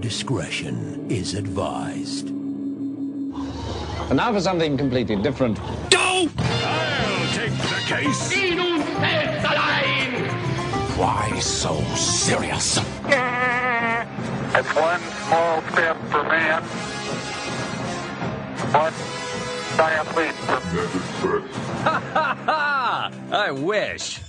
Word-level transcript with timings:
discretion 0.00 1.10
is 1.10 1.34
advised. 1.34 2.28
And 2.28 4.16
now 4.16 4.32
for 4.32 4.40
something 4.40 4.76
completely 4.76 5.16
different. 5.16 5.58
I'll 5.60 6.28
take 7.34 7.52
the 7.52 7.82
case. 7.86 8.32
Why 10.96 11.38
so 11.40 11.74
serious? 11.94 12.78
It's 14.58 14.74
one 14.74 15.00
small 15.26 15.62
step 15.72 15.96
for 16.10 16.22
man, 16.24 16.62
one 18.72 18.94
giant 19.76 20.16
leap 20.16 20.34
for 21.20 21.40
ha 21.82 22.00
ha 22.14 22.38
ha! 22.46 23.10
I 23.30 23.50
wish. 23.50 24.20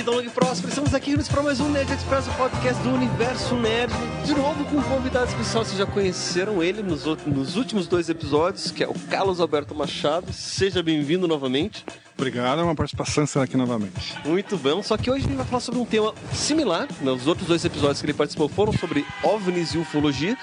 Vida 0.00 0.12
longa 0.12 0.26
e 0.26 0.30
próxima, 0.30 0.70
estamos 0.70 0.94
aqui 0.94 1.14
para 1.28 1.42
mais 1.42 1.60
um 1.60 1.68
Nerd 1.68 1.92
Express, 1.92 2.26
o 2.26 2.32
podcast 2.32 2.82
do 2.82 2.88
Universo 2.88 3.54
Nerd. 3.54 3.92
De 4.24 4.32
novo 4.32 4.64
com 4.64 4.76
um 4.78 4.82
convidado 4.82 5.26
especial, 5.28 5.62
vocês 5.62 5.76
já 5.76 5.84
conheceram 5.84 6.62
ele 6.62 6.82
nos, 6.82 7.06
outros- 7.06 7.28
nos 7.30 7.54
últimos 7.56 7.86
dois 7.86 8.08
episódios, 8.08 8.70
que 8.70 8.82
é 8.82 8.88
o 8.88 8.94
Carlos 8.94 9.40
Alberto 9.40 9.74
Machado. 9.74 10.32
Seja 10.32 10.82
bem-vindo 10.82 11.28
novamente. 11.28 11.84
Obrigado, 12.16 12.60
é 12.62 12.64
uma 12.64 12.74
participação 12.74 13.24
estar 13.24 13.42
aqui 13.42 13.58
novamente. 13.58 14.16
Muito 14.24 14.56
bom, 14.56 14.82
só 14.82 14.96
que 14.96 15.10
hoje 15.10 15.26
a 15.26 15.28
gente 15.28 15.36
vai 15.36 15.44
falar 15.46 15.60
sobre 15.60 15.78
um 15.80 15.84
tema 15.84 16.14
similar. 16.32 16.88
né? 17.02 17.10
Os 17.10 17.26
outros 17.26 17.46
dois 17.46 17.62
episódios 17.66 18.00
que 18.00 18.06
ele 18.06 18.14
participou 18.14 18.48
foram 18.48 18.72
sobre 18.72 19.04
OVNIs 19.22 19.74
e 19.74 19.78
ufologia. 19.78 20.34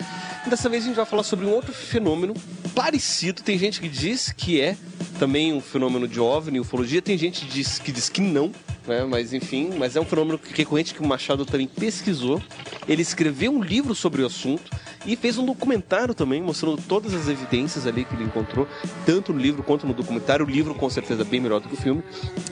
E 0.45 0.49
dessa 0.51 0.69
vez 0.69 0.83
a 0.83 0.87
gente 0.87 0.95
vai 0.97 1.05
falar 1.05 1.23
sobre 1.23 1.47
um 1.47 1.49
outro 1.51 1.73
fenômeno 1.73 2.35
parecido. 2.75 3.41
Tem 3.41 3.57
gente 3.57 3.81
que 3.81 3.89
diz 3.89 4.31
que 4.31 4.61
é 4.61 4.77
também 5.17 5.51
um 5.51 5.59
fenômeno 5.61 6.07
de 6.07 6.19
OVNI 6.19 6.57
e 6.57 6.59
ufologia, 6.59 7.01
tem 7.01 7.17
gente 7.17 7.41
que 7.43 7.51
diz 7.51 7.79
que, 7.79 7.91
diz 7.91 8.07
que 8.07 8.21
não. 8.21 8.51
Né? 8.87 9.03
Mas 9.03 9.33
enfim, 9.33 9.71
mas 9.77 9.95
é 9.95 9.99
um 9.99 10.05
fenômeno 10.05 10.39
recorrente 10.53 10.93
que 10.93 11.01
o 11.01 11.07
Machado 11.07 11.45
também 11.45 11.67
pesquisou. 11.67 12.41
Ele 12.87 13.01
escreveu 13.01 13.51
um 13.51 13.61
livro 13.61 13.93
sobre 13.93 14.21
o 14.21 14.25
assunto 14.25 14.71
e 15.05 15.15
fez 15.15 15.37
um 15.37 15.45
documentário 15.45 16.13
também, 16.13 16.41
mostrando 16.41 16.81
todas 16.81 17.13
as 17.13 17.27
evidências 17.27 17.85
ali 17.85 18.03
que 18.03 18.13
ele 18.13 18.23
encontrou, 18.23 18.67
tanto 19.05 19.33
no 19.33 19.39
livro 19.39 19.63
quanto 19.63 19.85
no 19.85 19.93
documentário. 19.93 20.45
O 20.45 20.49
livro, 20.49 20.73
com 20.73 20.89
certeza, 20.89 21.21
é 21.21 21.25
bem 21.25 21.39
melhor 21.39 21.59
do 21.59 21.67
que 21.67 21.75
o 21.75 21.77
filme. 21.77 22.03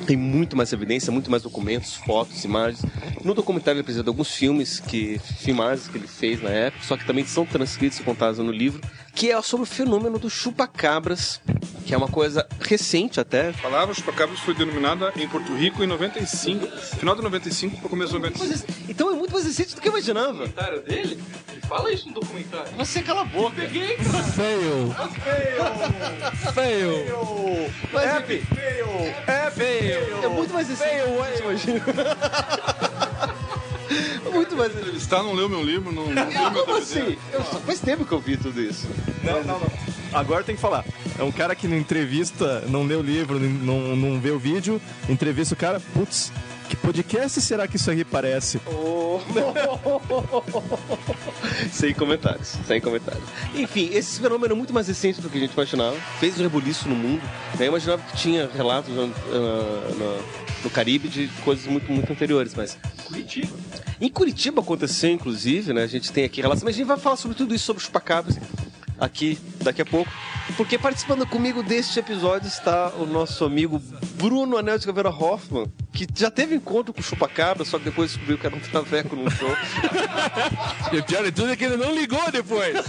Tem 0.06 0.16
muito 0.16 0.56
mais 0.56 0.72
evidência, 0.72 1.12
muito 1.12 1.32
mais 1.32 1.44
documentos, 1.44 1.96
fotos, 1.96 2.44
imagens. 2.44 2.86
No 3.24 3.34
documentário 3.34 3.78
ele 3.78 3.82
apresenta 3.82 4.10
alguns 4.10 4.34
filmes, 4.34 4.80
que, 4.80 5.20
filmagens 5.20 5.88
que 5.88 5.98
ele 5.98 6.08
fez 6.08 6.42
na 6.42 6.50
época, 6.50 6.84
só 6.84 6.96
que 6.98 7.06
também 7.06 7.26
são 7.26 7.46
transcritos 7.46 8.00
e 8.00 8.04
contados 8.04 8.40
no 8.40 8.52
livro, 8.52 8.82
que 9.16 9.32
é 9.32 9.42
sobre 9.42 9.64
o 9.64 9.66
fenômeno 9.66 10.20
do 10.20 10.30
chupacabras, 10.30 11.40
que 11.86 11.94
é 11.94 11.98
uma 11.98 12.08
coisa 12.10 12.46
recente 12.60 13.20
até, 13.20 13.50
A 13.50 13.54
palavra 13.54 13.96
chupacabras 13.96 14.40
foi 14.40 14.54
denominada 14.54 15.14
em 15.16 15.28
Porto 15.28 15.56
Rico 15.56 15.82
em 15.82 15.88
95, 15.88 16.68
final 16.98 17.16
de 17.16 17.22
95 17.22 17.78
para 17.80 17.90
começo 17.90 18.12
de 18.12 18.20
96. 18.20 18.66
Então 18.90 19.10
é 19.12 19.16
muito 19.16 19.32
mais 19.32 19.46
recente 19.46 19.74
do 19.74 19.82
que 19.82 19.88
eu 19.88 19.94
imaginava. 19.94 20.34
documentário 20.34 20.82
dele? 20.82 21.24
Ele 21.52 21.62
fala 21.62 21.92
isso 21.92 22.08
no 22.10 22.16
documentário. 22.16 22.72
Você 22.78 23.02
cala 23.02 23.22
a 23.22 23.26
boca. 23.26 23.56
Peguei, 23.56 23.98
Fail. 23.98 24.94
Fail. 26.54 27.72
Mas, 27.94 28.06
é 28.06 28.22
feio. 28.22 28.46
É 29.28 29.52
fail. 29.52 30.24
É 30.24 30.28
muito 30.28 30.54
mais 30.54 30.68
recente. 30.68 30.92
você 31.08 31.44
imagina. 31.44 31.82
muito 34.34 34.56
mais 34.56 34.74
recente. 34.74 34.98
Está, 34.98 35.22
não 35.22 35.34
leu 35.34 35.50
meu 35.50 35.64
livro, 35.64 35.92
não, 35.92 36.08
não 36.08 36.30
viu 36.30 36.52
meu 36.52 36.66
Como 36.66 36.78
assim? 36.78 37.18
Eu, 37.32 37.44
faz 37.44 37.80
tempo 37.80 38.06
que 38.06 38.12
eu 38.12 38.20
vi 38.20 38.38
tudo 38.38 38.62
isso. 38.62 38.88
Não, 39.24 39.44
não, 39.44 39.60
não. 39.60 39.72
Agora 40.14 40.44
tem 40.44 40.56
que 40.56 40.62
falar. 40.62 40.86
É 41.18 41.24
um 41.24 41.32
cara 41.32 41.56
que 41.56 41.68
não 41.68 41.78
entrevista, 41.78 42.62
não 42.68 42.86
lê 42.86 42.96
o 42.96 43.02
livro, 43.02 43.40
não, 43.40 43.96
não 43.96 44.20
vê 44.20 44.32
o 44.32 44.40
vídeo, 44.40 44.82
entrevista 45.10 45.54
o 45.54 45.58
cara, 45.58 45.82
putz, 45.94 46.32
que 46.70 46.76
podcast 46.76 47.40
será 47.42 47.68
que 47.68 47.76
isso 47.76 47.92
aqui 47.92 48.04
parece? 48.04 48.60
sem 51.72 51.94
comentários, 51.94 52.56
sem 52.66 52.82
comentários. 52.82 53.24
Enfim, 53.54 53.90
esse 53.94 54.20
fenômeno 54.20 54.54
é 54.54 54.56
muito 54.56 54.74
mais 54.74 54.88
recente 54.88 55.22
do 55.22 55.30
que 55.30 55.38
a 55.38 55.42
gente 55.42 55.54
imaginava. 55.54 55.96
Fez 56.20 56.40
um 56.40 56.44
rebuliço 56.44 56.88
no 56.90 56.96
mundo. 56.96 57.22
né? 57.60 57.66
Eu 57.66 57.68
imaginava 57.68 58.02
que 58.02 58.18
tinha 58.18 58.50
relatos 58.54 58.92
ah, 58.98 59.94
no, 59.96 60.18
no 60.64 60.70
Caribe 60.70 61.08
de 61.08 61.28
coisas 61.44 61.66
muito, 61.68 61.92
muito 61.92 62.12
anteriores, 62.12 62.54
mas 62.56 62.78
Curitiba. 63.06 63.58
Em 64.02 64.10
Curitiba 64.10 64.62
aconteceu, 64.62 65.12
inclusive, 65.12 65.74
né? 65.74 65.84
A 65.84 65.88
gente 65.88 66.12
tem 66.12 66.26
aqui 66.26 66.42
relação, 66.42 66.66
mas 66.66 66.76
a 66.76 66.78
gente 66.78 66.88
vai 66.88 66.98
falar 66.98 67.16
sobre 67.16 67.38
tudo 67.38 67.54
isso, 67.56 67.66
sobre 67.66 67.80
os 67.80 67.86
chupacabras, 67.86 68.38
aqui 69.00 69.38
daqui 69.62 69.82
a 69.82 69.86
pouco. 69.86 70.12
Porque 70.58 70.78
participando 70.78 71.26
comigo 71.26 71.64
deste 71.64 72.00
episódio 72.00 72.48
está 72.48 72.90
o 72.98 73.06
nosso 73.06 73.44
amigo 73.44 73.82
Bruno 74.16 74.58
Anel 74.58 74.78
de 74.78 74.86
Caveira 74.86 75.10
Hoffman, 75.10 75.66
que 75.92 76.08
já 76.14 76.30
teve 76.30 76.56
encontro 76.56 76.94
com 76.94 77.00
o 77.00 77.04
chupacabra, 77.04 77.66
só 77.66 77.80
que 77.80 77.86
depois 77.86 78.12
descobriu 78.12 78.38
que 78.38 78.46
era 78.46 78.56
um 78.56 78.60
traveco 78.60 79.16
num 79.16 79.30
show. 79.30 79.50
E 80.92 80.98
o 80.98 81.04
pior 81.04 81.24
de 81.24 81.32
tudo 81.32 81.52
é 81.52 81.56
que 81.56 81.66
ele 81.66 81.78
não 81.78 81.94
ligou 81.96 82.32
depois. 82.32 82.76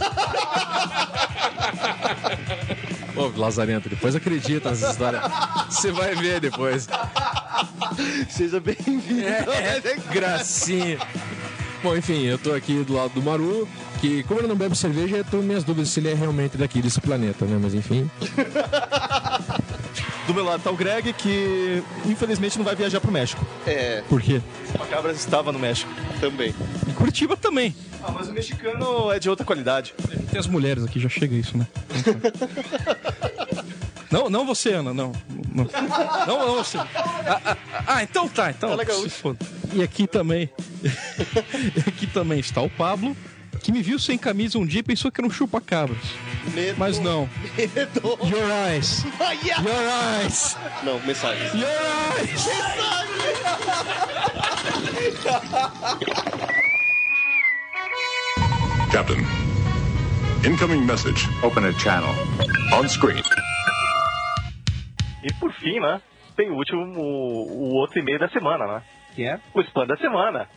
Ô, 3.16 3.32
Lazarento, 3.34 3.88
depois 3.88 4.14
acredita 4.14 4.68
nessa 4.68 4.90
história. 4.90 5.22
Você 5.70 5.90
vai 5.90 6.14
ver 6.14 6.40
depois. 6.40 6.86
Seja 8.28 8.60
bem-vindo. 8.60 9.22
É, 9.24 9.44
gracinha. 10.12 10.98
Bom, 11.82 11.96
enfim, 11.96 12.24
eu 12.24 12.38
tô 12.38 12.52
aqui 12.52 12.82
do 12.84 12.94
lado 12.94 13.12
do 13.14 13.22
Maru, 13.22 13.68
que 14.00 14.22
como 14.24 14.40
ele 14.40 14.48
não 14.48 14.56
bebe 14.56 14.76
cerveja, 14.76 15.18
eu 15.18 15.24
com 15.24 15.36
minhas 15.38 15.62
dúvidas 15.62 15.90
se 15.90 16.00
ele 16.00 16.10
é 16.10 16.14
realmente 16.14 16.56
daqui 16.56 16.80
desse 16.82 17.00
planeta, 17.00 17.44
né? 17.44 17.58
Mas 17.60 17.74
enfim. 17.74 18.10
Do 20.26 20.34
meu 20.34 20.44
lado 20.44 20.60
tá 20.62 20.70
o 20.70 20.76
Greg, 20.76 21.12
que 21.12 21.82
infelizmente 22.04 22.58
não 22.58 22.64
vai 22.64 22.74
viajar 22.74 23.00
pro 23.00 23.12
México. 23.12 23.46
É, 23.66 24.02
Por 24.08 24.20
quê? 24.20 24.40
O 24.74 24.78
Cabras 24.86 25.16
estava 25.18 25.52
no 25.52 25.58
México. 25.58 25.88
também. 26.20 26.52
Em 26.88 26.92
Curitiba 26.92 27.36
também. 27.36 27.74
Ah, 28.02 28.10
mas 28.10 28.28
o 28.28 28.32
mexicano 28.32 29.12
é 29.12 29.18
de 29.20 29.30
outra 29.30 29.44
qualidade. 29.46 29.94
Tem 30.30 30.40
as 30.40 30.46
mulheres 30.48 30.84
aqui, 30.84 30.98
já 30.98 31.08
chega 31.08 31.34
isso, 31.36 31.56
né? 31.56 31.66
Não, 34.16 34.30
não 34.30 34.46
você, 34.46 34.72
Ana, 34.72 34.94
não. 34.94 35.12
Não, 35.52 35.68
não, 36.26 36.46
não 36.46 36.54
você. 36.54 36.78
Ah, 36.78 36.88
ah, 37.44 37.56
ah, 37.86 38.02
então 38.02 38.26
tá, 38.26 38.50
então. 38.50 38.72
Ela 38.72 38.82
gaúcha. 38.82 39.02
se 39.02 39.10
foda. 39.10 39.38
E 39.74 39.82
aqui 39.82 40.06
também. 40.06 40.48
e 40.82 41.80
aqui 41.86 42.06
também 42.06 42.40
está 42.40 42.62
o 42.62 42.70
Pablo, 42.70 43.14
que 43.60 43.70
me 43.70 43.82
viu 43.82 43.98
sem 43.98 44.16
camisa 44.16 44.58
um 44.58 44.64
dia 44.64 44.80
e 44.80 44.82
pensou 44.82 45.12
que 45.12 45.20
era 45.20 45.28
um 45.28 45.30
chupa-cabras. 45.30 45.98
Medo. 46.54 46.78
Mas 46.78 46.98
não. 46.98 47.28
Medo. 47.58 48.18
Your 48.24 48.50
eyes. 48.70 49.04
Your 49.04 50.24
eyes. 50.24 50.56
Não, 50.82 50.98
mensagem. 51.00 51.48
Your 51.54 51.68
eyes. 52.18 52.46
Captain, 58.90 59.26
incoming 60.42 60.86
message. 60.86 61.28
Open 61.42 61.66
a 61.66 61.72
channel. 61.78 62.14
On 62.72 62.88
screen. 62.88 63.22
E 65.26 65.32
por 65.40 65.52
fim, 65.54 65.80
né? 65.80 66.00
Tem 66.36 66.48
o 66.50 66.54
último, 66.54 67.00
o, 67.00 67.72
o 67.72 67.74
outro 67.74 67.98
e-mail 67.98 68.16
da 68.16 68.28
semana, 68.28 68.64
né? 68.64 68.82
Que 69.12 69.24
é? 69.24 69.40
O 69.52 69.60
spam 69.60 69.84
da 69.84 69.96
semana. 69.96 70.48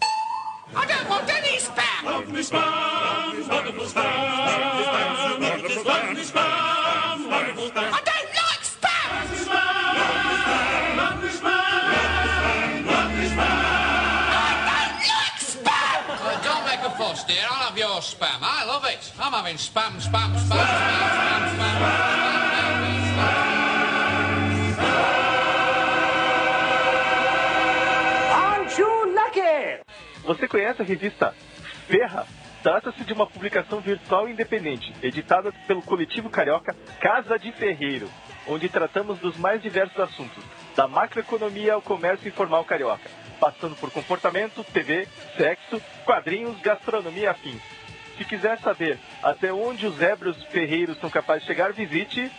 Don't 16.44 16.66
make 16.66 16.86
a 16.86 16.90
fuss, 16.91 17.24
dear. 17.24 17.38
I'll 17.50 17.69
have 17.69 17.75
your 17.75 18.01
spam. 18.01 18.28
I 18.44 18.66
love 18.68 18.86
it. 18.86 19.12
I'm 19.19 19.34
having 19.34 19.57
spam, 19.57 20.00
spam, 20.00 20.36
spam, 20.38 20.60
spam, 20.60 21.50
spam, 21.57 21.80
spam. 21.81 22.28
Você 30.29 30.47
conhece 30.47 30.79
a 30.79 30.85
revista 30.85 31.33
Ferra? 31.87 32.27
Trata-se 32.61 33.03
de 33.03 33.13
uma 33.13 33.25
publicação 33.25 33.79
virtual 33.79 34.29
independente, 34.29 34.93
editada 35.01 35.51
pelo 35.65 35.81
coletivo 35.81 36.29
carioca 36.29 36.75
Casa 37.01 37.39
de 37.39 37.51
Ferreiro, 37.51 38.07
onde 38.45 38.69
tratamos 38.69 39.17
dos 39.17 39.35
mais 39.37 39.59
diversos 39.59 39.99
assuntos, 39.99 40.43
da 40.75 40.87
macroeconomia 40.87 41.73
ao 41.73 41.81
comércio 41.81 42.27
informal 42.27 42.63
carioca, 42.63 43.09
passando 43.39 43.75
por 43.75 43.89
comportamento, 43.89 44.63
TV, 44.65 45.07
sexo, 45.35 45.81
quadrinhos, 46.05 46.61
gastronomia 46.61 47.31
afins. 47.31 47.63
Se 48.15 48.23
quiser 48.23 48.59
saber 48.59 48.99
até 49.23 49.51
onde 49.51 49.87
os 49.87 49.99
ébrios 49.99 50.37
ferreiros 50.51 50.99
são 50.99 51.09
capazes 51.09 51.41
de 51.41 51.47
chegar, 51.47 51.73
visite 51.73 52.31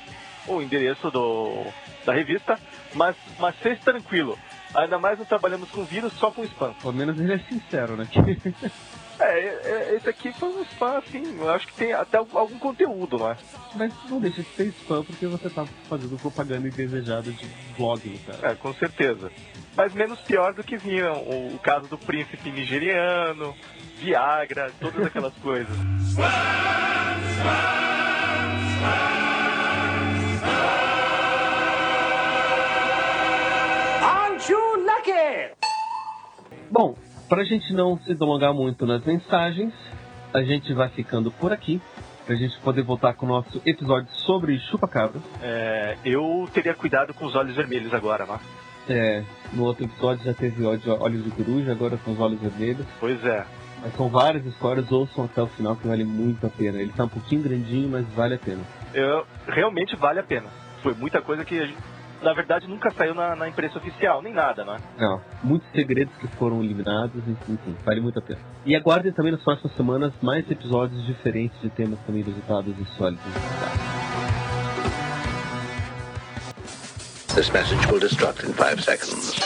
o 0.47 0.63
endereço 0.63 1.11
do, 1.11 1.67
da 2.07 2.13
revista, 2.13 2.57
mas, 2.95 3.17
mas 3.41 3.57
seja 3.61 3.81
tranquilo. 3.83 4.39
Ainda 4.75 4.99
mais 4.99 5.19
não 5.19 5.25
trabalhamos 5.25 5.71
com 5.71 5.85
vírus, 5.85 6.13
só 6.15 6.31
com 6.31 6.45
spam. 6.45 6.73
Pelo 6.75 6.93
menos 6.93 7.19
ele 7.19 7.35
é 7.35 7.39
sincero, 7.39 7.97
né? 7.97 8.09
É, 9.23 9.97
esse 9.97 10.09
aqui 10.09 10.33
foi 10.33 10.49
um 10.49 10.63
spam, 10.63 10.97
assim, 10.97 11.39
eu 11.39 11.51
acho 11.51 11.67
que 11.67 11.75
tem 11.75 11.93
até 11.93 12.17
algum 12.17 12.59
conteúdo 12.59 13.19
lá. 13.19 13.37
Mas 13.75 13.93
não 14.09 14.19
deixa 14.19 14.43
de 14.43 14.49
ser 14.49 14.69
spam 14.69 15.05
porque 15.05 15.27
você 15.27 15.51
tá 15.51 15.67
fazendo 15.91 16.19
propaganda 16.19 16.67
indesejada 16.67 17.31
de 17.31 17.47
blog, 17.77 18.19
cara. 18.27 18.53
É, 18.53 18.55
com 18.55 18.73
certeza. 18.73 19.31
Mas 19.77 19.93
menos 19.93 20.19
pior 20.21 20.55
do 20.55 20.65
que 20.65 20.79
vinha 20.79 21.13
o 21.13 21.59
caso 21.63 21.87
do 21.87 21.99
príncipe 21.99 22.51
nigeriano, 22.51 23.55
Viagra, 23.99 24.73
todas 24.81 25.07
aquelas 25.07 25.35
coisas. 25.43 25.77
Aren't 34.41 34.51
you 34.51 34.87
lucky? 34.87 35.55
Bom, 36.71 36.97
pra 37.29 37.45
gente 37.45 37.75
não 37.75 37.99
se 37.99 38.15
delongar 38.15 38.55
muito 38.55 38.87
nas 38.87 39.05
mensagens, 39.05 39.75
a 40.33 40.43
gente 40.43 40.73
vai 40.73 40.89
ficando 40.89 41.31
por 41.31 41.53
aqui. 41.53 41.81
Pra 42.25 42.35
gente 42.37 42.59
poder 42.61 42.83
voltar 42.83 43.13
com 43.15 43.27
o 43.27 43.29
nosso 43.29 43.61
episódio 43.67 44.09
sobre 44.15 44.59
chupa-cabra. 44.61 45.21
É, 45.43 45.97
eu 46.05 46.49
teria 46.55 46.73
cuidado 46.75 47.13
com 47.13 47.27
os 47.27 47.35
olhos 47.35 47.55
vermelhos 47.55 47.93
agora, 47.93 48.25
né? 48.25 48.39
É, 48.89 49.25
no 49.53 49.65
outro 49.65 49.85
episódio 49.85 50.25
já 50.25 50.33
teve 50.33 50.65
olhos 50.65 51.25
de 51.25 51.31
coruja, 51.33 51.73
agora 51.73 51.99
são 52.05 52.15
os 52.15 52.21
olhos 52.21 52.41
vermelhos. 52.41 52.87
Pois 52.99 53.23
é. 53.25 53.45
Mas 53.83 53.95
são 53.95 54.09
várias 54.09 54.47
histórias, 54.47 54.91
ouçam 54.91 55.25
até 55.25 55.43
o 55.43 55.49
final 55.49 55.77
que 55.77 55.87
vale 55.87 56.05
muito 56.05 56.47
a 56.47 56.51
pena. 56.51 56.81
Ele 56.81 56.93
tá 56.93 57.05
um 57.05 57.09
pouquinho 57.09 57.43
grandinho, 57.43 57.91
mas 57.91 58.07
vale 58.15 58.37
a 58.37 58.39
pena. 58.39 58.63
Eu, 58.95 59.27
realmente 59.49 59.97
vale 59.97 60.21
a 60.21 60.23
pena. 60.23 60.47
Foi 60.83 60.95
muita 60.95 61.21
coisa 61.21 61.45
que, 61.45 61.59
a 61.59 61.67
gente, 61.67 61.77
na 62.23 62.33
verdade, 62.33 62.67
nunca 62.69 62.91
saiu 62.91 63.15
na, 63.15 63.35
na 63.35 63.49
imprensa 63.49 63.79
oficial, 63.79 64.23
nem 64.23 64.33
nada, 64.33 64.65
né? 64.65 64.77
Não, 64.99 65.21
muitos 65.43 65.69
segredos 65.71 66.15
que 66.17 66.27
foram 66.37 66.63
eliminados, 66.63 67.23
enfim, 67.27 67.77
vale 67.85 68.01
muito 68.01 68.19
a 68.19 68.23
pena. 68.23 68.41
E 68.65 68.77
aguardem 68.77 69.13
também 69.13 69.33
nas 69.33 69.43
próximas 69.43 69.75
semanas 69.77 70.13
mais 70.23 70.49
episódios 70.51 71.05
diferentes 71.07 71.59
de 71.61 71.71
temas 71.71 71.99
também 72.01 72.23
inusitados 72.23 72.75
e 72.79 72.85
sólidos. 72.97 73.25
This 77.35 77.51
message 77.51 77.87
will 77.91 78.01
destruct 78.01 78.45
in 78.45 78.53
five 78.53 78.83
seconds. 78.83 79.39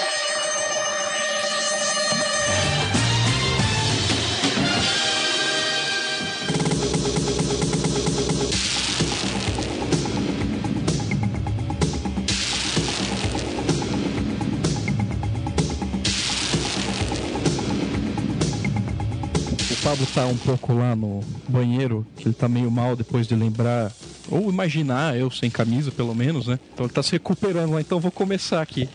Pablo 19.84 20.06
tá 20.06 20.26
um 20.26 20.36
pouco 20.38 20.72
lá 20.72 20.96
no 20.96 21.20
banheiro, 21.46 22.06
que 22.16 22.26
ele 22.26 22.34
tá 22.34 22.48
meio 22.48 22.70
mal 22.70 22.96
depois 22.96 23.26
de 23.26 23.34
lembrar, 23.34 23.92
ou 24.30 24.48
imaginar 24.48 25.14
eu 25.14 25.30
sem 25.30 25.50
camisa, 25.50 25.92
pelo 25.92 26.14
menos, 26.14 26.46
né? 26.46 26.58
Então 26.72 26.86
ele 26.86 26.92
tá 26.94 27.02
se 27.02 27.12
recuperando 27.12 27.72
lá, 27.72 27.82
então 27.82 28.00
vou 28.00 28.10
começar 28.10 28.62
aqui. 28.62 28.88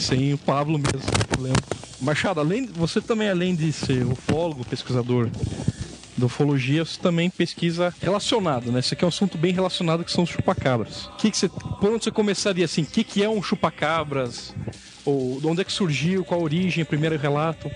Sem 0.00 0.34
o 0.34 0.38
Pablo 0.38 0.76
mesmo, 0.76 1.08
problema. 1.28 1.56
Machado, 2.00 2.40
além, 2.40 2.66
você 2.66 3.00
também, 3.00 3.30
além 3.30 3.54
de 3.54 3.72
ser 3.72 4.04
ufólogo, 4.04 4.64
pesquisador 4.64 5.30
da 6.16 6.26
ufologia, 6.26 6.84
você 6.84 7.00
também 7.00 7.30
pesquisa 7.30 7.94
relacionado, 8.02 8.72
né? 8.72 8.80
Esse 8.80 8.94
aqui 8.94 9.04
é 9.04 9.06
um 9.06 9.10
assunto 9.10 9.38
bem 9.38 9.52
relacionado 9.52 10.02
que 10.02 10.10
são 10.10 10.24
os 10.24 10.30
chupacabras. 10.30 11.08
Que 11.16 11.30
que 11.30 11.36
você, 11.36 11.48
por 11.48 11.92
onde 11.92 12.02
você 12.02 12.10
começaria 12.10 12.64
assim? 12.64 12.82
O 12.82 12.86
que, 12.86 13.04
que 13.04 13.22
é 13.22 13.30
um 13.30 13.40
chupacabras? 13.40 14.52
Ou 15.04 15.40
de 15.40 15.46
onde 15.46 15.60
é 15.60 15.64
que 15.64 15.72
surgiu? 15.72 16.24
Qual 16.24 16.40
a 16.40 16.42
origem? 16.42 16.84
Primeiro 16.84 17.16
relato? 17.16 17.70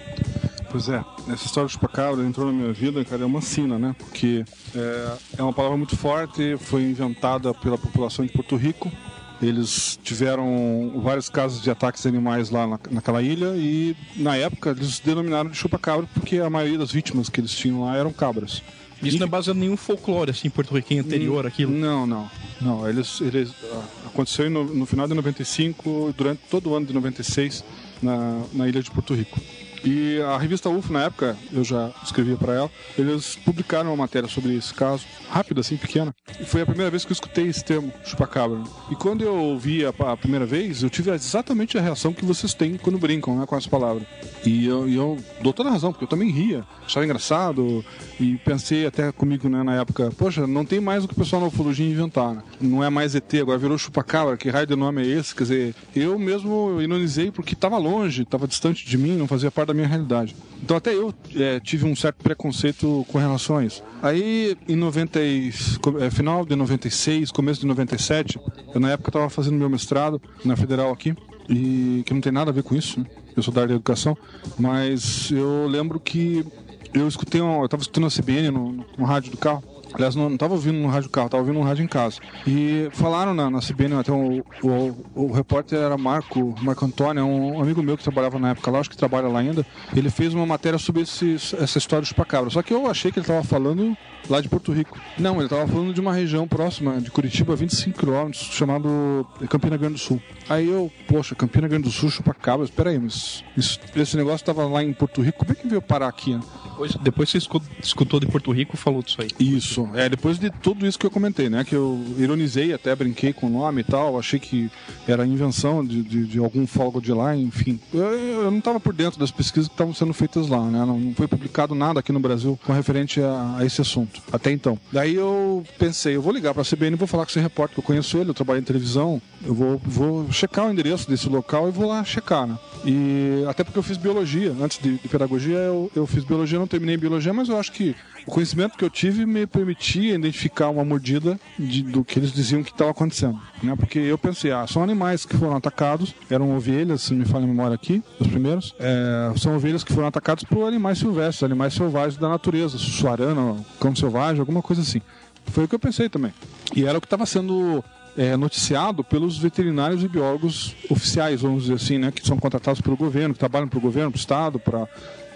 Pois 0.70 0.88
é, 0.88 1.02
essa 1.28 1.46
história 1.46 1.66
de 1.66 1.72
chupacabra 1.72 2.22
entrou 2.24 2.46
na 2.46 2.52
minha 2.52 2.72
vida, 2.72 3.02
cara, 3.04 3.22
é 3.22 3.26
uma 3.26 3.40
sina, 3.40 3.78
né? 3.78 3.96
Porque 3.98 4.44
é, 4.74 5.16
é 5.38 5.42
uma 5.42 5.52
palavra 5.52 5.78
muito 5.78 5.96
forte, 5.96 6.56
foi 6.58 6.82
inventada 6.82 7.54
pela 7.54 7.78
população 7.78 8.24
de 8.24 8.32
Porto 8.32 8.54
Rico. 8.56 8.92
Eles 9.40 9.98
tiveram 10.02 11.00
vários 11.02 11.28
casos 11.28 11.62
de 11.62 11.70
ataques 11.70 12.02
de 12.02 12.08
animais 12.08 12.50
lá 12.50 12.66
na, 12.66 12.78
naquela 12.90 13.22
ilha 13.22 13.54
e, 13.56 13.96
na 14.16 14.36
época, 14.36 14.70
eles 14.70 14.98
denominaram 15.00 15.48
de 15.48 15.56
chupacabra 15.56 16.08
porque 16.12 16.38
a 16.38 16.50
maioria 16.50 16.76
das 16.76 16.90
vítimas 16.90 17.28
que 17.28 17.40
eles 17.40 17.52
tinham 17.52 17.82
lá 17.82 17.96
eram 17.96 18.12
cabras. 18.12 18.62
Isso 19.00 19.16
não 19.16 19.26
é 19.26 19.30
baseado 19.30 19.56
em 19.56 19.60
nenhum 19.60 19.76
folclore 19.76 20.32
assim 20.32 20.50
porto-riquenho 20.50 21.02
anterior 21.04 21.46
àquilo. 21.46 21.72
Não, 21.72 22.04
não. 22.04 22.28
Não, 22.60 22.88
eles, 22.88 23.20
eles 23.20 23.52
ah, 23.72 23.84
aconteceu 24.06 24.50
no, 24.50 24.64
no 24.64 24.84
final 24.84 25.06
de 25.06 25.14
95, 25.14 26.12
durante 26.16 26.40
todo 26.50 26.70
o 26.70 26.74
ano 26.74 26.86
de 26.86 26.92
96 26.92 27.64
na, 28.02 28.42
na 28.52 28.68
ilha 28.68 28.82
de 28.82 28.90
Porto 28.90 29.14
Rico. 29.14 29.40
E 29.84 30.20
a 30.20 30.36
revista 30.38 30.68
UFO, 30.68 30.92
na 30.92 31.04
época, 31.04 31.36
eu 31.52 31.62
já 31.62 31.90
escrevia 32.02 32.36
para 32.36 32.54
ela, 32.54 32.70
eles 32.98 33.36
publicaram 33.36 33.90
uma 33.90 33.96
matéria 33.96 34.28
sobre 34.28 34.56
esse 34.56 34.74
caso, 34.74 35.04
rápida, 35.30 35.60
assim, 35.60 35.76
pequena. 35.76 36.14
E 36.40 36.44
foi 36.44 36.62
a 36.62 36.66
primeira 36.66 36.90
vez 36.90 37.04
que 37.04 37.12
eu 37.12 37.14
escutei 37.14 37.46
esse 37.46 37.64
termo, 37.64 37.92
chupacabra. 38.04 38.62
E 38.90 38.96
quando 38.96 39.22
eu 39.22 39.34
ouvi 39.34 39.84
a, 39.84 39.90
a 39.90 40.16
primeira 40.16 40.46
vez, 40.46 40.82
eu 40.82 40.90
tive 40.90 41.10
exatamente 41.10 41.78
a 41.78 41.80
reação 41.80 42.12
que 42.12 42.24
vocês 42.24 42.54
têm 42.54 42.76
quando 42.76 42.98
brincam 42.98 43.38
né, 43.38 43.46
com 43.46 43.56
essa 43.56 43.68
palavra. 43.68 44.06
E 44.44 44.66
eu, 44.66 44.88
eu 44.88 45.16
dou 45.42 45.52
toda 45.52 45.68
a 45.68 45.72
razão, 45.72 45.92
porque 45.92 46.04
eu 46.04 46.08
também 46.08 46.30
ria, 46.30 46.64
achava 46.84 47.04
engraçado, 47.04 47.84
e 48.18 48.36
pensei 48.38 48.86
até 48.86 49.12
comigo 49.12 49.48
né, 49.48 49.62
na 49.62 49.76
época, 49.76 50.10
poxa, 50.16 50.46
não 50.46 50.64
tem 50.64 50.80
mais 50.80 51.04
o 51.04 51.08
que 51.08 51.14
o 51.14 51.16
pessoal 51.16 51.42
na 51.42 51.48
ufologia 51.48 51.88
inventar, 51.88 52.34
né? 52.34 52.42
Não 52.60 52.82
é 52.82 52.90
mais 52.90 53.14
ET, 53.14 53.32
agora 53.34 53.58
virou 53.58 53.78
chupacabra, 53.78 54.36
que 54.36 54.48
raio 54.50 54.66
de 54.66 54.76
nome 54.76 55.02
é 55.02 55.06
esse? 55.06 55.34
Quer 55.34 55.42
dizer, 55.44 55.74
eu 55.94 56.18
mesmo 56.18 56.80
ironizei 56.80 57.30
porque 57.30 57.54
estava 57.54 57.78
longe, 57.78 58.22
estava 58.22 58.46
distante 58.46 58.86
de 58.86 58.98
mim, 58.98 59.16
não 59.16 59.26
fazia 59.26 59.50
parte 59.50 59.67
da 59.68 59.74
minha 59.74 59.86
realidade. 59.86 60.34
Então 60.62 60.76
até 60.76 60.92
eu 60.94 61.14
é, 61.36 61.60
tive 61.60 61.84
um 61.84 61.94
certo 61.94 62.16
preconceito 62.22 63.06
com 63.12 63.18
relação 63.18 63.58
a 63.58 63.64
isso. 63.64 63.82
Aí 64.02 64.56
em 64.68 64.74
90, 64.74 65.20
e- 65.20 65.52
é, 66.00 66.10
final 66.10 66.44
de 66.44 66.56
96, 66.56 67.30
começo 67.30 67.60
de 67.60 67.66
97, 67.66 68.40
eu 68.74 68.80
na 68.80 68.90
época 68.90 69.10
estava 69.10 69.28
fazendo 69.30 69.56
meu 69.56 69.68
mestrado 69.68 70.20
na 70.44 70.56
Federal 70.56 70.90
aqui, 70.90 71.14
e 71.48 72.02
que 72.04 72.12
não 72.12 72.20
tem 72.20 72.32
nada 72.32 72.50
a 72.50 72.54
ver 72.54 72.62
com 72.62 72.74
isso, 72.74 72.98
né? 73.00 73.06
eu 73.36 73.42
sou 73.42 73.54
da 73.54 73.60
área 73.62 73.68
de 73.68 73.74
educação, 73.76 74.16
mas 74.58 75.30
eu 75.30 75.66
lembro 75.68 76.00
que 76.00 76.44
eu 76.92 77.06
escutei, 77.06 77.40
um, 77.40 77.60
eu 77.60 77.64
estava 77.66 77.82
escutando 77.82 78.06
a 78.06 78.10
CBN 78.10 78.50
no- 78.50 78.84
no 78.98 79.04
rádio 79.04 79.30
do 79.30 79.36
carro, 79.36 79.62
Aliás, 79.94 80.14
não 80.14 80.32
estava 80.32 80.54
ouvindo 80.54 80.78
no 80.78 80.88
rádio 80.88 81.10
carro, 81.10 81.26
estava 81.26 81.42
ouvindo 81.42 81.58
no 81.58 81.64
rádio 81.64 81.84
em 81.84 81.88
casa. 81.88 82.20
E 82.46 82.88
falaram 82.92 83.34
na, 83.34 83.50
na 83.50 83.60
CBN, 83.60 83.94
até 83.94 84.12
o, 84.12 84.44
o, 84.62 85.06
o 85.14 85.32
repórter 85.32 85.78
era 85.78 85.96
Marco, 85.96 86.54
Marco 86.60 86.84
Antônio, 86.84 87.20
é 87.20 87.24
um 87.24 87.60
amigo 87.60 87.82
meu 87.82 87.96
que 87.96 88.02
trabalhava 88.02 88.38
na 88.38 88.50
época 88.50 88.70
lá, 88.70 88.80
acho 88.80 88.90
que 88.90 88.96
trabalha 88.96 89.28
lá 89.28 89.40
ainda. 89.40 89.66
Ele 89.94 90.10
fez 90.10 90.34
uma 90.34 90.46
matéria 90.46 90.78
sobre 90.78 91.02
esse, 91.02 91.34
essa 91.34 91.78
história 91.78 92.02
do 92.02 92.06
chupacabra. 92.06 92.50
Só 92.50 92.62
que 92.62 92.72
eu 92.72 92.86
achei 92.86 93.10
que 93.10 93.18
ele 93.18 93.24
estava 93.24 93.42
falando 93.42 93.96
lá 94.28 94.40
de 94.40 94.48
Porto 94.48 94.72
Rico. 94.72 94.98
Não, 95.18 95.36
ele 95.36 95.44
estava 95.44 95.66
falando 95.66 95.92
de 95.94 96.00
uma 96.00 96.12
região 96.12 96.46
próxima 96.46 97.00
de 97.00 97.10
Curitiba, 97.10 97.52
a 97.52 97.56
25 97.56 97.98
quilômetros, 97.98 98.42
chamado 98.52 99.26
Campina 99.48 99.76
Grande 99.76 99.94
do 99.94 99.98
Sul. 100.00 100.20
Aí 100.48 100.68
eu, 100.68 100.90
poxa, 101.06 101.34
Campina 101.34 101.66
Grande 101.68 101.84
do 101.84 101.90
Sul, 101.90 102.10
chupacabra, 102.10 102.64
espera 102.64 102.90
aí, 102.90 102.98
mas 102.98 103.42
isso- 103.56 103.78
esse 103.96 104.16
negócio 104.16 104.36
estava 104.36 104.66
lá 104.66 104.82
em 104.82 104.92
Porto 104.92 105.20
Rico, 105.22 105.38
como 105.38 105.52
é 105.52 105.54
que 105.54 105.66
veio 105.68 105.82
parar 105.82 106.08
aqui? 106.08 106.34
né? 106.34 106.40
Depois, 106.70 106.94
depois 107.02 107.28
você 107.30 107.38
escu- 107.38 107.62
escutou 107.82 108.20
de 108.20 108.26
Porto 108.26 108.52
Rico 108.52 108.76
falou 108.76 109.02
disso 109.02 109.16
aí. 109.20 109.28
Isso, 109.40 109.88
é, 109.94 110.08
depois 110.08 110.38
de 110.38 110.48
tudo 110.50 110.86
isso 110.86 110.98
que 110.98 111.04
eu 111.06 111.10
comentei, 111.10 111.48
né? 111.50 111.64
Que 111.64 111.74
eu 111.74 112.00
ironizei, 112.16 112.72
até 112.72 112.94
brinquei 112.94 113.32
com 113.32 113.46
o 113.48 113.50
nome 113.50 113.80
e 113.80 113.84
tal, 113.84 114.18
achei 114.18 114.38
que 114.38 114.70
era 115.06 115.26
invenção 115.26 115.84
de, 115.84 116.02
de, 116.02 116.24
de 116.24 116.38
algum 116.38 116.66
fólogo 116.66 117.00
de 117.00 117.12
lá, 117.12 117.34
enfim. 117.36 117.80
Eu, 117.92 118.02
eu 118.44 118.50
não 118.50 118.58
estava 118.58 118.78
por 118.78 118.92
dentro 118.94 119.18
das 119.18 119.30
pesquisas 119.30 119.66
que 119.68 119.74
estavam 119.74 119.92
sendo 119.92 120.12
feitas 120.14 120.46
lá, 120.48 120.62
né? 120.64 120.78
Não, 120.84 120.98
não 120.98 121.14
foi 121.14 121.26
publicado 121.26 121.74
nada 121.74 121.98
aqui 122.00 122.12
no 122.12 122.20
Brasil 122.20 122.58
com 122.64 122.72
referente 122.72 123.20
a, 123.20 123.56
a 123.58 123.66
esse 123.66 123.80
assunto, 123.80 124.17
até 124.32 124.50
então. 124.50 124.78
Daí 124.92 125.14
eu 125.14 125.64
pensei, 125.78 126.16
eu 126.16 126.22
vou 126.22 126.32
ligar 126.32 126.52
para 126.52 126.62
a 126.62 126.64
CBN 126.64 126.96
vou 126.96 127.06
falar 127.06 127.24
com 127.24 127.30
esse 127.30 127.40
repórter, 127.40 127.74
que 127.74 127.80
eu 127.80 127.84
conheço 127.84 128.16
ele, 128.18 128.30
eu 128.30 128.34
trabalho 128.34 128.60
em 128.60 128.64
televisão, 128.64 129.20
eu 129.44 129.54
vou, 129.54 129.80
vou 129.84 130.32
checar 130.32 130.66
o 130.66 130.70
endereço 130.70 131.08
desse 131.08 131.28
local 131.28 131.68
e 131.68 131.70
vou 131.70 131.88
lá 131.88 132.02
checar, 132.04 132.46
né? 132.46 132.58
E 132.84 133.44
até 133.48 133.64
porque 133.64 133.78
eu 133.78 133.82
fiz 133.82 133.96
biologia, 133.96 134.54
antes 134.60 134.78
de, 134.78 134.98
de 134.98 135.08
pedagogia 135.08 135.56
eu, 135.56 135.90
eu 135.94 136.06
fiz 136.06 136.24
biologia, 136.24 136.58
não 136.58 136.66
terminei 136.66 136.96
biologia, 136.96 137.32
mas 137.32 137.48
eu 137.48 137.58
acho 137.58 137.72
que 137.72 137.94
o 138.28 138.30
conhecimento 138.30 138.76
que 138.76 138.84
eu 138.84 138.90
tive 138.90 139.24
me 139.24 139.46
permitia 139.46 140.14
identificar 140.14 140.68
uma 140.68 140.84
mordida 140.84 141.40
de- 141.58 141.82
do 141.82 142.04
que 142.04 142.18
eles 142.18 142.30
diziam 142.32 142.62
que 142.62 142.70
estava 142.70 142.90
acontecendo, 142.90 143.40
né? 143.62 143.74
Porque 143.74 143.98
eu 143.98 144.18
pensei, 144.18 144.52
ah, 144.52 144.66
são 144.66 144.82
animais 144.82 145.24
que 145.24 145.36
foram 145.36 145.56
atacados, 145.56 146.14
eram 146.30 146.54
ovelhas, 146.54 147.00
se 147.02 147.14
me 147.14 147.24
falha 147.24 147.44
a 147.44 147.48
memória 147.48 147.74
aqui, 147.74 148.02
os 148.20 148.26
primeiros, 148.26 148.74
é, 148.78 149.32
são 149.38 149.56
ovelhas 149.56 149.82
que 149.82 149.92
foram 149.92 150.06
atacadas 150.08 150.44
por 150.44 150.66
animais 150.68 150.98
silvestres, 150.98 151.42
animais 151.42 151.72
selvagens 151.72 152.18
da 152.18 152.28
natureza, 152.28 152.76
suarana, 152.76 153.56
cão 153.80 153.96
selvagem, 153.96 154.40
alguma 154.40 154.60
coisa 154.62 154.82
assim. 154.82 155.00
Foi 155.46 155.64
o 155.64 155.68
que 155.68 155.74
eu 155.74 155.78
pensei 155.78 156.10
também. 156.10 156.32
E 156.76 156.84
era 156.84 156.98
o 156.98 157.00
que 157.00 157.06
estava 157.06 157.24
sendo 157.24 157.82
é, 158.16 158.36
noticiado 158.36 159.02
pelos 159.02 159.38
veterinários 159.38 160.02
e 160.02 160.08
biólogos 160.08 160.74
oficiais, 160.90 161.40
vamos 161.40 161.62
dizer 161.62 161.74
assim, 161.74 161.96
né? 161.98 162.10
Que 162.12 162.26
são 162.26 162.36
contratados 162.36 162.80
pelo 162.82 162.96
governo, 162.96 163.32
que 163.32 163.38
trabalham 163.40 163.68
para 163.68 163.78
o 163.78 163.80
governo, 163.80 164.10
para 164.10 164.18
o 164.18 164.20
Estado, 164.20 164.58
para 164.58 164.86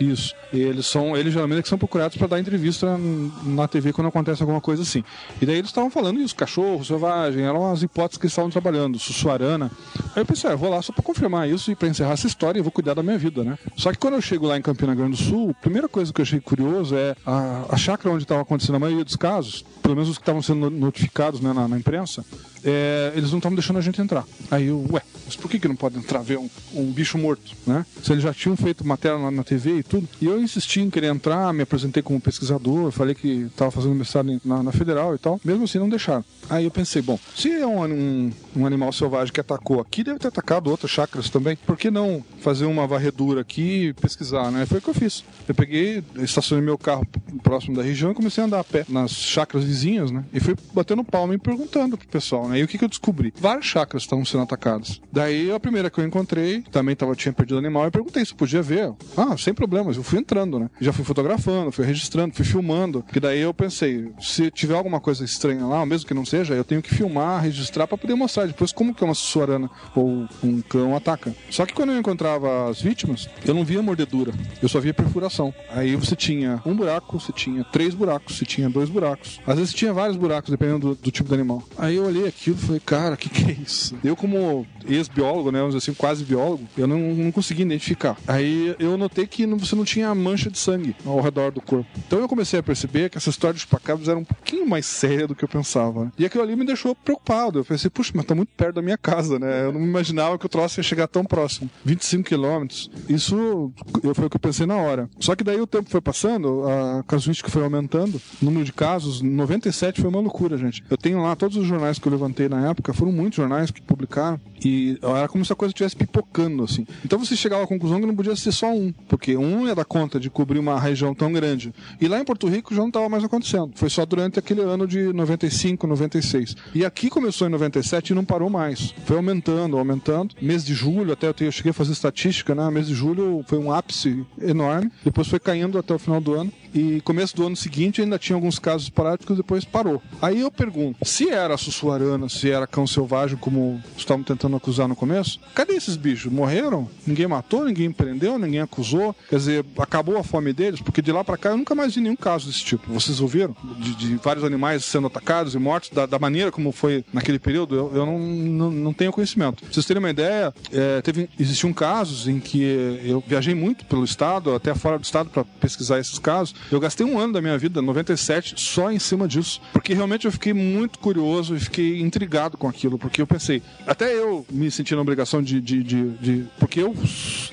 isso. 0.00 0.34
E 0.52 0.60
eles 0.60 0.86
são, 0.86 1.16
eles 1.16 1.32
geralmente 1.32 1.66
é 1.66 1.68
são 1.68 1.78
procurados 1.78 2.16
para 2.16 2.26
dar 2.26 2.40
entrevista 2.40 2.98
na 3.44 3.66
TV 3.66 3.92
quando 3.92 4.08
acontece 4.08 4.42
alguma 4.42 4.60
coisa 4.60 4.82
assim. 4.82 5.02
E 5.40 5.46
daí 5.46 5.56
eles 5.56 5.70
estavam 5.70 5.90
falando 5.90 6.20
isso, 6.20 6.34
cachorro, 6.36 6.84
selvagem, 6.84 7.44
eram 7.44 7.70
as 7.70 7.82
hipóteses 7.82 8.18
que 8.18 8.26
eles 8.26 8.32
estavam 8.32 8.50
trabalhando, 8.50 8.98
sussuarana. 8.98 9.70
Aí 10.14 10.22
eu 10.22 10.26
pensei, 10.26 10.50
ah, 10.50 10.56
vou 10.56 10.68
lá 10.68 10.82
só 10.82 10.92
para 10.92 11.02
confirmar 11.02 11.48
isso 11.48 11.70
e 11.70 11.74
para 11.74 11.88
encerrar 11.88 12.12
essa 12.12 12.26
história 12.26 12.58
eu 12.58 12.64
vou 12.64 12.72
cuidar 12.72 12.94
da 12.94 13.02
minha 13.02 13.16
vida, 13.16 13.42
né? 13.42 13.58
Só 13.76 13.90
que 13.92 13.98
quando 13.98 14.14
eu 14.14 14.20
chego 14.20 14.46
lá 14.46 14.58
em 14.58 14.62
Campina 14.62 14.94
Grande 14.94 15.12
do 15.12 15.22
Sul, 15.22 15.50
a 15.50 15.62
primeira 15.62 15.88
coisa 15.88 16.12
que 16.12 16.20
eu 16.20 16.24
achei 16.24 16.40
curioso 16.40 16.94
é 16.94 17.16
a, 17.24 17.66
a 17.70 17.76
chácara 17.76 18.14
onde 18.14 18.24
estava 18.24 18.42
acontecendo 18.42 18.76
a 18.76 18.78
maioria 18.78 19.04
dos 19.04 19.16
casos, 19.16 19.64
pelo 19.82 19.94
menos 19.94 20.10
os 20.10 20.18
que 20.18 20.22
estavam 20.22 20.42
sendo 20.42 20.68
notificados 20.70 21.40
né, 21.40 21.52
na, 21.52 21.66
na 21.66 21.78
imprensa, 21.78 22.24
é, 22.64 23.12
eles 23.14 23.30
não 23.30 23.38
estavam 23.38 23.56
deixando 23.56 23.78
a 23.78 23.82
gente 23.82 24.00
entrar. 24.00 24.24
Aí 24.50 24.66
eu, 24.66 24.86
ué, 24.92 25.02
mas 25.24 25.36
por 25.36 25.50
que, 25.50 25.58
que 25.58 25.68
não 25.68 25.76
pode 25.76 25.98
entrar 25.98 26.20
ver 26.20 26.38
um, 26.38 26.48
um 26.74 26.90
bicho 26.92 27.18
morto, 27.18 27.52
né? 27.66 27.84
Se 28.02 28.12
eles 28.12 28.22
já 28.22 28.32
tinham 28.32 28.56
feito 28.56 28.86
matéria 28.86 29.18
na, 29.18 29.30
na 29.30 29.44
TV 29.44 29.81
e 29.82 29.84
tudo. 29.84 30.08
E 30.20 30.26
eu 30.26 30.40
insisti 30.40 30.80
em 30.80 30.88
querer 30.88 31.08
entrar, 31.08 31.52
me 31.52 31.62
apresentei 31.62 32.02
como 32.02 32.20
pesquisador, 32.20 32.90
falei 32.90 33.14
que 33.14 33.42
estava 33.42 33.70
fazendo 33.70 33.94
mestrado 33.94 34.40
na, 34.44 34.62
na, 34.62 34.72
Federal 34.72 35.14
e 35.14 35.18
tal. 35.18 35.40
Mesmo 35.44 35.64
assim, 35.64 35.78
não 35.78 35.88
deixaram. 35.88 36.24
Aí 36.48 36.64
eu 36.64 36.70
pensei, 36.70 37.02
bom, 37.02 37.18
se 37.36 37.50
é 37.52 37.66
um, 37.66 37.84
um, 37.84 38.32
um, 38.56 38.66
animal 38.66 38.92
selvagem 38.92 39.32
que 39.32 39.40
atacou 39.40 39.80
aqui, 39.80 40.02
deve 40.02 40.18
ter 40.18 40.28
atacado 40.28 40.70
outras 40.70 40.90
chácaras 40.90 41.28
também. 41.28 41.56
Por 41.56 41.76
que 41.76 41.90
não 41.90 42.24
fazer 42.40 42.64
uma 42.64 42.86
varredura 42.86 43.40
aqui 43.40 43.88
e 43.88 43.92
pesquisar, 43.92 44.50
né? 44.50 44.66
Foi 44.66 44.78
o 44.78 44.82
que 44.82 44.88
eu 44.88 44.94
fiz. 44.94 45.24
Eu 45.46 45.54
peguei, 45.54 46.02
estacionei 46.16 46.64
meu 46.64 46.78
carro 46.78 47.06
próximo 47.42 47.76
da 47.76 47.82
região 47.82 48.10
e 48.10 48.14
comecei 48.14 48.42
a 48.42 48.46
andar 48.46 48.60
a 48.60 48.64
pé 48.64 48.84
nas 48.88 49.12
chácaras 49.12 49.64
vizinhas, 49.64 50.10
né? 50.10 50.24
E 50.32 50.40
fui 50.40 50.54
batendo 50.72 51.04
palma 51.04 51.34
e 51.34 51.38
perguntando 51.38 51.96
pro 51.96 52.08
pessoal, 52.08 52.48
né? 52.48 52.58
E 52.58 52.62
o 52.62 52.68
que, 52.68 52.78
que 52.78 52.84
eu 52.84 52.88
descobri? 52.88 53.32
Várias 53.38 53.66
chácaras 53.66 54.02
estavam 54.02 54.24
sendo 54.24 54.42
atacadas. 54.42 55.00
Daí 55.12 55.50
a 55.50 55.60
primeira 55.60 55.90
que 55.90 56.00
eu 56.00 56.06
encontrei, 56.06 56.62
também 56.70 56.94
tava, 56.94 57.14
tinha 57.14 57.32
perdido 57.32 57.58
animal, 57.58 57.86
e 57.86 57.90
perguntei 57.90 58.24
se 58.24 58.34
podia 58.34 58.62
ver. 58.62 58.92
Ah, 59.16 59.36
sem 59.36 59.54
problemas, 59.72 59.96
eu 59.96 60.02
fui 60.02 60.18
entrando, 60.18 60.58
né? 60.58 60.68
Já 60.78 60.92
fui 60.92 61.02
fotografando, 61.02 61.72
fui 61.72 61.86
registrando, 61.86 62.34
fui 62.34 62.44
filmando. 62.44 63.02
Que 63.10 63.18
daí 63.18 63.40
eu 63.40 63.54
pensei, 63.54 64.12
se 64.20 64.50
tiver 64.50 64.74
alguma 64.74 65.00
coisa 65.00 65.24
estranha 65.24 65.64
lá, 65.64 65.86
mesmo 65.86 66.06
que 66.06 66.12
não 66.12 66.26
seja, 66.26 66.52
eu 66.52 66.62
tenho 66.62 66.82
que 66.82 66.94
filmar, 66.94 67.42
registrar 67.42 67.86
para 67.86 67.96
poder 67.96 68.14
mostrar 68.14 68.44
depois 68.44 68.70
como 68.70 68.94
que 68.94 69.02
uma 69.02 69.14
sussuarana 69.14 69.70
ou 69.96 70.28
um 70.44 70.60
cão 70.60 70.94
ataca. 70.94 71.34
Só 71.48 71.64
que 71.64 71.72
quando 71.72 71.92
eu 71.92 71.98
encontrava 71.98 72.68
as 72.68 72.82
vítimas, 72.82 73.30
eu 73.46 73.54
não 73.54 73.64
via 73.64 73.80
mordedura, 73.80 74.32
eu 74.60 74.68
só 74.68 74.78
via 74.78 74.92
perfuração. 74.92 75.54
Aí 75.70 75.96
você 75.96 76.14
tinha 76.14 76.60
um 76.66 76.76
buraco, 76.76 77.18
você 77.18 77.32
tinha 77.32 77.64
três 77.64 77.94
buracos, 77.94 78.36
você 78.36 78.44
tinha 78.44 78.68
dois 78.68 78.90
buracos. 78.90 79.40
Às 79.46 79.58
vezes 79.58 79.72
tinha 79.72 79.94
vários 79.94 80.18
buracos, 80.18 80.50
dependendo 80.50 80.90
do, 80.90 80.94
do 80.96 81.10
tipo 81.10 81.30
de 81.30 81.34
animal. 81.34 81.62
Aí 81.78 81.96
eu 81.96 82.04
olhei 82.04 82.26
aquilo 82.26 82.56
e 82.56 82.60
falei, 82.60 82.80
cara, 82.84 83.14
o 83.14 83.18
que, 83.18 83.30
que 83.30 83.50
é 83.50 83.54
isso? 83.54 83.96
Eu, 84.04 84.14
como 84.14 84.66
ex-biólogo, 84.86 85.50
né, 85.50 85.60
assim, 85.74 85.94
quase 85.94 86.24
biólogo, 86.24 86.68
eu 86.76 86.86
não, 86.86 86.98
não 86.98 87.32
consegui 87.32 87.62
identificar. 87.62 88.18
Aí 88.26 88.74
eu 88.78 88.98
notei 88.98 89.26
que 89.26 89.46
não, 89.46 89.61
você 89.66 89.74
não 89.76 89.84
tinha 89.84 90.14
mancha 90.14 90.50
de 90.50 90.58
sangue 90.58 90.94
ao 91.04 91.20
redor 91.20 91.50
do 91.50 91.60
corpo. 91.60 91.86
Então 92.06 92.18
eu 92.18 92.28
comecei 92.28 92.58
a 92.58 92.62
perceber 92.62 93.10
que 93.10 93.18
essa 93.18 93.30
história 93.30 93.54
de 93.54 93.60
chupacabras 93.60 94.08
era 94.08 94.18
um 94.18 94.24
pouquinho 94.24 94.66
mais 94.68 94.86
séria 94.86 95.26
do 95.26 95.34
que 95.34 95.44
eu 95.44 95.48
pensava. 95.48 96.04
Né? 96.04 96.12
E 96.18 96.24
aquilo 96.24 96.42
ali 96.42 96.56
me 96.56 96.64
deixou 96.64 96.94
preocupado. 96.94 97.60
Eu 97.60 97.64
pensei, 97.64 97.90
puxa, 97.90 98.12
mas 98.14 98.24
tá 98.24 98.34
muito 98.34 98.50
perto 98.56 98.76
da 98.76 98.82
minha 98.82 98.98
casa, 98.98 99.38
né? 99.38 99.66
Eu 99.66 99.72
não 99.72 99.80
imaginava 99.80 100.38
que 100.38 100.46
o 100.46 100.48
troço 100.48 100.80
ia 100.80 100.84
chegar 100.84 101.06
tão 101.06 101.24
próximo. 101.24 101.70
25 101.84 102.28
quilômetros. 102.28 102.90
Isso 103.08 103.72
foi 104.14 104.26
o 104.26 104.30
que 104.30 104.36
eu 104.36 104.40
pensei 104.40 104.66
na 104.66 104.76
hora. 104.76 105.08
Só 105.18 105.34
que 105.34 105.44
daí 105.44 105.60
o 105.60 105.66
tempo 105.66 105.90
foi 105.90 106.00
passando, 106.00 106.64
a 106.68 107.02
casuística 107.04 107.50
foi 107.50 107.62
aumentando, 107.62 108.20
o 108.40 108.44
número 108.44 108.64
de 108.64 108.72
casos, 108.72 109.20
97 109.20 110.00
foi 110.00 110.10
uma 110.10 110.20
loucura, 110.20 110.56
gente. 110.56 110.84
Eu 110.90 110.96
tenho 110.96 111.22
lá 111.22 111.34
todos 111.36 111.56
os 111.56 111.66
jornais 111.66 111.98
que 111.98 112.06
eu 112.06 112.12
levantei 112.12 112.48
na 112.48 112.70
época, 112.70 112.92
foram 112.92 113.12
muitos 113.12 113.36
jornais 113.36 113.70
que 113.70 113.80
publicaram, 113.82 114.40
e 114.64 114.98
era 115.02 115.28
como 115.28 115.44
se 115.44 115.52
a 115.52 115.56
coisa 115.56 115.70
estivesse 115.70 115.96
pipocando, 115.96 116.64
assim. 116.64 116.86
Então 117.04 117.18
você 117.18 117.36
chegava 117.36 117.64
à 117.64 117.66
conclusão 117.66 118.00
que 118.00 118.06
não 118.06 118.14
podia 118.14 118.36
ser 118.36 118.52
só 118.52 118.72
um, 118.72 118.92
porque 119.08 119.36
um 119.36 119.51
ia 119.66 119.74
dar 119.74 119.84
conta 119.84 120.18
de 120.18 120.28
cobrir 120.30 120.58
uma 120.58 120.78
região 120.78 121.14
tão 121.14 121.32
grande. 121.32 121.72
E 122.00 122.08
lá 122.08 122.18
em 122.18 122.24
Porto 122.24 122.48
Rico 122.48 122.74
já 122.74 122.80
não 122.80 122.88
estava 122.88 123.08
mais 123.08 123.24
acontecendo. 123.24 123.72
Foi 123.74 123.88
só 123.88 124.04
durante 124.04 124.38
aquele 124.38 124.60
ano 124.60 124.86
de 124.86 125.12
95, 125.12 125.86
96. 125.86 126.56
E 126.74 126.84
aqui 126.84 127.08
começou 127.08 127.46
em 127.46 127.50
97 127.50 128.10
e 128.10 128.14
não 128.14 128.24
parou 128.24 128.50
mais. 128.50 128.94
Foi 129.04 129.16
aumentando, 129.16 129.78
aumentando. 129.78 130.34
Mês 130.40 130.64
de 130.64 130.74
julho, 130.74 131.12
até 131.12 131.32
eu 131.40 131.52
cheguei 131.52 131.70
a 131.70 131.74
fazer 131.74 131.92
estatística, 131.92 132.54
né? 132.54 132.70
Mês 132.70 132.86
de 132.86 132.94
julho 132.94 133.44
foi 133.46 133.58
um 133.58 133.72
ápice 133.72 134.24
enorme. 134.40 134.90
Depois 135.04 135.28
foi 135.28 135.38
caindo 135.38 135.78
até 135.78 135.94
o 135.94 135.98
final 135.98 136.20
do 136.20 136.34
ano. 136.34 136.52
E 136.74 137.00
começo 137.02 137.36
do 137.36 137.46
ano 137.46 137.56
seguinte 137.56 138.00
ainda 138.00 138.18
tinha 138.18 138.36
alguns 138.36 138.58
casos 138.58 138.88
paráticos, 138.88 139.36
depois 139.36 139.64
parou. 139.64 140.02
Aí 140.20 140.40
eu 140.40 140.50
pergunto, 140.50 141.04
se 141.04 141.28
era 141.28 141.56
sussuarana, 141.56 142.28
se 142.28 142.50
era 142.50 142.66
cão 142.66 142.86
selvagem, 142.86 143.36
como 143.36 143.82
estavam 143.96 144.24
tentando 144.24 144.56
acusar 144.56 144.88
no 144.88 144.96
começo, 144.96 145.38
cadê 145.54 145.74
esses 145.74 145.96
bichos? 145.96 146.32
Morreram? 146.32 146.88
Ninguém 147.06 147.26
matou, 147.26 147.64
ninguém 147.64 147.90
prendeu, 147.92 148.38
ninguém 148.38 148.60
acusou? 148.60 149.14
Quer 149.28 149.36
dizer, 149.36 149.66
acabou 149.78 150.16
a 150.16 150.24
fome 150.24 150.52
deles? 150.52 150.80
Porque 150.80 151.02
de 151.02 151.12
lá 151.12 151.22
para 151.22 151.36
cá 151.36 151.50
eu 151.50 151.56
nunca 151.56 151.74
mais 151.74 151.94
vi 151.94 152.00
nenhum 152.00 152.16
caso 152.16 152.46
desse 152.46 152.64
tipo. 152.64 152.92
Vocês 152.92 153.20
ouviram? 153.20 153.54
De, 153.78 153.94
de 153.94 154.16
vários 154.16 154.44
animais 154.44 154.84
sendo 154.84 155.06
atacados 155.06 155.54
e 155.54 155.58
mortos 155.58 155.90
da, 155.90 156.06
da, 156.06 156.18
maneira 156.18 156.50
como 156.50 156.72
foi 156.72 157.04
naquele 157.12 157.38
período? 157.38 157.74
Eu, 157.74 157.92
eu 157.94 158.06
não, 158.06 158.18
não, 158.18 158.70
não, 158.70 158.92
tenho 158.92 159.12
conhecimento. 159.12 159.62
Pra 159.62 159.72
vocês 159.72 159.84
terem 159.84 160.02
uma 160.02 160.10
ideia, 160.10 160.52
é, 160.72 161.00
teve, 161.02 161.28
existiam 161.38 161.72
casos 161.72 162.28
em 162.28 162.38
que 162.40 162.62
eu 163.04 163.22
viajei 163.26 163.54
muito 163.54 163.84
pelo 163.84 164.04
estado, 164.04 164.54
até 164.54 164.74
fora 164.74 164.98
do 164.98 165.04
estado, 165.04 165.30
para 165.30 165.44
pesquisar 165.44 165.98
esses 165.98 166.18
casos. 166.18 166.54
Eu 166.70 166.80
gastei 166.80 167.04
um 167.06 167.18
ano 167.18 167.34
da 167.34 167.40
minha 167.40 167.56
vida, 167.58 167.82
97, 167.82 168.54
só 168.56 168.90
em 168.90 168.98
cima 168.98 169.28
disso. 169.28 169.60
Porque 169.72 169.94
realmente 169.94 170.24
eu 170.26 170.32
fiquei 170.32 170.52
muito 170.52 170.98
curioso 170.98 171.54
e 171.54 171.60
fiquei 171.60 172.00
intrigado 172.00 172.56
com 172.56 172.68
aquilo. 172.68 172.98
Porque 172.98 173.20
eu 173.20 173.26
pensei, 173.26 173.62
até 173.86 174.14
eu 174.14 174.46
me 174.50 174.70
senti 174.70 174.94
na 174.94 175.00
obrigação 175.00 175.42
de. 175.42 175.60
de, 175.60 175.82
de, 175.82 176.10
de 176.10 176.44
porque 176.58 176.80
eu, 176.80 176.94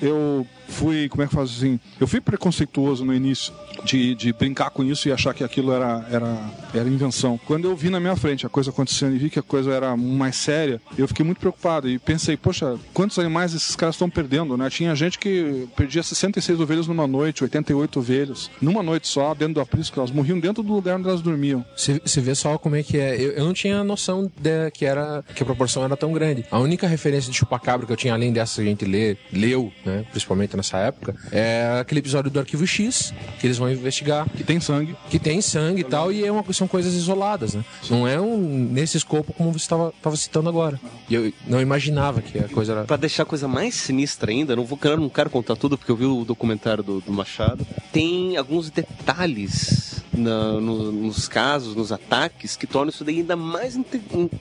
eu 0.00 0.46
fui, 0.70 1.08
como 1.08 1.22
é 1.22 1.26
que 1.26 1.34
faz 1.34 1.50
assim? 1.50 1.78
Eu 1.98 2.06
fui 2.06 2.20
preconceituoso 2.20 3.04
no 3.04 3.14
início 3.14 3.52
de, 3.84 4.14
de 4.14 4.32
brincar 4.32 4.70
com 4.70 4.82
isso 4.84 5.08
e 5.08 5.12
achar 5.12 5.34
que 5.34 5.44
aquilo 5.44 5.72
era, 5.72 6.06
era, 6.10 6.50
era 6.74 6.88
invenção. 6.88 7.38
Quando 7.46 7.68
eu 7.68 7.76
vi 7.76 7.90
na 7.90 8.00
minha 8.00 8.16
frente 8.16 8.46
a 8.46 8.48
coisa 8.48 8.70
acontecendo 8.70 9.14
e 9.14 9.18
vi 9.18 9.30
que 9.30 9.38
a 9.38 9.42
coisa 9.42 9.72
era 9.72 9.96
mais 9.96 10.36
séria, 10.36 10.80
eu 10.96 11.06
fiquei 11.08 11.24
muito 11.24 11.38
preocupado 11.38 11.88
e 11.88 11.98
pensei, 11.98 12.36
poxa, 12.36 12.78
quantos 12.94 13.18
animais 13.18 13.54
esses 13.54 13.74
caras 13.76 13.94
estão 13.94 14.08
perdendo, 14.08 14.56
né? 14.56 14.68
Tinha 14.70 14.94
gente 14.94 15.18
que 15.18 15.68
perdia 15.76 16.02
66 16.02 16.60
ovelhas 16.60 16.86
numa 16.86 17.06
noite, 17.06 17.42
88 17.42 17.98
ovelhas, 17.98 18.50
numa 18.60 18.82
noite 18.82 19.08
só, 19.08 19.34
dentro 19.34 19.54
do 19.54 19.60
aprisco, 19.60 19.98
elas 19.98 20.10
morriam 20.10 20.38
dentro 20.38 20.62
do 20.62 20.72
lugar 20.72 20.96
onde 20.96 21.08
elas 21.08 21.20
dormiam. 21.20 21.64
Você 21.76 22.20
vê 22.20 22.34
só 22.34 22.58
como 22.58 22.76
é 22.76 22.82
que 22.82 22.98
é. 22.98 23.14
Eu, 23.20 23.32
eu 23.32 23.44
não 23.44 23.52
tinha 23.52 23.82
noção 23.82 24.30
de 24.36 24.70
que 24.70 24.84
era 24.84 25.24
que 25.34 25.42
a 25.42 25.46
proporção 25.46 25.84
era 25.84 25.96
tão 25.96 26.12
grande. 26.12 26.44
A 26.50 26.58
única 26.58 26.86
referência 26.86 27.30
de 27.30 27.36
chupacabra 27.36 27.86
que 27.86 27.92
eu 27.92 27.96
tinha, 27.96 28.14
além 28.14 28.32
dessa 28.32 28.62
que 28.62 28.68
a 28.68 28.70
gente 28.70 28.84
lê, 28.84 29.16
leu, 29.32 29.72
né, 29.84 30.04
principalmente 30.10 30.56
nessa 30.60 30.78
época, 30.78 31.14
é 31.32 31.78
aquele 31.80 32.00
episódio 32.00 32.30
do 32.30 32.38
Arquivo 32.38 32.66
X, 32.66 33.12
que 33.38 33.46
eles 33.46 33.58
vão 33.58 33.70
investigar. 33.70 34.28
Que 34.28 34.44
tem 34.44 34.60
sangue. 34.60 34.94
Que 35.08 35.18
tem 35.18 35.40
sangue 35.40 35.80
e 35.80 35.84
tal, 35.84 36.12
e 36.12 36.24
é 36.24 36.30
uma, 36.30 36.44
são 36.52 36.68
coisas 36.68 36.94
isoladas, 36.94 37.54
né? 37.54 37.64
Não 37.88 38.06
é 38.06 38.20
um 38.20 38.38
nesse 38.38 38.96
escopo 38.96 39.32
como 39.32 39.52
você 39.52 39.64
estava 39.64 40.16
citando 40.16 40.48
agora. 40.48 40.78
E 41.08 41.14
eu 41.14 41.32
não 41.46 41.60
imaginava 41.60 42.20
que 42.20 42.38
a 42.38 42.48
coisa 42.48 42.72
era. 42.72 42.84
Pra 42.84 42.96
deixar 42.96 43.22
a 43.24 43.26
coisa 43.26 43.48
mais 43.48 43.74
sinistra 43.74 44.30
ainda, 44.30 44.54
não 44.54 44.64
vou 44.64 44.78
não 44.96 45.08
quero 45.08 45.30
contar 45.30 45.56
tudo 45.56 45.76
porque 45.76 45.90
eu 45.90 45.96
vi 45.96 46.04
o 46.04 46.24
documentário 46.24 46.82
do, 46.82 47.00
do 47.00 47.12
Machado. 47.12 47.66
Tem 47.92 48.36
alguns 48.36 48.70
detalhes 48.70 50.00
na, 50.12 50.52
no, 50.60 50.92
nos 50.92 51.28
casos, 51.28 51.74
nos 51.74 51.92
ataques, 51.92 52.56
que 52.56 52.66
tornam 52.66 52.90
isso 52.90 53.04
daí 53.04 53.18
ainda 53.18 53.36
mais, 53.36 53.78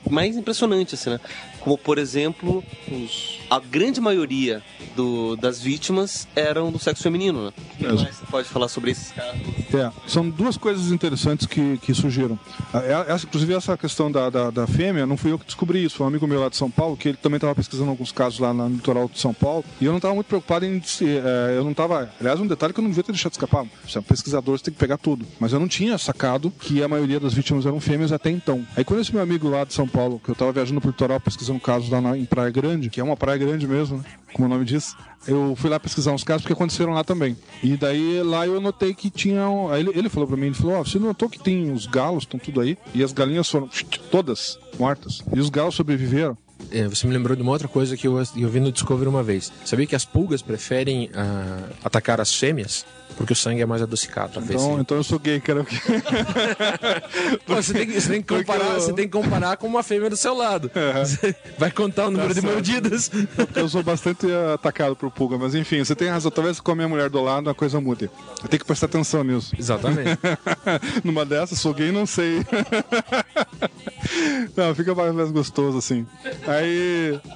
mais 0.09 0.35
impressionante, 0.35 0.95
assim, 0.95 1.11
né? 1.11 1.19
Como, 1.59 1.77
por 1.77 1.97
exemplo, 1.97 2.63
os, 2.91 3.39
a 3.49 3.59
grande 3.59 4.01
maioria 4.01 4.61
do, 4.95 5.35
das 5.35 5.61
vítimas 5.61 6.08
eram 6.35 6.71
do 6.71 6.79
sexo 6.79 7.03
feminino, 7.03 7.45
né? 7.45 7.51
O 7.57 7.77
que 7.77 7.87
mais 7.87 8.15
você 8.15 8.25
pode 8.29 8.47
falar 8.49 8.67
sobre 8.67 8.91
esses 8.91 9.11
casos? 9.11 9.41
É, 9.73 9.91
são 10.07 10.29
duas 10.29 10.57
coisas 10.57 10.91
interessantes 10.91 11.45
que, 11.45 11.77
que 11.77 11.93
surgiram. 11.93 12.39
É, 12.73 13.11
essa, 13.13 13.25
inclusive, 13.25 13.53
essa 13.53 13.77
questão 13.77 14.11
da, 14.11 14.29
da, 14.29 14.49
da, 14.49 14.67
fêmea, 14.67 15.05
não 15.05 15.17
fui 15.17 15.31
eu 15.31 15.39
que 15.39 15.45
descobri 15.45 15.83
isso, 15.83 15.97
foi 15.97 16.05
um 16.05 16.09
amigo 16.09 16.27
meu 16.27 16.39
lá 16.39 16.49
de 16.49 16.55
São 16.55 16.69
Paulo, 16.69 16.97
que 16.97 17.09
ele 17.09 17.17
também 17.17 17.37
estava 17.37 17.55
pesquisando 17.55 17.89
alguns 17.89 18.11
casos 18.11 18.39
lá 18.39 18.53
no 18.53 18.67
litoral 18.69 19.07
de 19.07 19.19
São 19.19 19.33
Paulo, 19.33 19.63
e 19.79 19.85
eu 19.85 19.91
não 19.91 19.97
estava 19.97 20.13
muito 20.13 20.27
preocupado 20.27 20.65
em. 20.65 20.81
É, 21.01 21.57
eu 21.57 21.63
não 21.63 21.71
estava. 21.71 22.09
Aliás, 22.19 22.39
um 22.39 22.47
detalhe 22.47 22.73
que 22.73 22.79
eu 22.79 22.83
não 22.83 22.89
devia 22.89 23.03
ter 23.03 23.11
deixado 23.11 23.33
escapar. 23.33 23.65
Você 23.87 23.97
é 23.97 24.01
um 24.01 24.03
pesquisador, 24.03 24.57
você 24.57 24.65
tem 24.65 24.73
que 24.73 24.79
pegar 24.79 24.97
tudo. 24.97 25.25
Mas 25.39 25.53
eu 25.53 25.59
não 25.59 25.67
tinha 25.67 25.97
sacado 25.97 26.51
que 26.51 26.83
a 26.83 26.87
maioria 26.87 27.19
das 27.19 27.33
vítimas 27.33 27.65
eram 27.65 27.79
fêmeas 27.79 28.11
até 28.11 28.29
então. 28.29 28.65
Aí 28.75 28.83
quando 28.83 29.01
esse 29.01 29.13
meu 29.13 29.21
amigo 29.21 29.49
lá 29.49 29.63
de 29.63 29.73
São 29.73 29.87
Paulo, 29.87 30.19
que 30.23 30.29
eu 30.29 30.33
estava 30.33 30.51
viajando 30.51 30.81
pro 30.81 30.89
litoral 30.89 31.19
pesquisando 31.19 31.59
casos 31.59 31.89
lá 31.89 32.01
na, 32.01 32.17
em 32.17 32.25
Praia 32.25 32.49
Grande, 32.49 32.89
que 32.89 32.99
é 32.99 33.03
uma 33.03 33.17
praia 33.17 33.37
grande 33.37 33.67
mesmo, 33.67 33.97
né? 33.97 34.03
Como 34.33 34.45
o 34.45 34.49
nome 34.49 34.65
diz, 34.65 34.95
eu 35.27 35.55
fui 35.55 35.69
lá 35.69 35.79
pesquisar 35.79 36.11
uns 36.11 36.23
casos 36.23 36.43
porque 36.43 36.53
aconteceram 36.53 36.93
lá 36.93 37.03
também. 37.03 37.35
E 37.63 37.75
daí 37.75 38.21
lá 38.23 38.45
eu 38.45 38.61
notei 38.61 38.93
que 38.93 39.09
tinha. 39.09 39.43
Aí 39.71 39.81
ele, 39.81 39.91
ele 39.95 40.09
falou 40.09 40.27
pra 40.27 40.37
mim, 40.37 40.47
ele 40.47 40.55
falou, 40.55 40.75
ó, 40.75 40.81
oh, 40.81 40.85
você 40.85 40.99
notou 40.99 41.29
que 41.29 41.39
tem 41.39 41.71
os 41.71 41.85
galos, 41.85 42.23
estão 42.23 42.39
tudo 42.39 42.61
aí, 42.61 42.77
e 42.93 43.03
as 43.03 43.11
galinhas 43.11 43.49
foram 43.49 43.69
todas 44.11 44.57
mortas. 44.77 45.23
E 45.33 45.39
os 45.39 45.49
galos 45.49 45.75
sobreviveram. 45.75 46.37
É, 46.71 46.87
você 46.87 47.07
me 47.07 47.13
lembrou 47.13 47.35
de 47.35 47.41
uma 47.41 47.51
outra 47.51 47.67
coisa 47.67 47.97
que 47.97 48.07
eu, 48.07 48.17
eu 48.35 48.49
vi 48.49 48.59
no 48.59 48.71
Discovery 48.71 49.09
uma 49.09 49.23
vez. 49.23 49.51
Sabia 49.65 49.85
que 49.87 49.95
as 49.95 50.05
pulgas 50.05 50.41
preferem 50.41 51.09
ah, 51.13 51.69
atacar 51.83 52.21
as 52.21 52.33
fêmeas? 52.33 52.85
Porque 53.17 53.33
o 53.33 53.35
sangue 53.35 53.61
é 53.61 53.65
mais 53.65 53.81
adocicado. 53.81 54.33
talvez 54.35 54.61
Então, 54.61 54.75
sim. 54.75 54.81
então 54.81 54.97
eu 54.97 55.03
sou 55.03 55.17
gay, 55.19 55.39
cara. 55.41 55.65
Pô, 57.45 57.55
você, 57.55 57.73
tem, 57.73 57.87
que- 57.87 57.99
você 57.99 58.07
tem 58.09 58.21
que 58.21 58.27
comparar, 58.35 58.75
você 58.75 58.93
tem 58.93 59.05
que 59.05 59.11
comparar 59.11 59.57
com 59.57 59.65
uma 59.67 59.81
fêmea 59.81 60.09
do 60.11 60.15
seu 60.15 60.33
lado. 60.35 60.69
Você 60.99 61.35
vai 61.57 61.71
contar 61.71 62.07
o 62.07 62.11
número 62.11 62.29
de 62.33 62.35
Tá 62.35 62.41
certo. 62.41 62.53
mordidas. 62.53 63.11
Eu 63.55 63.67
sou 63.67 63.81
bastante 63.83 64.27
atacado 64.53 64.95
por 64.95 65.09
pulga, 65.11 65.37
mas 65.39 65.55
enfim, 65.55 65.83
você 65.83 65.95
tem 65.95 66.07
razão. 66.07 66.29
Talvez 66.31 66.59
com 66.59 66.71
a 66.71 66.75
minha 66.75 66.87
mulher 66.87 67.09
do 67.09 67.19
lado 67.21 67.49
a 67.49 67.55
coisa 67.55 67.81
mude. 67.81 68.09
Eu 68.43 68.47
tenho 68.47 68.59
que 68.59 68.65
prestar 68.65 68.85
atenção 68.85 69.23
nisso. 69.23 69.53
Exatamente. 69.57 70.17
Numa 71.03 71.25
dessas, 71.25 71.59
sou 71.59 71.73
gay, 71.73 71.91
não 71.91 72.05
sei. 72.05 72.45
não, 74.55 74.73
fica 74.75 74.93
mais, 74.95 75.13
mais 75.13 75.31
gostoso 75.31 75.79
assim. 75.79 76.05
Aí, 76.47 76.58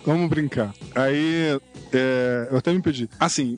vamos 0.05 0.29
brincar. 0.29 0.73
Aí, 0.95 1.59
é, 1.93 2.47
eu 2.51 2.57
até 2.57 2.73
me 2.73 2.81
pedi. 2.81 3.09
Assim, 3.19 3.57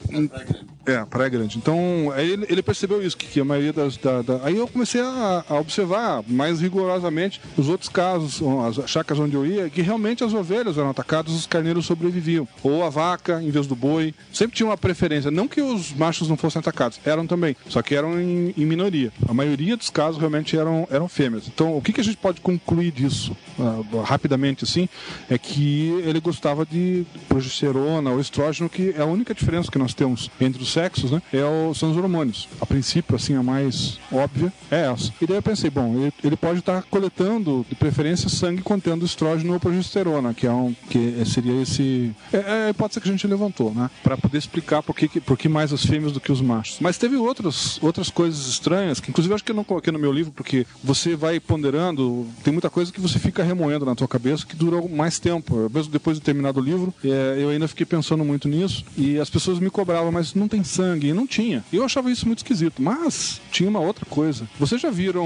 é, 0.86 1.04
Praia 1.06 1.30
Grande. 1.30 1.58
Então, 1.58 2.14
ele, 2.18 2.46
ele 2.50 2.62
percebeu 2.62 3.02
isso, 3.02 3.16
que, 3.18 3.26
que 3.28 3.40
a 3.40 3.46
maioria 3.46 3.74
das. 3.74 3.98
Da, 3.98 4.22
da- 4.22 4.42
Aí 4.44 4.58
eu 4.58 4.68
comecei 4.68 5.02
a, 5.02 5.44
a 5.50 5.56
observar 5.60 6.24
mais 6.28 6.60
rigorosamente 6.60 7.42
os 7.58 7.70
outros 7.70 7.90
casos, 7.90 8.42
as 8.82 8.90
chacras 8.90 9.18
onde 9.20 9.36
eu 9.36 9.46
ia, 9.46 9.70
que 9.70 9.82
realmente 9.82 10.24
as 10.24 10.34
ovelhas 10.34 10.78
eram 10.78 10.90
atacadas, 10.90 11.34
os 11.34 11.48
carneiros 11.48 11.86
sobreviviam. 11.86 12.48
Ou 12.64 12.84
a 12.84 12.90
vaca 12.90 13.42
em 13.42 13.50
vez 13.50 13.66
do 13.68 13.76
boi. 13.76 14.14
Sempre 14.32 14.58
tinha 14.58 14.68
uma 14.68 14.78
preferência. 14.78 15.32
Não 15.32 15.48
que 15.48 15.62
os 15.62 15.94
machos 15.94 16.28
não 16.30 16.38
fossem 16.38 16.60
atacados, 16.60 17.00
eram 17.06 17.26
também. 17.26 17.56
Só 17.70 17.82
que 17.82 17.96
eram 17.96 18.20
em, 18.20 18.54
em 18.58 18.66
minoria. 18.66 19.12
A 19.28 19.34
maioria 19.34 19.76
dos 19.78 19.90
casos 19.90 20.20
realmente 20.20 20.58
eram, 20.58 20.88
eram 20.92 21.08
fêmeas. 21.08 21.48
Então, 21.48 21.76
o 21.78 21.82
que, 21.82 21.94
que 21.94 22.02
a 22.02 22.04
gente 22.04 22.18
pode 22.18 22.42
concluir 22.42 22.92
disso, 22.92 23.36
ah, 23.60 23.82
rapidamente 24.04 24.64
assim, 24.64 24.88
é 25.30 25.38
que 25.38 25.90
ele 26.06 26.20
gostava 26.20 26.66
de 26.66 27.06
progesterona 27.28 28.12
ou 28.12 28.20
estrógeno, 28.26 28.70
que 28.70 28.94
é 28.98 29.02
a 29.02 29.06
única 29.06 29.34
diferença 29.34 29.72
que 29.72 29.78
nós 29.78 29.94
temos 29.94 30.30
entre 30.40 30.62
os 30.62 30.72
sexos, 30.72 31.12
né? 31.12 31.22
É 31.32 31.44
o, 31.44 31.74
são 31.74 31.92
os 31.92 31.98
hormônios. 31.98 32.48
A 32.60 32.66
princípio, 32.66 33.16
assim, 33.16 33.36
a 33.36 33.44
mais 33.44 34.00
óbvia 34.12 34.52
é 34.70 34.92
essa. 34.92 35.14
E 35.22 35.26
daí 35.26 35.38
eu 35.38 35.42
pensei, 35.42 35.70
bom, 35.70 35.96
ele, 35.96 36.14
ele 36.24 36.36
pode 36.36 36.60
estar 36.60 36.84
coletando, 36.84 37.66
de 37.68 37.76
preferência, 37.76 38.30
sangue 38.30 38.62
contendo 38.62 39.06
estrógeno 39.06 39.54
ou 39.54 39.60
progesterona, 39.60 40.34
que, 40.34 40.48
é 40.48 40.52
um, 40.52 40.76
que 40.90 41.24
seria 41.26 41.62
esse. 41.62 42.12
É, 42.32 42.38
é 42.38 42.66
a 42.68 42.70
hipótese 42.70 43.02
que 43.02 43.10
a 43.10 43.12
gente 43.12 43.28
levantou, 43.28 43.74
né? 43.74 43.90
Para 44.04 44.18
poder 44.18 44.38
explicar 44.38 44.82
por 44.84 44.96
que, 44.96 45.20
por 45.20 45.38
que 45.38 45.48
mais 45.48 45.72
as 45.72 45.86
fêmeas 45.86 46.12
do 46.12 46.20
que 46.20 46.32
os 46.32 46.42
machos. 46.42 46.78
Mas 46.80 46.98
teve 46.98 47.16
outras, 47.16 47.82
outras 47.82 48.10
coisas 48.10 48.48
estranhas, 48.48 49.00
que 49.00 49.10
inclusive 49.10 49.32
eu 49.32 49.36
acho 49.36 49.44
que 49.44 49.52
eu 49.52 49.56
não 49.56 49.64
coloquei 49.64 49.92
no 49.92 50.00
meu 50.00 50.12
livro, 50.12 50.32
porque 50.32 50.66
você 50.84 51.16
vai 51.16 51.40
ponderando, 51.40 52.28
tem 52.44 52.52
muita 52.52 52.70
coisa 52.70 52.92
que 52.92 53.00
você 53.00 53.20
fica 53.20 53.44
remoendo 53.44 53.86
na 53.86 53.96
tua 53.96 54.08
cabeça 54.08 54.46
que 54.46 54.56
dura 54.56 54.82
mais 54.88 55.20
tempo. 55.20 55.70
Mesmo 55.74 55.92
depois 55.92 56.18
de 56.18 56.24
terminar 56.24 56.56
o 56.56 56.60
livro, 56.60 56.94
é, 57.04 57.38
eu 57.40 57.50
ainda 57.50 57.68
fiquei 57.68 57.86
pensando 57.86 58.15
muito 58.24 58.48
nisso 58.48 58.84
e 58.98 59.20
as 59.20 59.30
pessoas 59.30 59.60
me 59.60 59.70
cobravam, 59.70 60.12
mas 60.12 60.34
não 60.34 60.48
tem 60.48 60.64
sangue. 60.64 61.08
E 61.10 61.14
não 61.14 61.28
tinha. 61.28 61.64
Eu 61.74 61.84
achava 61.84 62.10
isso 62.12 62.26
muito 62.26 62.40
esquisito. 62.40 62.82
Mas 62.82 63.42
tinha 63.52 63.70
uma 63.70 63.80
outra 63.80 64.06
coisa. 64.06 64.48
Vocês 64.60 64.80
já 64.82 64.90
viram, 64.90 65.26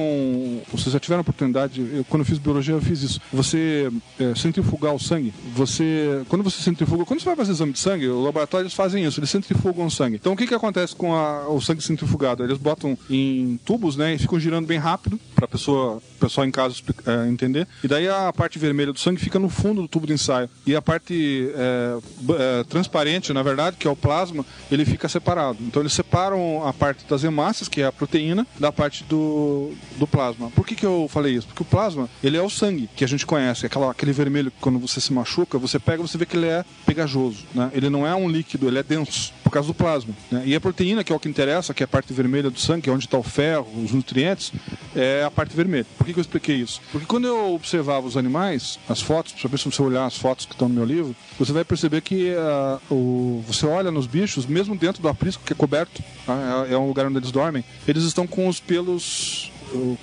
vocês 0.72 0.92
já 0.94 1.00
tiveram 1.00 1.22
oportunidade, 1.22 1.82
eu, 1.94 2.04
quando 2.06 2.22
eu 2.22 2.26
fiz 2.26 2.38
biologia 2.38 2.74
eu 2.74 2.82
fiz 2.82 3.02
isso, 3.04 3.22
você 3.32 3.92
é, 4.20 4.34
centrifugar 4.36 4.94
o 4.94 5.00
sangue, 5.00 5.34
você, 5.54 6.24
quando 6.30 6.44
você 6.44 6.62
centrifuga, 6.62 7.06
quando 7.06 7.20
você 7.20 7.26
vai 7.26 7.36
fazer 7.36 7.52
exame 7.52 7.74
de 7.74 7.80
sangue, 7.80 8.08
os 8.08 8.24
laboratórios 8.24 8.74
fazem 8.74 9.04
isso, 9.06 9.20
eles 9.20 9.30
centrifugam 9.30 9.86
o 9.86 9.92
sangue. 9.92 10.16
Então 10.16 10.34
o 10.34 10.38
que 10.38 10.48
que 10.48 10.54
acontece 10.54 10.96
com 10.96 11.14
a- 11.14 11.48
o 11.50 11.60
sangue 11.62 11.82
centrifugado? 11.84 12.44
Eles 12.44 12.58
botam 12.58 12.98
em 13.10 13.60
tubos, 13.66 13.96
né, 13.96 14.14
e 14.16 14.18
ficam 14.18 14.40
girando 14.40 14.66
bem 14.66 14.78
rápido 14.80 15.20
para 15.36 15.46
a 15.46 15.48
pessoa, 15.48 16.02
pessoal 16.20 16.46
em 16.48 16.52
casa 16.52 16.76
é, 17.06 17.28
entender. 17.30 17.68
E 17.84 17.88
daí 17.88 18.08
a 18.08 18.32
parte 18.34 18.58
vermelha 18.60 18.94
do 18.94 19.00
sangue 19.00 19.20
fica 19.20 19.40
no 19.40 19.50
fundo 19.50 19.82
do 19.82 19.88
tubo 19.88 20.08
de 20.08 20.14
ensaio. 20.14 20.50
E 20.66 20.76
a 20.76 20.82
parte 20.82 21.50
é, 21.56 21.98
é, 22.60 22.64
transparente, 22.80 23.34
na 23.34 23.44
verdade, 23.44 23.76
que 23.78 23.88
é 23.88 23.92
o 23.92 23.96
plasma, 23.96 24.46
ele 24.72 24.86
fica 24.86 25.10
separado. 25.10 25.58
Então 25.62 25.82
eles 25.82 25.94
separam 25.94 26.66
a 26.66 26.72
parte 26.72 27.06
das 27.08 27.24
hemácias, 27.24 27.68
que 27.68 27.82
é 27.82 27.86
a 27.86 27.92
proteína, 27.92 28.48
da 28.58 28.72
parte 28.72 29.04
do, 29.04 29.74
do 29.98 30.08
plasma. 30.08 30.50
Por 30.52 30.66
que, 30.66 30.76
que 30.76 30.86
eu 30.86 31.08
falei 31.10 31.36
isso? 31.36 31.48
Porque 31.48 31.62
o 31.62 31.66
plasma, 31.66 32.10
ele 32.24 32.38
é 32.38 32.42
o 32.42 32.50
sangue 32.50 32.90
que 32.96 33.04
a 33.04 33.08
gente 33.08 33.26
conhece, 33.26 33.66
aquela, 33.66 33.92
aquele 33.92 34.14
vermelho 34.14 34.50
que 34.50 34.58
quando 34.62 34.80
você 34.80 35.02
se 35.02 35.12
machuca, 35.12 35.58
você 35.58 35.78
pega 35.78 36.02
você 36.02 36.18
vê 36.18 36.26
que 36.26 36.38
ele 36.38 36.48
é 36.48 36.64
pegajoso. 36.86 37.44
Né? 37.54 37.70
Ele 37.74 37.90
não 37.90 38.08
é 38.08 38.16
um 38.16 38.30
líquido, 38.30 38.68
ele 38.68 38.80
é 38.80 38.84
denso, 38.84 39.34
por 39.44 39.52
causa 39.52 39.68
do 39.68 39.74
plasma. 39.74 40.14
né? 40.32 40.44
E 40.46 40.56
a 40.56 40.62
proteína, 40.62 41.04
que 41.04 41.12
é 41.12 41.16
o 41.16 41.20
que 41.20 41.28
interessa, 41.28 41.74
que 41.74 41.84
é 41.84 41.86
a 41.86 41.88
parte 41.88 42.14
vermelha 42.14 42.50
do 42.50 42.60
sangue, 42.60 42.84
que 42.84 42.90
é 42.90 42.94
onde 42.94 43.06
está 43.06 43.18
o 43.18 43.24
ferro, 43.24 43.68
os 43.84 43.92
nutrientes, 43.92 44.54
é 44.96 45.24
a 45.24 45.32
parte 45.32 45.56
vermelha. 45.56 45.86
Por 45.98 46.06
que, 46.06 46.14
que 46.14 46.20
eu 46.20 46.22
expliquei 46.22 46.56
isso? 46.56 46.82
Porque 46.92 47.06
quando 47.06 47.28
eu 47.28 47.54
observava 47.54 48.08
os 48.08 48.16
animais, 48.16 48.80
as 48.88 49.02
fotos, 49.02 49.34
principalmente 49.34 49.64
se 49.64 49.72
você 49.72 49.82
olhar 49.82 50.06
as 50.06 50.18
fotos 50.18 50.46
que 50.46 50.54
estão 50.54 50.70
no 50.70 50.76
meu 50.76 50.86
livro, 50.86 51.16
você 51.38 51.52
vai 51.52 51.66
perceber 51.66 52.02
que 52.02 52.34
o, 52.90 53.44
você 53.48 53.66
olha 53.66 53.92
nos 53.92 54.08
bichos, 54.08 54.46
mesmo 54.46 54.76
dentro 54.76 55.02
do 55.02 55.08
aprisco, 55.08 55.44
que 55.44 55.54
é 55.54 55.56
coberto, 55.56 56.02
tá? 56.26 56.66
é, 56.70 56.74
é 56.74 56.78
um 56.78 56.88
lugar 56.88 57.06
onde 57.06 57.18
eles 57.18 57.32
dormem, 57.32 57.64
eles 57.88 58.04
estão 58.04 58.26
com 58.26 58.48
os 58.48 58.60
pelos 58.60 59.52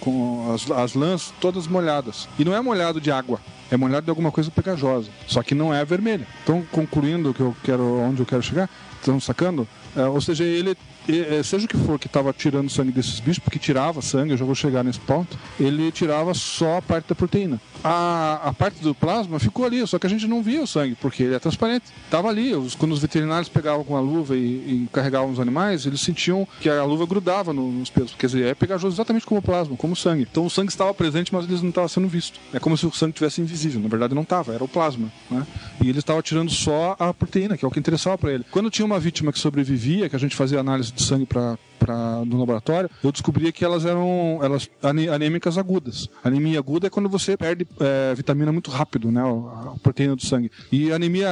com 0.00 0.52
as, 0.54 0.70
as 0.70 0.94
lãs 0.94 1.32
todas 1.40 1.66
molhadas. 1.66 2.28
E 2.38 2.44
não 2.44 2.54
é 2.54 2.60
molhado 2.60 3.00
de 3.00 3.10
água, 3.10 3.40
é 3.70 3.76
molhado 3.76 4.04
de 4.04 4.10
alguma 4.10 4.30
coisa 4.30 4.50
pegajosa. 4.50 5.10
Só 5.26 5.42
que 5.42 5.54
não 5.54 5.74
é 5.74 5.84
vermelha. 5.84 6.26
Então, 6.42 6.64
concluindo 6.70 7.34
que 7.34 7.40
eu 7.40 7.56
quero, 7.64 7.82
onde 8.00 8.20
eu 8.20 8.26
quero 8.26 8.42
chegar, 8.42 8.70
estão 8.98 9.18
sacando? 9.20 9.66
É, 9.96 10.04
ou 10.04 10.20
seja, 10.20 10.44
ele, 10.44 10.76
é, 11.08 11.42
seja 11.42 11.64
o 11.64 11.68
que 11.68 11.76
for 11.76 11.98
que 11.98 12.06
estava 12.06 12.32
tirando 12.32 12.70
sangue 12.70 12.90
desses 12.92 13.20
bichos, 13.20 13.38
porque 13.38 13.58
tirava 13.58 14.00
sangue, 14.02 14.32
eu 14.32 14.36
já 14.36 14.44
vou 14.44 14.54
chegar 14.54 14.82
nesse 14.82 15.00
ponto, 15.00 15.38
ele 15.58 15.90
tirava 15.92 16.32
só 16.34 16.78
a 16.78 16.82
parte 16.82 17.08
da 17.08 17.14
proteína. 17.14 17.60
A, 17.84 18.40
a 18.48 18.52
parte 18.52 18.82
do 18.82 18.94
plasma 18.94 19.38
ficou 19.38 19.64
ali, 19.64 19.86
só 19.86 19.98
que 19.98 20.06
a 20.06 20.10
gente 20.10 20.26
não 20.26 20.42
via 20.42 20.62
o 20.62 20.66
sangue, 20.66 20.96
porque 21.00 21.22
ele 21.22 21.34
é 21.34 21.38
transparente. 21.38 21.84
Tava 22.10 22.28
ali, 22.28 22.54
os, 22.54 22.74
quando 22.74 22.92
os 22.92 22.98
veterinários 22.98 23.48
pegavam 23.48 23.84
com 23.84 23.96
a 23.96 24.00
luva 24.00 24.36
e, 24.36 24.38
e 24.84 24.88
carregavam 24.92 25.30
os 25.30 25.38
animais, 25.38 25.86
eles 25.86 26.00
sentiam 26.00 26.46
que 26.60 26.68
a 26.68 26.82
luva 26.84 27.06
grudava 27.06 27.52
no- 27.52 27.70
nos 27.70 27.90
pelos, 27.90 28.14
dizer, 28.18 28.46
é 28.46 28.54
pegajoso 28.54 28.96
exatamente 28.96 29.24
como 29.24 29.38
o 29.38 29.42
plasma, 29.42 29.76
como 29.76 29.92
o 29.92 29.96
sangue. 29.96 30.26
Então 30.30 30.44
o 30.46 30.50
sangue 30.50 30.70
estava 30.70 30.92
presente, 30.92 31.32
mas 31.32 31.44
ele 31.44 31.60
não 31.62 31.68
estava 31.68 31.88
sendo 31.88 32.08
visto. 32.08 32.40
É 32.52 32.58
como 32.58 32.76
se 32.76 32.86
o 32.86 32.92
sangue 32.92 33.12
tivesse 33.12 33.40
invisível, 33.40 33.80
na 33.80 33.88
verdade 33.88 34.14
não 34.14 34.22
estava, 34.22 34.52
era 34.52 34.64
o 34.64 34.68
plasma. 34.68 35.10
Né? 35.30 35.46
E 35.80 35.88
ele 35.88 35.98
estava 36.00 36.20
tirando 36.22 36.50
só 36.50 36.96
a 36.98 37.14
proteína, 37.14 37.56
que 37.56 37.64
é 37.64 37.68
o 37.68 37.70
que 37.70 37.78
interessava 37.78 38.18
para 38.18 38.32
ele. 38.32 38.44
Quando 38.50 38.70
tinha 38.70 38.84
uma 38.84 38.98
vítima 38.98 39.32
que 39.32 39.38
sobrevivia, 39.38 40.08
que 40.08 40.16
a 40.16 40.18
gente 40.18 40.34
fazia 40.34 40.58
análise 40.58 40.92
de 40.96 41.02
sangue 41.02 41.26
para 41.26 41.56
pra, 41.86 42.24
no 42.24 42.38
laboratório, 42.38 42.90
eu 43.02 43.12
descobria 43.12 43.52
que 43.52 43.64
elas 43.64 43.84
eram 43.84 44.40
elas 44.42 44.68
anêmicas 45.12 45.56
agudas. 45.56 46.08
Anemia 46.24 46.58
aguda 46.58 46.88
é 46.88 46.90
quando 46.90 47.08
você 47.08 47.36
perde 47.36 47.66
é, 47.80 48.14
vitamina 48.14 48.50
muito 48.52 48.70
rápido, 48.70 49.12
né? 49.12 49.22
A, 49.22 49.74
proteína 49.82 50.16
do 50.16 50.22
sangue. 50.24 50.50
E 50.72 50.90
anemia, 50.90 51.28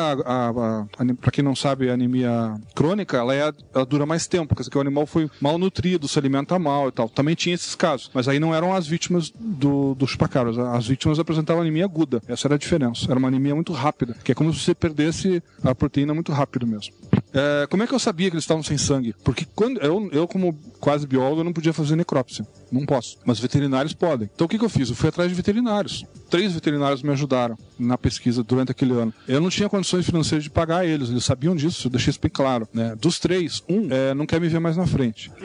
para 1.21 1.33
quem 1.33 1.43
não 1.43 1.57
sabe, 1.57 1.91
anemia 1.91 2.55
crônica, 2.75 3.17
ela, 3.17 3.35
é, 3.35 3.53
ela 3.75 3.85
dura 3.85 4.07
mais 4.07 4.27
tempo, 4.27 4.55
quer 4.55 4.63
dizer 4.63 4.71
que 4.71 4.79
o 4.79 4.81
animal 4.81 5.07
foi 5.07 5.29
mal 5.41 5.59
nutrido, 5.59 6.07
se 6.07 6.19
alimenta 6.19 6.59
mal 6.59 6.89
e 6.89 6.93
tal. 6.93 7.09
Também 7.09 7.35
tinha 7.35 7.55
esses 7.55 7.75
casos, 7.75 8.11
mas 8.15 8.29
aí 8.29 8.39
não 8.39 8.55
eram 8.55 8.73
as 8.73 8.87
vítimas 8.87 9.33
do, 9.39 9.95
do 9.95 10.07
chupacabras. 10.07 10.59
As 10.59 10.87
vítimas 10.87 11.19
apresentavam 11.19 11.63
anemia 11.63 11.85
aguda. 11.85 12.23
Essa 12.29 12.47
era 12.47 12.55
a 12.55 12.59
diferença. 12.59 13.07
Era 13.09 13.19
uma 13.19 13.29
anemia 13.29 13.55
muito 13.55 13.73
rápida, 13.73 14.15
que 14.23 14.31
é 14.31 14.35
como 14.35 14.53
se 14.53 14.61
você 14.61 14.75
perdesse 14.75 15.43
a 15.63 15.75
proteína 15.75 16.15
muito 16.15 16.33
rápido 16.33 16.67
mesmo. 16.67 16.95
É, 17.35 17.67
como 17.67 17.83
é 17.83 17.87
que 17.87 17.93
eu 17.93 17.99
sabia 17.99 18.31
que 18.31 18.37
eles 18.37 18.45
estavam 18.45 18.63
sem 18.63 18.79
sangue? 18.79 19.15
Porque 19.25 19.45
quando 19.55 19.81
eu, 19.81 20.09
eu 20.13 20.29
como 20.29 20.57
quase 20.79 21.07
biólogo, 21.07 21.41
eu 21.41 21.45
não 21.45 21.53
podia 21.53 21.73
fazer 21.73 21.97
necrópsia. 21.97 22.47
Não 22.71 22.87
posso. 22.87 23.19
Mas 23.25 23.41
veterinários 23.41 23.93
podem. 23.93 24.31
Então 24.33 24.45
o 24.45 24.49
que, 24.49 24.59
que 24.59 24.65
eu 24.65 24.69
fiz? 24.69 24.89
Eu 24.89 24.95
fui 24.95 25.09
atrás 25.09 25.29
de 25.29 25.35
veterinários. 25.35 26.05
Três 26.31 26.53
veterinários 26.53 27.03
me 27.03 27.11
ajudaram 27.11 27.59
na 27.79 27.99
pesquisa 27.99 28.43
durante 28.45 28.71
aquele 28.71 28.93
ano. 28.93 29.13
Eu 29.27 29.41
não 29.41 29.51
tinha 29.51 29.69
condições 29.69 30.07
financeiras 30.07 30.45
de 30.45 30.51
pagar 30.51 30.87
eles. 30.87 31.11
Eles 31.11 31.25
sabiam 31.25 31.57
disso. 31.57 31.89
Eu 31.89 31.91
deixei 31.91 32.11
isso 32.11 32.21
bem 32.21 32.31
claro. 32.31 32.69
Né? 32.73 32.95
Dos 32.97 33.19
três, 33.19 33.63
um 33.69 33.89
é, 33.91 34.15
não 34.15 34.27
quer 34.27 34.41
me 34.41 34.49
ver 34.49 34.61
mais 34.61 34.77
na 34.77 34.87
frente. 34.87 35.31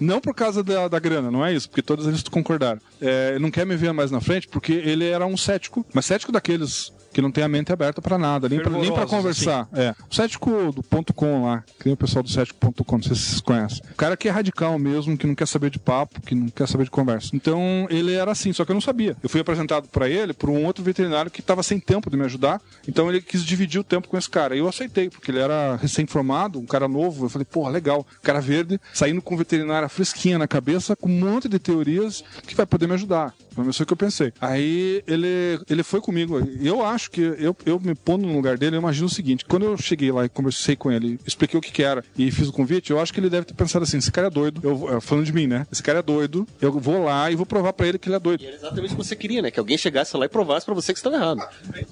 Não 0.00 0.20
por 0.20 0.34
causa 0.34 0.62
da, 0.62 0.88
da 0.88 0.98
grana, 0.98 1.30
não 1.30 1.44
é 1.44 1.52
isso, 1.54 1.68
porque 1.68 1.82
todos 1.82 2.06
eles 2.06 2.22
concordaram. 2.24 2.80
É, 3.00 3.38
não 3.38 3.50
quer 3.50 3.64
me 3.64 3.76
ver 3.76 3.92
mais 3.92 4.10
na 4.10 4.20
frente 4.20 4.48
porque 4.48 4.72
ele 4.72 5.04
era 5.04 5.24
um 5.24 5.36
cético, 5.36 5.86
mas 5.94 6.06
cético 6.06 6.32
daqueles 6.32 6.92
que 7.14 7.22
não 7.22 7.30
tem 7.30 7.44
a 7.44 7.48
mente 7.48 7.72
aberta 7.72 8.02
pra 8.02 8.18
nada, 8.18 8.48
nem 8.48 8.58
Fervorosos, 8.58 9.08
conversar. 9.08 9.68
É. 9.72 9.94
O 10.10 10.14
cético 10.14 10.72
do 10.72 10.82
ponto 10.82 11.14
.com 11.14 11.44
lá, 11.44 11.62
que 11.78 11.86
nem 11.86 11.94
o 11.94 11.96
pessoal 11.96 12.24
do 12.24 12.28
cético.com, 12.28 12.96
não 12.96 13.02
sei 13.02 13.14
se 13.14 13.22
vocês 13.22 13.40
conhecem. 13.40 13.82
O 13.92 13.94
cara 13.94 14.16
que 14.16 14.28
é 14.28 14.30
radical 14.30 14.76
mesmo, 14.78 15.16
que 15.16 15.26
não 15.26 15.34
quer 15.34 15.46
saber 15.46 15.70
de 15.70 15.78
papo, 15.78 16.20
que 16.20 16.34
não 16.34 16.48
quer 16.48 16.66
saber 16.66 16.84
de 16.84 16.90
conversa. 16.90 17.30
Então, 17.32 17.86
ele 17.88 18.12
era 18.12 18.32
assim, 18.32 18.52
só 18.52 18.64
que 18.64 18.72
eu 18.72 18.74
não 18.74 18.80
sabia. 18.80 19.16
Eu 19.22 19.28
fui 19.28 19.40
apresentado 19.40 19.88
pra 19.88 20.08
ele 20.08 20.32
por 20.32 20.50
um 20.50 20.64
outro 20.64 20.82
veterinário 20.82 21.30
que 21.30 21.40
tava 21.40 21.62
sem 21.62 21.78
tempo 21.78 22.10
de 22.10 22.16
me 22.16 22.24
ajudar, 22.24 22.60
então 22.88 23.08
ele 23.08 23.22
quis 23.22 23.44
dividir 23.44 23.80
o 23.80 23.84
tempo 23.84 24.08
com 24.08 24.18
esse 24.18 24.28
cara. 24.28 24.56
E 24.56 24.58
eu 24.58 24.68
aceitei, 24.68 25.08
porque 25.08 25.30
ele 25.30 25.38
era 25.38 25.76
recém-formado, 25.76 26.58
um 26.58 26.66
cara 26.66 26.88
novo. 26.88 27.26
Eu 27.26 27.28
falei, 27.28 27.44
porra, 27.44 27.70
legal. 27.70 28.04
Cara 28.22 28.40
verde, 28.40 28.80
saindo 28.92 29.22
com 29.22 29.36
veterinária 29.36 29.88
fresquinha 29.88 30.36
na 30.36 30.48
cabeça, 30.48 30.96
com 30.96 31.08
um 31.08 31.20
monte 31.20 31.48
de 31.48 31.60
teorias 31.60 32.24
que 32.44 32.56
vai 32.56 32.66
poder 32.66 32.88
me 32.88 32.94
ajudar. 32.94 33.32
Menos 33.56 33.76
foi 33.76 33.84
o 33.84 33.86
que 33.86 33.92
eu 33.92 33.96
pensei. 33.96 34.32
Aí 34.40 35.02
ele, 35.06 35.60
ele 35.68 35.82
foi 35.82 36.00
comigo. 36.00 36.40
E 36.60 36.66
Eu 36.66 36.84
acho 36.84 37.10
que 37.10 37.20
eu, 37.20 37.56
eu 37.64 37.80
me 37.80 37.94
pondo 37.94 38.26
no 38.26 38.34
lugar 38.34 38.58
dele, 38.58 38.76
eu 38.76 38.80
imagino 38.80 39.06
o 39.06 39.10
seguinte: 39.10 39.44
quando 39.44 39.64
eu 39.64 39.76
cheguei 39.78 40.10
lá 40.10 40.24
e 40.24 40.28
conversei 40.28 40.76
com 40.76 40.90
ele, 40.90 41.18
expliquei 41.26 41.58
o 41.58 41.62
que, 41.62 41.70
que 41.72 41.82
era 41.82 42.04
e 42.16 42.30
fiz 42.30 42.48
o 42.48 42.52
convite, 42.52 42.90
eu 42.90 43.00
acho 43.00 43.12
que 43.12 43.20
ele 43.20 43.30
deve 43.30 43.46
ter 43.46 43.54
pensado 43.54 43.82
assim: 43.84 43.98
esse 43.98 44.10
cara 44.10 44.26
é 44.26 44.30
doido. 44.30 44.60
Eu, 44.62 44.76
vou- 44.76 45.00
falando 45.00 45.24
de 45.24 45.32
mim, 45.32 45.46
né? 45.46 45.66
Esse 45.70 45.82
cara 45.82 45.98
é 46.00 46.02
doido. 46.02 46.46
Eu 46.60 46.72
vou 46.78 47.04
lá 47.04 47.30
e 47.30 47.36
vou 47.36 47.46
provar 47.46 47.72
pra 47.72 47.86
ele 47.86 47.98
que 47.98 48.08
ele 48.08 48.16
é 48.16 48.20
doido. 48.20 48.44
Era 48.44 48.54
exatamente 48.56 48.94
o 48.94 48.96
que 48.96 49.04
você 49.04 49.14
queria, 49.16 49.42
né? 49.42 49.50
Que 49.50 49.58
alguém 49.60 49.76
chegasse 49.78 50.16
lá 50.16 50.24
e 50.26 50.28
provasse 50.28 50.64
pra 50.66 50.74
você 50.74 50.92
que 50.92 50.98
você 51.00 51.06
estava 51.08 51.22
errado. 51.22 51.48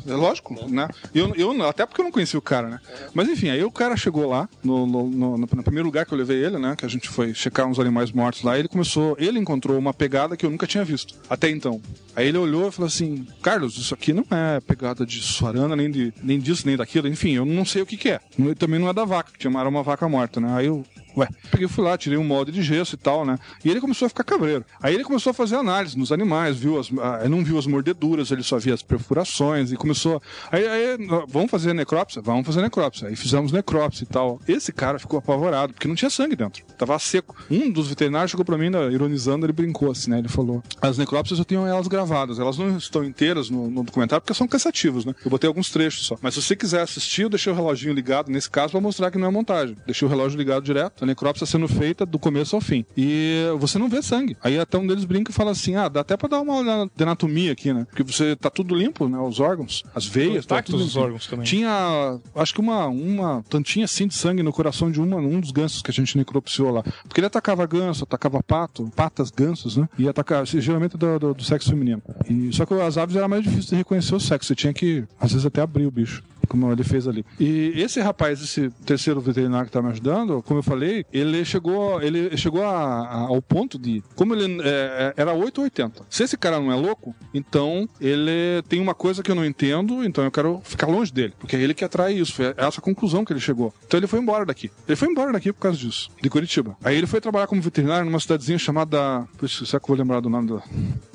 É 0.06 0.14
lógico, 0.14 0.54
né? 0.68 0.88
Eu, 1.14 1.34
eu, 1.36 1.62
até 1.66 1.86
porque 1.86 2.00
eu 2.00 2.04
não 2.04 2.12
conhecia 2.12 2.38
o 2.38 2.42
cara, 2.42 2.68
né? 2.68 2.80
Mas 3.14 3.28
enfim, 3.28 3.48
aí 3.50 3.62
o 3.64 3.70
cara 3.70 3.96
chegou 3.96 4.28
lá, 4.28 4.48
no, 4.62 4.86
no, 4.86 5.06
no- 5.08 5.36
no 5.38 5.46
primeiro 5.62 5.86
lugar 5.86 6.04
que 6.06 6.12
eu 6.12 6.18
levei 6.18 6.44
ele, 6.44 6.58
né? 6.58 6.74
Que 6.76 6.84
a 6.84 6.88
gente 6.88 7.08
foi 7.08 7.34
checar 7.34 7.66
uns 7.66 7.78
animais 7.78 8.10
mortos 8.12 8.42
lá, 8.42 8.56
e 8.56 8.60
ele 8.60 8.68
começou, 8.68 9.16
ele 9.18 9.38
encontrou 9.38 9.78
uma 9.78 9.92
pegada 9.94 10.36
que 10.36 10.44
eu 10.46 10.50
nunca 10.50 10.66
tinha 10.66 10.84
visto, 10.84 11.14
até 11.28 11.50
então. 11.52 11.80
Aí 12.14 12.28
ele 12.28 12.38
olhou 12.38 12.68
e 12.68 12.72
falou 12.72 12.88
assim: 12.88 13.26
Carlos, 13.42 13.76
isso 13.76 13.94
aqui 13.94 14.12
não 14.12 14.24
é 14.30 14.60
pegada 14.60 15.06
de 15.06 15.20
suarana, 15.20 15.76
nem, 15.76 15.90
de, 15.90 16.12
nem 16.22 16.38
disso, 16.38 16.66
nem 16.66 16.76
daquilo, 16.76 17.08
enfim, 17.08 17.32
eu 17.32 17.44
não 17.44 17.64
sei 17.64 17.82
o 17.82 17.86
que, 17.86 17.96
que 17.96 18.10
é. 18.10 18.20
Também 18.58 18.80
não 18.80 18.88
é 18.88 18.92
da 18.92 19.04
vaca, 19.04 19.32
que 19.38 19.46
era 19.46 19.68
uma 19.68 19.82
vaca 19.82 20.08
morta, 20.08 20.40
né? 20.40 20.52
Aí 20.54 20.66
eu. 20.66 20.84
Ué, 21.16 21.28
peguei, 21.50 21.68
fui 21.68 21.84
lá, 21.84 21.96
tirei 21.98 22.16
um 22.18 22.24
molde 22.24 22.50
de 22.52 22.62
gesso 22.62 22.94
e 22.94 22.98
tal, 22.98 23.24
né? 23.24 23.38
E 23.64 23.70
ele 23.70 23.80
começou 23.80 24.06
a 24.06 24.08
ficar 24.08 24.24
cabreiro. 24.24 24.64
Aí 24.82 24.94
ele 24.94 25.04
começou 25.04 25.30
a 25.30 25.34
fazer 25.34 25.56
análise 25.56 25.96
nos 25.98 26.10
animais, 26.12 26.56
viu 26.56 26.78
as, 26.78 26.88
ah, 27.00 27.28
não 27.28 27.44
viu 27.44 27.58
as 27.58 27.66
mordeduras, 27.66 28.30
ele 28.30 28.42
só 28.42 28.58
via 28.58 28.74
as 28.74 28.82
perfurações 28.82 29.72
e 29.72 29.76
começou. 29.76 30.22
Aí, 30.50 30.66
aí 30.66 30.98
nó- 30.98 31.24
vamos 31.28 31.50
fazer 31.50 31.72
necrópsia? 31.74 32.22
Vamos 32.22 32.46
fazer 32.46 32.62
necrópsia. 32.62 33.08
Aí 33.08 33.16
fizemos 33.16 33.52
necrópsia 33.52 34.04
e 34.04 34.06
tal. 34.06 34.40
Esse 34.48 34.72
cara 34.72 34.98
ficou 34.98 35.18
apavorado, 35.18 35.72
porque 35.72 35.86
não 35.88 35.94
tinha 35.94 36.10
sangue 36.10 36.34
dentro. 36.36 36.64
Tava 36.78 36.98
seco. 36.98 37.36
Um 37.50 37.70
dos 37.70 37.88
veterinários 37.88 38.30
chegou 38.30 38.44
pra 38.44 38.56
mim, 38.56 38.70
né, 38.70 38.90
ironizando, 38.90 39.44
ele 39.46 39.52
brincou 39.52 39.90
assim, 39.90 40.10
né? 40.10 40.18
Ele 40.18 40.28
falou: 40.28 40.62
As 40.80 40.96
necrópsias 40.98 41.38
eu 41.38 41.44
tenho 41.44 41.66
elas 41.66 41.88
gravadas, 41.88 42.38
elas 42.38 42.56
não 42.58 42.76
estão 42.76 43.04
inteiras 43.04 43.50
no, 43.50 43.70
no 43.70 43.82
documentário 43.84 44.22
porque 44.22 44.34
são 44.34 44.48
cansativos, 44.48 45.04
né? 45.04 45.14
Eu 45.24 45.30
botei 45.30 45.48
alguns 45.48 45.70
trechos 45.70 46.06
só. 46.06 46.16
Mas 46.22 46.34
se 46.34 46.42
você 46.42 46.56
quiser 46.56 46.80
assistir, 46.82 47.22
eu 47.22 47.28
deixei 47.28 47.52
o 47.52 47.56
reloginho 47.56 47.92
ligado 47.94 48.30
nesse 48.30 48.48
caso 48.50 48.72
pra 48.72 48.80
mostrar 48.80 49.10
que 49.10 49.18
não 49.18 49.28
é 49.28 49.30
montagem. 49.30 49.76
Deixei 49.86 50.06
o 50.06 50.10
relógio 50.10 50.38
ligado 50.38 50.62
direto, 50.64 51.01
a 51.02 51.06
necrópsia 51.06 51.46
sendo 51.46 51.66
feita 51.68 52.06
do 52.06 52.18
começo 52.18 52.54
ao 52.54 52.60
fim. 52.62 52.84
E 52.96 53.44
você 53.58 53.78
não 53.78 53.88
vê 53.88 54.00
sangue. 54.00 54.36
Aí 54.42 54.58
até 54.58 54.78
um 54.78 54.86
deles 54.86 55.04
brinca 55.04 55.30
e 55.30 55.34
fala 55.34 55.50
assim: 55.50 55.74
ah, 55.74 55.88
dá 55.88 56.00
até 56.00 56.16
pra 56.16 56.28
dar 56.28 56.40
uma 56.40 56.56
olhada 56.56 56.90
de 56.94 57.02
anatomia 57.02 57.52
aqui, 57.52 57.72
né? 57.72 57.86
Porque 57.90 58.02
você 58.02 58.36
tá 58.36 58.48
tudo 58.48 58.74
limpo, 58.74 59.08
né? 59.08 59.18
Os 59.18 59.40
órgãos, 59.40 59.82
as 59.94 60.06
veias, 60.06 60.46
tá 60.46 60.56
intactos 60.56 60.74
tudo 60.74 60.84
os 60.84 60.96
órgãos 60.96 61.26
também. 61.26 61.44
Tinha, 61.44 62.18
acho 62.36 62.54
que 62.54 62.60
uma, 62.60 62.86
uma 62.86 63.44
tantinha 63.48 63.84
assim 63.84 64.06
de 64.06 64.14
sangue 64.14 64.42
no 64.42 64.52
coração 64.52 64.90
de 64.90 65.00
uma, 65.00 65.16
um 65.16 65.40
dos 65.40 65.50
gansos 65.50 65.82
que 65.82 65.90
a 65.90 65.94
gente 65.94 66.16
necropsiou 66.16 66.70
lá. 66.70 66.82
Porque 66.82 67.20
ele 67.20 67.26
atacava 67.26 67.66
ganso, 67.66 68.04
atacava 68.04 68.42
pato, 68.42 68.90
patas 68.94 69.30
gansos, 69.30 69.76
né? 69.76 69.88
E 69.98 70.08
atacava, 70.08 70.44
geralmente 70.46 70.96
do, 70.96 71.18
do, 71.18 71.34
do 71.34 71.44
sexo 71.44 71.70
feminino. 71.70 72.02
E, 72.28 72.52
só 72.52 72.64
que 72.64 72.74
as 72.74 72.96
aves 72.96 73.16
era 73.16 73.26
mais 73.26 73.42
difícil 73.42 73.70
de 73.70 73.76
reconhecer 73.76 74.14
o 74.14 74.20
sexo. 74.20 74.48
Você 74.48 74.54
tinha 74.54 74.72
que, 74.72 75.04
às 75.20 75.32
vezes, 75.32 75.46
até 75.46 75.60
abrir 75.60 75.86
o 75.86 75.90
bicho. 75.90 76.22
Como 76.48 76.70
ele 76.70 76.84
fez 76.84 77.06
ali. 77.08 77.24
E 77.40 77.72
esse 77.76 78.00
rapaz, 78.00 78.42
esse 78.42 78.70
terceiro 78.84 79.20
veterinário 79.20 79.66
que 79.66 79.72
tá 79.72 79.80
me 79.82 79.88
ajudando, 79.90 80.42
como 80.42 80.58
eu 80.58 80.62
falei, 80.62 81.04
ele 81.12 81.44
chegou, 81.44 82.00
ele 82.02 82.36
chegou 82.36 82.62
a- 82.64 82.68
a- 83.08 83.20
ao 83.28 83.40
ponto 83.40 83.78
de. 83.78 84.02
Como 84.14 84.34
ele 84.34 84.60
é, 84.62 85.14
é, 85.16 85.22
era 85.22 85.32
8 85.32 85.58
ou 85.58 85.64
80. 85.64 86.02
Se 86.10 86.22
esse 86.24 86.36
cara 86.36 86.58
não 86.60 86.70
é 86.70 86.74
louco, 86.74 87.14
então 87.32 87.88
ele 88.00 88.62
tem 88.68 88.80
uma 88.80 88.94
coisa 88.94 89.22
que 89.22 89.30
eu 89.30 89.34
não 89.34 89.44
entendo, 89.44 90.04
então 90.04 90.24
eu 90.24 90.30
quero 90.30 90.60
ficar 90.64 90.86
longe 90.86 91.12
dele. 91.12 91.32
Porque 91.38 91.56
é 91.56 91.60
ele 91.60 91.74
que 91.74 91.84
atrai 91.84 92.12
isso. 92.14 92.34
Foi 92.34 92.52
essa 92.56 92.80
conclusão 92.80 93.24
que 93.24 93.32
ele 93.32 93.40
chegou. 93.40 93.72
Então 93.86 93.98
ele 93.98 94.06
foi 94.06 94.20
embora 94.20 94.44
daqui. 94.44 94.70
Ele 94.86 94.96
foi 94.96 95.08
embora 95.08 95.32
daqui 95.32 95.52
por 95.52 95.60
causa 95.60 95.78
disso. 95.78 96.10
De 96.20 96.28
Curitiba. 96.28 96.76
Aí 96.84 96.96
ele 96.96 97.06
foi 97.06 97.20
trabalhar 97.20 97.46
como 97.46 97.60
veterinário 97.62 98.04
numa 98.04 98.20
cidadezinha 98.20 98.58
chamada. 98.58 99.26
Puxa, 99.38 99.64
será 99.64 99.78
que 99.80 99.84
eu 99.84 99.88
vou 99.88 99.96
lembrar 99.96 100.20
do 100.20 100.28
nome 100.28 100.48
do. 100.48 100.62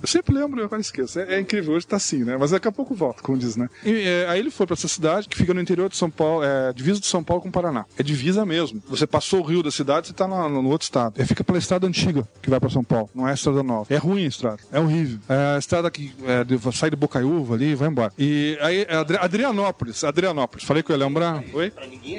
Eu 0.02 0.08
sempre 0.08 0.34
lembro 0.34 0.62
e 0.62 0.64
agora 0.64 0.82
esqueço. 0.82 1.20
É, 1.20 1.36
é 1.36 1.40
incrível, 1.40 1.74
hoje 1.76 1.86
tá 1.88 1.96
assim, 1.98 2.24
né? 2.24 2.38
Mas 2.38 2.52
daqui 2.52 2.68
a 2.68 2.72
pouco 2.72 2.94
volta, 2.96 3.22
como 3.22 3.38
diz, 3.38 3.56
né? 3.56 3.70
E, 3.86 3.92
é, 4.08 4.26
aí 4.30 4.40
ele 4.40 4.50
foi 4.52 4.66
pra 4.66 4.74
essa 4.74 4.88
cidade 5.18 5.28
que 5.30 5.38
fica 5.38 5.54
no 5.54 5.62
interior 5.62 5.90
de 5.90 5.98
São 5.98 6.10
Paulo, 6.10 6.44
é 6.44 6.72
divisa 6.74 7.00
de 7.00 7.08
São 7.08 7.24
Paulo 7.24 7.42
com 7.42 7.50
o 7.50 7.52
Paraná. 7.52 7.86
É 7.98 8.04
divisa 8.04 8.46
mesmo. 8.46 8.82
Você 8.90 9.06
passou 9.08 9.40
o 9.42 9.44
rio 9.44 9.62
da 9.64 9.72
cidade, 9.72 10.08
você 10.08 10.14
tá 10.14 10.28
na- 10.28 10.48
no, 10.50 10.68
outro 10.70 10.86
estado. 10.86 11.20
É, 11.22 11.26
fica 11.26 11.44
pela 11.44 11.58
estrada 11.58 11.86
antiga 11.88 12.28
que 12.42 12.50
vai 12.50 12.60
pra 12.60 12.70
São 12.70 12.84
Paulo, 12.84 13.10
não 13.14 13.28
é 13.28 13.32
a 13.32 13.34
estrada 13.34 13.64
nova. 13.64 13.86
É 13.94 13.98
ruim 13.98 14.26
a 14.26 14.28
estrada, 14.28 14.58
é 14.72 14.80
horrível. 14.80 15.20
É 15.30 15.56
a 15.56 15.58
estrada 15.60 15.90
que 15.92 16.14
é, 16.26 16.44
de- 16.44 16.60
sai 16.76 16.90
de 16.90 16.96
Bocaiúva 16.96 17.56
ali 17.56 17.72
e 17.72 17.76
vai 17.76 17.88
embora. 17.90 18.12
E 18.18 18.58
aí, 18.62 18.86
é 18.88 18.96
Adri- 18.96 19.18
Adrianópolis, 19.18 20.04
Adrianópolis. 20.04 20.66
Falei 20.66 20.84
que 20.84 20.92
eu 20.92 20.98
ia 20.98 21.06
lembrar? 21.06 21.44
Oi? 21.54 21.72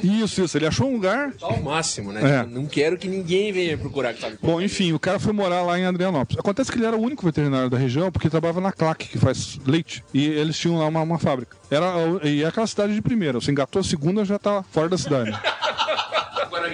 Isso, 0.03 0.43
isso. 0.43 0.57
Ele 0.59 0.67
achou 0.67 0.89
um 0.89 0.95
lugar. 0.95 1.33
Só 1.39 1.49
o 1.51 1.63
máximo, 1.65 2.13
né? 2.13 2.21
É. 2.39 2.43
Tipo, 2.43 2.55
Não 2.55 2.67
quero 2.67 2.97
que 2.99 3.09
ninguém 3.09 3.53
venha 3.53 3.77
procurar 3.79 4.15
que 4.15 4.21
sabe. 4.21 4.39
Bom, 4.43 4.61
enfim, 4.61 4.93
o 4.93 4.99
cara 4.99 5.19
foi 5.19 5.33
morar 5.33 5.63
lá 5.63 5.79
em 5.79 5.85
Adrianópolis. 5.87 6.39
Acontece 6.39 6.71
que 6.71 6.79
ele 6.79 6.87
era 6.87 6.97
o 6.97 7.01
único 7.01 7.25
veterinário 7.25 7.71
da 7.71 7.79
região 7.79 8.11
porque 8.11 8.29
trabalhava 8.31 8.61
na 8.61 8.73
Claque, 8.73 9.09
que 9.09 9.19
faz 9.19 9.59
leite. 9.67 10.03
E 10.13 10.25
eles 10.27 10.59
tinham 10.59 10.79
lá 10.79 10.87
uma, 10.87 11.03
uma 11.03 11.19
fábrica. 11.19 11.57
Era, 11.71 11.87
e 12.25 12.43
é 12.43 12.47
aquela 12.47 12.67
cidade 12.67 12.88
de 12.95 13.03
primeira. 13.03 13.41
Você 13.41 13.51
engatou 13.51 13.81
a 13.81 13.85
segunda, 13.85 14.25
já 14.25 14.39
tá 14.39 14.63
fora 14.71 14.89
da 14.89 14.99
cidade. 14.99 15.33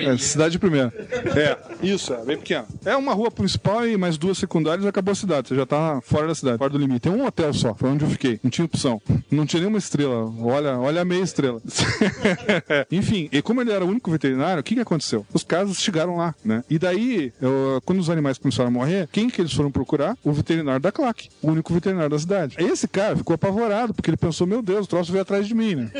É, 0.00 0.16
cidade 0.18 0.52
de 0.52 0.58
primeira. 0.58 0.92
É, 1.36 1.56
isso, 1.86 2.12
é 2.12 2.24
bem 2.24 2.36
pequena. 2.36 2.66
É 2.84 2.96
uma 2.96 3.12
rua 3.14 3.30
principal 3.30 3.86
e 3.86 3.96
mais 3.96 4.18
duas 4.18 4.38
secundárias 4.38 4.84
e 4.84 4.88
acabou 4.88 5.12
a 5.12 5.14
cidade. 5.14 5.48
Você 5.48 5.54
já 5.54 5.64
tá 5.64 6.00
fora 6.02 6.26
da 6.26 6.34
cidade, 6.34 6.58
fora 6.58 6.70
do 6.70 6.78
limite. 6.78 7.00
Tem 7.00 7.12
um 7.12 7.24
hotel 7.24 7.52
só, 7.54 7.74
foi 7.74 7.90
onde 7.90 8.04
eu 8.04 8.10
fiquei. 8.10 8.40
Não 8.42 8.50
tinha 8.50 8.64
opção. 8.64 9.00
Não 9.30 9.46
tinha 9.46 9.60
nenhuma 9.60 9.78
estrela. 9.78 10.32
Olha, 10.40 10.78
olha 10.78 11.02
a 11.02 11.04
meia 11.04 11.22
estrela. 11.22 11.60
Enfim, 12.90 13.28
e 13.30 13.40
como 13.42 13.60
ele 13.60 13.70
era 13.72 13.84
o 13.84 13.88
único 13.88 14.10
veterinário, 14.10 14.60
o 14.60 14.64
que, 14.64 14.74
que 14.74 14.80
aconteceu? 14.80 15.24
Os 15.32 15.44
casos 15.44 15.78
chegaram 15.80 16.16
lá, 16.16 16.34
né? 16.44 16.64
E 16.68 16.78
daí, 16.78 17.32
eu- 17.40 17.80
quando 17.84 18.00
os 18.00 18.10
animais 18.10 18.36
começaram 18.38 18.68
a 18.68 18.72
morrer, 18.72 19.08
quem 19.12 19.28
que 19.30 19.40
eles 19.40 19.52
foram 19.52 19.70
procurar? 19.70 20.16
O 20.24 20.32
veterinário 20.32 20.80
da 20.80 20.90
claque, 20.90 21.28
o 21.42 21.50
único 21.50 21.72
veterinário 21.72 22.10
da 22.10 22.18
cidade. 22.18 22.56
Esse 22.58 22.88
cara 22.88 23.16
ficou 23.16 23.34
apavorado, 23.34 23.94
porque 23.94 24.10
ele 24.10 24.16
pensou, 24.16 24.46
meu 24.46 24.60
Deus, 24.62 24.86
o 24.86 24.88
troço 24.88 25.12
veio 25.12 25.22
atrás 25.22 25.46
de 25.46 25.54
mim, 25.54 25.74
né? 25.76 25.90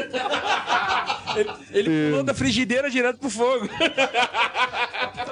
Ele 1.72 2.10
pulou 2.10 2.22
da 2.22 2.32
frigideira 2.34 2.88
direto 2.90 3.18
pro 3.18 3.28
fogo. 3.30 3.68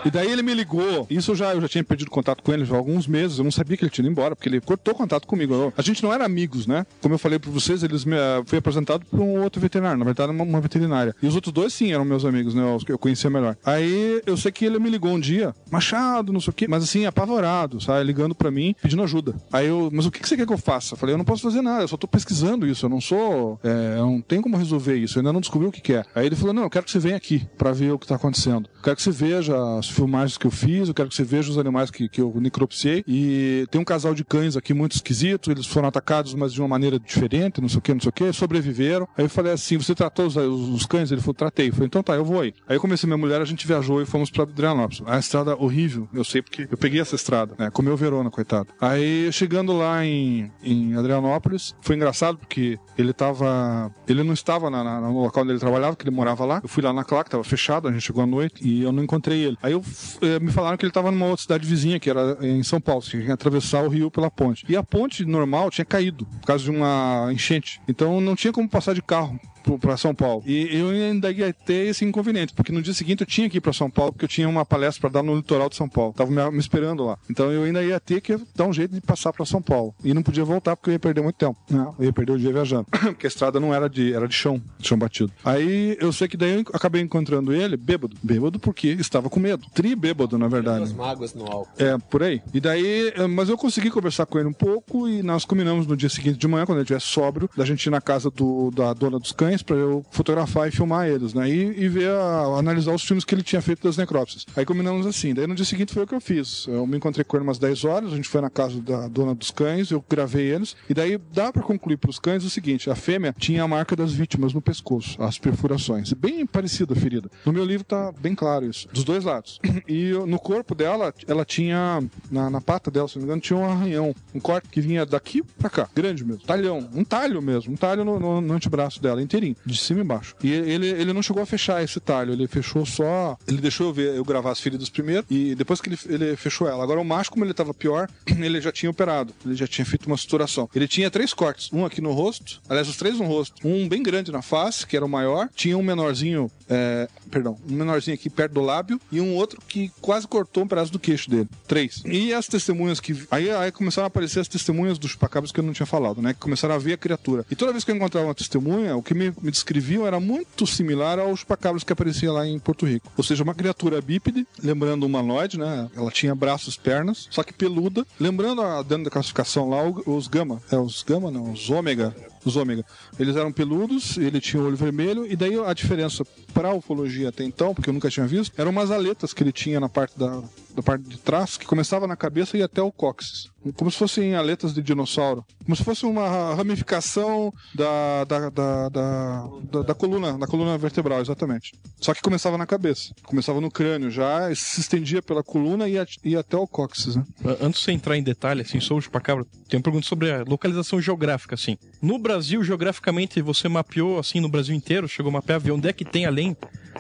E 0.05 0.11
daí 0.11 0.31
ele 0.31 0.43
me 0.43 0.53
ligou. 0.53 1.07
Isso 1.09 1.31
eu 1.31 1.37
já, 1.37 1.55
eu 1.55 1.61
já 1.61 1.69
tinha 1.69 1.85
perdido 1.85 2.11
contato 2.11 2.43
com 2.43 2.53
ele 2.53 2.67
há 2.69 2.75
alguns 2.77 3.07
meses. 3.07 3.39
Eu 3.39 3.45
não 3.45 3.53
sabia 3.53 3.77
que 3.77 3.85
ele 3.85 3.91
tinha 3.91 4.03
ido 4.05 4.11
embora, 4.11 4.35
porque 4.35 4.49
ele 4.49 4.61
cortou 4.61 4.95
contato 4.95 5.27
comigo. 5.29 5.55
Eu- 5.55 5.73
a 5.77 5.83
gente 5.83 6.03
não 6.03 6.13
era 6.13 6.25
amigos, 6.25 6.67
né? 6.67 6.85
Como 7.01 7.15
eu 7.15 7.19
falei 7.19 7.39
pra 7.39 7.51
vocês, 7.51 7.85
eles 7.85 8.05
me, 8.05 8.17
eh, 8.17 8.43
fui 8.47 8.59
apresentado 8.59 9.05
por 9.07 9.21
um 9.21 9.41
outro 9.43 9.61
veterinário, 9.61 9.97
na 9.99 10.05
verdade, 10.05 10.33
uma, 10.33 10.43
uma 10.43 10.61
veterinária. 10.61 11.15
E 11.23 11.27
os 11.27 11.37
outros 11.37 11.53
dois, 11.53 11.73
sim, 11.73 11.93
eram 11.93 12.05
meus 12.05 12.25
amigos, 12.25 12.53
né? 12.55 12.65
Os 12.75 12.83
que 12.83 12.91
eu 12.91 12.99
conhecia 12.99 13.31
melhor. 13.31 13.57
Aí 13.65 14.21
eu 14.27 14.37
sei 14.37 14.51
que 14.51 14.65
ele 14.65 14.79
me 14.81 14.91
ligou 14.91 15.13
um 15.13 15.21
dia, 15.21 15.55
Machado, 15.71 16.33
não 16.33 16.41
sei 16.41 16.51
o 16.51 16.55
quê, 16.55 16.67
mas 16.69 16.83
assim, 16.83 17.07
apavorado, 17.07 17.81
sabe? 17.81 18.03
Ligando 18.05 18.35
pra 18.35 18.51
mim, 18.51 18.75
pedindo 18.83 19.03
ajuda. 19.05 19.35
Aí 19.53 19.69
eu, 19.69 19.89
mas 19.93 20.05
o 20.07 20.11
que 20.11 20.19
que 20.21 20.29
você 20.29 20.37
quer 20.37 20.47
que 20.47 20.53
eu 20.53 20.59
faça? 20.59 20.95
Eu 20.95 20.99
falei, 20.99 21.15
eu 21.15 21.19
não 21.19 21.25
posso 21.25 21.43
fazer 21.43 21.63
nada, 21.63 21.83
eu 21.85 21.89
só 21.89 21.97
tô 21.97 22.09
pesquisando 22.09 22.67
isso, 22.67 22.87
eu 22.87 22.91
não 22.91 23.01
sou. 23.01 23.61
é, 23.63 23.95
eu 23.99 24.07
não 24.07 24.21
tenho 24.21 24.43
como 24.43 24.57
resolver 24.63 24.97
isso, 24.97 25.19
eu 25.19 25.21
ainda 25.21 25.33
não 25.33 25.41
descobri 25.41 25.67
o 25.69 25.73
que, 25.73 25.81
que 25.81 25.93
é. 25.95 26.05
Aí 26.15 26.27
ele 26.27 26.37
falou, 26.37 26.53
não, 26.55 26.63
eu 26.65 26.71
quero 26.71 26.85
que 26.85 26.91
você 26.91 26.99
venha 26.99 27.17
aqui 27.17 27.47
pra 27.59 27.73
ver 27.73 27.93
o 27.93 27.99
que 27.99 28.07
tá 28.07 28.15
acontecendo. 28.17 28.69
Eu 28.77 28.83
quero 28.83 28.97
que 28.97 29.03
você 29.03 29.11
veja 29.11 29.55
as 29.79 29.89
filmagens 29.89 30.37
que 30.39 30.47
eu 30.47 30.51
fiz, 30.51 30.89
eu 30.89 30.95
quero 30.95 31.09
que 31.09 31.15
você 31.15 31.25
veja 31.25 31.51
os 31.51 31.59
animais 31.59 31.91
que, 31.91 32.09
que 32.09 32.21
eu 32.21 32.33
necropsiei. 32.41 33.05
E 33.07 33.67
tem 33.71 33.81
um 33.81 33.85
casal 33.85 34.15
de 34.15 34.25
cães 34.25 34.57
aqui 34.57 34.73
muito 34.75 34.93
esquisito, 34.97 35.51
eles 35.51 35.67
foram 35.67 35.89
atacados, 35.89 36.35
mas 36.35 36.53
de 36.53 36.61
uma 36.61 36.69
maneira 36.69 36.99
diferente, 36.99 37.61
não 37.61 37.69
sei 37.69 37.79
o 37.79 37.83
que, 37.83 37.93
não 37.95 38.01
sei 38.01 38.09
o 38.11 38.13
que, 38.13 38.33
sobreviveram. 38.33 39.07
Aí 39.17 39.25
eu 39.25 39.29
falei 39.31 39.53
assim, 39.53 39.77
você 39.79 39.95
tratou 39.95 40.27
os, 40.27 40.37
os- 40.37 40.87
cães? 40.87 41.11
Ele 41.13 41.21
falou, 41.21 41.35
tratei. 41.35 41.69
Eu 41.69 41.73
falei, 41.73 41.87
então 41.87 42.03
tá, 42.03 42.15
eu 42.15 42.25
vou 42.25 42.41
aí. 42.41 42.53
Aí 42.69 42.77
eu 42.77 42.81
comecei 42.81 43.07
minha 43.07 43.17
mulher, 43.19 43.41
a 43.41 43.45
gente 43.45 43.67
viajou 43.67 44.03
e 44.03 44.07
fomos 44.07 44.31
pra 44.31 44.43
Adrianópolis. 44.43 45.03
A 45.07 45.19
estrada 45.19 45.57
horrível, 45.57 46.09
eu 46.13 46.25
sei 46.25 46.43
porque 46.43 46.67
eu 46.71 46.77
peguei 46.77 47.01
essa 47.01 47.15
estrada, 47.15 47.55
né? 47.59 47.71
Comeu 47.71 47.97
Verona, 47.97 48.31
coitado. 48.31 48.69
Aí 48.81 49.31
chegando 49.33 49.73
lá 49.73 50.05
em, 50.05 50.51
em 50.63 50.95
Adrianópolis, 50.97 51.75
foi 51.81 51.97
engraçado 51.97 52.37
porque 52.39 52.79
ele 52.99 53.13
tava. 53.13 53.91
Ele 54.09 54.23
não 54.23 54.33
estava 54.35 54.52
na- 54.71 54.83
na- 54.85 55.01
no 55.01 55.21
local 55.23 55.43
onde 55.43 55.53
ele 55.53 55.59
trabalhava, 55.61 55.97
que 55.97 56.05
ele 56.05 56.15
morava 56.15 56.45
lá. 56.45 56.61
Eu 56.63 56.69
fui 56.69 56.83
lá 56.83 56.93
na 56.93 57.05
Claque, 57.05 57.31
tava 57.31 57.45
fechado, 57.45 57.89
a 57.89 57.93
gente 57.93 58.03
chegou 58.03 58.23
à 58.23 58.27
noite 58.27 58.55
e 58.63 58.83
eu 58.83 58.93
não 58.93 59.03
encontrei 59.03 59.45
ele. 59.45 59.57
Aí 59.63 59.73
eu, 59.73 59.83
eh, 60.21 60.39
me 60.41 60.51
falaram 60.53 60.77
que 60.77 60.85
ele 60.85 60.93
tava 60.93 61.11
numa 61.11 61.27
outra 61.27 61.43
cidade 61.43 61.67
vizinha, 61.67 61.99
que 62.01 62.09
era 62.11 62.37
em 62.41 62.63
São 62.63 62.81
Paulo. 62.81 63.03
Você 63.03 63.11
tinha 63.11 63.25
que 63.25 63.31
atravessar 63.33 63.83
o 63.83 63.89
rio 63.89 64.11
pela 64.11 64.31
ponte. 64.31 64.65
E 64.69 64.77
a 64.77 64.83
ponte 64.83 65.25
normal 65.25 65.71
tinha 65.71 65.85
caído 65.85 66.27
por 66.27 66.47
causa 66.47 66.65
de 66.65 66.71
uma 66.71 67.29
enchente. 67.33 67.81
Então 67.89 68.21
não 68.21 68.35
tinha 68.37 68.53
como 68.53 68.69
passar 68.69 68.95
de 68.95 69.03
carro 69.03 69.39
pra 69.81 69.97
São 69.97 70.15
Paulo. 70.15 70.43
E 70.47 70.69
eu 70.77 70.89
ainda 70.91 71.31
ia 71.31 71.53
ter 71.53 71.89
esse 71.89 72.05
inconveniente, 72.05 72.53
porque 72.55 72.73
no 72.73 72.83
dia 72.83 72.95
seguinte 72.95 73.21
eu 73.21 73.27
tinha 73.27 73.49
que 73.49 73.59
ir 73.59 73.61
pra 73.61 73.73
São 73.73 73.91
Paulo, 73.91 74.13
porque 74.13 74.25
eu 74.25 74.29
tinha 74.29 74.49
uma 74.49 74.65
palestra 74.65 75.01
pra 75.01 75.21
dar 75.21 75.23
no 75.23 75.35
litoral 75.37 75.69
de 75.69 75.77
São 75.77 75.89
Paulo. 75.89 76.13
Tava 76.13 76.31
me, 76.31 76.51
me 76.51 76.59
esperando 76.59 77.05
lá. 77.05 77.19
Então 77.31 77.51
eu 77.51 77.65
ainda 77.65 77.83
ia 77.83 77.99
ter 78.01 78.21
que 78.21 78.39
dar 78.55 78.67
um 78.67 78.73
jeito 78.73 78.95
de 78.95 79.01
passar 79.01 79.33
pra 79.33 79.45
São 79.45 79.63
Paulo. 79.63 79.95
E 80.05 80.13
não 80.15 80.23
podia 80.23 80.45
voltar 80.45 80.77
porque 80.77 80.91
eu 80.91 80.95
ia 80.95 80.99
perder 80.99 81.23
muito 81.23 81.37
tempo. 81.37 81.59
né? 81.71 81.93
Eu 81.99 82.05
ia 82.07 82.13
perder 82.13 82.33
o 82.33 82.39
dia 82.39 82.53
viajando. 82.53 82.87
porque 82.91 83.27
a 83.27 83.29
estrada 83.29 83.59
não 83.61 83.75
era 83.75 83.89
de, 83.89 84.13
era 84.13 84.27
de 84.27 84.35
chão, 84.35 84.61
de 84.79 84.89
chão 84.89 84.99
batido. 84.99 85.33
Aí 85.45 85.97
eu 86.01 86.13
sei 86.13 86.29
que 86.29 86.37
daí 86.37 86.55
eu 86.55 86.65
acabei 86.73 87.03
encontrando 87.03 87.53
ele 87.53 87.77
bêbado. 87.77 88.17
Bêbado 88.23 88.59
porque 88.59 88.89
estava 88.89 89.29
com 89.29 89.41
medo. 89.41 89.67
Tri 89.75 89.95
bêbado, 89.95 90.39
na 90.39 90.49
verdade. 90.49 90.85
As 90.85 90.93
mágoas 90.93 91.35
no 91.35 91.45
álcool. 91.45 91.69
É, 91.79 91.97
por 91.99 92.23
aí. 92.23 92.43
E 92.53 92.61
daí, 92.61 93.13
eh, 93.15 93.27
mas 93.27 93.49
eu 93.49 93.57
consegui 93.57 93.91
conversar 93.91 94.27
com 94.27 94.39
ele 94.39 94.49
um 94.49 94.53
pouco 94.53 95.09
e 95.09 95.23
nós 95.23 95.45
combinamos 95.45 95.87
no 95.87 95.97
dia 95.97 96.09
seguinte 96.09 96.39
de 96.39 96.49
manhã, 96.49 96.65
quando 96.65 96.79
ele 96.79 96.85
estivesse 96.85 97.07
sóbrio, 97.07 97.49
da 97.57 97.65
gente 97.65 97.85
ir 97.85 97.91
na 97.91 98.01
casa 98.01 98.31
do, 98.31 98.71
da 98.71 98.93
dona 98.93 99.19
dos 99.19 99.33
cães 99.33 99.52
cães 99.53 99.63
para 99.63 99.77
eu 99.77 100.05
fotografar 100.11 100.69
e 100.69 100.71
filmar 100.71 101.07
eles, 101.09 101.35
né? 101.35 101.49
E, 101.49 101.85
e 101.85 101.89
ver, 101.89 102.11
a- 102.11 102.57
analisar 102.59 102.95
os 102.95 103.03
filmes 103.05 103.25
que 103.25 103.35
ele 103.35 103.43
tinha 103.43 103.61
feito 103.61 103.83
das 103.83 103.97
necrópsias. 103.97 104.47
Aí 104.57 104.65
combinamos 104.65 105.07
assim. 105.07 105.35
Daí 105.35 105.47
no 105.47 105.55
dia 105.55 105.65
seguinte 105.65 105.93
foi 105.93 106.05
o 106.05 106.07
que 106.07 106.15
eu 106.15 106.21
fiz. 106.21 106.67
Eu 106.67 106.87
me 106.87 106.97
encontrei 106.97 107.25
com 107.25 107.37
ele 107.37 107.45
umas 107.45 107.59
10 107.59 107.85
horas, 107.85 108.13
a 108.13 108.17
gente 108.17 108.29
foi 108.29 108.41
na 108.41 108.51
casa 108.51 108.81
da 108.81 109.09
dona 109.09 109.35
dos 109.35 109.51
cães, 109.51 109.91
eu 109.91 110.05
gravei 110.09 110.47
eles. 110.53 110.75
E 110.89 110.95
daí 110.95 111.19
dá 111.33 111.53
para 111.53 111.63
concluir 111.63 111.97
pros 111.97 112.19
cães 112.19 112.45
o 112.45 112.51
seguinte: 112.51 112.89
a 112.91 112.95
fêmea 112.95 113.35
tinha 113.39 113.63
a 113.63 113.69
marca 113.69 113.95
das 113.95 114.13
vítimas 114.13 114.53
no 114.55 114.61
pescoço, 114.63 115.21
as 115.23 115.39
perfurações. 115.39 116.13
Bem 116.13 116.47
parecida 116.47 116.95
a 116.95 116.97
ferida. 116.97 117.31
No 117.45 117.53
meu 117.53 117.65
livro 117.65 117.85
tá 117.85 118.13
bem 118.21 118.35
claro 118.35 118.67
isso, 118.67 118.89
dos 118.93 119.05
dois 119.05 119.25
lados. 119.25 119.61
E 119.89 120.13
no 120.27 120.39
corpo 120.39 120.75
dela, 120.75 121.13
ela 121.27 121.45
tinha, 121.45 122.03
na, 122.31 122.49
na 122.51 122.61
pata 122.61 122.91
dela, 122.91 123.09
se 123.09 123.17
não 123.17 123.23
me 123.23 123.27
engano, 123.27 123.41
tinha 123.43 123.59
um 123.59 123.65
arranhão, 123.69 124.15
um 124.35 124.41
corte 124.41 124.69
que 124.69 124.81
vinha 124.81 125.05
daqui 125.05 125.43
pra 125.59 125.69
cá, 125.69 125.89
grande 125.95 126.25
mesmo, 126.25 126.43
talhão, 126.43 126.89
um 126.95 127.05
talho 127.05 127.41
mesmo, 127.43 127.73
um 127.73 127.77
talho 127.77 128.05
no, 128.05 128.19
no, 128.19 128.41
no 128.41 128.55
antebraço 128.55 129.01
dela, 129.03 129.21
inteirinho, 129.43 129.57
de 129.67 129.77
cima 129.77 130.01
e 130.01 130.03
embaixo. 130.03 130.35
E 130.43 130.53
ele, 130.53 130.89
ele 130.89 131.13
não 131.13 131.23
chegou 131.23 131.43
a 131.43 131.47
fechar 131.47 131.83
esse 131.83 131.99
talho, 132.01 132.33
ele 132.33 132.47
fechou 132.47 132.87
só. 132.87 133.37
Ele 133.47 133.59
deixou 133.59 133.89
eu 133.89 133.93
ver, 133.93 134.15
eu 134.15 134.25
gravar 134.25 134.53
as 134.53 134.61
feridas 134.61 134.89
primeiro, 134.89 135.27
e 135.29 135.55
depois 135.55 135.81
que 135.81 135.89
ele, 135.89 135.99
ele 136.07 136.37
fechou 136.37 136.69
ela. 136.69 136.83
Agora 136.83 137.01
o 137.01 137.05
macho, 137.05 137.31
como 137.31 137.45
ele 137.45 137.53
tava 137.53 137.75
pior, 137.75 138.09
ele 138.27 138.61
já 138.61 138.71
tinha 138.71 138.91
operado, 138.91 139.35
ele 139.45 139.55
já 139.55 139.67
tinha 139.67 139.85
feito 139.85 140.07
uma 140.07 140.17
suturação. 140.17 140.69
Ele 140.75 140.87
tinha 140.87 141.11
três 141.11 141.35
cortes, 141.35 141.71
um 141.73 141.85
aqui 141.85 142.01
no 142.01 142.13
rosto, 142.13 142.61
aliás, 142.69 142.89
os 142.89 142.97
três 142.97 143.19
no 143.19 143.25
rosto, 143.25 143.67
um 143.67 143.89
bem 143.89 144.03
grande 144.03 144.31
na 144.31 144.43
face, 144.43 144.87
que 144.87 144.97
era 144.97 145.05
o 145.05 145.09
maior, 145.09 145.49
tinha 145.55 145.77
um 145.77 145.83
menorzinho, 145.83 146.51
é, 146.73 147.09
perdão, 147.31 147.59
um 147.69 147.75
menorzinho 147.75 148.15
aqui 148.15 148.31
perto 148.31 148.55
do 148.55 148.63
lábio, 148.63 148.99
e 149.11 149.21
um 149.21 149.35
outro 149.35 149.61
que 149.69 149.91
quase 150.01 150.27
cortou 150.27 150.65
um 150.65 150.67
pedaço 150.67 150.91
do 150.91 150.99
queixo 150.99 151.29
dele. 151.29 151.49
Três. 151.69 152.03
E 152.07 152.33
as 152.33 152.47
testemunhas 152.47 152.99
que. 152.99 153.27
Aí, 153.31 153.51
aí 153.51 153.71
começaram 153.71 154.07
a 154.07 154.09
aparecer 154.09 154.41
as 154.41 154.49
testemunhas 154.49 154.99
dos 154.99 155.11
chupacabras 155.11 155.53
que 155.53 155.61
eu 155.61 155.65
não 155.65 155.73
tinha 155.73 155.87
falado, 155.87 156.23
né? 156.23 156.33
Que 156.33 156.41
começaram 156.41 156.75
a 156.75 156.79
ver 156.79 156.95
a 156.95 156.97
criatura. 156.97 157.45
E 157.51 157.57
toda 157.57 157.73
vez 157.73 157.85
que 157.85 157.91
eu 157.91 157.97
encontrava 157.97 158.27
uma 158.27 158.35
testemunha, 158.35 158.97
o 158.97 159.03
que 159.03 159.13
me, 159.15 159.33
me 159.43 159.51
descreviam 159.51 160.07
era 160.07 160.19
muito 160.19 160.67
similar 160.67 161.19
aos 161.19 161.41
chupacabras 161.41 161.85
que 161.85 161.93
aparecia 161.93 162.33
lá 162.33 162.47
em 162.47 162.59
Porto 162.59 162.87
Rico. 162.87 163.13
Ou 163.17 163.25
seja, 163.25 163.43
uma 163.43 163.55
criatura 163.55 164.01
bípede, 164.01 164.47
lembrando 164.63 165.03
um 165.03 165.07
humanoide, 165.07 165.59
né? 165.59 165.91
Ela 165.95 166.11
tinha 166.11 166.35
braços, 166.35 166.77
pernas, 166.77 167.29
só 167.31 167.43
que 167.43 167.53
peluda. 167.53 168.07
Lembrando, 168.19 168.63
a, 168.63 168.83
dentro 168.83 169.05
da 169.05 169.11
classificação 169.11 169.69
lá, 169.69 169.83
os 170.07 170.27
gama. 170.29 170.63
É 170.71 170.77
os 170.77 171.03
gama, 171.03 171.31
não, 171.31 171.53
os 171.53 171.69
ômega. 171.69 172.15
Os 172.45 172.57
ômega. 172.57 172.85
Eles 173.19 173.37
eram 173.37 173.53
peludos, 173.53 174.17
ele 174.17 174.41
tinha 174.41 174.63
o 174.63 174.67
olho 174.67 174.77
vermelho, 174.77 175.27
e 175.31 175.37
daí 175.37 175.55
a 175.59 175.73
diferença 175.73 176.25
a 176.71 176.75
ufologia 176.75 177.29
até 177.29 177.45
então, 177.45 177.75
porque 177.75 177.89
eu 177.91 177.95
nunca 177.95 178.11
tinha 178.11 178.27
visto, 178.27 178.53
eram 178.59 178.71
umas 178.71 178.91
aletas 178.91 179.33
que 179.33 179.43
ele 179.43 179.53
tinha 179.53 179.81
na 179.81 179.89
parte 179.89 180.19
da, 180.19 180.43
da 180.75 180.83
parte 180.83 181.03
de 181.05 181.19
trás, 181.19 181.57
que 181.57 181.67
começava 181.67 182.07
na 182.07 182.17
cabeça 182.17 182.57
e 182.57 182.61
ia 182.61 182.67
até 182.67 182.81
o 182.83 182.91
cóccix. 182.93 183.51
Como 183.77 183.91
se 183.91 183.97
fossem 183.99 184.35
aletas 184.35 184.75
de 184.75 184.83
dinossauro. 184.83 185.45
Como 185.65 185.77
se 185.77 185.85
fosse 185.85 186.05
uma 186.05 186.55
ramificação 186.55 187.53
da, 187.75 188.25
da, 188.25 188.51
da, 188.51 188.89
da, 188.89 189.83
da- 189.87 189.95
coluna, 189.95 190.37
da 190.37 190.47
coluna 190.47 190.77
vertebral, 190.77 191.21
exatamente. 191.21 191.73
Só 192.01 192.13
que 192.13 192.21
começava 192.21 192.59
na 192.59 192.67
cabeça. 192.67 193.15
Começava 193.25 193.61
no 193.61 193.71
crânio 193.71 194.11
já, 194.11 194.53
se 194.55 194.81
estendia 194.81 195.23
pela 195.23 195.43
coluna 195.45 195.89
e 195.89 195.93
ia, 195.93 196.07
ia 196.25 196.41
até 196.41 196.57
o 196.57 196.67
cóccix, 196.67 197.15
né? 197.17 197.25
Antes 197.61 197.81
de 197.81 197.85
você 197.87 197.93
entrar 197.93 198.17
em 198.17 198.23
detalhe, 198.23 198.63
assim, 198.63 198.81
sobre 198.81 198.99
o 199.01 199.05
chupacabra, 199.05 199.47
tem 199.69 199.79
uma 199.79 199.85
pergunta 199.85 200.07
sobre 200.07 200.31
a 200.33 200.43
localização 200.43 201.01
geográfica, 201.01 201.55
assim. 201.55 201.79
No 202.01 202.19
Brasil, 202.19 202.65
geograficamente, 202.65 203.41
você 203.41 203.69
mapeou, 203.69 204.19
assim, 204.19 204.41
no 204.41 204.49
Brasil 204.49 204.75
inteiro, 204.75 205.07
chegou 205.07 205.31
a 205.31 205.35
mapear, 205.35 205.61
ver 205.61 205.71
onde 205.71 205.89
é 205.89 205.93
que 205.93 206.05
tem 206.05 206.27
além 206.27 206.57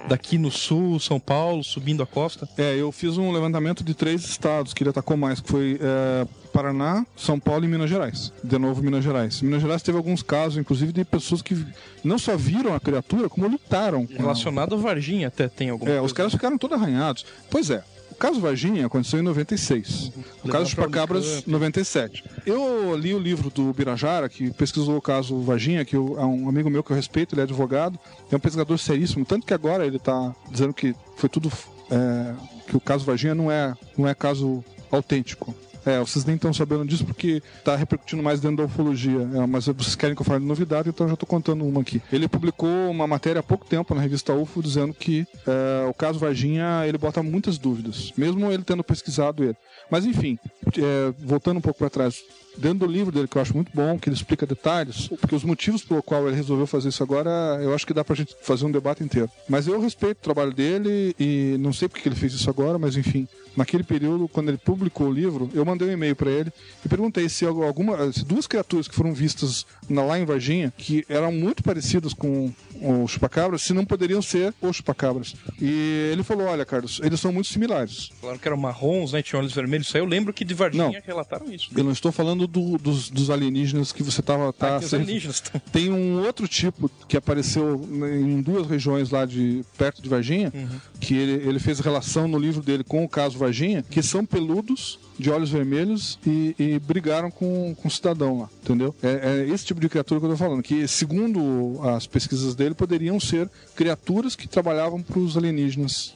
daqui 0.08 0.38
no 0.38 0.50
sul, 0.50 0.98
São 1.00 1.18
Paulo, 1.20 1.62
subindo 1.62 2.02
a 2.02 2.06
costa? 2.06 2.48
É, 2.58 2.74
eu 2.76 2.90
fiz 2.92 3.16
um 3.18 3.30
levantamento 3.32 3.82
de 3.84 3.94
três 3.94 4.24
estados 4.24 4.72
que 4.74 4.82
ele 4.82 4.90
atacou 4.90 5.16
mais, 5.16 5.40
que 5.40 5.48
foi 5.48 5.78
é, 5.80 6.26
Paraná, 6.52 7.06
São 7.16 7.38
Paulo 7.40 7.64
e 7.64 7.68
Minas 7.68 7.88
Gerais. 7.88 8.32
De 8.44 8.58
novo, 8.58 8.82
Minas 8.82 9.02
Gerais. 9.04 9.40
Minas 9.40 9.62
Gerais 9.62 9.82
teve 9.82 9.96
alguns 9.96 10.22
casos, 10.22 10.58
inclusive, 10.58 10.92
de 10.92 11.04
pessoas 11.04 11.40
que 11.42 11.64
não 12.04 12.18
só 12.18 12.36
viram 12.36 12.74
a 12.74 12.80
criatura, 12.80 13.28
como 13.28 13.48
lutaram 13.48 14.06
com 14.06 14.12
ela. 14.14 14.22
Relacionado 14.22 14.74
a 14.74 14.78
Varginha 14.78 15.28
até 15.28 15.48
tem 15.48 15.70
alguma 15.70 15.90
É, 15.90 15.94
coisa. 15.94 16.06
os 16.06 16.12
caras 16.12 16.32
ficaram 16.32 16.58
todos 16.58 16.76
arranhados. 16.76 17.24
Pois 17.50 17.70
é. 17.70 17.82
O 18.22 18.24
caso 18.24 18.40
Varginha 18.40 18.86
aconteceu 18.86 19.18
em 19.18 19.22
96. 19.22 20.12
O 20.44 20.48
caso 20.48 20.70
Chupacabras, 20.70 21.24
Unicamp. 21.26 21.50
97. 21.50 22.24
Eu 22.46 22.94
li 22.96 23.12
o 23.12 23.18
livro 23.18 23.50
do 23.50 23.72
Birajara, 23.72 24.28
que 24.28 24.48
pesquisou 24.52 24.96
o 24.96 25.02
caso 25.02 25.40
Varginha, 25.40 25.84
que 25.84 25.96
eu- 25.96 26.14
é 26.16 26.24
um 26.24 26.48
amigo 26.48 26.70
meu 26.70 26.84
que 26.84 26.92
eu 26.92 26.96
respeito, 26.96 27.34
ele 27.34 27.40
é 27.40 27.44
advogado, 27.44 27.98
é 28.30 28.36
um 28.36 28.38
pesquisador 28.38 28.78
seríssimo, 28.78 29.24
tanto 29.24 29.44
que 29.44 29.52
agora 29.52 29.84
ele 29.84 29.96
está 29.96 30.32
dizendo 30.48 30.72
que 30.72 30.94
foi 31.16 31.28
tudo. 31.28 31.50
é, 31.90 32.34
que 32.68 32.74
o 32.76 32.80
caso 32.80 33.04
Varginha 33.04 33.34
não 33.34 33.50
é, 33.50 33.74
não 33.98 34.08
é 34.08 34.14
caso 34.14 34.64
autêntico. 34.90 35.54
É, 35.84 35.98
vocês 36.00 36.24
nem 36.24 36.36
estão 36.36 36.52
sabendo 36.52 36.84
disso 36.84 37.04
porque 37.04 37.42
está 37.58 37.74
repercutindo 37.76 38.22
mais 38.22 38.40
dentro 38.40 38.58
da 38.58 38.64
ufologia. 38.64 39.20
É, 39.34 39.46
mas 39.46 39.66
vocês 39.66 39.94
querem 39.94 40.14
que 40.14 40.22
eu 40.22 40.26
fale 40.26 40.40
de 40.40 40.46
novidade, 40.46 40.88
então 40.88 41.06
eu 41.06 41.08
já 41.08 41.14
estou 41.14 41.28
contando 41.28 41.64
uma 41.64 41.80
aqui. 41.80 42.00
Ele 42.12 42.28
publicou 42.28 42.90
uma 42.90 43.06
matéria 43.06 43.40
há 43.40 43.42
pouco 43.42 43.66
tempo 43.66 43.94
na 43.94 44.00
revista 44.00 44.32
UFO 44.32 44.62
dizendo 44.62 44.94
que 44.94 45.26
é, 45.46 45.86
o 45.88 45.94
caso 45.94 46.18
Varginha 46.18 46.86
ele 46.86 46.98
bota 46.98 47.22
muitas 47.22 47.58
dúvidas, 47.58 48.12
mesmo 48.16 48.50
ele 48.50 48.62
tendo 48.62 48.84
pesquisado 48.84 49.44
ele. 49.44 49.56
Mas 49.90 50.04
enfim, 50.04 50.38
é, 50.76 51.12
voltando 51.18 51.58
um 51.58 51.60
pouco 51.60 51.78
para 51.78 51.90
trás, 51.90 52.16
dentro 52.56 52.80
do 52.80 52.86
livro 52.86 53.12
dele, 53.12 53.28
que 53.28 53.36
eu 53.36 53.42
acho 53.42 53.54
muito 53.54 53.70
bom, 53.74 53.98
que 53.98 54.08
ele 54.08 54.16
explica 54.16 54.46
detalhes, 54.46 55.08
porque 55.20 55.34
os 55.34 55.44
motivos 55.44 55.82
pelo 55.82 56.02
qual 56.02 56.26
ele 56.26 56.36
resolveu 56.36 56.66
fazer 56.66 56.88
isso 56.88 57.02
agora, 57.02 57.30
eu 57.62 57.74
acho 57.74 57.86
que 57.86 57.94
dá 57.94 58.04
pra 58.04 58.14
gente 58.14 58.34
fazer 58.42 58.64
um 58.64 58.70
debate 58.70 59.02
inteiro. 59.02 59.30
Mas 59.48 59.66
eu 59.66 59.80
respeito 59.80 60.18
o 60.18 60.22
trabalho 60.22 60.52
dele 60.52 61.14
e 61.18 61.56
não 61.58 61.72
sei 61.72 61.88
porque 61.88 62.08
ele 62.08 62.16
fez 62.16 62.32
isso 62.32 62.48
agora, 62.48 62.78
mas 62.78 62.96
enfim, 62.96 63.26
naquele 63.56 63.82
período, 63.82 64.28
quando 64.28 64.48
ele 64.48 64.58
publicou 64.58 65.08
o 65.08 65.12
livro, 65.12 65.50
eu 65.54 65.64
mandei 65.64 65.88
um 65.88 65.92
e-mail 65.92 66.16
para 66.16 66.30
ele 66.30 66.52
e 66.84 66.88
perguntei 66.88 67.28
se 67.28 67.44
alguma, 67.44 68.12
se 68.12 68.24
duas 68.24 68.46
criaturas 68.46 68.88
que 68.88 68.94
foram 68.94 69.12
vistas 69.12 69.66
na, 69.88 70.02
lá 70.02 70.18
em 70.18 70.24
Varginha, 70.24 70.72
que 70.76 71.04
eram 71.08 71.32
muito 71.32 71.62
parecidas 71.62 72.12
com 72.12 72.52
o 72.80 73.06
chupacabras, 73.06 73.62
se 73.62 73.72
não 73.72 73.84
poderiam 73.84 74.20
ser 74.20 74.54
os 74.60 74.76
chupacabras. 74.76 75.34
E 75.60 76.10
ele 76.12 76.22
falou: 76.22 76.46
Olha, 76.46 76.64
Carlos, 76.64 77.00
eles 77.02 77.20
são 77.20 77.32
muito 77.32 77.48
similares. 77.48 78.10
Falaram 78.20 78.38
que 78.38 78.48
eram 78.48 78.56
marrons, 78.56 79.12
né? 79.12 79.22
Tinham 79.22 79.40
olhos 79.40 79.52
vermelhos. 79.52 79.86
Isso 79.86 79.96
aí 79.96 80.02
eu 80.02 80.06
lembro 80.06 80.32
que 80.32 80.44
de 80.44 80.54
Varginha 80.54 81.02
relataram 81.04 81.52
isso. 81.52 81.70
Eu 81.76 81.84
não 81.84 81.92
estou 81.92 82.10
falando 82.10 82.41
do- 82.46 82.78
dos, 82.78 83.10
dos 83.10 83.30
alienígenas 83.30 83.92
que 83.92 84.02
você 84.02 84.20
estava. 84.20 84.52
Tá, 84.52 84.76
Ah, 84.76 84.78
que 84.78 84.84
os 84.84 84.90
se- 84.90 84.96
alienígenas. 84.96 85.42
Tem 85.72 85.90
um 85.90 86.24
outro 86.24 86.46
tipo 86.48 86.90
que 87.08 87.16
apareceu 87.16 87.80
em 87.90 88.40
duas 88.42 88.66
regiões 88.66 89.10
lá 89.10 89.24
de 89.24 89.64
perto 89.76 90.02
de 90.02 90.08
Varginha, 90.08 90.52
Uhum. 90.54 90.68
que 91.00 91.14
ele, 91.14 91.48
ele 91.48 91.58
fez 91.58 91.78
relação 91.80 92.26
no 92.28 92.38
livro 92.38 92.62
dele 92.62 92.84
com 92.84 93.04
o 93.04 93.08
caso 93.08 93.38
Varginha, 93.38 93.82
que 93.88 94.02
são 94.02 94.24
peludos 94.26 94.98
de 95.18 95.30
olhos 95.30 95.50
vermelhos 95.50 96.18
e, 96.26 96.54
e 96.58 96.78
brigaram 96.78 97.30
com, 97.30 97.74
com 97.74 97.86
o 97.86 97.90
cidadão 97.90 98.40
lá, 98.40 98.48
entendeu? 98.62 98.94
É, 99.02 99.44
é 99.48 99.54
esse 99.54 99.64
tipo 99.64 99.80
de 99.80 99.88
criatura 99.88 100.18
que 100.18 100.26
eu 100.26 100.30
tô 100.30 100.36
falando, 100.36 100.62
que 100.62 100.88
segundo 100.88 101.78
as 101.82 102.06
pesquisas 102.06 102.54
dele, 102.54 102.74
poderiam 102.74 103.20
ser 103.20 103.48
criaturas 103.76 104.34
que 104.34 104.48
trabalhavam 104.48 105.00
para 105.02 105.18
os 105.18 105.36
alienígenas, 105.36 106.14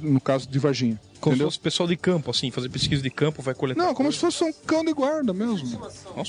no 0.00 0.20
caso 0.20 0.48
de 0.48 0.58
Varginha. 0.58 1.00
Como 1.20 1.34
entendeu? 1.34 1.50
se 1.50 1.56
fosse 1.56 1.60
pessoal 1.62 1.88
de 1.88 1.96
campo, 1.96 2.30
assim, 2.30 2.50
fazer 2.50 2.68
pesquisa 2.68 3.02
de 3.02 3.10
campo, 3.10 3.42
vai 3.42 3.54
coletar. 3.54 3.82
Não, 3.82 3.94
como 3.94 4.12
se 4.12 4.18
fosse 4.18 4.42
um 4.44 4.52
cão 4.52 4.84
de 4.84 4.92
guarda 4.92 5.32
mesmo. 5.32 5.80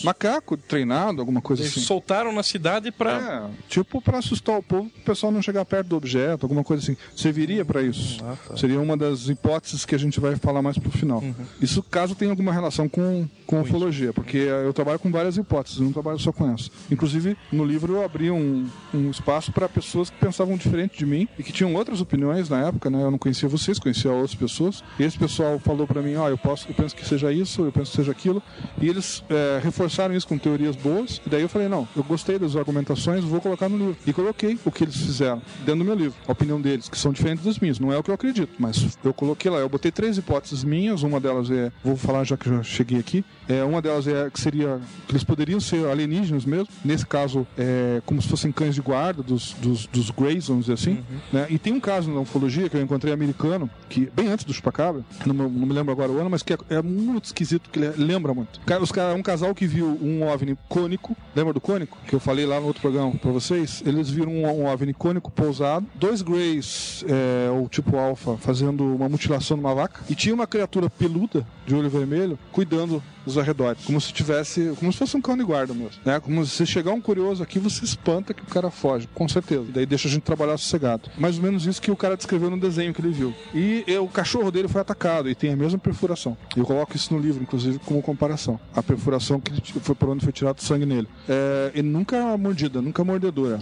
Macaco 0.04 0.58
treinado, 0.58 1.19
alguma 1.21 1.41
coisa 1.41 1.63
Eles 1.63 1.71
assim. 1.71 1.82
soltaram 1.82 2.32
na 2.34 2.43
cidade 2.43 2.91
pra. 2.91 3.49
É, 3.49 3.67
tipo 3.67 4.02
pra 4.02 4.19
assustar 4.19 4.58
o 4.58 4.63
povo, 4.63 4.88
o 4.88 5.02
pessoal 5.02 5.32
não 5.32 5.41
chegar 5.41 5.65
perto 5.65 5.88
do 5.88 5.97
objeto, 5.97 6.45
alguma 6.45 6.63
coisa 6.63 6.84
assim. 6.84 6.97
Serviria 7.15 7.63
pra 7.65 7.82
isso. 7.82 8.23
Ah, 8.23 8.36
tá. 8.47 8.58
Seria 8.58 8.80
uma 8.80 8.95
das 8.97 9.28
hipóteses 9.28 9.86
que 9.86 9.95
a 9.95 9.97
gente 9.97 10.19
vai 10.19 10.36
falar 10.36 10.62
mais 10.62 10.78
pro 10.78 10.91
final. 10.91 11.19
Uhum. 11.19 11.34
Isso 11.62 11.82
caso 11.84 12.15
tenha 12.15 12.32
alguma 12.32 12.52
relação 12.54 12.88
com, 12.88 13.28
com 13.45 13.62
ufologia, 13.62 14.13
porque 14.13 14.38
eu 14.38 14.73
trabalho 14.73 14.99
com 14.99 15.12
várias 15.12 15.38
hipóteses, 15.38 15.80
não 15.80 15.91
trabalho 15.91 16.19
só 16.19 16.32
com 16.32 16.52
essa. 16.52 16.69
Inclusive, 16.91 17.38
no 17.52 17.65
livro 17.65 17.93
eu 17.95 18.04
abri 18.04 18.32
um, 18.32 18.67
um 18.93 19.10
espaço 19.10 19.52
para 19.52 19.67
pessoas 19.67 20.10
que 20.10 20.17
pensavam 20.17 20.56
diferente 20.58 20.97
de 20.97 21.06
mim 21.06 21.28
e 21.38 21.43
que 21.43 21.52
tinham 21.52 21.73
outras 21.75 22.02
opiniões 22.02 22.49
na 22.49 22.67
época, 22.67 22.89
né? 22.89 23.04
Eu 23.04 23.12
não 23.12 23.17
conhecia 23.17 23.47
vocês, 23.47 23.80
conhecia 23.80 24.12
outras 24.12 24.36
pessoas. 24.36 24.78
Esse 24.99 25.17
pessoal 25.17 25.59
falou 25.59 25.87
para 25.87 26.01
mim, 26.01 26.15
ó, 26.15 26.29
eu 26.29 26.37
posso, 26.37 26.67
eu 26.67 26.73
penso 26.73 26.95
que 26.95 27.05
seja 27.05 27.31
isso, 27.31 27.63
eu 27.63 27.71
penso 27.71 27.91
que 27.91 27.97
seja 27.97 28.11
aquilo. 28.11 28.41
E 28.81 28.87
eles 28.87 29.23
é, 29.29 29.59
reforçaram 29.63 30.15
isso 30.15 30.27
com 30.27 30.37
teorias 30.37 30.75
boas. 30.75 31.21
E 31.25 31.29
daí 31.29 31.41
eu 31.41 31.49
falei, 31.49 31.67
não, 31.67 31.87
eu 31.95 32.03
gostei 32.03 32.37
das 32.37 32.55
argumentações, 32.55 33.23
vou 33.23 33.41
colocar 33.41 33.69
no 33.69 33.77
livro. 33.77 33.97
E 34.05 34.13
coloquei 34.13 34.57
o 34.65 34.71
que 34.71 34.83
eles 34.83 34.95
fizeram 34.95 35.41
dentro 35.59 35.79
do 35.79 35.85
meu 35.85 35.95
livro, 35.95 36.17
a 36.27 36.31
opinião 36.31 36.59
deles, 36.59 36.89
que 36.89 36.97
são 36.97 37.11
diferentes 37.11 37.43
das 37.43 37.59
minhas. 37.59 37.79
Não 37.79 37.91
é 37.91 37.97
o 37.97 38.03
que 38.03 38.09
eu 38.09 38.15
acredito, 38.15 38.51
mas 38.59 38.97
eu 39.03 39.13
coloquei 39.13 39.49
lá. 39.49 39.57
Eu 39.57 39.69
botei 39.69 39.91
três 39.91 40.17
hipóteses 40.17 40.63
minhas. 40.63 41.03
Uma 41.03 41.19
delas 41.19 41.49
é, 41.49 41.71
vou 41.83 41.95
falar 41.95 42.23
já 42.23 42.37
que 42.37 42.49
já 42.49 42.63
cheguei 42.63 42.99
aqui. 42.99 43.23
É, 43.47 43.63
uma 43.63 43.81
delas 43.81 44.07
é 44.07 44.29
que 44.29 44.39
seria 44.39 44.79
que 45.07 45.11
eles 45.11 45.23
poderiam 45.23 45.59
ser 45.59 45.87
alienígenas 45.87 46.45
mesmo. 46.45 46.67
Nesse 46.83 47.05
caso, 47.05 47.47
é 47.57 48.01
como 48.05 48.21
se 48.21 48.27
fossem 48.27 48.51
cães 48.51 48.75
de 48.75 48.81
guarda 48.81 49.23
dos, 49.23 49.53
dos, 49.53 49.87
dos 49.87 50.11
dizer 50.59 50.73
assim. 50.73 51.03
Né? 51.31 51.47
E 51.49 51.57
tem 51.57 51.73
um 51.73 51.79
caso 51.79 52.11
na 52.11 52.19
ufologia 52.19 52.69
que 52.69 52.77
eu 52.77 52.81
encontrei 52.81 53.13
americano, 53.13 53.69
que 53.89 54.09
bem 54.15 54.27
antes 54.27 54.45
do 54.45 54.51
Chupacabra, 54.69 55.03
não, 55.25 55.34
não 55.34 55.67
me 55.67 55.73
lembro 55.73 55.91
agora 55.91 56.12
o 56.12 56.19
ano, 56.19 56.29
mas 56.29 56.43
que 56.43 56.53
é, 56.53 56.58
é 56.69 56.82
muito 56.82 57.25
esquisito, 57.25 57.69
que 57.69 57.79
lembra 57.79 58.34
muito. 58.34 58.60
Os 58.82 58.91
um 59.15 59.23
casal 59.23 59.53
que 59.55 59.65
viu 59.65 59.97
um 60.01 60.27
OVNI 60.27 60.58
cônico, 60.67 61.15
lembra 61.36 61.53
do 61.53 61.60
cônico? 61.62 61.97
Que 62.08 62.13
eu 62.13 62.19
falei 62.19 62.45
lá 62.45 62.60
no 62.60 62.67
outro 62.67 62.82
programa 62.82 63.12
pra 63.12 63.32
vocês. 63.32 63.82
Eles 63.86 64.10
viram 64.10 64.32
um, 64.32 64.45
um 64.45 64.65
OVNI 64.67 64.93
cônico 64.93 65.32
pousado, 65.32 65.86
dois 65.95 66.21
Greys, 66.21 67.03
é, 67.08 67.49
ou 67.51 67.67
tipo 67.67 67.97
Alpha, 67.97 68.38
fazendo 68.38 68.84
uma 68.84 69.10
mutilação 69.10 69.58
numa 69.58 69.73
vaca, 69.73 70.03
e 70.10 70.15
tinha 70.15 70.34
uma 70.34 70.47
criatura 70.47 70.89
peluda, 70.89 71.45
de 71.65 71.75
olho 71.75 71.89
vermelho, 71.89 72.38
cuidando 72.51 73.01
dos 73.25 73.38
arredores, 73.38 73.84
como 73.86 73.99
se 74.01 74.12
tivesse, 74.12 74.73
como 74.79 74.91
se 74.91 74.97
fosse 74.97 75.15
um 75.15 75.21
cão 75.21 75.38
de 75.38 75.43
guarda 75.43 75.73
mesmo, 75.73 76.01
né? 76.03 76.19
Como 76.19 76.45
se 76.45 76.65
chegar 76.65 76.91
um 76.91 77.01
curioso 77.01 77.43
aqui, 77.43 77.60
você 77.60 77.86
espanta 77.86 78.34
que 78.34 78.41
o 78.41 78.45
cara 78.45 78.71
foge, 78.71 79.08
com 79.13 79.27
certeza. 79.27 79.65
E 79.69 79.71
daí 79.71 79.86
deixa 79.86 80.08
a 80.08 80.12
gente 80.12 80.23
trabalhar 80.23 80.58
sossegado. 80.58 81.10
Mais 81.17 81.38
ou 81.38 81.43
menos 81.43 81.65
isso 81.65 81.82
que 81.82 81.91
o 81.91 81.95
cara 81.95 82.17
descreveu 82.17 82.49
no 82.49 82.60
desenho 82.60 82.93
que 82.93 83.01
ele 83.01 83.12
viu. 83.12 83.34
E 83.53 83.86
o 83.99 84.08
cachorro 84.08 84.51
dele 84.51 84.59
foi 84.67 84.82
atacado 84.82 85.30
e 85.30 85.36
tem 85.36 85.54
a 85.54 85.56
mesma 85.56 85.80
perfuração. 85.80 86.38
Eu 86.56 86.65
coloco 86.65 86.95
isso 86.95 87.13
no 87.13 87.19
livro, 87.19 87.41
inclusive, 87.41 87.80
como 87.80 88.02
comparação. 88.02 88.60
A 88.76 88.82
perfuração 88.84 89.39
que 89.39 89.52
ele 89.52 89.62
foi 89.82 89.95
por 89.95 90.10
onde 90.10 90.24
foi 90.24 90.34
tirado 90.34 90.62
sangue 90.62 90.86
nele. 90.86 91.08
É, 91.28 91.72
e 91.76 91.82
nunca 91.82 92.38
mordida, 92.38 92.82
nunca 92.82 93.04
mordedora. 93.04 93.60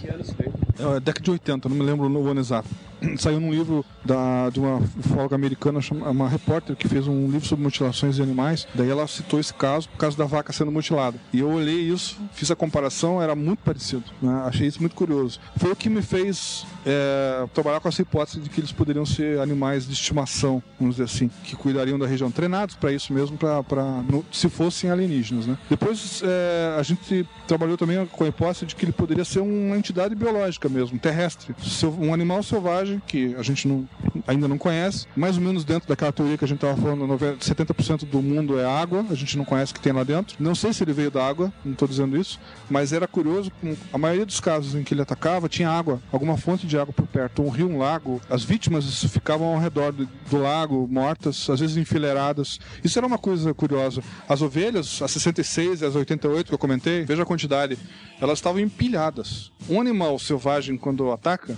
É, 0.78 1.00
década 1.00 1.24
de 1.24 1.30
80, 1.30 1.68
não 1.68 1.76
me 1.76 1.82
lembro 1.82 2.08
o 2.08 2.28
ano 2.28 2.40
exato. 2.40 2.68
Saiu 3.18 3.40
num 3.40 3.50
livro 3.50 3.84
da, 4.04 4.50
de 4.50 4.60
uma 4.60 4.76
ufóloga 4.76 5.34
americana, 5.34 5.80
uma 5.92 6.28
repórter 6.28 6.76
que 6.76 6.88
fez 6.88 7.06
um 7.06 7.30
livro 7.30 7.46
sobre 7.46 7.64
mutilações 7.64 8.16
de 8.16 8.22
animais. 8.22 8.66
Daí 8.74 8.88
ela 8.88 9.06
citou 9.06 9.38
esse 9.40 9.52
caso, 9.54 9.88
por 9.88 9.98
causa 9.98 10.16
da 10.16 10.24
vaca 10.24 10.52
sendo 10.52 10.70
mutilada. 10.70 11.18
E 11.32 11.40
eu 11.40 11.50
olhei 11.50 11.80
isso, 11.80 12.16
fiz 12.32 12.50
a 12.50 12.56
comparação, 12.56 13.20
era 13.20 13.34
muito 13.34 13.60
parecido. 13.60 14.04
né? 14.22 14.42
Achei 14.46 14.66
isso 14.66 14.80
muito 14.80 14.94
curioso. 14.94 15.40
Foi 15.56 15.72
o 15.72 15.76
que 15.76 15.88
me 15.88 16.02
fez 16.02 16.66
é, 16.86 17.46
trabalhar 17.52 17.80
com 17.80 17.88
essa 17.88 18.02
hipótese 18.02 18.40
de 18.40 18.48
que 18.48 18.60
eles 18.60 18.72
poderiam 18.72 19.04
ser 19.04 19.40
animais 19.40 19.86
de 19.86 19.92
estimação, 19.92 20.62
vamos 20.88 20.96
dizer 20.96 21.04
assim, 21.04 21.30
que 21.44 21.54
cuidariam 21.56 21.98
da 21.98 22.06
região, 22.06 22.30
treinados 22.30 22.74
para 22.74 22.92
isso 22.92 23.12
mesmo, 23.12 23.36
pra, 23.36 23.62
pra, 23.62 23.82
no- 24.08 24.24
se 24.32 24.48
fossem 24.48 24.90
alienígenas. 24.90 25.46
Né? 25.46 25.56
Depois 25.68 26.22
é, 26.24 26.76
a 26.78 26.82
gente 26.82 27.26
trabalhou 27.46 27.76
também 27.76 28.04
com 28.06 28.24
a 28.24 28.28
hipótese 28.28 28.66
de 28.66 28.74
que 28.74 28.84
ele 28.84 28.92
poderia 28.92 29.24
ser 29.24 29.40
uma 29.40 29.76
entidade 29.76 30.14
biológica 30.14 30.68
mesmo, 30.68 30.98
terrestre, 30.98 31.54
um 32.00 32.12
animal 32.14 32.42
selvagem 32.42 33.00
que 33.06 33.34
a 33.36 33.42
gente 33.42 33.66
não- 33.68 33.88
ainda 34.26 34.48
não 34.48 34.58
conhece, 34.58 35.06
mais 35.16 35.36
ou 35.36 35.42
menos 35.42 35.64
dentro 35.64 35.88
daquela 35.88 36.12
teoria 36.12 36.36
que 36.38 36.44
a 36.44 36.48
gente 36.48 36.58
estava 36.58 36.76
falando, 36.80 37.06
90 37.06 37.38
70% 37.44 38.04
do 38.06 38.20
mundo 38.22 38.58
é 38.58 38.64
água, 38.64 39.04
a 39.10 39.14
gente 39.14 39.36
não 39.36 39.44
conhece 39.44 39.72
o 39.72 39.74
que 39.74 39.80
tem 39.80 39.92
lá 39.92 40.04
dentro. 40.04 40.36
Não 40.38 40.54
sei 40.54 40.72
se 40.72 40.82
ele 40.82 40.92
veio 40.92 41.10
da 41.10 41.26
água, 41.26 41.52
não 41.64 41.72
estou 41.72 41.86
dizendo 41.88 42.16
isso, 42.16 42.38
mas 42.70 42.92
era 42.92 43.06
curioso, 43.06 43.50
a 43.92 43.98
maioria 43.98 44.24
dos 44.26 44.40
casos 44.40 44.74
em 44.74 44.82
que 44.82 44.94
ele 44.94 45.02
atacava 45.02 45.48
tinha 45.48 45.70
água, 45.70 46.00
alguma 46.12 46.36
fonte 46.36 46.66
de 46.66 46.78
água 46.78 46.92
por 46.92 47.06
perto, 47.06 47.42
um 47.42 47.48
rio, 47.48 47.68
um 47.68 47.78
lago. 47.78 48.20
As 48.28 48.42
vítimas 48.44 49.02
ficavam 49.04 49.48
ao 49.54 49.58
redor 49.58 49.92
do, 49.92 50.08
do 50.30 50.38
lago, 50.38 50.77
mortas, 50.86 51.48
às 51.50 51.60
vezes 51.60 51.76
enfileiradas. 51.76 52.58
Isso 52.84 52.98
era 52.98 53.06
uma 53.06 53.18
coisa 53.18 53.52
curiosa. 53.54 54.02
As 54.28 54.42
ovelhas, 54.42 55.00
as 55.02 55.10
66 55.12 55.82
e 55.82 55.86
as 55.86 55.94
88 55.94 56.48
que 56.48 56.54
eu 56.54 56.58
comentei, 56.58 57.04
veja 57.04 57.22
a 57.22 57.26
quantidade, 57.26 57.78
elas 58.20 58.38
estavam 58.38 58.60
empilhadas. 58.60 59.50
Um 59.68 59.80
animal 59.80 60.18
selvagem, 60.18 60.76
quando 60.76 61.10
ataca, 61.10 61.56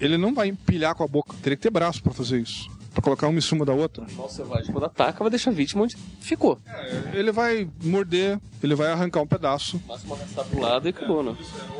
ele 0.00 0.16
não 0.16 0.34
vai 0.34 0.48
empilhar 0.48 0.94
com 0.94 1.04
a 1.04 1.08
boca. 1.08 1.34
Teria 1.42 1.56
que 1.56 1.62
ter 1.62 1.70
braço 1.70 2.02
para 2.02 2.12
fazer 2.12 2.40
isso. 2.40 2.70
Pra 2.92 3.02
colocar 3.02 3.28
uma 3.28 3.38
em 3.38 3.42
cima 3.42 3.64
da 3.64 3.72
outra. 3.72 4.04
O 4.18 4.28
selvagem, 4.28 4.70
quando 4.70 4.84
ataca, 4.84 5.24
vai 5.24 5.30
deixar 5.30 5.50
a 5.50 5.54
vítima 5.54 5.84
onde 5.84 5.96
ficou. 6.20 6.58
Ele 7.14 7.32
vai 7.32 7.68
morder, 7.82 8.38
ele 8.62 8.74
vai 8.74 8.90
arrancar 8.90 9.22
um 9.22 9.26
pedaço. 9.26 9.80
Máximo 9.88 10.14
arrastar 10.14 10.44
pro 10.44 10.60
lado 10.60 10.86
e 10.86 10.90
acabou, 10.90 11.22
né? 11.22 11.36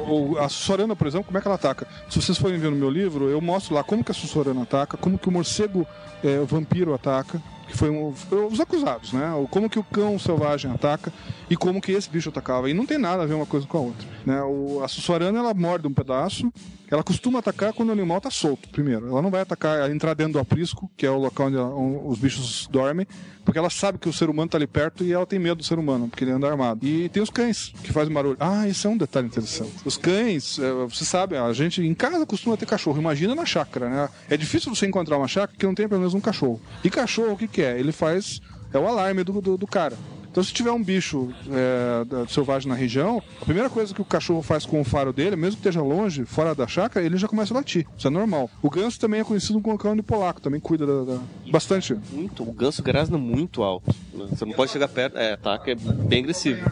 Ou 0.08 0.38
a 0.38 0.48
Sussorana, 0.48 0.96
por 0.96 1.06
exemplo, 1.06 1.26
como 1.26 1.36
é 1.36 1.40
que 1.40 1.46
ela 1.46 1.56
ataca? 1.56 1.86
Se 2.08 2.20
vocês 2.20 2.38
forem 2.38 2.58
ver 2.58 2.70
no 2.70 2.76
meu 2.76 2.88
livro, 2.88 3.28
eu 3.28 3.40
mostro 3.40 3.74
lá 3.74 3.84
como 3.84 4.02
que 4.02 4.10
a 4.10 4.14
Sussorana 4.14 4.62
ataca, 4.62 4.96
como 4.96 5.18
que 5.18 5.28
o 5.28 5.32
morcego 5.32 5.86
é, 6.24 6.38
o 6.38 6.46
vampiro 6.46 6.94
ataca, 6.94 7.42
que 7.66 7.76
foi 7.76 7.90
um, 7.90 8.14
os 8.50 8.60
acusados, 8.60 9.12
né? 9.12 9.32
Ou 9.32 9.48
como 9.48 9.68
que 9.68 9.78
o 9.78 9.84
cão 9.84 10.18
selvagem 10.18 10.70
ataca 10.70 11.12
e 11.48 11.56
como 11.56 11.80
que 11.80 11.92
esse 11.92 12.08
bicho 12.08 12.28
atacava. 12.28 12.70
E 12.70 12.74
não 12.74 12.86
tem 12.86 12.98
nada 12.98 13.22
a 13.22 13.26
ver 13.26 13.34
uma 13.34 13.46
coisa 13.46 13.66
com 13.66 13.78
a 13.78 13.80
outra. 13.80 14.06
Né? 14.24 14.42
O, 14.42 14.82
a 14.82 14.88
Sussorana, 14.88 15.38
ela 15.38 15.54
morde 15.54 15.86
um 15.86 15.92
pedaço, 15.92 16.52
ela 16.92 17.02
costuma 17.02 17.38
atacar 17.38 17.72
quando 17.72 17.88
o 17.88 17.92
animal 17.92 18.18
está 18.18 18.30
solto, 18.30 18.68
primeiro. 18.68 19.08
Ela 19.08 19.22
não 19.22 19.30
vai 19.30 19.40
atacar, 19.40 19.90
entrar 19.90 20.14
dentro 20.14 20.34
do 20.34 20.38
aprisco, 20.38 20.90
que 20.96 21.06
é 21.06 21.10
o 21.10 21.16
local 21.18 21.46
onde 21.46 21.56
ela- 21.56 21.74
os 21.74 22.18
bichos 22.18 22.68
dormem, 22.70 23.06
porque 23.44 23.58
ela 23.58 23.70
sabe 23.70 23.98
que 23.98 24.08
o 24.08 24.12
ser 24.12 24.28
humano 24.28 24.46
está 24.46 24.58
ali 24.58 24.66
perto 24.66 25.02
e 25.02 25.12
ela 25.12 25.24
tem 25.26 25.38
medo 25.38 25.56
do 25.56 25.64
ser 25.64 25.78
humano, 25.78 26.08
porque 26.08 26.22
ele 26.24 26.32
anda 26.32 26.46
armado. 26.48 26.86
E 26.86 27.08
tem 27.08 27.22
os 27.22 27.30
cães, 27.30 27.72
que 27.82 27.92
fazem 27.92 28.12
barulho. 28.12 28.36
Ah, 28.38 28.68
esse 28.68 28.86
é 28.86 28.90
um 28.90 28.96
detalhe 28.96 29.26
interessante. 29.26 29.72
Os 29.84 29.96
cães, 29.96 30.58
é, 30.58 30.70
você 30.86 31.04
sabe, 31.04 31.36
a 31.36 31.52
gente 31.52 31.80
em 31.80 31.94
casa 31.94 32.26
costuma 32.26 32.56
ter 32.56 32.66
cachorro. 32.66 32.98
Imagina 33.00 33.34
na 33.34 33.46
chácara, 33.46 33.88
né? 33.88 34.08
É 34.28 34.36
difícil 34.36 34.74
você 34.74 34.86
encontrar 34.86 35.16
uma 35.16 35.28
chácara 35.28 35.56
que 35.58 35.64
não 35.66 35.74
tenha 35.74 35.88
pelo 35.88 36.00
menos 36.00 36.14
um 36.14 36.20
cachorro. 36.20 36.60
E 36.84 36.90
cachorro, 36.90 37.32
o 37.32 37.36
que, 37.36 37.48
que 37.48 37.62
é? 37.62 37.78
Ele 37.80 37.90
faz. 37.92 38.40
É 38.72 38.78
o 38.78 38.86
alarme 38.86 39.22
do, 39.24 39.40
do, 39.40 39.56
do 39.56 39.66
cara. 39.66 39.96
Então, 40.32 40.42
se 40.42 40.50
tiver 40.50 40.70
um 40.72 40.82
bicho 40.82 41.30
é, 41.50 42.26
selvagem 42.26 42.66
na 42.66 42.74
região, 42.74 43.22
a 43.40 43.44
primeira 43.44 43.68
coisa 43.68 43.92
que 43.94 44.00
o 44.00 44.04
cachorro 44.04 44.40
faz 44.40 44.64
com 44.64 44.80
o 44.80 44.84
faro 44.84 45.12
dele, 45.12 45.36
mesmo 45.36 45.60
que 45.60 45.68
esteja 45.68 45.82
longe, 45.82 46.24
fora 46.24 46.54
da 46.54 46.66
chácara, 46.66 47.04
ele 47.04 47.18
já 47.18 47.28
começa 47.28 47.52
a 47.52 47.58
latir. 47.58 47.86
Isso 47.98 48.06
é 48.06 48.10
normal. 48.10 48.48
O 48.62 48.70
ganso 48.70 48.98
também 48.98 49.20
é 49.20 49.24
conhecido 49.24 49.60
como 49.60 49.76
cão 49.76 49.94
de 49.94 50.02
polaco, 50.02 50.40
também 50.40 50.58
cuida 50.58 50.86
da, 50.86 51.12
da- 51.12 51.20
bastante. 51.50 51.94
Muito. 52.10 52.42
O 52.42 52.52
ganso 52.52 52.82
grasna 52.82 53.18
muito 53.18 53.62
alto. 53.62 53.94
Você 54.30 54.46
não 54.46 54.54
pode 54.54 54.72
chegar 54.72 54.88
perto. 54.88 55.18
É, 55.18 55.34
ataca 55.34 55.70
é 55.70 55.74
bem 55.74 56.20
agressivo. 56.22 56.62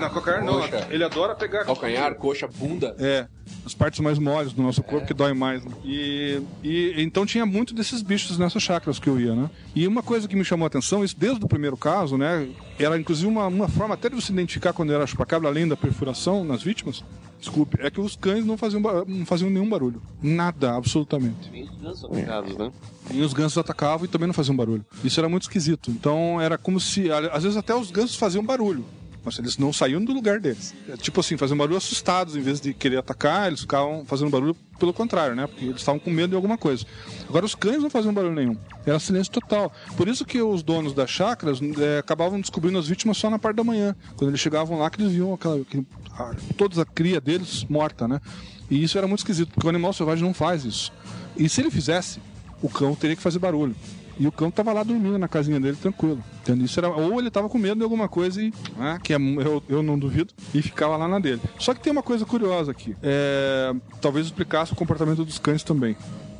Não, 0.00 0.10
calcanhar 0.10 0.44
não. 0.44 0.60
Ele 0.90 1.04
adora 1.04 1.34
pegar. 1.36 1.64
Calcanhar, 1.64 2.14
coxa, 2.16 2.48
bunda. 2.48 2.96
É, 2.98 3.26
as 3.64 3.74
partes 3.74 4.00
mais 4.00 4.18
moles 4.18 4.52
do 4.52 4.62
nosso 4.62 4.82
corpo 4.82 5.06
que 5.06 5.14
dói 5.14 5.32
mais. 5.32 5.64
né? 5.64 5.70
E, 5.84 6.40
e 6.62 6.94
então 6.98 7.24
tinha 7.24 7.46
muito 7.46 7.74
desses 7.74 8.02
bichos 8.02 8.38
nessas 8.38 8.62
chácaras 8.62 8.98
que 8.98 9.08
eu 9.08 9.20
ia, 9.20 9.34
né? 9.34 9.50
E 9.74 9.86
uma 9.86 10.02
coisa 10.02 10.26
que 10.26 10.36
me 10.36 10.44
chamou 10.44 10.64
a 10.64 10.68
atenção, 10.68 11.04
isso 11.04 11.16
desde 11.16 11.44
o 11.44 11.48
primeiro 11.48 11.76
caso, 11.76 12.16
né? 12.16 12.48
Era 12.78 12.98
inclusive 12.98 13.28
uma, 13.28 13.46
uma 13.46 13.68
forma 13.68 13.94
até 13.94 14.08
de 14.08 14.14
você 14.16 14.32
identificar 14.32 14.72
quando 14.72 14.92
era 14.92 15.06
chupacabra, 15.06 15.48
além 15.48 15.68
da 15.68 15.76
perfuração 15.76 16.44
nas 16.44 16.62
vítimas. 16.62 17.04
Desculpe, 17.38 17.76
é 17.80 17.90
que 17.90 18.00
os 18.00 18.14
cães 18.14 18.44
não 18.44 18.56
faziam, 18.56 18.80
não 18.80 19.26
faziam 19.26 19.50
nenhum 19.50 19.68
barulho. 19.68 20.00
Nada, 20.22 20.76
absolutamente. 20.76 21.50
Bem 21.50 21.68
ganso 21.80 22.06
atacados, 22.06 22.56
né? 22.56 22.70
E 23.10 23.20
os 23.20 23.32
gansos 23.32 23.58
atacavam 23.58 24.04
e 24.04 24.08
também 24.08 24.28
não 24.28 24.34
faziam 24.34 24.54
barulho. 24.54 24.84
Isso 25.02 25.18
era 25.18 25.28
muito 25.28 25.42
esquisito. 25.42 25.90
Então 25.90 26.40
era 26.40 26.56
como 26.56 26.78
se. 26.78 27.10
Às 27.10 27.42
vezes 27.42 27.56
até 27.56 27.74
os 27.74 27.90
gansos 27.90 28.14
faziam 28.14 28.44
barulho. 28.44 28.84
Mas 29.24 29.38
eles 29.38 29.56
não 29.56 29.72
saíam 29.72 30.04
do 30.04 30.12
lugar 30.12 30.40
deles. 30.40 30.74
É, 30.88 30.96
Tipo 30.96 31.20
assim, 31.20 31.36
faziam 31.36 31.56
barulho 31.56 31.76
assustados, 31.76 32.36
em 32.36 32.40
vez 32.40 32.60
de 32.60 32.74
querer 32.74 32.96
atacar, 32.98 33.48
eles 33.48 33.60
ficavam 33.60 34.04
fazendo 34.04 34.30
barulho 34.30 34.56
pelo 34.78 34.92
contrário, 34.92 35.36
né? 35.36 35.46
Porque 35.46 35.66
eles 35.66 35.76
estavam 35.76 36.00
com 36.00 36.10
medo 36.10 36.30
de 36.30 36.34
alguma 36.34 36.58
coisa. 36.58 36.84
Agora 37.28 37.46
os 37.46 37.54
cães 37.54 37.82
não 37.82 37.88
faziam 37.88 38.12
barulho 38.12 38.34
nenhum. 38.34 38.56
Era 38.84 38.98
silêncio 38.98 39.32
total. 39.32 39.72
Por 39.96 40.08
isso 40.08 40.24
que 40.24 40.42
os 40.42 40.62
donos 40.62 40.92
das 40.92 41.08
chácaras 41.08 41.60
é, 41.78 41.98
acabavam 41.98 42.40
descobrindo 42.40 42.78
as 42.78 42.88
vítimas 42.88 43.16
só 43.16 43.30
na 43.30 43.38
parte 43.38 43.56
da 43.56 43.64
manhã. 43.64 43.94
Quando 44.16 44.30
eles 44.30 44.40
chegavam 44.40 44.78
lá, 44.78 44.90
que 44.90 45.00
eles 45.00 45.12
viam 45.12 45.32
aquela, 45.32 45.60
aquele, 45.60 45.86
a, 46.18 46.34
toda 46.56 46.82
a 46.82 46.84
cria 46.84 47.20
deles 47.20 47.64
morta, 47.68 48.08
né? 48.08 48.20
E 48.68 48.82
isso 48.82 48.98
era 48.98 49.06
muito 49.06 49.20
esquisito, 49.20 49.52
porque 49.52 49.66
o 49.66 49.70
animal 49.70 49.92
selvagem 49.92 50.24
não 50.24 50.34
faz 50.34 50.64
isso. 50.64 50.92
E 51.36 51.48
se 51.48 51.60
ele 51.60 51.70
fizesse, 51.70 52.20
o 52.60 52.68
cão 52.68 52.94
teria 52.94 53.14
que 53.14 53.22
fazer 53.22 53.38
barulho. 53.38 53.76
E 54.22 54.26
o 54.28 54.30
cão 54.30 54.52
tava 54.52 54.72
lá 54.72 54.84
dormindo 54.84 55.18
na 55.18 55.26
casinha 55.26 55.58
dele, 55.58 55.76
tranquilo. 55.76 56.22
Entende? 56.42 56.64
Isso 56.64 56.78
era, 56.78 56.88
ou 56.88 57.18
ele 57.18 57.28
tava 57.28 57.48
com 57.48 57.58
medo 57.58 57.78
de 57.78 57.82
alguma 57.82 58.08
coisa, 58.08 58.40
e, 58.40 58.52
né, 58.76 58.96
que 59.02 59.12
é, 59.12 59.16
eu, 59.16 59.60
eu 59.68 59.82
não 59.82 59.98
duvido, 59.98 60.32
e 60.54 60.62
ficava 60.62 60.96
lá 60.96 61.08
na 61.08 61.18
dele. 61.18 61.40
Só 61.58 61.74
que 61.74 61.80
tem 61.80 61.90
uma 61.92 62.04
coisa 62.04 62.24
curiosa 62.24 62.70
aqui. 62.70 62.94
É, 63.02 63.74
talvez 64.00 64.26
explicasse 64.26 64.72
o 64.72 64.76
comportamento 64.76 65.24
dos 65.24 65.38
cães 65.40 65.64
também. 65.64 65.96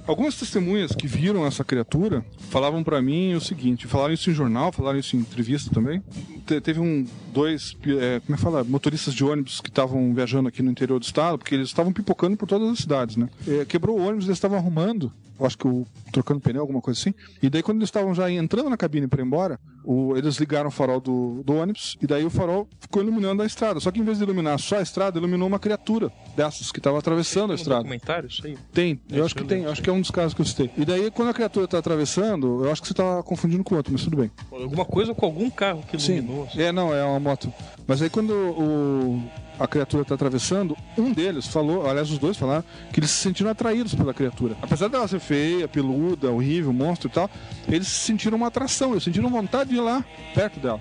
Algumas 0.06 0.36
testemunhas 0.36 0.92
que 0.92 1.06
viram 1.06 1.44
essa 1.46 1.62
criatura 1.64 2.24
falavam 2.50 2.82
pra 2.84 3.00
mim 3.02 3.34
o 3.34 3.40
seguinte, 3.40 3.86
falaram 3.86 4.12
isso 4.14 4.30
em 4.30 4.34
jornal, 4.34 4.70
falaram 4.72 4.98
isso 4.98 5.16
em 5.16 5.20
entrevista 5.20 5.70
também. 5.72 6.02
Te- 6.46 6.60
teve 6.60 6.78
um, 6.80 7.04
dois, 7.32 7.76
é, 8.00 8.20
como 8.20 8.34
é 8.34 8.36
que 8.36 8.42
fala, 8.42 8.64
motoristas 8.64 9.12
de 9.14 9.24
ônibus 9.24 9.60
que 9.60 9.68
estavam 9.70 10.12
viajando 10.12 10.48
aqui 10.48 10.60
no 10.62 10.70
interior 10.72 10.98
do 10.98 11.04
estado, 11.04 11.38
porque 11.38 11.54
eles 11.54 11.68
estavam 11.68 11.92
pipocando 11.92 12.36
por 12.36 12.46
todas 12.48 12.68
as 12.68 12.78
cidades, 12.80 13.16
né? 13.16 13.28
É, 13.46 13.64
quebrou 13.64 13.96
o 13.98 14.02
ônibus, 14.04 14.24
eles 14.26 14.38
estavam 14.38 14.58
arrumando, 14.58 15.12
acho 15.40 15.58
que 15.58 15.66
o, 15.66 15.86
trocando 16.12 16.40
pneu, 16.40 16.60
alguma 16.60 16.80
coisa 16.80 16.98
assim. 17.00 17.14
E 17.42 17.48
daí 17.50 17.62
quando 17.62 17.78
eles 17.78 17.88
estavam 17.88 18.14
já 18.14 18.30
entrando 18.30 18.68
na 18.70 18.76
cabine 18.76 19.06
para 19.06 19.20
ir 19.22 19.26
embora, 19.26 19.58
o- 19.84 20.16
eles 20.16 20.36
ligaram 20.36 20.68
o 20.68 20.70
farol 20.70 21.00
do, 21.00 21.42
do 21.44 21.54
ônibus 21.54 21.96
e 22.00 22.06
daí 22.06 22.24
o 22.24 22.30
farol 22.30 22.68
ficou 22.80 23.02
iluminando 23.02 23.42
a 23.42 23.46
estrada. 23.46 23.80
Só 23.80 23.90
que 23.90 23.98
em 24.00 24.04
vez 24.04 24.18
de 24.18 24.24
iluminar 24.24 24.58
só 24.58 24.78
a 24.78 24.82
estrada, 24.82 25.18
iluminou 25.18 25.48
uma 25.48 25.58
criatura 25.58 26.10
dessas 26.36 26.70
que 26.70 26.78
estava 26.78 26.98
atravessando 26.98 27.52
a 27.52 27.54
estrada. 27.54 27.80
Documentário, 27.82 28.28
isso 28.28 28.46
aí? 28.46 28.56
Tem, 28.72 29.00
eu 29.10 29.24
acho 29.24 29.34
que 29.34 29.44
tem, 29.44 29.62
eu 29.64 29.70
acho 29.72 29.82
que 29.82 29.90
é 29.90 29.92
um 29.92 30.00
dos 30.00 30.10
casos 30.10 30.34
que 30.34 30.40
eu 30.40 30.44
citei. 30.46 30.70
E 30.76 30.84
daí, 30.84 31.10
quando 31.10 31.28
a 31.30 31.34
criatura 31.34 31.66
tá 31.66 31.78
atravessando, 31.78 32.64
eu 32.64 32.70
acho 32.70 32.80
que 32.82 32.88
você 32.88 32.94
tá 32.94 33.22
confundindo 33.22 33.64
com 33.64 33.74
outro, 33.74 33.92
mas 33.92 34.02
tudo 34.04 34.16
bem. 34.16 34.30
Alguma 34.50 34.84
coisa 34.84 35.14
com 35.14 35.26
algum 35.26 35.50
carro 35.50 35.82
que 35.88 35.96
iluminou. 35.96 36.48
É, 36.56 36.70
não, 36.72 36.94
é 36.94 37.04
uma 37.04 37.18
moto. 37.20 37.52
Mas 37.86 38.00
aí 38.00 38.08
quando 38.10 38.30
o, 38.32 39.22
a 39.62 39.66
criatura 39.68 40.04
tá 40.04 40.14
atravessando, 40.14 40.76
um 40.98 41.12
deles 41.12 41.46
falou, 41.46 41.88
aliás, 41.88 42.10
os 42.10 42.18
dois 42.18 42.36
falaram, 42.36 42.64
que 42.92 43.00
eles 43.00 43.10
se 43.10 43.18
sentiram 43.22 43.50
atraídos 43.50 43.94
pela 43.94 44.12
criatura. 44.12 44.56
Apesar 44.60 44.88
dela 44.88 45.06
ser 45.08 45.20
feia, 45.20 45.68
peluda, 45.68 46.30
horrível, 46.30 46.72
monstro 46.72 47.08
e 47.08 47.12
tal, 47.12 47.30
eles 47.68 47.86
sentiram 47.88 48.36
uma 48.36 48.48
atração, 48.48 48.92
eles 48.92 49.04
sentiram 49.04 49.28
vontade 49.30 49.70
de 49.70 49.76
ir 49.76 49.80
lá, 49.80 50.04
perto 50.34 50.58
dela. 50.60 50.80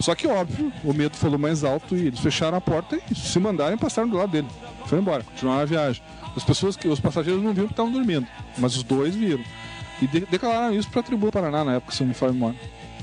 Só 0.00 0.14
que, 0.14 0.26
óbvio, 0.26 0.72
o 0.84 0.92
medo 0.92 1.16
falou 1.16 1.38
mais 1.38 1.64
alto 1.64 1.96
e 1.96 2.06
eles 2.06 2.20
fecharam 2.20 2.56
a 2.56 2.60
porta 2.60 2.98
e 3.10 3.14
se 3.14 3.38
mandaram 3.38 3.74
e 3.74 3.78
passaram 3.78 4.08
do 4.08 4.16
lado 4.16 4.30
dele. 4.32 4.46
Foi 4.86 4.98
embora, 4.98 5.22
continuaram 5.24 5.62
a 5.62 5.64
viagem. 5.64 6.02
As 6.36 6.44
pessoas 6.44 6.76
os 6.84 7.00
passageiros 7.00 7.42
não 7.42 7.52
viram 7.52 7.66
que 7.66 7.72
estavam 7.72 7.92
dormindo, 7.92 8.26
mas 8.56 8.76
os 8.76 8.82
dois 8.82 9.14
viram. 9.14 9.42
E 10.00 10.06
de- 10.06 10.20
declararam 10.26 10.74
isso 10.74 10.88
pra 10.88 11.02
tribo 11.02 11.26
do 11.26 11.32
Paraná 11.32 11.64
na 11.64 11.74
época, 11.74 11.92
se 11.92 12.00
não 12.02 12.08
me 12.08 12.14
falha 12.14 12.30
a 12.30 12.32
memória. 12.32 12.58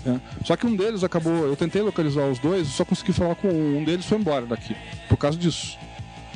É. 0.08 0.46
Só 0.46 0.56
que 0.56 0.66
um 0.66 0.76
deles 0.76 1.04
acabou. 1.04 1.46
Eu 1.46 1.56
tentei 1.56 1.82
localizar 1.82 2.26
os 2.26 2.40
dois, 2.40 2.68
só 2.68 2.86
consegui 2.86 3.12
falar 3.12 3.36
com 3.36 3.50
um. 3.50 3.80
Um 3.80 3.84
deles 3.84 4.06
foi 4.06 4.18
embora 4.18 4.46
daqui, 4.46 4.76
por 5.10 5.18
causa 5.18 5.38
disso. 5.38 5.78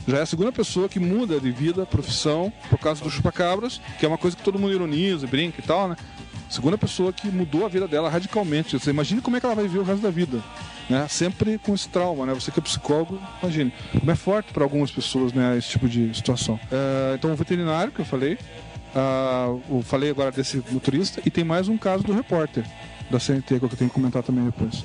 Já 0.07 0.17
é 0.17 0.21
a 0.21 0.25
segunda 0.25 0.51
pessoa 0.51 0.89
que 0.89 0.99
muda 0.99 1.39
de 1.39 1.51
vida, 1.51 1.85
profissão, 1.85 2.51
por 2.69 2.79
causa 2.79 3.03
do 3.03 3.09
chupacabras, 3.09 3.79
que 3.99 4.05
é 4.05 4.07
uma 4.07 4.17
coisa 4.17 4.35
que 4.35 4.43
todo 4.43 4.57
mundo 4.57 4.73
ironiza 4.73 5.27
brinca 5.27 5.59
e 5.59 5.63
tal, 5.63 5.87
né? 5.87 5.95
Segunda 6.49 6.77
pessoa 6.77 7.13
que 7.13 7.27
mudou 7.29 7.65
a 7.65 7.69
vida 7.69 7.87
dela 7.87 8.09
radicalmente. 8.09 8.77
Você 8.77 8.89
imagine 8.89 9.21
como 9.21 9.37
é 9.37 9.39
que 9.39 9.45
ela 9.45 9.55
vai 9.55 9.65
viver 9.65 9.79
o 9.79 9.83
resto 9.83 10.01
da 10.01 10.09
vida. 10.09 10.43
Né? 10.89 11.07
Sempre 11.07 11.57
com 11.59 11.73
esse 11.73 11.87
trauma, 11.87 12.25
né? 12.25 12.33
Você 12.33 12.51
que 12.51 12.59
é 12.59 12.63
psicólogo, 12.63 13.17
imagine. 13.41 13.71
Como 13.97 14.11
é 14.11 14.15
forte 14.15 14.51
para 14.51 14.63
algumas 14.63 14.91
pessoas, 14.91 15.31
né? 15.31 15.57
Esse 15.57 15.69
tipo 15.69 15.87
de 15.87 16.13
situação. 16.13 16.59
É, 16.69 17.15
então, 17.15 17.31
o 17.31 17.35
veterinário 17.35 17.93
que 17.93 18.01
eu 18.01 18.05
falei, 18.05 18.37
ah, 18.93 19.55
eu 19.69 19.81
falei 19.81 20.09
agora 20.09 20.29
desse 20.29 20.61
motorista, 20.71 21.21
e 21.25 21.29
tem 21.29 21.45
mais 21.45 21.69
um 21.69 21.77
caso 21.77 22.03
do 22.03 22.11
repórter 22.11 22.65
da 23.11 23.19
CNT 23.19 23.59
que 23.59 23.65
eu 23.65 23.69
tenho 23.69 23.89
que 23.89 23.95
comentar 23.95 24.23
também 24.23 24.45
depois. 24.45 24.83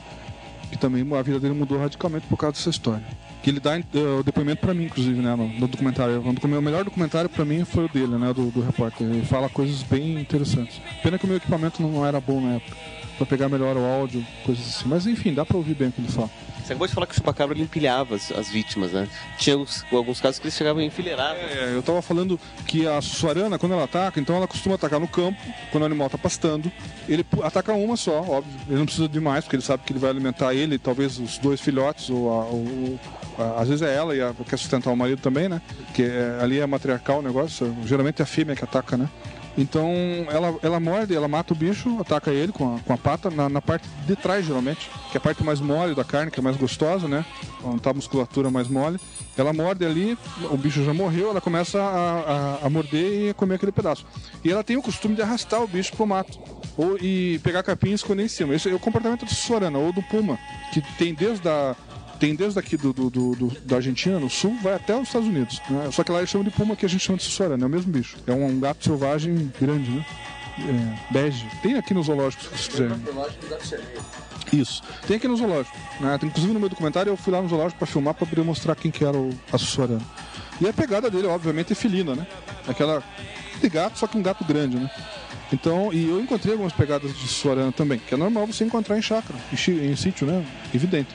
Que 0.70 0.76
também 0.76 1.06
a 1.16 1.22
vida 1.22 1.38
dele 1.38 1.54
mudou 1.54 1.78
radicalmente 1.78 2.26
por 2.26 2.36
causa 2.36 2.56
dessa 2.56 2.70
história. 2.70 3.04
Que 3.42 3.50
ele 3.50 3.60
dá 3.60 3.78
eh, 3.78 3.84
o 4.18 4.22
depoimento 4.24 4.60
pra 4.60 4.74
mim, 4.74 4.84
inclusive, 4.86 5.20
né, 5.20 5.34
no, 5.36 5.48
no 5.48 5.68
documentário. 5.68 6.20
O, 6.20 6.60
melhor 6.60 6.84
documentário 6.84 7.30
pra 7.30 7.44
mim 7.44 7.64
foi 7.64 7.84
o 7.84 7.88
dele, 7.88 8.18
né, 8.18 8.32
do, 8.34 8.50
do 8.50 8.60
repórter. 8.60 9.06
Ele 9.06 9.24
fala 9.24 9.48
coisas 9.48 9.82
bem 9.84 10.20
interessantes. 10.20 10.80
Pena 11.02 11.18
que 11.18 11.24
o 11.24 11.28
meu 11.28 11.36
equipamento 11.36 11.80
não 11.80 12.04
era 12.04 12.20
bom 12.20 12.40
na 12.40 12.54
época. 12.54 12.76
Pra 13.16 13.26
pegar 13.26 13.48
melhor 13.48 13.76
o 13.76 13.84
áudio, 13.84 14.26
coisas 14.44 14.66
assim. 14.66 14.88
Mas 14.88 15.06
enfim, 15.06 15.32
dá 15.32 15.46
pra 15.46 15.56
ouvir 15.56 15.74
bem 15.74 15.88
o 15.88 15.92
que 15.92 16.00
ele 16.00 16.08
fala. 16.08 16.30
Você 16.66 16.72
acabou 16.72 16.88
de 16.88 16.94
falar 16.94 17.06
que 17.06 17.12
o 17.12 17.14
chupacabra 17.14 17.54
ele 17.56 17.62
empilhava 17.62 18.16
as, 18.16 18.32
as 18.32 18.48
vítimas, 18.48 18.90
né? 18.90 19.06
Tinha 19.38 19.54
alguns, 19.54 19.84
alguns 19.92 20.20
casos 20.20 20.40
que 20.40 20.46
eles 20.46 20.56
chegavam 20.56 20.82
a 20.82 20.84
enfileirar. 20.84 21.36
É, 21.36 21.72
eu 21.72 21.80
tava 21.80 22.02
falando 22.02 22.40
que 22.66 22.88
a 22.88 23.00
suarana, 23.00 23.56
quando 23.56 23.72
ela 23.72 23.84
ataca, 23.84 24.18
então 24.18 24.34
ela 24.34 24.48
costuma 24.48 24.74
atacar 24.74 24.98
no 24.98 25.06
campo, 25.06 25.38
quando 25.70 25.84
o 25.84 25.86
animal 25.86 26.10
tá 26.10 26.18
pastando. 26.18 26.70
Ele 27.08 27.24
ataca 27.44 27.72
uma 27.72 27.96
só, 27.96 28.20
óbvio. 28.20 28.52
Ele 28.66 28.78
não 28.78 28.84
precisa 28.84 29.08
de 29.08 29.20
mais, 29.20 29.44
porque 29.44 29.54
ele 29.54 29.62
sabe 29.62 29.84
que 29.84 29.92
ele 29.92 30.00
vai 30.00 30.10
alimentar 30.10 30.54
ele, 30.54 30.76
talvez 30.76 31.20
os 31.20 31.38
dois 31.38 31.60
filhotes, 31.60 32.10
ou, 32.10 32.32
a- 32.32 32.44
ou- 32.46 32.98
a- 33.38 33.62
às 33.62 33.68
vezes 33.68 33.82
é 33.82 33.94
ela 33.94 34.16
e 34.16 34.20
a, 34.20 34.34
quer 34.48 34.56
sustentar 34.58 34.90
o 34.92 34.96
marido 34.96 35.20
também, 35.22 35.48
né? 35.48 35.62
Que 35.94 36.02
é- 36.02 36.38
ali 36.42 36.58
é 36.58 36.66
matriarcal 36.66 37.20
o 37.20 37.22
negócio, 37.22 37.76
geralmente 37.84 38.20
é 38.20 38.24
a 38.24 38.26
fêmea 38.26 38.56
que 38.56 38.64
ataca, 38.64 38.96
né? 38.96 39.08
Então 39.56 39.90
ela, 40.30 40.54
ela 40.62 40.80
morde, 40.80 41.14
ela 41.14 41.28
mata 41.28 41.54
o 41.54 41.56
bicho, 41.56 41.98
ataca 42.00 42.30
ele 42.30 42.52
com 42.52 42.76
a, 42.76 42.80
com 42.80 42.92
a 42.92 42.98
pata 42.98 43.30
na, 43.30 43.48
na 43.48 43.62
parte 43.62 43.88
de 44.06 44.14
trás, 44.14 44.44
geralmente, 44.44 44.90
que 45.10 45.16
é 45.16 45.18
a 45.18 45.20
parte 45.20 45.42
mais 45.42 45.60
mole 45.60 45.94
da 45.94 46.04
carne, 46.04 46.30
que 46.30 46.38
é 46.38 46.42
mais 46.42 46.56
gostosa, 46.56 47.08
né? 47.08 47.24
Onde 47.64 47.80
tá 47.80 47.90
a 47.90 47.94
musculatura 47.94 48.50
mais 48.50 48.68
mole. 48.68 49.00
Ela 49.36 49.52
morde 49.52 49.84
ali, 49.84 50.16
o 50.50 50.56
bicho 50.56 50.84
já 50.84 50.94
morreu, 50.94 51.30
ela 51.30 51.40
começa 51.40 51.78
a, 51.78 52.58
a, 52.62 52.66
a 52.66 52.70
morder 52.70 53.30
e 53.30 53.34
comer 53.34 53.56
aquele 53.56 53.72
pedaço. 53.72 54.06
E 54.44 54.50
ela 54.50 54.64
tem 54.64 54.76
o 54.76 54.82
costume 54.82 55.14
de 55.14 55.22
arrastar 55.22 55.62
o 55.62 55.66
bicho 55.66 55.92
pro 55.94 56.06
mato. 56.06 56.38
Ou, 56.76 56.98
e 56.98 57.38
pegar 57.42 57.62
capim 57.62 57.90
e 57.90 57.94
esconder 57.94 58.24
em 58.24 58.28
cima. 58.28 58.54
Esse 58.54 58.70
é 58.70 58.74
o 58.74 58.78
comportamento 58.78 59.24
do 59.24 59.34
Sorana 59.34 59.78
ou 59.78 59.92
do 59.92 60.02
Puma, 60.02 60.38
que 60.72 60.82
tem 60.98 61.14
desde 61.14 61.48
a, 61.48 61.74
tem 62.18 62.34
desde 62.34 62.58
aqui 62.58 62.76
do, 62.76 62.92
do- 62.92 63.10
do- 63.10 63.34
do- 63.36 63.60
da 63.60 63.76
Argentina, 63.76 64.18
no 64.18 64.28
sul, 64.30 64.56
vai 64.62 64.74
até 64.74 64.94
os 64.96 65.06
Estados 65.08 65.28
Unidos. 65.28 65.60
né? 65.70 65.88
Só 65.92 66.02
que 66.04 66.10
lá 66.12 66.18
eles 66.18 66.30
chamam 66.30 66.44
de 66.44 66.50
puma, 66.50 66.74
que 66.76 66.84
a 66.86 66.88
gente 66.88 67.04
chama 67.04 67.18
de 67.18 67.24
sussurana, 67.24 67.64
é 67.64 67.66
o 67.66 67.70
mesmo 67.70 67.92
bicho. 67.92 68.16
É 68.26 68.32
um, 68.32 68.46
um 68.46 68.60
gato 68.60 68.84
selvagem 68.84 69.52
grande, 69.60 69.90
né? 69.90 70.06
É, 70.58 71.12
bege. 71.12 71.46
Tem 71.62 71.76
aqui 71.76 71.92
nos 71.92 72.06
zoológicos, 72.06 72.46
se 72.46 72.50
vocês 72.50 72.68
quiserem. 72.68 72.96
Isso. 74.52 74.82
Tem 75.06 75.16
aqui 75.18 75.28
no 75.28 75.36
zoológico. 75.36 75.76
Né? 76.00 76.16
Tem- 76.18 76.28
Inclusive 76.28 76.52
no 76.54 76.60
meu 76.60 76.68
documentário 76.68 77.10
eu 77.10 77.16
fui 77.16 77.32
lá 77.32 77.42
no 77.42 77.48
zoológico 77.48 77.78
pra 77.78 77.86
filmar 77.86 78.14
pra 78.14 78.26
poder 78.26 78.42
mostrar 78.42 78.74
quem 78.74 78.90
que 78.90 79.04
era 79.04 79.16
o, 79.16 79.30
a 79.52 79.58
sussurana. 79.58 80.00
E 80.60 80.66
a 80.66 80.72
pegada 80.72 81.10
dele, 81.10 81.26
obviamente, 81.26 81.72
é 81.72 81.76
felina, 81.76 82.14
né? 82.14 82.26
Aquela 82.66 83.02
de 83.60 83.68
gato, 83.68 83.98
só 83.98 84.06
que 84.06 84.16
um 84.16 84.22
gato 84.22 84.44
grande, 84.44 84.76
né? 84.78 84.90
Então, 85.52 85.92
e 85.92 86.08
eu 86.08 86.20
encontrei 86.20 86.52
algumas 86.52 86.72
pegadas 86.72 87.12
de 87.14 87.20
sussurana 87.20 87.70
também, 87.70 87.98
que 87.98 88.14
é 88.14 88.16
normal 88.16 88.46
você 88.46 88.64
encontrar 88.64 88.98
em 88.98 89.02
chácara, 89.02 89.38
em, 89.52 89.92
em 89.92 89.94
sítio, 89.96 90.26
né? 90.26 90.44
Evidente. 90.74 91.14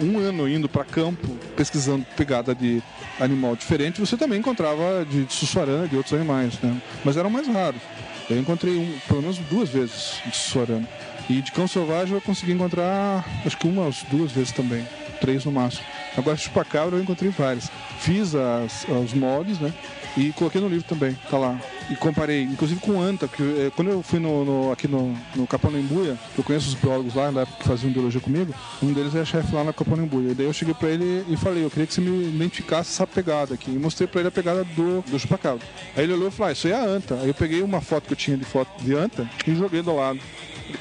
Um 0.00 0.18
ano 0.18 0.48
indo 0.48 0.68
para 0.68 0.84
campo, 0.84 1.28
pesquisando 1.56 2.04
pegada 2.16 2.54
de 2.54 2.82
animal 3.20 3.56
diferente, 3.56 4.00
você 4.00 4.16
também 4.16 4.38
encontrava 4.38 5.04
de, 5.04 5.24
de 5.24 5.32
sussuarana 5.32 5.88
de 5.88 5.96
outros 5.96 6.14
animais, 6.14 6.58
né? 6.60 6.80
Mas 7.04 7.16
eram 7.16 7.30
mais 7.30 7.46
raros. 7.46 7.80
Eu 8.28 8.38
encontrei 8.38 8.76
um, 8.76 8.98
pelo 9.06 9.20
menos 9.20 9.38
duas 9.38 9.68
vezes 9.68 10.20
de 10.24 10.34
sussuarana. 10.34 10.88
E 11.28 11.40
de 11.40 11.52
cão 11.52 11.66
selvagem 11.66 12.14
eu 12.14 12.20
consegui 12.20 12.52
encontrar, 12.52 13.24
acho 13.44 13.56
que 13.56 13.66
umas 13.66 14.02
duas 14.10 14.32
vezes 14.32 14.52
também. 14.52 14.86
Três 15.20 15.44
no 15.44 15.52
máximo. 15.52 15.84
Agora, 16.16 16.36
chupacabra 16.36 16.96
eu 16.96 17.02
encontrei 17.02 17.30
várias. 17.30 17.70
Fiz 17.98 18.34
as, 18.34 18.86
os 18.88 19.14
moldes, 19.14 19.58
né? 19.58 19.72
E 20.16 20.30
coloquei 20.32 20.60
no 20.60 20.68
livro 20.68 20.84
também, 20.84 21.12
tá 21.28 21.36
lá. 21.36 21.58
E 21.90 21.96
comparei, 21.96 22.42
inclusive 22.42 22.78
com 22.80 23.00
anta, 23.02 23.26
porque 23.26 23.42
eh, 23.42 23.72
quando 23.74 23.90
eu 23.90 24.00
fui 24.02 24.20
no, 24.20 24.44
no- 24.44 24.72
aqui 24.72 24.86
no, 24.86 25.12
no 25.34 25.44
Caponembuia, 25.44 26.16
que 26.34 26.38
eu 26.40 26.44
conheço 26.44 26.68
os 26.68 26.74
biólogos 26.74 27.14
lá, 27.14 27.32
na 27.32 27.40
época 27.42 27.58
que 27.58 27.68
faziam 27.68 27.92
biologia 27.92 28.20
comigo, 28.20 28.54
um 28.80 28.92
deles 28.92 29.12
é 29.16 29.24
chefe 29.24 29.52
lá 29.52 29.64
na 29.64 29.72
Caponembuia. 29.72 30.30
E 30.30 30.34
daí 30.34 30.46
eu 30.46 30.52
cheguei 30.52 30.72
pra 30.72 30.88
ele 30.88 31.24
e 31.28 31.36
falei, 31.36 31.64
eu 31.64 31.70
queria 31.70 31.86
que 31.86 31.92
você 31.92 32.00
me 32.00 32.28
identificasse 32.28 32.90
essa 32.90 33.06
pegada 33.06 33.54
aqui. 33.54 33.72
E 33.72 33.78
mostrei 33.78 34.06
pra 34.06 34.20
ele 34.20 34.28
a 34.28 34.32
pegada 34.32 34.62
do, 34.62 35.02
do 35.02 35.18
chupacabra. 35.18 35.66
Aí 35.96 36.04
ele 36.04 36.12
olhou 36.12 36.28
e 36.28 36.30
falou, 36.30 36.50
ah, 36.50 36.52
isso 36.52 36.66
aí 36.68 36.72
é 36.72 36.76
a 36.76 36.84
anta. 36.84 37.16
Aí 37.16 37.26
eu 37.28 37.34
peguei 37.34 37.60
uma 37.62 37.80
foto 37.80 38.04
que 38.06 38.12
eu 38.12 38.16
tinha 38.16 38.36
de 38.36 38.44
foto 38.44 38.70
de 38.84 38.94
anta 38.94 39.28
e 39.46 39.54
joguei 39.56 39.82
do 39.82 39.96
lado. 39.96 40.20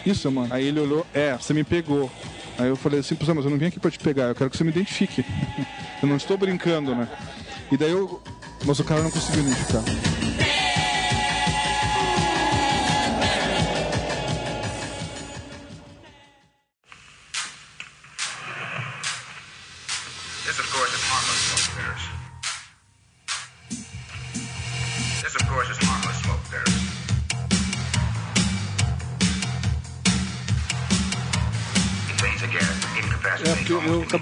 Isso, 0.06 0.32
mano. 0.32 0.54
Aí 0.54 0.68
ele 0.68 0.80
olhou, 0.80 1.06
é, 1.14 1.36
você 1.36 1.54
me 1.56 1.64
pegou. 1.64 2.10
Aí 2.58 2.68
eu 2.70 2.76
falei 2.76 3.00
assim, 3.00 3.16
"Professor, 3.16 3.34
mas 3.34 3.46
eu 3.46 3.50
não 3.52 3.58
vim 3.58 3.66
aqui 3.66 3.80
pra 3.80 3.90
te 3.90 3.98
pegar, 3.98 4.26
eu 4.26 4.36
quero 4.36 4.48
que 4.52 4.56
você 4.58 4.64
me 4.64 4.70
identifique. 4.70 5.26
eu 6.04 6.08
não 6.08 6.18
estou 6.18 6.38
brincando, 6.38 6.94
né? 6.94 7.08
E 7.72 7.76
daí 7.78 7.90
eu. 7.90 8.22
Mas 8.66 8.80
o 8.80 8.84
cara 8.84 9.02
não 9.02 9.12
conseguiu 9.12 9.44
identificar. 9.44 10.13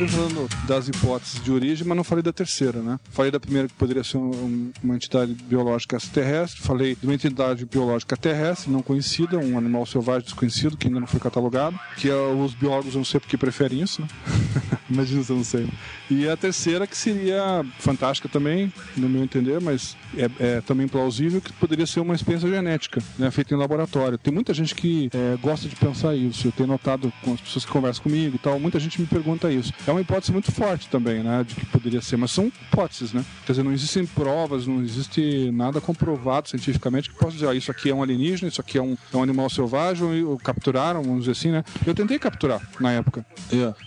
Acabei 0.01 0.07
falando 0.07 0.49
das 0.67 0.87
hipóteses 0.87 1.43
de 1.43 1.51
origem, 1.51 1.85
mas 1.87 1.95
não 1.97 2.03
falei 2.03 2.23
da 2.23 2.33
terceira, 2.33 2.79
né? 2.81 2.99
Falei 3.11 3.31
da 3.31 3.39
primeira 3.39 3.67
que 3.67 3.73
poderia 3.73 4.03
ser 4.03 4.17
um- 4.17 4.71
uma 4.83 4.95
entidade 4.95 5.33
biológica 5.33 5.97
extraterrestre, 5.97 6.61
falei 6.61 6.95
de 6.99 7.05
uma 7.05 7.13
entidade 7.13 7.65
biológica 7.65 8.15
terrestre, 8.17 8.71
não 8.71 8.81
conhecida, 8.81 9.37
um 9.37 9.57
animal 9.57 9.85
selvagem 9.85 10.23
desconhecido, 10.23 10.77
que 10.77 10.87
ainda 10.87 10.99
não 10.99 11.07
foi 11.07 11.19
catalogado, 11.19 11.79
que 11.97 12.09
é, 12.09 12.13
os 12.15 12.53
biólogos 12.53 12.95
não 12.95 13.03
sei 13.05 13.19
porque 13.19 13.37
preferem 13.37 13.81
isso, 13.81 14.01
né? 14.01 14.07
Imagina 14.89 15.23
eu 15.27 15.35
não 15.35 15.43
sei. 15.43 15.67
E 16.09 16.27
a 16.27 16.35
terceira 16.35 16.85
que 16.85 16.97
seria 16.97 17.65
fantástica 17.79 18.27
também, 18.27 18.71
no 18.97 19.07
meu 19.07 19.23
entender, 19.23 19.61
mas 19.61 19.95
é, 20.17 20.29
é 20.57 20.61
também 20.61 20.87
plausível, 20.87 21.39
que 21.39 21.53
poderia 21.53 21.85
ser 21.85 22.01
uma 22.01 22.13
experiência 22.15 22.49
genética, 22.49 23.01
né? 23.17 23.31
Feita 23.31 23.53
em 23.53 23.57
laboratório. 23.57 24.17
Tem 24.17 24.33
muita 24.33 24.53
gente 24.53 24.75
que 24.75 25.09
é, 25.13 25.37
gosta 25.41 25.69
de 25.69 25.75
pensar 25.75 26.15
isso. 26.15 26.47
Eu 26.47 26.51
tenho 26.51 26.67
notado 26.67 27.11
com 27.23 27.33
as 27.33 27.39
pessoas 27.41 27.63
que 27.65 27.71
conversam 27.71 28.03
comigo 28.03 28.35
e 28.35 28.39
tal, 28.39 28.59
muita 28.59 28.79
gente 28.79 28.99
me 28.99 29.07
pergunta 29.07 29.49
isso. 29.51 29.71
É 29.87 29.90
uma 29.91 30.01
hipótese 30.01 30.31
muito 30.31 30.51
forte 30.51 30.87
também, 30.89 31.23
né? 31.23 31.43
De 31.47 31.55
que 31.55 31.65
poderia 31.65 32.01
ser, 32.01 32.17
mas 32.17 32.31
são 32.31 32.47
hipóteses, 32.47 33.13
né? 33.13 33.23
Quer 33.45 33.53
dizer, 33.53 33.63
não 33.63 33.73
existem 33.73 34.05
provas, 34.05 34.67
não 34.67 34.81
existe 34.81 35.51
nada 35.51 35.81
comprovado 35.81 36.49
cientificamente 36.49 37.09
que 37.09 37.15
possa 37.15 37.33
dizer, 37.33 37.47
ah, 37.47 37.55
isso 37.55 37.71
aqui 37.71 37.89
é 37.89 37.95
um 37.95 38.03
alienígena, 38.03 38.49
isso 38.49 38.61
aqui 38.61 38.77
é 38.77 38.81
um, 38.81 38.97
é 39.13 39.17
um 39.17 39.23
animal 39.23 39.49
selvagem, 39.49 40.23
ou 40.23 40.37
capturaram, 40.37 41.01
vamos 41.01 41.21
dizer 41.21 41.31
assim, 41.31 41.51
né? 41.51 41.63
Eu 41.85 41.93
tentei 41.93 42.17
capturar 42.19 42.61
na 42.79 42.91
época. 42.91 43.25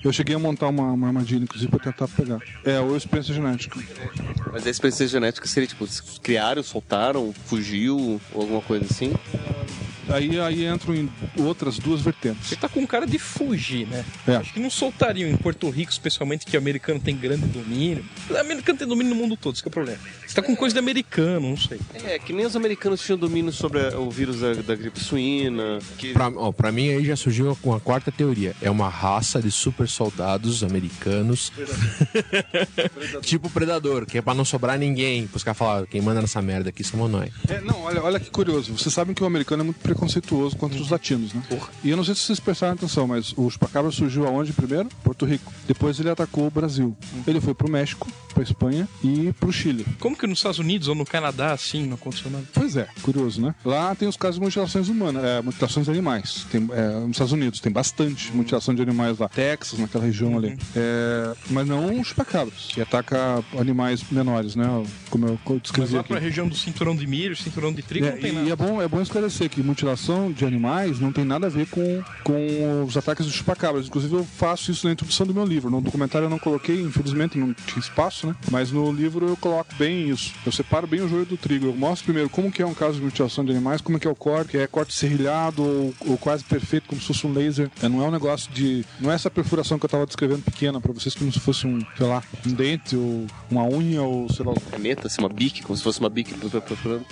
Eu 0.02 0.12
cheguei 0.12 0.34
a 0.34 0.38
montar 0.38 0.68
uma, 0.68 0.92
uma 0.92 1.07
armadilha, 1.09 1.42
inclusive, 1.42 1.70
pra 1.70 1.80
tentar 1.80 2.09
pegar. 2.09 2.40
É, 2.64 2.80
ou 2.80 2.96
experiência 2.96 3.34
genética. 3.34 3.80
Mas 4.52 4.66
a 4.66 4.70
experiência 4.70 5.07
genética 5.09 5.46
seria 5.46 5.66
tipo, 5.66 5.86
criaram, 6.22 6.62
soltaram, 6.62 7.32
fugiu, 7.46 8.20
ou 8.32 8.42
alguma 8.42 8.61
coisa 8.61 8.84
assim? 8.84 9.12
Aí, 10.09 10.38
aí 10.38 10.66
entram 10.66 10.94
em 10.94 11.11
outras 11.38 11.78
duas 11.78 12.00
vertentes. 12.00 12.48
Você 12.48 12.57
tá 12.57 12.68
com 12.68 12.86
cara 12.86 13.07
de 13.07 13.18
fugir, 13.18 13.86
né? 13.86 14.05
É. 14.26 14.36
Acho 14.36 14.52
que 14.52 14.61
não 14.61 14.70
soltariam 14.70 15.28
em 15.28 15.36
Porto 15.36 15.68
Rico, 15.70 15.84
especialmente 15.93 16.47
que 16.47 16.57
o 16.57 16.61
americano 16.61 16.99
tem 17.01 17.16
grande 17.16 17.47
domínio. 17.47 18.05
O 18.30 18.37
americano 18.37 18.78
tem 18.78 18.87
domínio 18.89 19.14
no 19.14 19.20
mundo 19.20 19.37
todo, 19.37 19.55
que 19.55 19.66
é 19.66 19.68
o 19.68 19.70
problema. 19.70 19.99
Você 20.26 20.35
tá 20.35 20.43
com 20.43 20.57
coisa 20.57 20.72
de 20.72 20.78
americano, 20.78 21.51
não 21.51 21.57
sei. 21.57 21.78
É, 22.05 22.18
que 22.18 22.32
nem 22.32 22.45
os 22.47 22.57
americanos 22.57 23.01
tinham 23.01 23.18
domínio 23.18 23.53
sobre 23.53 23.80
a- 23.87 23.99
o 23.99 24.11
vírus 24.11 24.41
da, 24.41 24.55
da 24.55 24.74
gripe 24.74 24.99
suína. 25.01 25.78
Que... 25.99 26.12
Pra, 26.12 26.28
ó, 26.28 26.51
pra 26.53 26.72
mim 26.72 26.89
aí 26.91 27.05
já 27.05 27.16
surgiu 27.16 27.57
com 27.62 27.72
a 27.74 27.80
quarta 27.80 28.11
teoria. 28.11 28.55
É 28.61 28.70
uma 28.70 28.89
raça 28.89 29.41
de 29.41 29.51
super 29.51 29.89
soldados 29.89 30.62
americanos. 30.64 31.53
tipo 33.22 33.49
predador, 33.51 34.07
que 34.07 34.18
é 34.18 34.22
pra 34.22 34.35
não 34.35 34.45
sobrar 34.45 34.78
ninguém. 34.78 35.28
Os 35.32 35.43
caras 35.43 35.59
falaram, 35.59 35.87
quem 35.87 36.01
manda 36.01 36.20
nessa 36.20 36.41
merda 36.43 36.68
aqui 36.70 36.82
somos 36.85 37.11
nós. 37.11 37.30
É, 37.49 37.61
não, 37.61 37.82
olha, 37.82 38.03
olha 38.03 38.20
que 38.20 38.30
curioso. 38.30 38.72
Vocês 38.76 38.95
sabem 38.95 39.14
que 39.14 39.22
o 39.22 39.26
americano 39.26 39.62
é 39.62 39.64
muito 39.64 39.80
preconceituoso 39.80 40.57
contra 40.57 40.80
os 40.80 40.91
latinos, 40.91 41.32
né? 41.32 41.43
E 41.82 41.91
eu 41.91 41.97
não 41.97 42.05
sei 42.05 42.14
se 42.14 42.22
vocês 42.22 42.41
prestaram 42.41 42.74
atenção, 42.74 43.07
mas 43.07 43.32
o 43.37 43.49
chupacabra 43.51 43.91
surgiu 43.91 44.26
aonde 44.26 44.53
primeiro? 44.53 44.89
Porto 45.03 45.24
Rico. 45.24 45.53
Depois 45.74 45.98
ele 46.00 46.08
atacou 46.08 46.46
o 46.46 46.50
Brasil. 46.50 46.96
Ele 47.26 47.40
foi 47.40 47.52
pro 47.52 47.70
México, 47.70 48.08
pra 48.32 48.42
Espanha 48.42 48.88
e 49.02 49.32
pro 49.38 49.52
Chile. 49.52 49.84
Como 50.00 50.16
que 50.16 50.26
nos 50.26 50.38
Estados 50.38 50.58
Unidos 50.58 50.88
ou 50.88 50.94
no 50.94 51.04
Canadá, 51.04 51.52
assim, 51.52 51.84
não 51.86 51.94
aconteceu 51.94 52.30
nada? 52.30 52.44
Pois 52.54 52.76
é, 52.76 52.88
curioso, 53.02 53.40
né? 53.42 53.54
Lá 53.64 53.94
tem 53.94 54.08
os 54.08 54.16
casos 54.16 54.36
de 54.36 54.40
mutilações 54.42 54.88
humanas, 54.88 55.22
é, 55.24 55.42
mutilações 55.42 55.84
de 55.86 55.92
animais. 55.92 56.46
Tem, 56.50 56.66
é, 56.72 57.00
nos 57.00 57.10
Estados 57.10 57.32
Unidos 57.32 57.60
tem 57.60 57.70
bastante 57.72 58.32
mutilação 58.34 58.74
de 58.74 58.80
animais 58.82 59.18
lá. 59.18 59.28
Texas, 59.28 59.78
naquela 59.78 60.04
região 60.04 60.36
ali. 60.38 60.56
É, 60.76 61.34
mas 61.50 61.66
não 61.66 62.00
os 62.00 62.06
chupacabras, 62.08 62.68
que 62.68 62.80
ataca 62.80 63.42
animais 63.58 64.02
menores, 64.10 64.54
né? 64.56 64.64
Como 65.10 65.26
eu 65.26 65.38
Mas 65.44 65.60
descrevi 65.62 65.94
lá 65.94 66.00
aqui. 66.00 66.08
pra 66.08 66.18
região 66.18 66.48
do 66.48 66.54
cinturão 66.54 66.94
de 66.96 67.06
milho, 67.06 67.36
cinturão 67.36 67.72
de 67.72 67.82
trigo, 67.82 68.06
É, 68.06 68.12
não 68.12 68.18
tem 68.18 68.30
e 68.30 68.34
nada. 68.34 68.50
é 68.50 68.56
bom, 68.56 68.80
é 68.82 68.88
bom 68.88 69.00
esclarecer 69.02 69.50
que 69.50 69.62
mutilação 69.62 70.32
de 70.32 70.44
animais 70.44 70.98
não 71.00 71.12
tem 71.12 71.24
nada 71.24 71.46
a 71.46 71.50
ver 71.50 71.66
com, 71.66 72.02
com 72.22 72.84
os 72.86 72.96
ataques 72.96 73.26
dos 73.26 73.34
chupacabras. 73.34 73.86
Inclusive, 73.86 74.14
eu 74.14 74.24
faço 74.24 74.70
isso 74.70 74.86
na 74.86 74.92
introdução 74.92 75.26
do 75.26 75.34
meu 75.34 75.44
livro. 75.44 75.63
No 75.70 75.80
documentário 75.80 76.26
eu 76.26 76.30
não 76.30 76.38
coloquei, 76.38 76.80
infelizmente 76.80 77.38
não 77.38 77.52
tinha 77.54 77.78
espaço, 77.78 78.26
né? 78.26 78.36
Mas 78.50 78.70
no 78.70 78.92
livro 78.92 79.28
eu 79.28 79.36
coloco 79.36 79.74
bem 79.76 80.08
isso. 80.08 80.32
Eu 80.44 80.52
separo 80.52 80.86
bem 80.86 81.00
o 81.00 81.08
joio 81.08 81.24
do 81.24 81.36
trigo. 81.36 81.66
Eu 81.66 81.74
mostro 81.74 82.04
primeiro 82.04 82.28
como 82.28 82.50
que 82.50 82.62
é 82.62 82.66
um 82.66 82.74
caso 82.74 82.98
de 82.98 83.04
mutilação 83.04 83.44
de 83.44 83.50
animais, 83.50 83.80
como 83.80 83.98
que 83.98 84.06
é 84.06 84.10
o 84.10 84.14
corte, 84.14 84.52
que 84.52 84.58
é 84.58 84.66
corte 84.66 84.94
serrilhado 84.94 85.62
ou, 85.62 85.94
ou 86.06 86.18
quase 86.18 86.44
perfeito, 86.44 86.88
como 86.88 87.00
se 87.00 87.06
fosse 87.06 87.26
um 87.26 87.32
laser. 87.32 87.70
É, 87.82 87.88
não 87.88 88.02
é 88.02 88.08
um 88.08 88.10
negócio 88.10 88.52
de. 88.52 88.84
Não 89.00 89.10
é 89.10 89.14
essa 89.14 89.30
perfuração 89.30 89.78
que 89.78 89.84
eu 89.84 89.88
tava 89.88 90.06
descrevendo 90.06 90.42
pequena 90.42 90.80
pra 90.80 90.92
vocês, 90.92 91.14
como 91.14 91.32
se 91.32 91.40
fosse 91.40 91.66
um, 91.66 91.80
sei 91.96 92.06
lá, 92.06 92.22
um 92.46 92.52
dente 92.52 92.96
ou 92.96 93.26
uma 93.50 93.64
unha 93.64 94.02
ou 94.02 94.32
sei 94.32 94.44
lá. 94.44 94.54
Caneta, 94.70 95.06
assim, 95.06 95.20
uma 95.20 95.28
bique, 95.28 95.62
como 95.62 95.76
se 95.76 95.82
fosse 95.82 96.00
uma 96.00 96.08
bique 96.08 96.34
perfurando. 96.34 97.04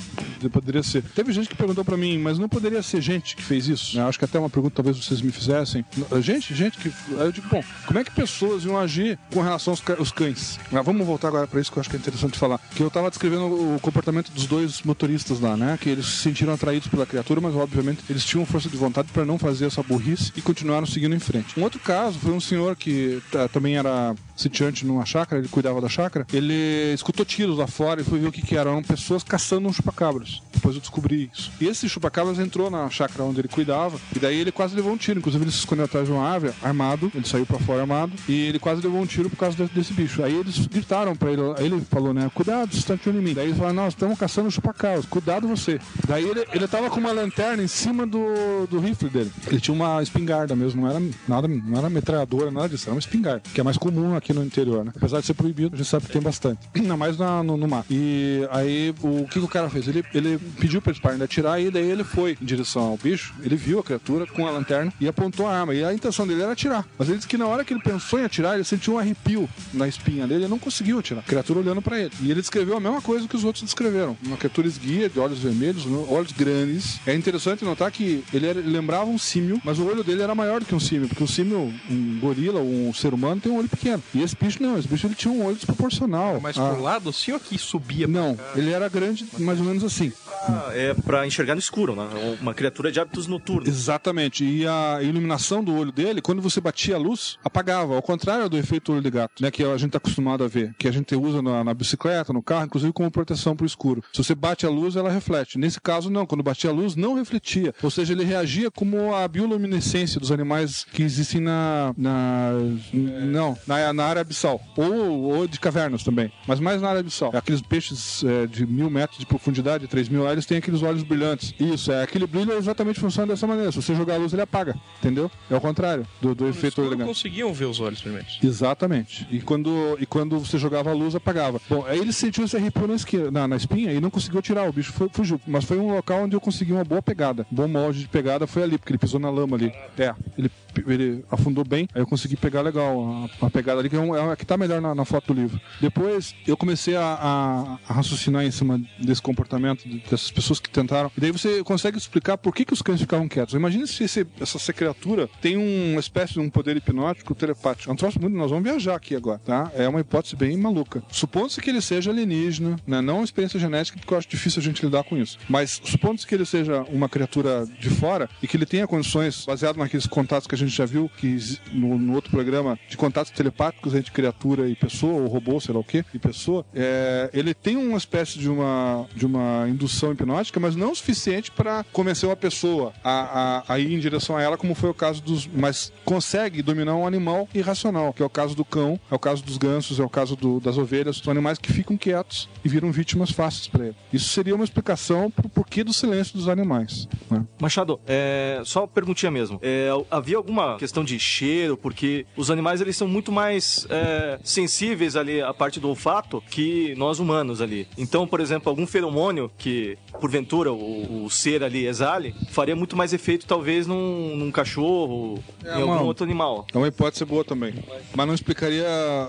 Poderia 0.52 0.82
ser. 0.82 1.02
Teve 1.02 1.32
gente 1.32 1.48
que 1.48 1.56
perguntou 1.56 1.84
pra 1.84 1.96
mim, 1.96 2.18
mas 2.18 2.38
não 2.38 2.48
poderia 2.48 2.82
ser 2.82 3.00
gente 3.00 3.36
que 3.36 3.42
fez 3.42 3.68
isso? 3.68 3.98
Eu 3.98 4.06
acho 4.06 4.18
que 4.18 4.24
até 4.24 4.38
uma 4.38 4.50
pergunta 4.50 4.74
talvez 4.76 4.96
vocês 4.96 5.20
me 5.20 5.30
fizessem. 5.30 5.84
Gente, 6.20 6.54
gente 6.54 6.78
que. 6.78 6.92
Eu 7.10 7.32
digo, 7.32 7.48
bom, 7.48 7.62
como 7.86 7.98
é 7.98 8.04
que 8.04 8.10
pessoas 8.10 8.41
iam 8.64 8.78
agir 8.78 9.18
com 9.32 9.40
relação 9.40 9.74
aos, 9.98 10.12
cães? 10.12 10.58
Mas 10.70 10.84
vamos 10.84 11.06
voltar 11.06 11.28
agora 11.28 11.46
pra 11.46 11.60
isso 11.60 11.70
que 11.70 11.78
eu 11.78 11.80
acho 11.80 11.90
que 11.90 11.96
é 11.96 11.98
interessante 11.98 12.38
falar. 12.38 12.58
Que 12.74 12.82
eu 12.82 12.90
tava 12.90 13.08
descrevendo 13.08 13.44
o 13.44 13.78
comportamento 13.80 14.30
dos 14.32 14.46
dois 14.46 14.82
motoristas 14.82 15.40
lá, 15.40 15.56
né? 15.56 15.78
Que 15.80 15.88
eles 15.88 16.06
se 16.06 16.16
sentiram 16.22 16.52
atraídos 16.52 16.88
pela 16.88 17.06
criatura, 17.06 17.40
mas 17.40 17.54
obviamente 17.54 18.02
eles 18.08 18.24
tinham 18.24 18.44
força 18.46 18.68
de 18.68 18.76
vontade 18.76 19.08
pra 19.12 19.24
não 19.24 19.38
fazer 19.38 19.66
essa 19.66 19.82
burrice 19.82 20.32
e 20.36 20.42
continuaram 20.42 20.86
seguindo 20.86 21.14
em 21.14 21.20
frente. 21.20 21.58
Um 21.58 21.62
outro 21.62 21.80
caso 21.80 22.18
foi 22.18 22.32
um 22.32 22.40
senhor 22.40 22.76
que 22.76 23.22
tá, 23.30 23.48
também 23.48 23.76
era 23.76 24.14
sitiante 24.36 24.84
numa 24.84 25.04
chácara, 25.04 25.40
ele 25.40 25.48
cuidava 25.48 25.80
da 25.80 25.88
chácara, 25.88 26.26
ele 26.32 26.92
escutou 26.94 27.24
tiros 27.24 27.58
lá 27.58 27.66
fora 27.66 28.00
e 28.00 28.04
foi 28.04 28.18
ver 28.18 28.28
o 28.28 28.32
que 28.32 28.42
que 28.42 28.56
era. 28.56 28.70
Eram 28.70 28.82
pessoas 28.82 29.22
caçando 29.22 29.68
uns 29.68 29.76
chupacabras. 29.76 30.42
Depois 30.52 30.74
eu 30.74 30.80
descobri 30.80 31.30
isso. 31.32 31.50
E 31.60 31.66
esse 31.66 31.88
chupacabras 31.88 32.38
entrou 32.38 32.70
na 32.70 32.88
chácara 32.88 33.24
onde 33.24 33.40
ele 33.40 33.48
cuidava 33.48 33.98
e 34.14 34.18
daí 34.18 34.38
ele 34.38 34.52
quase 34.52 34.74
levou 34.74 34.92
um 34.92 34.96
tiro. 34.96 35.18
Inclusive 35.18 35.44
ele 35.44 35.50
se 35.50 35.58
escondeu 35.58 35.84
atrás 35.84 36.06
de 36.06 36.12
uma 36.12 36.26
árvore, 36.26 36.54
armado, 36.62 37.10
ele 37.14 37.26
saiu 37.26 37.44
pra 37.44 37.58
fora 37.58 37.80
armado 37.80 38.12
ele 38.32 38.58
quase 38.58 38.80
levou 38.82 39.00
um 39.00 39.06
tiro 39.06 39.28
por 39.30 39.36
causa 39.36 39.56
de- 39.56 39.72
desse 39.72 39.92
bicho. 39.92 40.22
Aí 40.22 40.34
eles 40.34 40.66
gritaram 40.66 41.14
pra 41.16 41.30
ele, 41.32 41.42
aí 41.58 41.66
ele 41.66 41.80
falou, 41.90 42.12
né, 42.14 42.30
cuidado, 42.34 42.74
você 42.74 42.86
tá 42.86 42.94
atirando 42.94 43.20
em 43.20 43.24
mim. 43.24 43.34
Daí 43.34 43.46
eles 43.46 43.56
falaram, 43.56 43.76
nós 43.76 43.92
estamos 43.94 44.18
caçando 44.18 44.50
chupacabras, 44.50 45.04
cuidado 45.06 45.46
você. 45.48 45.80
Daí 46.06 46.24
ele, 46.28 46.44
ele 46.52 46.68
tava 46.68 46.88
com 46.90 47.00
uma 47.00 47.12
lanterna 47.12 47.62
em 47.62 47.66
cima 47.68 48.06
do, 48.06 48.66
do 48.68 48.78
rifle 48.80 49.08
dele. 49.08 49.30
Ele 49.46 49.60
tinha 49.60 49.74
uma 49.74 50.02
espingarda 50.02 50.54
mesmo, 50.56 50.82
não 50.82 50.90
era 50.90 51.02
nada, 51.28 51.48
não 51.48 51.78
era 51.78 51.88
metralhadora, 51.90 52.50
nada 52.50 52.68
disso, 52.68 52.84
era 52.86 52.94
uma 52.94 53.00
espingarda, 53.00 53.42
que 53.52 53.60
é 53.60 53.64
mais 53.64 53.76
comum 53.76 54.14
aqui 54.16 54.32
no 54.32 54.44
interior, 54.44 54.84
né? 54.84 54.92
Apesar 54.96 55.20
de 55.20 55.26
ser 55.26 55.34
proibido, 55.34 55.74
a 55.74 55.76
gente 55.78 55.88
sabe 55.88 56.06
que 56.06 56.12
tem 56.12 56.22
bastante. 56.22 56.60
Ainda 56.74 56.96
mais 56.96 57.16
na, 57.18 57.42
no, 57.42 57.56
no 57.56 57.68
mar. 57.68 57.84
E 57.90 58.46
aí, 58.50 58.94
o 59.02 59.24
que, 59.26 59.38
que 59.38 59.44
o 59.44 59.48
cara 59.48 59.68
fez? 59.70 59.88
Ele, 59.88 60.04
ele 60.14 60.38
pediu 60.58 60.80
pra 60.82 60.90
eles 60.90 61.00
pararem 61.00 61.18
de 61.18 61.24
atirar 61.24 61.60
e 61.60 61.70
daí 61.70 61.88
ele 61.90 62.04
foi 62.04 62.36
em 62.40 62.44
direção 62.44 62.82
ao 62.82 62.96
bicho, 62.96 63.34
ele 63.42 63.56
viu 63.56 63.78
a 63.78 63.82
criatura 63.82 64.26
com 64.26 64.46
a 64.46 64.50
lanterna 64.50 64.92
e 65.00 65.08
apontou 65.08 65.46
a 65.46 65.54
arma. 65.58 65.74
E 65.74 65.84
a 65.84 65.92
intenção 65.92 66.26
dele 66.26 66.42
era 66.42 66.52
atirar. 66.52 66.86
Mas 66.98 67.08
ele 67.08 67.18
disse 67.18 67.28
que 67.28 67.36
na 67.36 67.46
hora 67.46 67.64
que 67.64 67.72
ele 67.72 67.82
pensou 67.82 68.18
em 68.22 68.26
atirar, 68.26 68.54
ele 68.54 68.64
sentiu 68.64 68.94
um 68.94 68.98
arrepio 68.98 69.48
na 69.72 69.86
espinha 69.88 70.26
dele 70.26 70.44
e 70.44 70.48
não 70.48 70.58
conseguiu 70.58 70.98
atirar. 70.98 71.20
A 71.20 71.26
criatura 71.26 71.60
olhando 71.60 71.82
pra 71.82 71.98
ele. 72.00 72.10
E 72.20 72.30
ele 72.30 72.40
descreveu 72.40 72.76
a 72.76 72.80
mesma 72.80 73.00
coisa 73.02 73.26
que 73.28 73.36
os 73.36 73.44
outros 73.44 73.64
descreveram. 73.64 74.16
Uma 74.24 74.36
criatura 74.36 74.66
esguia, 74.66 75.08
de 75.08 75.18
olhos 75.18 75.38
vermelhos, 75.40 75.84
olhos 76.08 76.32
grandes. 76.32 77.00
É 77.06 77.14
interessante 77.14 77.64
notar 77.64 77.90
que 77.90 78.24
ele, 78.32 78.46
era- 78.46 78.58
ele 78.58 78.70
lembrava 78.70 79.06
um 79.10 79.18
símio, 79.18 79.60
mas 79.64 79.78
o 79.78 79.84
olho 79.86 80.02
dele 80.04 80.22
era 80.22 80.34
maior 80.34 80.60
do 80.60 80.66
que 80.66 80.74
um 80.74 80.80
símio, 80.80 81.08
porque 81.08 81.22
o 81.24 81.28
símio, 81.28 81.72
um 81.90 82.18
gorila, 82.20 82.60
um 82.60 82.92
ser 82.94 83.12
humano, 83.14 83.40
tem 83.40 83.50
um 83.52 83.56
olho 83.58 83.68
pequeno. 83.68 84.02
E 84.14 84.22
esse 84.22 84.36
bicho 84.36 84.62
não, 84.62 84.78
esse 84.78 84.88
bicho 84.88 85.06
ele 85.06 85.14
tinha 85.14 85.32
um 85.32 85.44
olho 85.44 85.56
desproporcional. 85.56 86.40
Mas 86.40 86.56
Ah, 86.58 86.70
pro 86.70 86.82
lado, 86.82 87.08
assim, 87.10 87.32
ou 87.32 87.36
aqui 87.36 87.58
subia? 87.58 88.06
Não, 88.06 88.38
ele 88.54 88.70
era 88.70 88.88
grande, 88.88 89.26
mais 89.38 89.58
ou 89.58 89.64
menos 89.66 89.82
assim. 89.84 90.12
Ah, 90.48 90.70
é 90.72 90.94
pra 90.94 91.26
enxergar 91.26 91.54
no 91.54 91.60
escuro, 91.60 91.94
né? 91.94 92.06
Uma 92.40 92.54
criatura 92.54 92.90
de 92.90 92.98
hábitos 93.00 93.26
noturnos. 93.26 93.68
Exatamente. 93.68 94.44
E 94.44 94.66
a 94.66 94.98
iluminação 95.02 95.62
do 95.62 95.74
olho 95.76 95.92
dele, 95.92 96.20
quando 96.20 96.42
você 96.42 96.60
batia 96.60 96.96
a 96.96 96.98
luz, 96.98 97.38
apagava. 97.44 97.94
Ao 97.94 98.02
contrário 98.12 98.48
do 98.48 98.58
efeito 98.58 98.92
olho 98.92 99.00
de 99.02 99.10
gato, 99.10 99.42
né? 99.42 99.50
Que 99.50 99.64
a 99.64 99.76
gente 99.76 99.86
está 99.86 99.98
acostumado 99.98 100.44
a 100.44 100.48
ver. 100.48 100.74
Que 100.78 100.86
a 100.86 100.92
gente 100.92 101.14
usa 101.16 101.40
na, 101.40 101.64
na 101.64 101.74
bicicleta, 101.74 102.32
no 102.32 102.42
carro, 102.42 102.66
inclusive 102.66 102.92
como 102.92 103.10
proteção 103.10 103.56
para 103.56 103.64
o 103.64 103.66
escuro. 103.66 104.02
Se 104.12 104.22
você 104.22 104.34
bate 104.34 104.66
a 104.66 104.70
luz, 104.70 104.96
ela 104.96 105.10
reflete. 105.10 105.58
Nesse 105.58 105.80
caso, 105.80 106.10
não. 106.10 106.26
Quando 106.26 106.42
batia 106.42 106.70
a 106.70 106.72
luz, 106.72 106.94
não 106.94 107.14
refletia. 107.14 107.74
Ou 107.82 107.90
seja, 107.90 108.12
ele 108.12 108.24
reagia 108.24 108.70
como 108.70 109.14
a 109.14 109.26
bioluminescência 109.26 110.20
dos 110.20 110.30
animais 110.30 110.84
que 110.92 111.02
existem 111.02 111.40
na. 111.40 111.94
na 111.96 112.50
não, 112.92 113.56
na, 113.66 113.92
na 113.92 114.04
área 114.04 114.20
abissal. 114.20 114.60
Ou, 114.76 115.22
ou 115.22 115.46
de 115.46 115.58
cavernas 115.58 116.02
também. 116.02 116.30
Mas 116.46 116.60
mais 116.60 116.82
na 116.82 116.88
área 116.90 117.00
abissal. 117.00 117.30
Aqueles 117.34 117.62
peixes 117.62 118.22
é, 118.24 118.46
de 118.46 118.66
mil 118.66 118.90
metros 118.90 119.18
de 119.18 119.26
profundidade, 119.26 119.86
três 119.86 120.08
mil 120.08 120.22
lá, 120.22 120.32
eles 120.32 120.46
têm 120.46 120.58
aqueles 120.58 120.82
olhos 120.82 121.02
brilhantes. 121.02 121.54
Isso, 121.58 121.90
é. 121.90 122.02
Aquele 122.02 122.26
brilho 122.26 122.52
exatamente 122.52 123.00
funciona 123.00 123.28
dessa 123.28 123.46
maneira. 123.46 123.72
Se 123.72 123.80
você 123.80 123.94
jogar 123.94 124.14
a 124.14 124.18
luz, 124.18 124.32
ele 124.32 124.42
apaga. 124.42 124.76
Entendeu? 124.98 125.30
É 125.50 125.56
o 125.56 125.60
contrário 125.60 126.06
do, 126.20 126.34
do 126.34 126.48
efeito 126.48 126.80
Não 126.80 126.88
elegante. 126.88 127.08
conseguiam 127.08 127.52
ver 127.52 127.64
os 127.66 127.80
olhos 127.80 128.01
Exatamente. 128.42 129.26
E 129.30 129.40
quando, 129.40 129.96
e 130.00 130.06
quando 130.06 130.38
você 130.38 130.58
jogava 130.58 130.90
a 130.90 130.94
luz, 130.94 131.14
apagava. 131.14 131.60
Bom, 131.68 131.84
aí 131.86 131.98
ele 131.98 132.12
sentiu 132.12 132.44
esse 132.44 132.56
arrepio 132.56 132.86
na, 132.86 132.94
esquina, 132.94 133.30
na, 133.30 133.48
na 133.48 133.56
espinha 133.56 133.92
e 133.92 134.00
não 134.00 134.10
conseguiu 134.10 134.40
tirar. 134.42 134.68
O 134.68 134.72
bicho 134.72 134.92
foi- 134.92 135.08
fugiu. 135.12 135.40
Mas 135.46 135.64
foi 135.64 135.78
um 135.78 135.92
local 135.94 136.22
onde 136.22 136.34
eu 136.36 136.40
consegui 136.40 136.72
uma 136.72 136.84
boa 136.84 137.02
pegada. 137.02 137.46
Um 137.52 137.54
bom 137.56 137.68
molde 137.68 138.00
de 138.00 138.08
pegada 138.08 138.46
foi 138.46 138.62
ali, 138.62 138.78
porque 138.78 138.92
ele 138.92 138.98
pisou 138.98 139.20
na 139.20 139.30
lama 139.30 139.56
ali. 139.56 139.72
É, 139.98 140.14
ele, 140.36 140.50
ele 140.86 141.24
afundou 141.30 141.64
bem, 141.64 141.88
aí 141.94 142.00
eu 142.02 142.06
consegui 142.06 142.36
pegar 142.36 142.60
legal 142.62 143.28
a, 143.40 143.46
a 143.46 143.50
pegada 143.50 143.80
ali, 143.80 143.88
que 143.90 143.96
é, 143.96 144.00
um, 144.00 144.14
é 144.14 144.32
a 144.32 144.36
que 144.36 144.44
tá 144.46 144.56
melhor 144.56 144.80
na, 144.80 144.94
na 144.94 145.04
foto 145.04 145.32
do 145.32 145.40
livro. 145.40 145.60
Depois 145.80 146.34
eu 146.46 146.56
comecei 146.56 146.96
a, 146.96 147.02
a- 147.02 147.78
a 147.88 147.92
raciocinar 147.94 148.44
em 148.44 148.50
cima 148.50 148.80
desse 148.98 149.20
comportamento 149.22 149.88
de- 149.88 149.98
dessas 150.00 150.30
pessoas 150.30 150.60
que 150.60 150.70
tentaram. 150.70 151.10
E 151.16 151.20
daí 151.20 151.30
você 151.30 151.62
consegue 151.64 151.96
explicar 151.98 152.36
por 152.38 152.54
que, 152.54 152.64
que 152.64 152.72
os 152.72 152.82
cães 152.82 153.00
ficavam 153.00 153.28
quietos. 153.28 153.54
Imagina 153.54 153.86
se 153.86 154.04
esse- 154.04 154.26
essa, 154.40 154.56
essa 154.56 154.72
criatura 154.72 155.28
tem 155.40 155.56
uma 155.56 156.00
espécie 156.00 156.34
de 156.34 156.40
um 156.40 156.48
poder 156.50 156.76
hipnótico 156.76 157.34
telepático. 157.34 157.90
É 157.90 157.92
um 157.92 157.96
troço 157.96 158.20
muito. 158.20 158.36
Nós 158.36 158.50
vamos 158.50 158.64
viajar 158.64 158.94
aqui 158.96 159.14
agora, 159.16 159.38
tá? 159.38 159.70
É 159.74 159.88
uma 159.88 160.00
hipótese 160.00 160.36
bem 160.36 160.56
maluca. 160.56 161.02
Supondo-se 161.10 161.60
que 161.60 161.70
ele 161.70 161.80
seja 161.80 162.10
alienígena, 162.10 162.76
né? 162.86 163.00
não 163.00 163.24
experiência 163.24 163.58
genética, 163.58 163.98
porque 163.98 164.12
eu 164.14 164.18
acho 164.18 164.28
difícil 164.28 164.60
a 164.60 164.62
gente 164.62 164.84
lidar 164.84 165.04
com 165.04 165.16
isso. 165.16 165.38
Mas 165.48 165.80
supondo-se 165.84 166.26
que 166.26 166.34
ele 166.34 166.44
seja 166.46 166.82
uma 166.88 167.08
criatura 167.08 167.66
de 167.80 167.90
fora 167.90 168.28
e 168.42 168.46
que 168.46 168.56
ele 168.56 168.66
tenha 168.66 168.86
condições, 168.86 169.44
baseado 169.44 169.76
naqueles 169.76 170.06
contatos 170.06 170.46
que 170.46 170.54
a 170.54 170.58
gente 170.58 170.61
já 170.66 170.84
viu 170.84 171.10
que 171.16 171.36
no, 171.72 171.98
no 171.98 172.14
outro 172.14 172.30
programa, 172.30 172.78
de 172.88 172.96
contatos 172.96 173.30
telepáticos 173.32 173.94
entre 173.94 174.10
criatura 174.12 174.68
e 174.68 174.74
pessoa, 174.74 175.20
ou 175.22 175.26
robô, 175.28 175.60
sei 175.60 175.74
lá 175.74 175.80
o 175.80 175.84
que, 175.84 176.04
e 176.14 176.18
pessoa, 176.18 176.64
é, 176.74 177.30
ele 177.32 177.54
tem 177.54 177.76
uma 177.76 177.98
espécie 177.98 178.38
de 178.38 178.48
uma, 178.48 179.06
de 179.14 179.26
uma 179.26 179.66
indução 179.68 180.12
hipnótica, 180.12 180.58
mas 180.60 180.76
não 180.76 180.92
o 180.92 180.96
suficiente 180.96 181.50
para 181.50 181.84
convencer 181.92 182.28
uma 182.28 182.36
pessoa 182.36 182.92
a, 183.02 183.62
a, 183.68 183.74
a 183.74 183.78
ir 183.78 183.92
em 183.92 183.98
direção 183.98 184.36
a 184.36 184.42
ela, 184.42 184.56
como 184.56 184.74
foi 184.74 184.90
o 184.90 184.94
caso 184.94 185.22
dos. 185.22 185.46
Mas 185.46 185.92
consegue 186.04 186.62
dominar 186.62 186.94
um 186.96 187.06
animal 187.06 187.48
irracional, 187.54 188.12
que 188.12 188.22
é 188.22 188.26
o 188.26 188.30
caso 188.30 188.54
do 188.54 188.64
cão, 188.64 188.98
é 189.10 189.14
o 189.14 189.18
caso 189.18 189.42
dos 189.44 189.56
gansos, 189.56 189.98
é 190.00 190.02
o 190.02 190.08
caso 190.08 190.36
do- 190.36 190.60
das 190.60 190.76
ovelhas, 190.78 191.16
são 191.18 191.30
animais 191.30 191.58
que 191.58 191.72
ficam 191.72 191.96
quietos 191.96 192.48
e 192.64 192.68
viram 192.68 192.90
vítimas 192.92 193.30
fáceis 193.30 193.68
para 193.68 193.86
ele. 193.86 193.96
Isso 194.12 194.28
seria 194.28 194.54
uma 194.54 194.64
explicação 194.64 195.30
pro 195.30 195.48
porquê 195.48 195.82
do 195.84 195.92
silêncio 195.92 196.34
dos 196.36 196.48
animais. 196.48 197.08
né? 197.30 197.44
Machado, 197.60 198.00
é, 198.06 198.60
só 198.64 198.80
uma 198.82 198.88
perguntinha 198.88 199.30
mesmo. 199.30 199.58
É, 199.62 199.88
havia 200.10 200.38
alguma 200.52 200.76
questão 200.78 201.02
de 201.04 201.18
cheiro? 201.18 201.76
Porque 201.76 202.26
os 202.36 202.50
animais 202.50 202.80
eles 202.80 202.96
são 202.96 203.08
muito 203.08 203.32
mais 203.32 203.86
é, 203.88 204.38
sensíveis 204.44 205.16
ali 205.16 205.40
à 205.40 205.52
parte 205.54 205.80
do 205.80 205.88
olfato 205.88 206.42
que 206.50 206.94
nós 206.96 207.18
humanos 207.18 207.60
ali. 207.60 207.88
Então, 207.96 208.26
por 208.26 208.40
exemplo, 208.40 208.68
algum 208.68 208.86
feromônio 208.86 209.50
que 209.58 209.96
porventura 210.20 210.72
o, 210.72 211.24
o 211.24 211.30
ser 211.30 211.62
ali 211.64 211.86
exale 211.86 212.34
faria 212.50 212.76
muito 212.76 212.96
mais 212.96 213.12
efeito 213.12 213.46
talvez 213.46 213.86
num, 213.86 214.36
num 214.36 214.50
cachorro, 214.50 215.42
É 215.64 215.78
em 215.78 215.82
uma- 215.82 215.94
algum 215.94 216.06
outro 216.06 216.24
animal. 216.24 216.66
É 216.72 216.78
uma 216.78 216.88
hipótese 216.88 217.24
boa 217.24 217.44
também. 217.44 217.74
Mas 218.14 218.26
não 218.26 218.34
explicaria. 218.34 218.84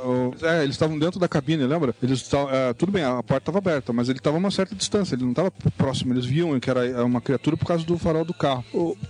o- 0.05 0.33
É, 0.41 0.63
eles 0.63 0.75
estavam 0.75 0.97
dentro 0.99 1.19
da 1.19 1.27
cabine, 1.27 1.63
lembra? 1.65 1.95
Eles 2.03 2.19
estavam. 2.21 2.49
é, 2.53 2.73
tudo 2.73 2.91
bem, 2.91 3.03
a 3.03 3.21
porta 3.23 3.43
estava 3.49 3.57
aberta, 3.57 3.93
mas 3.93 4.09
ele 4.09 4.17
estava 4.19 4.35
a 4.37 4.39
uma 4.39 4.51
certa 4.51 4.75
distância, 4.75 5.15
ele 5.15 5.23
não 5.23 5.31
estava 5.31 5.51
próximo. 5.77 6.13
Eles 6.13 6.25
viam 6.25 6.59
que 6.59 6.69
era 6.69 6.85
é, 6.85 7.01
uma 7.01 7.21
criatura 7.21 7.55
por 7.57 7.65
causa 7.65 7.83
do 7.85 7.97
farol 7.97 8.25
do 8.25 8.33
carro. 8.33 8.63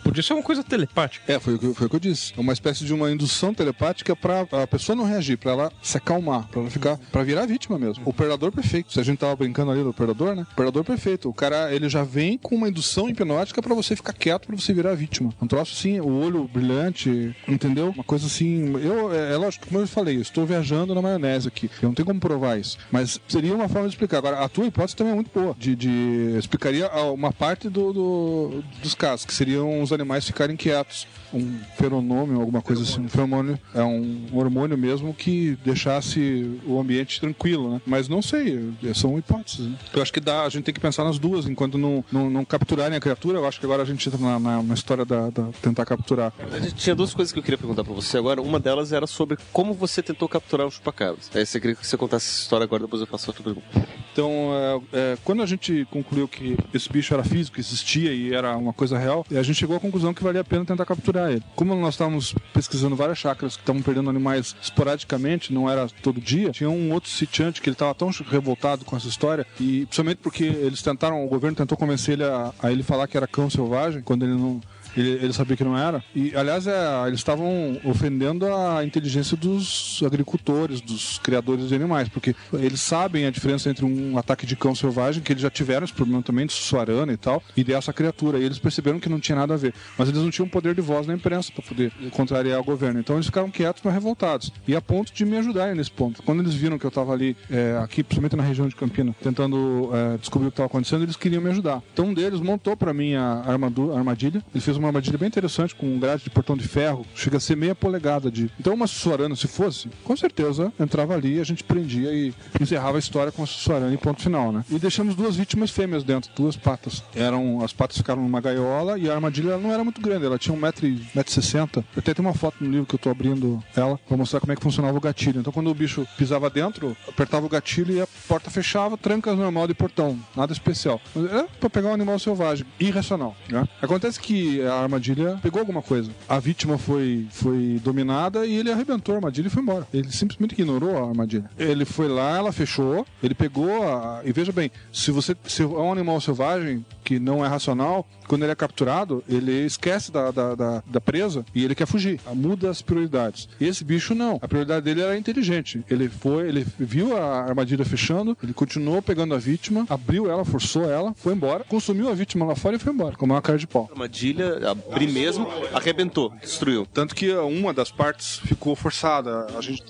Podia 0.03 0.22
ser 0.24 0.34
uma 0.34 0.43
coisa 0.43 0.64
telepática. 0.64 1.32
É, 1.32 1.39
foi, 1.39 1.55
o 1.55 1.59
que- 1.59 1.74
foi 1.74 1.88
o 1.88 1.89
que 1.89 1.95
eu 1.95 1.99
É 2.38 2.39
uma 2.41 2.54
espécie 2.54 2.86
de 2.86 2.93
uma 2.93 3.12
indução 3.12 3.54
telepática 3.54 4.16
pra 4.16 4.41
a 4.51 4.68
pessoa 4.68 4.95
não 4.95 5.06
reagir, 5.06 5.38
pra 5.38 5.51
ela 5.51 5.72
se 5.82 5.97
acalmar, 5.97 6.47
pra 6.47 6.62
ela 6.62 6.70
ficar, 6.70 6.97
pra 7.12 7.24
virar 7.24 7.45
vítima 7.45 7.78
mesmo. 7.80 8.04
O 8.06 8.14
predador 8.14 8.51
perfeito. 8.51 8.91
Se 8.93 8.99
a 8.99 9.04
gente 9.04 9.20
tava 9.20 9.36
brincando 9.36 9.72
ali 9.72 9.84
do 9.84 9.93
predador, 9.93 10.36
né? 10.36 10.45
O 10.51 10.84
perfeito. 10.84 11.30
O 11.30 11.34
cara, 11.34 11.74
ele 11.74 11.88
já 11.89 12.04
vem 12.04 12.38
com 12.38 12.56
uma 12.56 12.68
indução 12.70 13.10
hipnótica 13.10 13.62
pra 13.62 13.74
você 13.76 13.95
ficar 13.95 14.14
quieto, 14.14 14.47
pra 14.47 14.56
você 14.56 14.74
virar 14.74 14.95
vítima. 14.95 15.34
Um 15.41 15.47
troço 15.47 15.74
assim, 15.78 15.99
o 15.99 16.08
olho 16.20 16.47
brilhante, 16.47 17.36
entendeu? 17.47 17.89
Uma 17.89 18.04
coisa 18.04 18.26
assim. 18.28 18.74
Eu, 18.82 19.14
é, 19.14 19.34
é 19.34 19.38
lógico, 19.38 19.68
como 19.68 19.80
eu 19.80 19.88
falei, 19.88 20.18
eu 20.18 20.22
estou 20.22 20.45
viajando 20.45 20.93
na 20.95 21.01
maionese 21.01 21.47
aqui. 21.47 21.70
Eu 21.82 21.88
não 21.89 21.93
tenho 21.95 22.06
como 22.06 22.20
provar 22.20 22.60
isso. 22.60 22.78
Mas 22.91 23.20
seria 23.28 23.54
uma 23.54 23.68
forma 23.70 23.88
de 23.88 23.93
explicar. 23.93 24.18
Agora, 24.18 24.39
a 24.39 24.49
tua 24.49 24.66
hipótese 24.66 24.95
também 24.95 25.14
é 25.14 25.16
muito 25.16 25.32
boa. 25.34 25.56
De, 25.58 25.76
de 25.76 26.36
explicaria 26.38 26.89
uma 27.14 27.32
parte 27.32 27.70
do, 27.70 27.93
do- 27.93 28.64
dos 28.82 28.95
casos, 28.95 29.26
que 29.26 29.34
seriam 29.34 29.82
os 29.82 29.91
animais 29.91 30.26
ficarem 30.26 30.56
quietos. 30.56 31.08
Um 31.34 31.60
feronômio, 31.78 32.40
alguma 32.40 32.62
coisa 32.62 32.84
assim. 32.84 33.02
Um 33.02 33.10
feromônio 33.10 33.60
é 33.74 33.84
um 33.84 34.28
hormônio 34.34 34.78
mesmo 34.78 35.14
que 35.14 35.58
deixasse 35.64 36.60
o 36.66 36.80
ambiente 36.80 37.20
tranquilo, 37.20 37.74
né? 37.74 37.82
Mas 37.86 38.08
não 38.08 38.22
sei, 38.22 38.74
são 38.94 39.18
hipóteses. 39.18 39.68
Né? 39.68 39.76
Eu 39.94 40.02
acho 40.02 40.14
que 40.14 40.20
dá, 40.20 40.44
a 40.44 40.50
gente 40.50 40.64
tem 40.64 40.74
que 40.74 40.80
pensar 40.80 41.04
nas 41.04 41.18
duas, 41.18 41.48
enquanto 41.48 41.78
não, 41.78 42.04
não, 42.12 42.30
não 42.30 42.46
capturarem 42.46 42.98
a 42.98 43.02
criatura. 43.02 43.40
Eu 43.40 43.48
acho 43.48 43.60
que 43.60 43.66
agora 43.66 43.84
a 43.84 43.86
gente 43.86 44.08
entra 44.08 44.20
na, 44.20 44.40
na, 44.40 44.64
na 44.64 44.74
história 44.74 45.06
da, 45.06 45.30
da 45.30 45.50
tentar 45.62 45.86
capturar. 45.86 46.34
A 46.52 46.60
gente 46.60 46.76
tinha 46.76 46.96
duas 46.96 47.14
coisas 47.14 47.32
que 47.32 47.40
eu 47.40 47.44
queria 47.44 47.58
perguntar 47.58 47.84
pra 47.84 47.94
você 47.94 48.18
agora. 48.18 48.42
Uma 48.42 48.60
delas 48.60 48.92
era 48.92 49.08
sobre 49.08 49.38
como 49.52 49.74
você 49.74 50.02
tentou 50.02 50.28
capturar 50.28 50.68
os 50.68 50.76
chupacabras. 50.76 51.30
Aí 51.34 51.46
você 51.46 51.60
queria 51.60 51.76
que 51.76 51.86
você 51.86 51.98
contasse 51.98 52.28
essa 52.30 52.42
história 52.42 52.64
agora, 52.64 52.84
depois 52.84 53.02
eu 53.02 53.08
faço 53.08 53.30
outra 53.30 53.44
pergunta. 53.44 53.68
Então, 54.12 54.52
é, 54.54 55.14
é, 55.14 55.18
quando 55.24 55.42
a 55.42 55.46
gente 55.46 55.88
concluiu 55.90 56.28
que 56.28 56.56
esse 56.74 56.88
bicho 56.90 57.14
era 57.14 57.24
físico, 57.24 57.60
existia 57.60 58.14
e 58.14 58.34
era 58.34 58.56
uma 58.56 58.72
coisa 58.74 58.98
real, 58.98 59.26
a 59.32 59.44
gente 59.44 59.56
chegou 59.56 59.76
à 59.76 59.80
conclusão 59.80 60.14
que 60.14 60.24
valia 60.24 60.42
a 60.42 60.44
pena 60.44 60.64
tentar 60.64 60.86
capturar 60.86 61.22
Como 61.55 61.76
nós 61.76 61.95
estávamos 61.95 62.36
pesquisando 62.53 62.95
várias 62.95 63.17
chácaras 63.17 63.55
que 63.55 63.61
estavam 63.61 63.82
perdendo 63.82 64.09
animais 64.09 64.55
esporadicamente, 64.61 65.53
não 65.53 65.69
era 65.69 65.88
todo 66.01 66.19
dia, 66.19 66.51
tinha 66.51 66.69
um 66.69 66.91
outro 66.91 67.09
sitiante 67.09 67.61
que 67.61 67.69
ele 67.69 67.76
estava 67.76 67.93
tão 67.93 68.09
revoltado 68.30 68.86
com 68.86 68.95
essa 68.95 69.07
história, 69.07 69.45
e 69.59 69.86
principalmente 69.86 70.17
porque 70.17 70.43
eles 70.43 70.82
tentaram, 70.82 71.24
o 71.24 71.28
governo 71.28 71.55
tentou 71.55 71.78
convencer 71.78 72.13
ele 72.13 72.24
a, 72.24 72.53
a 72.61 72.71
ele 72.71 72.84
falar 72.84 73.07
que 73.07 73.17
era 73.17 73.28
cão 73.28 73.49
selvagem, 73.49 74.01
quando 74.01 74.24
ele 74.24 74.34
não. 74.34 74.61
Ele, 74.96 75.10
ele 75.12 75.34
sabia 75.34 75.56
que 75.58 75.64
não 75.64 75.78
era. 75.78 76.04
E, 76.16 76.36
aliás, 76.36 76.68
é, 76.68 77.08
eles 77.08 77.20
estavam 77.20 77.80
ofendendo 77.84 78.46
a 78.48 78.84
inteligência 78.84 79.36
dos 79.38 80.02
agricultores, 80.06 80.82
dos 80.82 81.20
criadores 81.20 81.68
de 81.70 81.76
animais, 81.76 82.10
porque 82.10 82.36
eles 82.54 82.82
sabem 82.82 83.26
a 83.26 83.32
diferença 83.32 83.70
entre 83.70 83.86
um 83.86 84.18
ataque 84.18 84.46
de 84.46 84.56
cão 84.56 84.76
selvagem, 84.76 85.22
que 85.24 85.34
eles 85.34 85.41
já 85.41 85.50
tiveram 85.50 85.84
esse 85.84 85.94
problema 85.94 86.22
também 86.22 86.46
de 86.46 86.54
Sussuarana 86.54 87.12
e 87.14 87.18
tal, 87.18 87.41
e 87.56 87.64
dessa 87.64 87.91
criatura. 87.94 88.39
E 88.39 88.44
eles 88.44 88.60
perceberam 88.60 89.00
que 89.00 89.10
não 89.10 89.20
tinha 89.20 89.36
nada 89.36 89.54
a 89.54 89.58
ver. 89.58 89.74
Mas 89.98 90.10
eles 90.10 90.22
não 90.22 90.30
tinham 90.30 90.48
poder 90.48 90.76
de 90.76 90.82
voz 90.82 91.08
na 91.08 91.14
imprensa 91.14 91.52
para 91.54 91.64
poder 91.64 91.91
contrariar 92.12 92.60
o 92.60 92.64
governo. 92.64 93.00
Então 93.00 93.16
eles 93.16 93.26
ficaram 93.26 93.50
quietos, 93.50 93.82
mas 93.84 93.94
revoltados. 93.94 94.52
E 94.68 94.76
a 94.76 94.82
ponto 94.82 95.14
de 95.14 95.26
me 95.26 95.38
ajudarem 95.38 95.76
nesse 95.76 95.91
ponto. 95.91 96.22
Quando 96.24 96.41
eles 96.41 96.54
viram 96.54 96.78
que 96.78 96.86
eu 96.86 96.89
estava 96.89 97.14
ali, 97.14 97.36
é, 97.50 97.80
aqui, 97.84 98.04
principalmente 98.04 98.36
na 98.36 98.44
região 98.44 98.68
de 98.68 98.76
Campina, 98.76 99.16
tentando 99.22 99.89
é, 99.94 100.18
descobrir 100.18 100.48
o 100.48 100.52
que 100.52 100.56
estava 100.56 100.68
acontecendo, 100.68 101.04
eles 101.04 101.16
queriam 101.16 101.41
me 101.41 101.50
ajudar. 101.50 101.82
Então 101.94 102.08
um 102.08 102.14
deles 102.14 102.39
montou 102.39 102.76
para 102.76 102.94
mim 102.94 103.16
a 103.16 103.44
armadu- 103.46 103.94
a 103.94 103.98
armadilha. 103.98 104.44
Ele 104.54 104.62
fez 104.62 104.78
uma 104.78 104.83
armadilha 104.90 105.18
bem 105.18 105.28
interessante, 105.28 105.76
com 105.76 105.88
um 105.88 106.00
grade 106.00 106.24
de 106.24 106.30
portão 106.30 106.56
de 106.56 106.68
ferro, 106.68 107.06
chega 107.16 107.38
a 107.38 107.40
ser 107.40 107.56
meia 107.56 107.76
polegada 107.76 108.32
de. 108.32 108.50
Então 108.60 108.74
uma 108.74 108.88
sussuarana, 108.88 109.36
se 109.36 109.48
fosse, 109.48 109.90
com 110.04 110.16
certeza 110.16 110.72
entrava 110.80 111.14
ali, 111.14 111.40
a 111.40 111.44
gente 111.44 111.64
prendia 111.64 112.12
e 112.14 112.34
encerrava 112.60 112.98
a 112.98 113.00
história 113.00 113.32
com 113.32 113.44
a 113.44 113.46
sussuarana 113.46 113.94
e 113.94 113.98
ponto 113.98 114.22
final, 114.22 114.52
né? 114.52 114.64
E 114.70 114.80
deixamos 114.80 115.16
duas 115.16 115.36
vítimas 115.36 115.72
fêmeas 115.72 116.04
dentro, 116.04 116.32
duas 116.36 116.56
patas. 116.56 117.04
Eram, 117.16 117.64
as 117.64 117.74
patas 117.74 117.98
ficaram 117.98 118.22
numa 118.22 118.42
gaiola 118.42 118.98
e 118.98 119.10
a 119.10 119.14
armadilha 119.14 119.58
não 119.58 119.72
era 119.72 119.84
muito 119.84 120.02
grande, 120.02 120.26
ela 120.26 120.38
tinha 120.38 120.56
um 120.56 120.60
metro 120.60 120.86
e 120.86 121.06
metro 121.14 121.32
e 121.32 121.32
sessenta. 121.32 121.80
Eu 121.96 122.00
até 122.00 122.14
tenho 122.14 122.28
uma 122.28 122.34
foto 122.34 122.58
no 122.62 122.70
livro 122.70 122.86
que 122.86 122.96
eu 122.96 123.00
tô 123.00 123.10
abrindo 123.10 123.64
ela 123.76 123.98
pra 124.08 124.18
mostrar 124.18 124.40
como 124.40 124.52
é 124.52 124.56
que 124.56 124.62
funcionava 124.62 124.98
o 124.98 125.02
gatilho. 125.02 125.40
Então 125.40 125.54
quando 125.54 125.70
o 125.70 125.74
bicho 125.74 126.08
pisava 126.18 126.50
dentro, 126.50 126.96
apertava 127.08 127.46
o 127.46 127.50
gatilho 127.50 127.96
e 127.96 128.02
a 128.02 128.08
porta 128.28 128.50
fechava, 128.50 128.98
trancas 128.98 129.38
normal 129.38 129.68
de 129.68 129.74
portão, 129.74 130.20
nada 130.36 130.52
especial. 130.54 131.02
Era 131.16 131.48
pra 131.60 131.70
pegar 131.70 131.90
um 131.90 131.94
animal 131.94 132.18
selvagem, 132.20 132.66
irracional. 132.80 133.36
Né? 133.50 133.68
Acontece 133.82 134.20
que 134.20 134.62
a 134.80 134.84
armadilha 134.84 135.39
pegou 135.41 135.59
alguma 135.59 135.82
coisa. 135.82 136.11
A 136.28 136.39
vítima 136.39 136.78
foi, 136.78 137.28
foi 137.32 137.80
dominada 137.84 138.45
e 138.45 138.55
ele 138.55 138.71
arrebentou 138.71 139.15
a 139.15 139.17
armadilha 139.17 139.47
e 139.47 139.49
foi 139.49 139.61
embora. 139.61 139.88
Ele 139.93 140.11
simplesmente 140.11 140.53
ignorou 140.53 140.97
a 140.97 141.07
armadilha. 141.09 141.49
Ele 141.57 141.86
foi 141.86 142.07
lá, 142.07 142.38
ela 142.38 142.51
fechou, 142.51 143.05
ele 143.21 143.34
pegou 143.34 143.84
a... 143.84 144.21
E 144.24 144.32
veja 144.32 144.51
bem, 144.51 144.71
se 144.91 145.11
você 145.11 145.36
se 145.45 145.63
é 145.63 145.65
um 145.65 145.91
animal 145.91 146.19
selvagem 146.21 146.86
que 147.03 147.19
não 147.19 147.43
é 147.43 147.47
racional, 147.47 148.07
quando 148.34 148.42
ele 148.42 148.52
é 148.52 148.56
capturado, 148.56 149.24
ele 149.30 149.64
esquece 149.64 150.12
da, 150.12 150.32
da, 150.32 150.56
da, 150.56 150.84
da 150.88 151.00
presa 151.00 151.46
e 151.54 151.64
ele 151.64 151.76
quer 151.76 151.86
fugir. 151.86 152.20
Muda 152.34 152.68
as 152.68 152.82
prioridades. 152.82 153.48
Esse 153.62 153.84
bicho 153.84 154.16
não. 154.16 154.40
A 154.42 154.48
prioridade 154.48 154.84
dele 154.84 155.02
era 155.02 155.16
inteligente. 155.16 155.84
Ele 155.88 156.10
foi, 156.10 156.48
ele 156.48 156.66
viu 156.80 157.16
a 157.16 157.44
armadilha 157.44 157.86
fechando, 157.86 158.36
ele 158.42 158.52
continuou 158.52 159.04
pegando 159.04 159.36
a 159.36 159.38
vítima, 159.38 159.86
abriu 159.88 160.32
ela, 160.32 160.44
forçou 160.44 160.90
ela, 160.90 161.14
foi 161.16 161.34
embora, 161.34 161.64
consumiu 161.64 162.10
a 162.10 162.16
vítima 162.16 162.44
lá 162.44 162.56
fora 162.56 162.76
e 162.76 162.80
foi 162.80 162.92
embora, 162.92 163.16
como 163.16 163.34
uma 163.36 163.42
cara 163.42 163.60
de 163.60 163.68
pau. 163.68 163.86
A 163.92 163.94
armadilha, 163.94 164.58
abri 164.68 165.06
mesmo, 165.06 165.48
arrebentou, 165.72 166.34
destruiu. 166.42 166.88
Tanto 166.92 167.14
que 167.14 167.32
uma 167.36 167.72
das 167.72 167.92
partes 167.92 168.40
ficou 168.40 168.76
forçada. 168.76 169.46
A 169.56 169.62
gente 169.62 169.84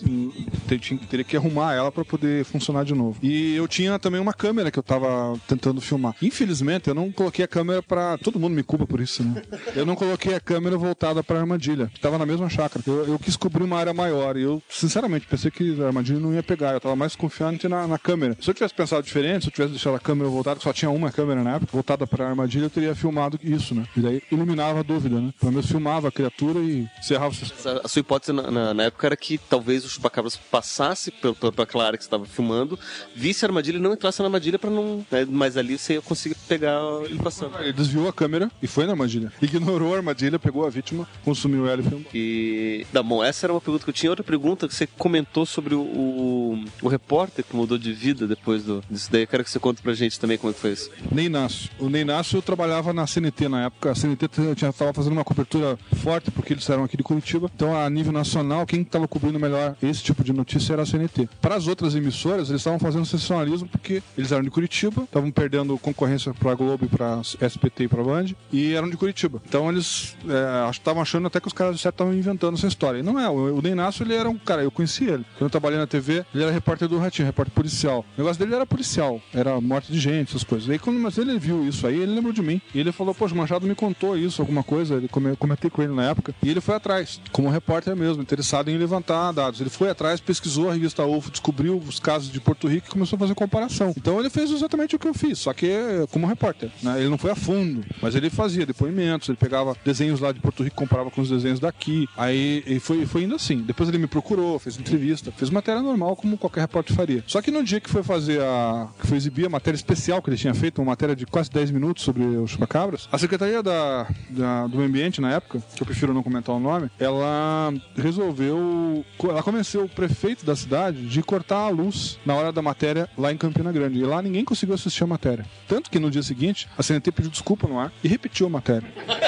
teria 1.09 1.23
que 1.23 1.37
arrumar 1.37 1.75
ela 1.75 1.93
para 1.93 2.03
poder 2.03 2.43
funcionar 2.43 2.83
de 2.83 2.93
novo. 2.93 3.17
E 3.23 3.55
eu 3.55 3.69
tinha 3.69 3.97
também 3.97 4.19
uma 4.19 4.33
câmera 4.33 4.69
que 4.69 4.77
eu 4.77 4.83
tava 4.83 5.39
tentando 5.47 5.79
filmar. 5.79 6.13
Infelizmente, 6.21 6.89
eu 6.89 6.93
não 6.93 7.09
coloquei 7.09 7.45
a 7.45 7.47
câmera 7.47 7.81
para 7.81 8.17
Todo 8.33 8.41
mundo 8.41 8.53
me 8.55 8.63
culpa 8.63 8.87
por 8.87 8.99
isso, 8.99 9.23
né? 9.23 9.43
Eu 9.75 9.85
não 9.85 9.95
coloquei 9.95 10.33
a 10.33 10.39
câmera 10.39 10.75
voltada 10.75 11.23
para 11.23 11.39
armadilha, 11.39 11.91
que 11.93 11.99
tava 11.99 12.17
na 12.17 12.25
mesma 12.25 12.49
chácara. 12.49 12.83
Eu, 12.87 13.05
eu 13.09 13.19
quis 13.19 13.35
cobrir 13.37 13.63
uma 13.63 13.77
área 13.77 13.93
maior 13.93 14.35
e 14.35 14.41
eu, 14.41 14.61
sinceramente, 14.67 15.27
pensei 15.27 15.51
que 15.51 15.79
a 15.79 15.85
armadilha 15.85 16.19
não 16.19 16.33
ia 16.33 16.41
pegar. 16.41 16.73
Eu 16.73 16.81
tava 16.81 16.95
mais 16.95 17.15
confiante 17.15 17.67
na, 17.67 17.85
na 17.87 17.99
câmera. 17.99 18.35
Se 18.41 18.49
eu 18.49 18.53
tivesse 18.55 18.73
pensado 18.73 19.03
diferente, 19.03 19.43
se 19.43 19.49
eu 19.49 19.53
tivesse 19.53 19.71
deixado 19.73 19.95
a 19.95 19.99
câmera 19.99 20.27
voltada, 20.29 20.57
que 20.57 20.63
só 20.63 20.73
tinha 20.73 20.89
uma 20.89 21.11
câmera 21.11 21.43
na 21.43 21.57
época, 21.57 21.71
voltada 21.71 22.07
para 22.07 22.27
armadilha, 22.27 22.65
eu 22.65 22.69
teria 22.71 22.95
filmado 22.95 23.39
isso, 23.43 23.75
né? 23.75 23.85
E 23.95 23.99
daí 23.99 24.23
iluminava 24.31 24.79
a 24.79 24.83
dúvida, 24.83 25.21
né? 25.21 25.31
Pelo 25.39 25.51
menos 25.51 25.67
filmava 25.67 26.07
a 26.07 26.11
criatura 26.11 26.57
e 26.59 26.87
encerrava 26.99 27.35
A 27.83 27.87
sua 27.87 27.99
hipótese 27.99 28.33
na, 28.33 28.49
na- 28.49 28.73
na 28.73 28.83
época 28.85 29.05
era 29.07 29.15
que 29.15 29.37
talvez 29.37 29.85
o 29.85 29.89
chupacabras 29.89 30.35
passasse 30.35 31.11
pela, 31.11 31.35
pela, 31.35 31.83
área 31.85 31.97
que 31.97 32.03
você 32.03 32.07
estava 32.07 32.25
filmando, 32.25 32.79
visse 33.15 33.45
a 33.45 33.47
armadilha 33.47 33.77
e 33.77 33.79
não 33.79 33.93
entrasse 33.93 34.19
na 34.21 34.25
armadilha 34.25 34.57
para 34.57 34.69
não. 34.71 35.05
né, 35.11 35.25
mas 35.29 35.55
ali 35.57 35.77
você 35.77 35.93
ia 35.93 36.01
conseguir 36.01 36.35
pegar 36.47 36.79
ele 37.05 37.19
passando. 37.19 37.57
Ele 37.59 37.73
desviou 37.73 38.07
a 38.07 38.12
câmera 38.13 38.51
e 38.61 38.67
foi 38.67 38.85
na 38.85 38.91
armadilha. 38.91 39.31
Ignorou 39.41 39.93
a 39.93 39.97
armadilha, 39.97 40.39
pegou 40.39 40.65
a 40.65 40.69
vítima, 40.69 41.07
consumiu 41.23 41.67
ela 41.67 41.81
e 41.81 41.83
foi 41.83 41.97
embora. 41.97 42.09
E. 42.13 42.85
Tá 42.91 43.03
bom, 43.03 43.23
essa 43.23 43.45
era 43.45 43.53
uma 43.53 43.61
pergunta 43.61 43.83
que 43.83 43.89
eu 43.89 43.93
tinha. 43.93 44.09
Outra 44.09 44.23
pergunta 44.23 44.67
que 44.67 44.75
você 44.75 44.87
comentou 44.87 45.45
sobre 45.45 45.75
o, 45.75 45.81
o, 45.81 46.65
o 46.81 46.87
repórter 46.87 47.43
que 47.43 47.55
mudou 47.55 47.77
de 47.77 47.93
vida 47.93 48.27
depois 48.27 48.63
do, 48.63 48.83
disso 48.89 49.11
daí. 49.11 49.23
Eu 49.23 49.27
quero 49.27 49.43
que 49.43 49.49
você 49.49 49.59
conte 49.59 49.81
pra 49.81 49.93
gente 49.93 50.19
também 50.19 50.37
como 50.37 50.51
é 50.51 50.53
que 50.53 50.59
foi 50.59 50.71
isso. 50.71 50.89
Ney 51.11 51.25
Inácio. 51.25 51.69
O 51.79 51.89
Ney 51.89 52.01
Inácio 52.01 52.41
trabalhava 52.41 52.93
na 52.93 53.07
CNT 53.07 53.47
na 53.47 53.65
época. 53.65 53.91
A 53.91 53.95
CNT 53.95 54.29
estava 54.51 54.93
fazendo 54.93 55.13
uma 55.13 55.23
cobertura 55.23 55.77
forte, 56.01 56.31
porque 56.31 56.53
eles 56.53 56.69
eram 56.69 56.83
aqui 56.83 56.97
de 56.97 57.03
Curitiba. 57.03 57.49
Então, 57.55 57.75
a 57.75 57.89
nível 57.89 58.11
nacional, 58.11 58.65
quem 58.65 58.81
estava 58.81 59.07
cobrindo 59.07 59.39
melhor 59.39 59.75
esse 59.81 60.03
tipo 60.03 60.23
de 60.23 60.33
notícia 60.33 60.73
era 60.73 60.83
a 60.83 60.85
CNT. 60.85 61.29
Para 61.41 61.55
as 61.55 61.67
outras 61.67 61.95
emissoras, 61.95 62.49
eles 62.49 62.61
estavam 62.61 62.79
fazendo 62.79 63.05
sensacionalismo 63.05 63.67
porque 63.67 64.01
eles 64.17 64.31
eram 64.31 64.43
de 64.43 64.49
Curitiba, 64.49 65.03
estavam 65.03 65.31
perdendo 65.31 65.77
concorrência 65.77 66.33
para 66.33 66.51
a 66.51 66.55
Globo, 66.55 66.87
para 66.87 67.21
SPT 67.21 67.83
e 67.83 67.87
para 67.87 68.02
E 68.51 68.73
eram 68.73 68.89
de 68.89 68.97
Curitiba. 68.97 69.41
Então, 69.47 69.69
eles 69.71 70.15
é, 70.27 70.69
estavam 70.69 71.01
achando 71.01 71.27
até 71.27 71.39
que 71.39 71.47
os 71.47 71.53
caras 71.53 71.75
de 71.75 71.81
certo 71.81 71.95
estavam 71.95 72.13
inventando 72.13 72.57
essa 72.57 72.67
história. 72.67 72.99
E 72.99 73.03
não 73.03 73.19
é. 73.19 73.29
O, 73.29 73.57
o 73.57 73.61
Ney 73.61 73.71
Inácio, 73.71 74.03
ele 74.03 74.13
era 74.15 74.29
um 74.29 74.37
cara, 74.37 74.63
eu 74.63 74.71
conheci 74.71 75.05
ele. 75.05 75.23
Quando 75.37 75.43
eu 75.43 75.49
trabalhei 75.49 75.77
na 75.79 75.87
TV, 75.87 76.25
ele 76.33 76.43
era 76.43 76.51
repórter 76.51 76.87
do 76.87 76.97
Ratinho, 76.97 77.25
repórter 77.25 77.53
policial. 77.53 78.05
O 78.17 78.21
negócio 78.21 78.39
dele 78.39 78.55
era 78.55 78.65
policial, 78.65 79.21
era 79.33 79.59
morte 79.61 79.91
de 79.91 79.99
gente, 79.99 80.29
essas 80.29 80.43
coisas. 80.43 80.69
Aí, 80.69 80.79
quando 80.79 80.99
mas 80.99 81.17
ele 81.17 81.37
viu 81.37 81.67
isso 81.67 81.85
aí, 81.87 81.99
ele 81.99 82.13
lembrou 82.13 82.31
de 82.33 82.41
mim. 82.41 82.61
E 82.73 82.79
ele 82.79 82.91
falou, 82.91 83.13
poxa, 83.13 83.33
o 83.33 83.37
Machado 83.37 83.65
me 83.67 83.75
contou 83.75 84.17
isso, 84.17 84.41
alguma 84.41 84.63
coisa. 84.63 84.95
Ele 84.95 85.07
come- 85.07 85.35
comentei 85.35 85.69
com 85.69 85.81
ele 85.81 85.93
na 85.93 86.09
época. 86.09 86.33
E 86.43 86.49
ele 86.49 86.61
foi 86.61 86.75
atrás, 86.75 87.19
como 87.31 87.49
repórter 87.49 87.95
mesmo, 87.95 88.21
interessado 88.21 88.69
em 88.69 88.77
levantar 88.77 89.31
dados. 89.31 89.59
Ele 89.61 89.69
foi 89.69 89.89
atrás, 89.89 90.19
pesquisou 90.19 90.69
a 90.69 90.73
revista 90.73 91.05
UFO, 91.05 91.31
descobriu 91.31 91.77
os 91.77 91.99
casos 91.99 92.31
de 92.31 92.39
Porto 92.39 92.67
Rico 92.67 92.87
e 92.87 92.91
começou 92.91 93.17
a 93.17 93.19
fazer 93.19 93.35
comparação. 93.35 93.93
Então 93.97 94.19
ele 94.19 94.29
fez 94.29 94.51
exatamente 94.51 94.95
o 94.95 94.99
que 94.99 95.07
eu 95.07 95.13
fiz, 95.13 95.39
só 95.39 95.53
que 95.53 95.67
como 96.11 96.27
repórter. 96.27 96.69
né? 96.81 96.99
Ele 96.99 97.09
não 97.09 97.17
foi 97.17 97.31
a 97.31 97.35
fundo, 97.35 97.83
mas 98.01 98.15
ele 98.15 98.29
fazia 98.29 98.65
depoimentos, 98.65 99.29
ele 99.29 99.37
pegava 99.37 99.75
desenhos 99.85 100.19
lá 100.19 100.31
de 100.31 100.39
Porto 100.39 100.63
Rico, 100.63 100.75
comparava 100.75 101.09
com 101.11 101.21
os 101.21 101.29
desenhos 101.29 101.59
daqui. 101.59 102.07
Aí 102.17 102.63
e 102.65 102.79
foi, 102.79 103.05
foi 103.05 103.23
indo 103.23 103.35
assim. 103.35 103.57
Depois 103.57 103.89
ele 103.89 103.97
me 103.97 104.07
procurou, 104.07 104.57
fez 104.59 104.77
entrevista, 104.77 105.31
fez 105.31 105.49
matéria 105.49 105.81
normal, 105.81 106.15
como 106.15 106.37
qualquer 106.37 106.61
repórter 106.61 106.95
faria. 106.95 107.23
Só 107.27 107.41
que 107.41 107.51
no 107.51 107.63
dia 107.63 107.79
que 107.79 107.89
foi 107.89 108.03
fazer 108.03 108.41
a. 108.41 108.87
que 108.99 109.07
foi 109.07 109.17
exibir 109.17 109.45
a 109.45 109.49
matéria 109.49 109.75
especial 109.75 110.21
que 110.21 110.29
ele 110.29 110.37
tinha 110.37 110.53
feito, 110.53 110.79
uma 110.81 110.91
matéria 110.91 111.15
de 111.15 111.25
quase 111.25 111.49
10 111.51 111.71
minutos 111.71 112.03
sobre 112.03 112.23
os 112.23 112.51
chupacabras, 112.51 113.07
a 113.11 113.17
Secretaria 113.17 113.61
da, 113.63 114.07
da- 114.29 114.67
do 114.67 114.77
Meio 114.77 114.89
Ambiente, 114.89 115.21
na 115.21 115.31
época, 115.31 115.61
que 115.75 115.81
eu 115.81 115.85
prefiro 115.85 116.13
não 116.13 116.23
comentar 116.23 116.55
o 116.55 116.59
nome, 116.59 116.89
ela 116.99 117.73
resolveu. 117.95 119.03
Ela 119.23 119.43
convenceu 119.43 119.83
o 119.85 119.89
prefeito 119.89 120.45
da 120.45 120.55
cidade 120.55 121.07
de 121.07 121.21
cortar 121.23 121.57
a 121.65 121.69
luz 121.69 122.19
na 122.25 122.33
hora 122.35 122.51
da 122.51 122.61
matéria 122.61 123.09
lá 123.17 123.31
em 123.31 123.37
Campina 123.37 123.71
Grande. 123.71 123.99
E 123.99 124.03
lá 124.03 124.21
ninguém 124.21 124.45
conseguiu 124.45 124.75
assistir 124.75 125.03
a 125.03 125.07
matéria. 125.07 125.45
Tanto 125.67 125.89
que 125.89 125.99
no 125.99 126.09
dia 126.11 126.23
seguinte, 126.23 126.67
a 126.77 126.83
CNT 126.83 127.11
pediu 127.11 127.31
desculpa 127.31 127.67
no 127.67 127.79
ar 127.79 127.82
e 128.03 128.07
repetiu 128.07 128.47
a 128.47 128.49
matéria. 128.49 128.87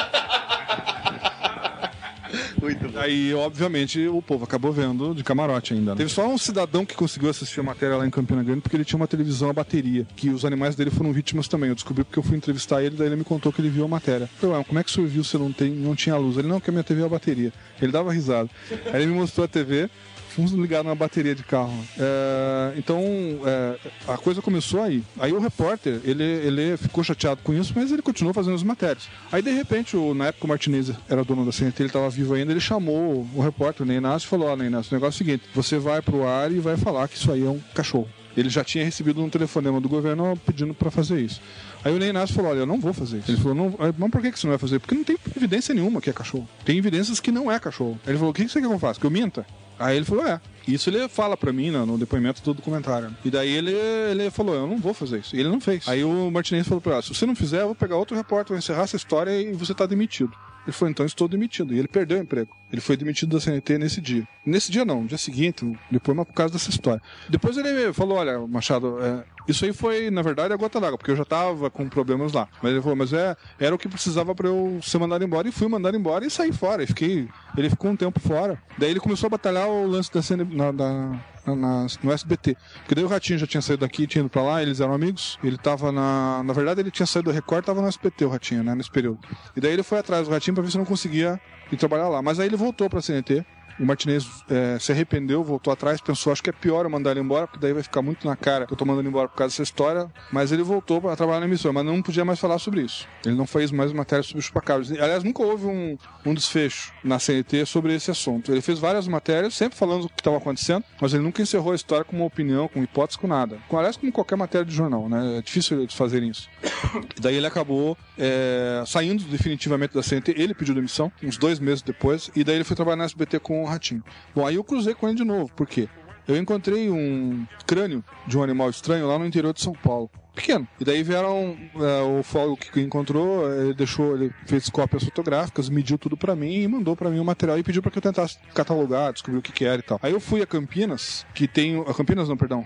Aí, 2.98 3.34
obviamente, 3.34 4.08
o 4.08 4.22
povo 4.22 4.44
acabou 4.44 4.72
vendo 4.72 5.14
de 5.14 5.24
camarote 5.24 5.74
ainda. 5.74 5.92
né? 5.92 5.98
Teve 5.98 6.10
só 6.10 6.28
um 6.28 6.38
cidadão 6.38 6.86
que 6.86 6.96
conseguiu 6.96 7.30
assistir 7.30 7.60
a 7.60 7.64
matéria 7.64 7.98
lá 7.98 8.08
em 8.08 8.10
Campina 8.10 8.42
Grande 8.44 8.62
porque 8.62 8.76
ele 8.76 8.86
tinha 8.86 8.98
uma 8.98 9.08
televisão 9.08 9.50
a 9.50 9.54
bateria, 9.54 10.08
que 10.16 10.30
os 10.30 10.44
animais 10.46 10.76
dele 10.76 10.90
foram 10.90 11.14
vítimas 11.14 11.48
também. 11.48 11.70
Eu 11.70 11.76
descobri 11.76 12.04
porque 12.04 12.18
eu 12.18 12.24
fui 12.24 12.36
entrevistar 12.38 12.82
ele, 12.82 12.96
daí 12.96 13.08
ele 13.08 13.18
me 13.18 13.24
contou 13.24 13.52
que 13.54 13.62
ele 13.62 13.70
viu 13.70 13.86
a 13.86 13.88
matéria. 13.88 14.24
Eu 14.24 14.30
falei, 14.40 14.56
"Ué, 14.58 14.64
como 14.64 14.80
é 14.80 14.84
que 14.84 14.90
o 14.90 14.94
senhor 14.94 15.08
viu 15.08 15.24
se 15.24 15.38
não, 15.38 15.52
tem, 15.52 15.70
não 15.72 15.96
tinha 15.96 16.16
luz? 16.18 16.38
Ele, 16.38 16.48
não, 16.48 16.60
que 16.60 16.70
a 16.70 16.74
minha 16.74 16.84
TV 16.84 17.02
é 17.02 17.06
a 17.06 17.10
bateria. 17.10 17.54
Ele 17.82 17.92
dava 17.92 18.12
risada. 18.12 18.50
Aí 18.92 19.04
ele 19.04 19.08
me 19.12 19.20
mostrou 19.20 19.46
a 19.46 19.48
TV, 19.48 19.90
fomos 20.36 20.52
ligados 20.52 20.86
na 20.86 20.94
bateria 20.94 21.34
de 21.34 21.44
carro. 21.44 21.74
É, 21.98 22.74
então, 22.78 23.02
é, 23.46 23.78
a 24.08 24.18
coisa 24.18 24.42
começou 24.42 24.82
aí. 24.82 25.02
Aí 25.18 25.32
o 25.32 25.40
repórter, 25.40 26.02
ele, 26.04 26.24
ele 26.24 26.78
ficou 26.78 27.04
chateado 27.04 27.42
com 27.44 27.54
isso, 27.54 27.74
mas 27.76 27.92
ele 27.92 28.02
continuou 28.02 28.34
fazendo 28.34 28.56
as 28.56 28.64
matérias. 28.64 29.08
Aí, 29.32 29.42
de 29.42 29.52
repente, 29.52 29.96
o, 29.96 30.14
na 30.14 30.28
época 30.28 30.46
o 30.46 30.50
Martinez 30.50 30.92
era 31.10 31.24
dono 31.24 31.46
da 31.46 31.52
CNT, 31.52 31.84
ele 31.84 31.90
estava 31.90 32.10
vivo 32.10 32.34
ainda, 32.34 32.52
ele 32.52 32.60
chamou 32.60 33.28
o 33.34 33.42
repórter, 33.42 33.84
o 33.84 33.86
Ney 33.88 33.98
Inácio, 33.98 34.28
e 34.28 34.30
falou, 34.30 34.50
ó, 34.50 34.56
Ney 34.56 34.68
Inácio, 34.68 34.92
o 34.92 34.96
negócio 34.96 35.24
é 35.24 35.24
o 35.24 35.26
seguinte, 35.26 35.44
você 35.54 35.78
vai 35.78 36.02
pro 36.02 36.28
ar 36.28 36.52
e 36.52 36.60
vai 36.60 36.76
falar 36.76 37.08
que 37.08 37.16
isso 37.16 37.32
aí 37.32 37.46
é 37.46 37.50
um 37.50 37.60
cachorro. 37.74 38.10
Ele 38.36 38.50
já 38.50 38.64
tinha 38.66 38.84
recebido 38.84 39.24
um 39.24 39.30
telefonema 39.30 39.80
do 39.80 39.88
governo 39.88 40.38
pedindo 40.46 40.74
para 40.74 40.92
fazer 40.92 41.22
isso. 41.22 41.42
Aí 41.86 41.94
o 41.94 41.98
Ney 41.98 42.10
Inácio 42.10 42.36
falou: 42.36 42.52
Olha, 42.52 42.60
eu 42.60 42.66
não 42.66 42.80
vou 42.80 42.92
fazer 42.92 43.20
isso. 43.20 43.32
Ele 43.32 43.38
falou: 43.38 43.56
não, 43.56 43.76
Mas 43.98 44.12
por 44.12 44.22
que 44.22 44.32
você 44.32 44.46
não 44.46 44.52
vai 44.52 44.58
fazer? 44.58 44.80
Porque 44.80 44.94
não 44.94 45.06
tem 45.06 45.18
evidência 45.38 45.74
nenhuma 45.74 46.02
que 46.02 46.10
é 46.10 46.14
cachorro. 46.14 46.48
Tem 46.66 46.78
evidências 46.78 47.22
que 47.22 47.32
não 47.32 47.50
é 47.50 47.58
cachorro. 47.60 47.98
Ele 48.06 48.18
falou: 48.18 48.32
O 48.32 48.34
que 48.34 48.46
você 48.46 48.60
quer 48.60 48.68
que 48.68 48.74
eu 48.74 48.80
faça? 48.80 49.00
Que 49.00 49.06
eu 49.06 49.12
minta? 49.12 49.46
Aí 49.80 49.98
ele 49.98 50.06
falou: 50.06 50.26
É. 50.26 50.40
Isso 50.68 50.90
ele 50.90 51.08
fala 51.08 51.38
pra 51.38 51.54
mim 51.54 51.70
no, 51.70 51.86
no 51.86 51.98
depoimento 51.98 52.42
do 52.42 52.54
documentário. 52.54 53.16
E 53.24 53.30
daí 53.30 53.50
ele, 53.50 53.72
ele 53.72 54.32
falou: 54.32 54.56
Eu 54.56 54.68
não 54.68 54.78
vou 54.78 54.94
fazer 54.94 55.20
isso. 55.20 55.36
E 55.36 55.40
ele 55.40 55.50
não 55.50 55.62
fez. 55.62 55.88
Aí 55.88 56.04
o 56.04 56.32
Martinez 56.32 56.68
falou 56.68 56.82
pra 56.82 56.94
ele: 56.94 57.04
Se 57.04 57.14
você 57.14 57.26
não 57.26 57.36
fizer, 57.36 57.62
eu 57.62 57.68
vou 57.68 57.76
pegar 57.76 57.98
outro 57.98 58.16
repórter, 58.16 58.50
vou 58.50 58.58
encerrar 58.58 58.84
essa 58.84 58.96
história 58.96 59.40
e 59.40 59.54
você 59.54 59.74
tá 59.74 59.86
demitido. 59.86 60.32
Ele 60.66 60.72
falou, 60.72 60.90
então 60.90 61.06
estou 61.06 61.28
demitido. 61.28 61.74
E 61.74 61.80
ele 61.80 61.88
perdeu 61.88 62.18
o 62.18 62.22
emprego. 62.22 62.50
Ele 62.72 62.82
foi 62.82 62.98
demitido 62.98 63.36
da 63.36 63.40
CNT 63.40 63.78
nesse 63.78 64.02
dia. 64.02 64.28
Nesse 64.44 64.72
dia 64.72 64.84
não, 64.84 65.04
no 65.04 65.08
dia 65.08 65.18
seguinte, 65.18 65.64
depois, 65.92 66.18
mas 66.18 66.26
por 66.26 66.34
causa 66.34 66.54
dessa 66.54 66.70
história. 66.72 67.02
Depois 67.30 67.56
ele 67.56 67.94
falou, 67.94 68.18
olha, 68.18 68.40
Machado, 68.48 68.98
é, 69.00 69.24
isso 69.48 69.66
aí 69.66 69.74
foi, 69.74 70.10
na 70.10 70.22
verdade, 70.22 70.54
a 70.54 70.58
gota 70.58 70.80
d'água, 70.80 70.98
porque 70.98 71.12
eu 71.12 71.16
já 71.16 71.26
tava 71.26 71.70
com 71.70 71.88
problemas 71.88 72.34
lá. 72.34 72.48
Mas 72.62 72.72
ele 72.72 72.82
falou, 72.82 72.96
mas 72.96 73.14
é, 73.14 73.36
era 73.60 73.74
o 73.76 73.78
que 73.78 73.88
precisava 73.88 74.34
para 74.36 74.48
eu 74.48 74.80
ser 74.82 74.98
mandado 74.98 75.24
embora. 75.24 75.48
E 75.48 75.52
fui 75.52 75.68
mandado 75.68 75.96
embora 75.98 76.26
e 76.26 76.30
saí 76.30 76.52
fora. 76.52 76.84
E 76.84 76.88
fiquei, 76.88 77.28
ele 77.58 77.70
ficou 77.70 77.92
um 77.92 77.96
tempo 77.96 78.20
fora. 78.20 78.62
Daí 78.78 78.90
ele 78.92 79.00
começou 79.00 79.28
a 79.28 79.30
batalhar 79.30 79.68
o 79.68 79.86
lance 79.88 80.12
da 80.12 80.22
CNT, 80.22 80.56
na, 80.56 80.72
da, 80.72 81.20
na- 81.56 81.88
no 82.04 82.12
SBT. 82.12 82.58
Porque 82.80 82.96
daí 82.96 83.04
o 83.04 83.08
Ratinho 83.08 83.38
já 83.40 83.46
tinha 83.48 83.62
saído 83.62 83.82
daqui, 83.82 84.08
tinha 84.08 84.22
ido 84.22 84.30
pra 84.30 84.42
lá, 84.42 84.62
eles 84.62 84.80
eram 84.80 84.94
amigos. 84.94 85.38
Ele 85.44 85.58
tava 85.58 85.92
na. 85.92 86.42
Na 86.44 86.54
verdade, 86.54 86.80
ele 86.82 86.92
tinha 86.92 87.06
saído 87.06 87.30
do 87.32 87.34
Record, 87.36 87.64
tava 87.66 87.82
no 87.82 87.88
SBT, 87.88 88.26
o 88.26 88.30
Ratinho, 88.30 88.64
né? 88.64 88.74
Nesse 88.76 88.90
período. 88.92 89.20
E 89.56 89.62
daí 89.62 89.72
ele 89.74 89.84
foi 89.84 90.00
atrás 90.00 90.28
do 90.28 90.34
Ratinho 90.34 90.56
pra 90.56 90.64
ver 90.64 90.72
se 90.72 90.78
não 90.78 90.86
conseguia 90.86 91.40
ir 91.72 91.78
trabalhar 91.78 92.10
lá. 92.10 92.22
Mas 92.22 92.40
aí 92.40 92.48
ele 92.48 92.56
voltou 92.58 92.90
pra 92.90 93.02
CNT. 93.02 93.46
O 93.80 93.86
Martinez 93.86 94.26
eh, 94.50 94.78
se 94.80 94.92
arrependeu, 94.92 95.44
voltou 95.44 95.72
atrás, 95.72 96.00
pensou, 96.00 96.32
acho 96.32 96.42
que 96.42 96.50
é 96.50 96.54
pior 96.54 96.86
eu 96.86 96.90
mandar 96.90 97.12
ele 97.12 97.20
embora, 97.20 97.46
porque 97.46 97.60
daí 97.60 97.74
vai 97.74 97.84
ficar 97.84 98.02
muito 98.02 98.26
na 98.26 98.36
cara 98.36 98.66
que 98.66 98.74
eu 98.74 98.78
tô 98.78 98.86
mandando 98.86 99.02
ele 99.02 99.10
embora 99.10 99.28
por 99.28 99.36
causa 99.36 99.52
dessa 99.52 99.64
história. 99.64 100.10
Mas 100.32 100.52
ele 100.52 100.64
voltou 100.64 101.02
para 101.02 101.16
trabalhar 101.16 101.42
na 101.42 101.46
emissora, 101.46 101.74
mas 101.74 101.86
não 101.86 102.02
podia 102.02 102.24
mais 102.24 102.40
falar 102.40 102.58
sobre 102.60 102.82
isso. 102.82 103.08
Ele 103.26 103.36
não 103.36 103.46
fez 103.46 103.72
mais 103.72 103.92
matéria 103.92 104.24
sobre 104.24 104.40
os 104.40 104.46
chupacabras. 104.46 104.92
Aliás, 104.92 105.24
nunca 105.24 105.44
houve 105.44 105.66
um, 105.66 105.98
um 106.26 106.34
desfecho 106.34 106.94
na 107.04 107.20
CNT 107.20 107.66
sobre 107.66 107.94
esse 107.94 108.10
assunto. 108.10 108.52
Ele 108.52 108.62
fez 108.62 108.80
várias 108.80 109.08
matérias, 109.08 109.54
sempre 109.54 109.78
falando 109.78 110.06
o 110.06 110.10
que 110.10 110.22
estava 110.22 110.38
acontecendo, 110.38 110.84
mas 111.02 111.14
ele 111.14 111.24
nunca 111.24 111.42
encerrou 111.42 111.74
a 111.74 111.76
história 111.76 112.06
com 112.06 112.16
uma 112.16 112.26
opinião, 112.26 112.68
com 112.68 112.82
hipótese, 112.82 113.20
com 113.20 113.28
nada. 113.28 113.58
Com, 113.68 113.78
aliás, 113.78 113.98
como 113.98 114.12
qualquer 114.12 114.38
matéria 114.38 114.66
de 114.66 114.74
jornal, 114.74 115.10
né? 115.10 115.40
É 115.40 115.42
difícil 115.42 115.82
eles 115.82 115.94
fazerem 115.94 116.30
isso. 116.30 116.50
Daí 117.20 117.36
ele 117.36 117.48
acabou 117.48 117.98
é, 118.18 118.84
saindo 118.86 119.24
definitivamente 119.26 119.94
da 119.94 120.04
CNT. 120.04 120.34
Ele 120.38 120.54
pediu 120.54 120.76
demissão, 120.76 121.12
uns 121.24 121.38
dois 121.38 121.60
meses 121.60 121.82
depois, 121.82 122.30
e 122.36 122.44
daí 122.44 122.56
ele 122.56 122.64
foi 122.64 122.76
trabalhar 122.76 122.98
na 122.98 123.06
SBT 123.06 123.40
com 123.40 123.64
o 123.64 123.66
Ratinho. 123.66 124.04
Bom, 124.34 124.46
aí 124.46 124.56
eu 124.56 124.64
cruzei 124.64 124.94
com 124.94 125.08
ele 125.08 125.18
de 125.18 125.24
novo. 125.24 125.52
Por 125.54 125.68
quê? 125.68 125.88
Eu 126.28 126.36
encontrei 126.38 126.90
um 126.90 127.46
crânio 127.68 128.04
de 128.26 128.38
um 128.38 128.44
animal 128.44 128.70
estranho 128.70 129.08
lá 129.08 129.20
no 129.20 129.26
interior 129.26 129.54
de 129.54 129.62
São 129.62 129.74
Paulo. 129.74 130.10
Pequeno. 130.34 130.68
E 130.80 130.84
daí 130.84 131.02
vieram 131.02 131.56
é, 131.76 132.02
o 132.02 132.22
Fogo 132.22 132.58
que 132.58 132.82
encontrou, 132.82 133.50
ele 133.54 133.74
deixou, 133.74 134.16
ele 134.16 134.34
fez 134.46 134.70
cópias 134.70 135.04
fotográficas, 135.04 135.70
mediu 135.70 135.98
tudo 135.98 136.18
pra 136.18 136.36
mim 136.36 136.62
e 136.62 136.68
mandou 136.68 136.96
pra 136.96 137.10
mim 137.10 137.20
o 137.20 137.26
material 137.26 137.58
e 137.58 137.64
pediu 137.64 137.82
pra 137.82 137.90
que 137.90 138.00
eu 138.00 138.02
tentasse 138.02 138.38
catalogar, 138.54 139.14
descobrir 139.14 139.38
o 139.38 139.42
que, 139.42 139.54
que 139.54 139.64
era 139.64 139.80
e 139.80 139.84
tal. 139.84 139.98
Aí 140.04 140.12
eu 140.12 140.20
fui 140.20 140.42
a 140.42 140.46
Campinas, 140.46 141.26
que 141.34 141.48
tem. 141.48 141.80
A 141.80 141.94
Campinas 141.94 142.28
não, 142.28 142.36
perdão. 142.36 142.66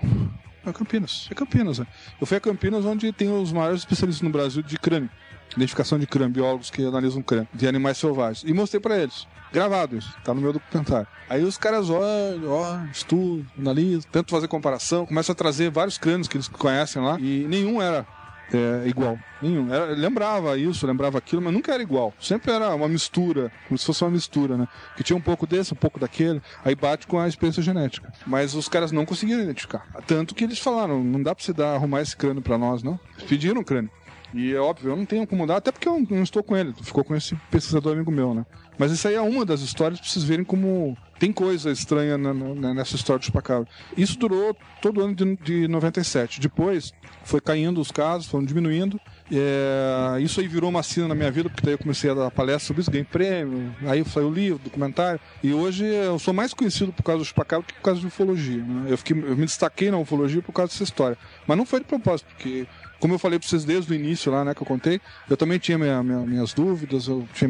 É 0.69 0.73
Campinas. 0.73 1.27
É 1.31 1.35
Campinas, 1.35 1.79
né? 1.79 1.87
Eu 2.19 2.27
fui 2.27 2.37
a 2.37 2.39
Campinas 2.39 2.85
onde 2.85 3.11
tem 3.11 3.31
os 3.31 3.51
maiores 3.51 3.81
especialistas 3.81 4.21
no 4.21 4.29
Brasil 4.29 4.61
de 4.61 4.77
crânio. 4.77 5.09
Identificação 5.55 5.97
de 5.97 6.05
crânio, 6.05 6.33
biólogos 6.33 6.69
que 6.69 6.85
analisam 6.85 7.21
crânio 7.21 7.47
de 7.53 7.67
animais 7.67 7.97
selvagens. 7.97 8.43
E 8.49 8.53
mostrei 8.53 8.79
pra 8.79 8.97
eles. 8.97 9.27
Gravado 9.51 9.97
isso, 9.97 10.13
tá 10.23 10.31
no 10.31 10.41
meu 10.41 10.53
documentário. 10.53 11.07
Aí 11.27 11.43
os 11.43 11.57
caras 11.57 11.89
olham, 11.89 12.51
ó, 12.51 12.79
estudam, 12.91 13.43
analisam, 13.57 14.01
tentam 14.11 14.37
fazer 14.37 14.47
comparação, 14.47 15.07
começam 15.07 15.33
a 15.33 15.35
trazer 15.35 15.71
vários 15.71 15.97
crânios 15.97 16.27
que 16.27 16.37
eles 16.37 16.47
conhecem 16.47 17.01
lá, 17.01 17.19
e 17.19 17.45
nenhum 17.47 17.81
era 17.81 18.05
é, 18.53 18.87
igual. 18.87 19.17
Nenhum. 19.41 19.73
Era, 19.73 19.85
lembrava 19.93 20.57
isso, 20.57 20.85
lembrava 20.85 21.17
aquilo, 21.17 21.41
mas 21.41 21.53
nunca 21.53 21.73
era 21.73 21.81
igual. 21.81 22.13
Sempre 22.19 22.51
era 22.51 22.73
uma 22.73 22.87
mistura, 22.87 23.51
como 23.67 23.77
se 23.77 23.85
fosse 23.85 24.03
uma 24.03 24.11
mistura, 24.11 24.57
né? 24.57 24.67
Que 24.95 25.03
tinha 25.03 25.15
um 25.15 25.21
pouco 25.21 25.47
desse, 25.47 25.73
um 25.73 25.77
pouco 25.77 25.99
daquele, 25.99 26.41
aí 26.63 26.75
bate 26.75 27.07
com 27.07 27.19
a 27.19 27.27
experiência 27.27 27.63
genética. 27.63 28.11
Mas 28.25 28.53
os 28.53 28.67
caras 28.67 28.91
não 28.91 29.05
conseguiram 29.05 29.41
identificar. 29.41 29.85
Tanto 30.05 30.35
que 30.35 30.43
eles 30.43 30.59
falaram, 30.59 31.03
não 31.03 31.21
dá 31.21 31.33
pra 31.33 31.43
você 31.43 31.53
dar, 31.53 31.75
arrumar 31.75 32.01
esse 32.01 32.15
crânio 32.15 32.41
pra 32.41 32.57
nós, 32.57 32.83
não. 32.83 32.99
Pediram 33.27 33.61
o 33.61 33.65
crânio. 33.65 33.89
E 34.33 34.53
é 34.53 34.59
óbvio, 34.59 34.91
eu 34.91 34.95
não 34.95 35.05
tenho 35.05 35.25
como 35.25 35.47
dar, 35.47 35.57
até 35.57 35.71
porque 35.71 35.87
eu 35.87 36.05
não 36.07 36.21
estou 36.21 36.43
com 36.43 36.55
ele, 36.55 36.73
ficou 36.83 37.03
com 37.03 37.15
esse 37.15 37.35
pesquisador 37.49 37.93
amigo 37.93 38.11
meu, 38.11 38.33
né? 38.33 38.45
Mas 38.79 38.91
isso 38.91 39.07
aí 39.07 39.13
é 39.13 39.21
uma 39.21 39.45
das 39.45 39.59
histórias 39.61 39.99
pra 39.99 40.09
vocês 40.09 40.23
verem 40.25 40.43
como 40.43 40.97
tem 41.19 41.31
coisa 41.33 41.69
estranha 41.69 42.17
na- 42.17 42.33
na- 42.33 42.73
nessa 42.73 42.95
história 42.95 43.19
do 43.19 43.25
chupacabra. 43.25 43.67
Isso 43.97 44.17
durou 44.17 44.55
todo 44.81 45.01
o 45.01 45.03
ano 45.03 45.13
de, 45.13 45.35
de 45.35 45.67
97. 45.67 46.39
Depois 46.39 46.93
foi 47.25 47.41
caindo 47.41 47.81
os 47.81 47.91
casos, 47.91 48.27
foram 48.27 48.45
diminuindo. 48.45 48.97
É, 49.31 50.19
isso 50.21 50.39
aí 50.39 50.47
virou 50.47 50.69
uma 50.69 50.81
cena 50.81 51.09
na 51.09 51.15
minha 51.15 51.29
vida, 51.29 51.49
porque 51.49 51.63
daí 51.65 51.73
eu 51.73 51.77
comecei 51.77 52.09
a 52.09 52.13
dar 52.13 52.31
palestra 52.31 52.67
sobre 52.67 52.81
isso, 52.81 52.89
ganhei 52.89 53.03
prêmio, 53.03 53.75
aí 53.85 54.03
saiu 54.05 54.27
o 54.29 54.33
livro, 54.33 54.59
documentário. 54.63 55.19
E 55.43 55.53
hoje 55.53 55.85
eu 55.85 56.17
sou 56.17 56.33
mais 56.33 56.53
conhecido 56.53 56.91
por 56.93 57.03
causa 57.03 57.19
do 57.19 57.25
chupacabra 57.25 57.67
que 57.67 57.73
por 57.73 57.81
causa 57.81 57.99
de 57.99 58.07
ufologia. 58.07 58.63
né? 58.63 58.85
Eu, 58.89 58.97
fiquei, 58.97 59.15
eu 59.21 59.35
me 59.35 59.45
destaquei 59.45 59.91
na 59.91 59.97
ufologia 59.97 60.41
por 60.41 60.53
causa 60.53 60.71
dessa 60.71 60.83
história. 60.83 61.17
Mas 61.45 61.57
não 61.57 61.65
foi 61.65 61.79
de 61.81 61.85
propósito, 61.85 62.27
porque 62.27 62.65
como 62.99 63.13
eu 63.13 63.19
falei 63.19 63.39
pra 63.39 63.47
vocês 63.47 63.63
desde 63.63 63.91
o 63.91 63.95
início 63.95 64.31
lá, 64.31 64.43
né, 64.43 64.53
que 64.53 64.61
eu 64.61 64.67
contei, 64.67 64.99
eu 65.29 65.37
também 65.37 65.57
tinha 65.59 65.77
minha- 65.77 66.03
minha- 66.03 66.19
minhas 66.25 66.53
dúvidas, 66.53 67.07
eu 67.07 67.27
tinha, 67.33 67.49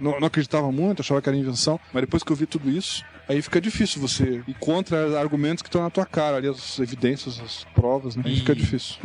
não, 0.00 0.18
não 0.20 0.26
acreditava 0.26 0.70
muito, 0.72 1.00
achava 1.00 1.22
que 1.22 1.28
era 1.28 1.36
invenção, 1.38 1.78
mas 1.92 2.02
depois 2.02 2.22
que 2.22 2.32
eu 2.32 2.36
vi 2.36 2.46
tudo 2.46 2.68
isso, 2.70 3.04
aí 3.28 3.42
fica 3.42 3.60
difícil 3.60 4.00
você 4.00 4.42
ir 4.46 4.54
contra 4.58 5.18
argumentos 5.20 5.62
que 5.62 5.68
estão 5.68 5.82
na 5.82 5.90
tua 5.90 6.06
cara, 6.06 6.36
ali, 6.38 6.48
as 6.48 6.78
evidências, 6.78 7.40
as 7.40 7.64
provas, 7.74 8.16
né? 8.16 8.22
Aí 8.26 8.32
E- 8.34 8.36
fica 8.38 8.54
difícil. 8.54 8.96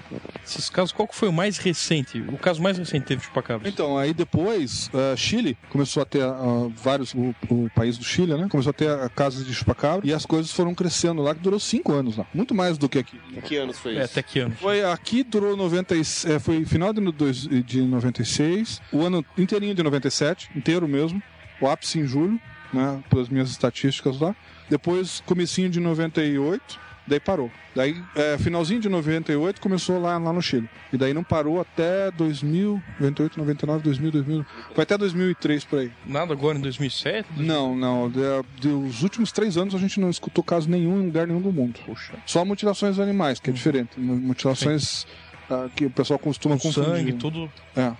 Esses 0.45 0.69
casos, 0.69 0.91
qual 0.91 1.07
que 1.07 1.15
foi 1.15 1.29
o 1.29 1.33
mais 1.33 1.57
recente? 1.57 2.19
O 2.29 2.37
caso 2.37 2.61
mais 2.61 2.77
recente 2.77 3.05
teve 3.05 3.23
chupacabras? 3.23 3.71
Então, 3.71 3.97
aí 3.97 4.13
depois, 4.13 4.89
ah, 4.93 5.15
Chile 5.15 5.57
começou 5.69 6.01
a 6.03 6.05
ter 6.05 6.21
ah, 6.23 6.69
vários, 6.75 7.13
o, 7.13 7.33
o 7.49 7.69
país 7.75 7.97
do 7.97 8.03
Chile, 8.03 8.35
né? 8.35 8.47
Começou 8.49 8.69
a 8.71 8.73
ter 8.73 8.89
ah, 8.89 9.09
casas 9.09 9.45
de 9.45 9.53
chupacabra 9.53 10.05
e 10.07 10.13
as 10.13 10.25
coisas 10.25 10.51
foram 10.51 10.73
crescendo 10.75 11.21
lá, 11.21 11.33
que 11.35 11.41
durou 11.41 11.59
cinco 11.59 11.91
anos 11.93 12.17
lá. 12.17 12.25
Muito 12.33 12.53
mais 12.55 12.77
do 12.77 12.87
que 12.89 12.99
aqui. 12.99 13.19
Que 13.43 13.57
anos 13.57 13.77
foi 13.79 13.93
isso? 13.93 14.01
É, 14.01 14.05
até 14.05 14.21
que 14.23 14.39
ano? 14.39 14.55
Foi 14.55 14.83
aqui 14.83 15.23
durou 15.23 15.55
90, 15.57 15.95
e- 15.95 16.01
é, 16.25 16.39
foi 16.39 16.63
final 16.65 16.91
de, 16.93 16.99
no- 17.01 17.11
dois- 17.11 17.47
de 17.47 17.81
96, 17.81 18.81
o 18.91 19.01
ano 19.03 19.25
inteirinho 19.37 19.73
de 19.73 19.81
97, 19.83 20.49
inteiro 20.55 20.87
mesmo, 20.87 21.21
o 21.61 21.67
ápice 21.67 21.99
em 21.99 22.05
julho, 22.05 22.39
né, 22.73 23.01
pelas 23.09 23.29
minhas 23.29 23.49
estatísticas 23.49 24.19
lá. 24.19 24.35
Depois 24.69 25.21
comecinho 25.25 25.69
de 25.69 25.79
98, 25.79 26.79
daí 27.05 27.19
parou. 27.19 27.51
Daí 27.75 28.01
é, 28.15 28.37
finalzinho 28.37 28.79
de 28.79 28.87
98 28.87 29.59
começou 29.59 29.99
lá, 29.99 30.17
lá 30.17 30.31
no 30.31 30.41
Chile. 30.41 30.69
E 30.91 30.97
daí 30.97 31.13
não 31.13 31.23
parou 31.23 31.59
até 31.59 32.11
2000, 32.11 32.81
98, 32.99 33.37
99, 33.37 33.83
2000, 33.83 34.11
2000, 34.11 34.45
foi 34.73 34.83
até 34.83 34.97
2003 34.97 35.65
por 35.65 35.79
aí. 35.79 35.91
Nada 36.05 36.33
agora 36.33 36.57
em 36.57 36.61
2007? 36.61 37.27
Não, 37.37 37.75
não. 37.75 38.09
De- 38.09 38.21
Dos 38.61 39.01
últimos 39.03 39.31
três 39.31 39.57
anos 39.57 39.73
a 39.75 39.77
gente 39.79 39.99
não 39.99 40.09
escutou 40.09 40.43
caso 40.43 40.69
nenhum 40.69 41.01
em 41.01 41.05
lugar 41.07 41.27
nenhum 41.27 41.41
do 41.41 41.51
mundo. 41.51 41.79
Só 42.25 42.45
mutilações 42.45 42.99
animais, 42.99 43.39
que 43.39 43.49
é 43.49 43.53
diferente. 43.53 43.99
Mutilações 43.99 45.05
ah, 45.49 45.67
que 45.75 45.85
o 45.85 45.89
pessoal 45.89 46.17
costuma 46.19 46.57
confundir. 46.57 46.91
Sangue, 46.97 47.13
tudo. 47.13 47.51
É. 47.75 47.91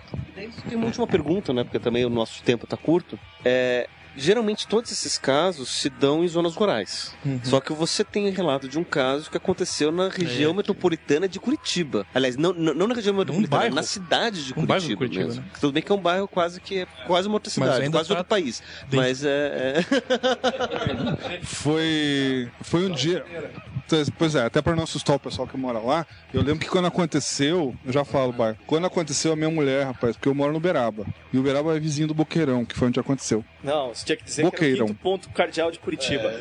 Tem 0.70 0.78
uma 0.78 0.86
última 0.86 1.08
pergunta, 1.08 1.52
né? 1.52 1.64
Porque 1.64 1.80
também 1.80 2.06
o 2.06 2.10
nosso 2.10 2.42
tempo 2.44 2.66
tá 2.68 2.78
curto. 2.78 3.20
É, 3.44 3.90
geralmente 4.16 4.68
todos 4.68 4.92
esses 4.92 5.18
casos 5.18 5.70
se 5.70 5.90
dão 5.90 6.24
em 6.24 6.28
zonas 6.28 6.56
rurais. 6.56 7.14
Uhum. 7.26 7.40
Só 7.44 7.60
que 7.60 7.74
você 7.74 8.04
tem 8.04 8.30
relato 8.30 8.68
de 8.68 8.78
um 8.80 8.84
caso 8.84 9.30
que 9.30 9.38
aconteceu 9.38 9.92
na 9.92 10.10
região 10.10 10.52
É. 10.52 10.56
metropolitana 10.56 11.28
de 11.28 11.40
Curitiba. 11.40 12.06
Aliás, 12.14 12.36
não, 12.38 12.54
não, 12.54 12.74
não 12.74 12.88
na 12.88 12.96
região 12.96 13.14
metropolitana, 13.16 13.60
bairro. 13.62 13.76
na 13.76 13.84
cidade 13.84 14.46
de 14.46 14.54
Um 14.58 14.66
bairro 14.66 14.86
de 14.88 14.96
Curitiba, 14.96 14.98
Curitiba, 14.98 15.26
mesmo. 15.28 15.42
né? 15.44 15.60
Tudo 15.60 15.74
bem 15.74 15.84
que 15.84 15.92
é 15.92 15.96
um 15.96 16.02
bairro 16.02 16.28
quase 16.28 16.60
que 16.62 16.80
é 16.80 16.86
quase 17.08 17.28
uma 17.28 17.36
outra 17.36 17.50
cidade, 17.52 17.90
quase 17.90 18.08
tá 18.10 18.14
outro 18.16 18.26
país. 18.30 18.62
dentro. 18.84 18.98
Mas 18.98 19.24
é, 19.24 19.80
é... 19.80 21.40
Foi. 21.44 22.50
Foi 22.62 22.86
um 22.90 22.94
dia. 22.94 23.26
Pois 24.18 24.34
é, 24.34 24.46
até 24.46 24.62
pra 24.62 24.76
não 24.76 24.84
assustar 24.84 25.16
o 25.18 25.20
pessoal 25.20 25.48
que 25.48 25.56
mora 25.58 25.78
lá, 25.78 26.08
eu 26.34 26.42
lembro 26.42 26.60
que 26.60 26.68
quando 26.70 26.86
aconteceu, 26.86 27.76
eu 27.86 27.92
já 27.94 28.04
falo, 28.04 28.32
bai, 28.32 28.56
quando 28.66 28.88
aconteceu 28.88 29.34
a 29.34 29.36
minha 29.36 29.50
mulher, 29.52 29.86
rapaz, 29.86 30.16
porque 30.16 30.28
eu 30.28 30.34
moro 30.34 30.52
no 30.52 30.58
Uberaba. 30.58 31.06
E 31.32 31.38
o 31.38 31.42
Uberaba 31.42 31.76
é 31.76 31.80
vizinho 31.80 32.08
do 32.08 32.14
Boqueirão, 32.14 32.66
que 32.66 32.76
foi 32.76 32.88
onde 32.88 33.00
aconteceu. 33.00 33.44
Não, 33.64 33.92
você 34.04 34.06
tinha 34.06 34.18
que 34.18 34.24
dizer 34.24 34.42
que 34.42 34.46
era 34.46 34.48
o 34.48 34.52
Boqueirão. 34.52 34.88
quinto 34.88 35.00
ponto 35.00 35.30
cardeal 35.30 35.72
de 35.72 35.80
Curitiba. 35.80 36.32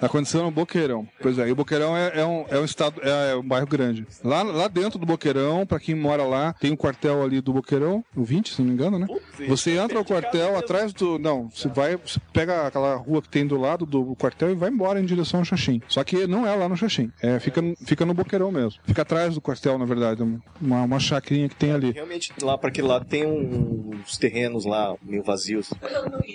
Aconteceu 0.00 0.42
no 0.42 0.50
Boqueirão. 0.50 1.06
Pois 1.20 1.38
é, 1.38 1.48
e 1.48 1.52
o 1.52 1.56
Boqueirão 1.56 1.96
é, 1.96 2.20
é 2.20 2.24
um, 2.26 2.44
é 2.48 2.58
um 2.58 2.64
estado, 2.64 3.00
é, 3.02 3.32
é 3.32 3.36
um 3.36 3.42
bairro 3.42 3.66
grande. 3.66 4.06
Lá, 4.22 4.42
lá 4.42 4.68
dentro 4.68 4.98
do 4.98 5.06
Boqueirão, 5.06 5.66
pra 5.66 5.78
quem 5.80 5.94
mora 5.94 6.24
lá, 6.24 6.52
tem 6.54 6.72
um 6.72 6.76
quartel 6.76 7.22
ali 7.22 7.40
do 7.40 7.52
Boqueirão, 7.52 8.04
o 8.16 8.22
20, 8.24 8.54
se 8.54 8.60
não 8.62 8.68
me 8.68 8.74
engano, 8.74 8.98
né? 8.98 9.06
Você 9.48 9.72
entra 9.78 9.98
no 9.98 10.04
quartel 10.04 10.56
atrás 10.56 10.92
do. 10.92 11.18
Não, 11.18 11.48
você 11.50 11.68
vai, 11.68 11.96
você 11.96 12.20
pega 12.32 12.66
aquela 12.66 12.94
rua 12.96 13.22
que 13.22 13.28
tem 13.28 13.46
do 13.46 13.56
lado 13.58 13.86
do 13.86 14.14
quartel 14.16 14.50
e 14.50 14.54
vai 14.54 14.70
embora 14.70 15.00
em 15.00 15.04
direção 15.04 15.40
ao 15.40 15.44
Xaxim. 15.44 15.80
Só 15.88 16.02
que 16.04 16.26
não 16.26 16.46
é 16.46 16.54
lá 16.54 16.68
no 16.68 16.76
Xaxim, 16.76 17.10
é, 17.22 17.38
fica, 17.38 17.62
fica 17.84 18.04
no 18.06 18.14
Boqueirão 18.14 18.50
mesmo. 18.50 18.80
Fica 18.84 19.02
atrás 19.02 19.34
do 19.34 19.40
quartel, 19.40 19.78
na 19.78 19.84
verdade, 19.84 20.22
uma, 20.60 20.82
uma 20.82 21.00
chacrinha 21.00 21.48
que 21.48 21.56
tem 21.56 21.72
ali. 21.72 21.90
Realmente, 21.92 22.32
lá 22.42 22.56
para 22.58 22.68
aquele 22.68 22.86
lado 22.88 23.04
tem 23.04 23.26
um- 23.26 23.90
uns 24.00 24.16
terrenos 24.18 24.64
lá 24.64 24.94
meio 25.02 25.22
vazios. 25.22 25.70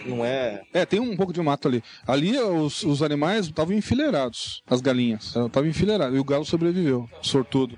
Não 0.05 0.14
é. 0.23 0.61
É, 0.73 0.85
tem 0.85 0.99
um 0.99 1.15
pouco 1.17 1.33
de 1.33 1.41
mato 1.41 1.67
ali. 1.67 1.83
Ali 2.07 2.37
os, 2.37 2.83
os 2.83 3.01
animais 3.01 3.47
estavam 3.47 3.75
enfileirados, 3.75 4.61
as 4.67 4.81
galinhas. 4.81 5.35
Estavam 5.35 5.67
enfileiradas. 5.67 6.15
E 6.15 6.19
o 6.19 6.23
galo 6.23 6.45
sobreviveu, 6.45 7.09
sortudo. 7.21 7.77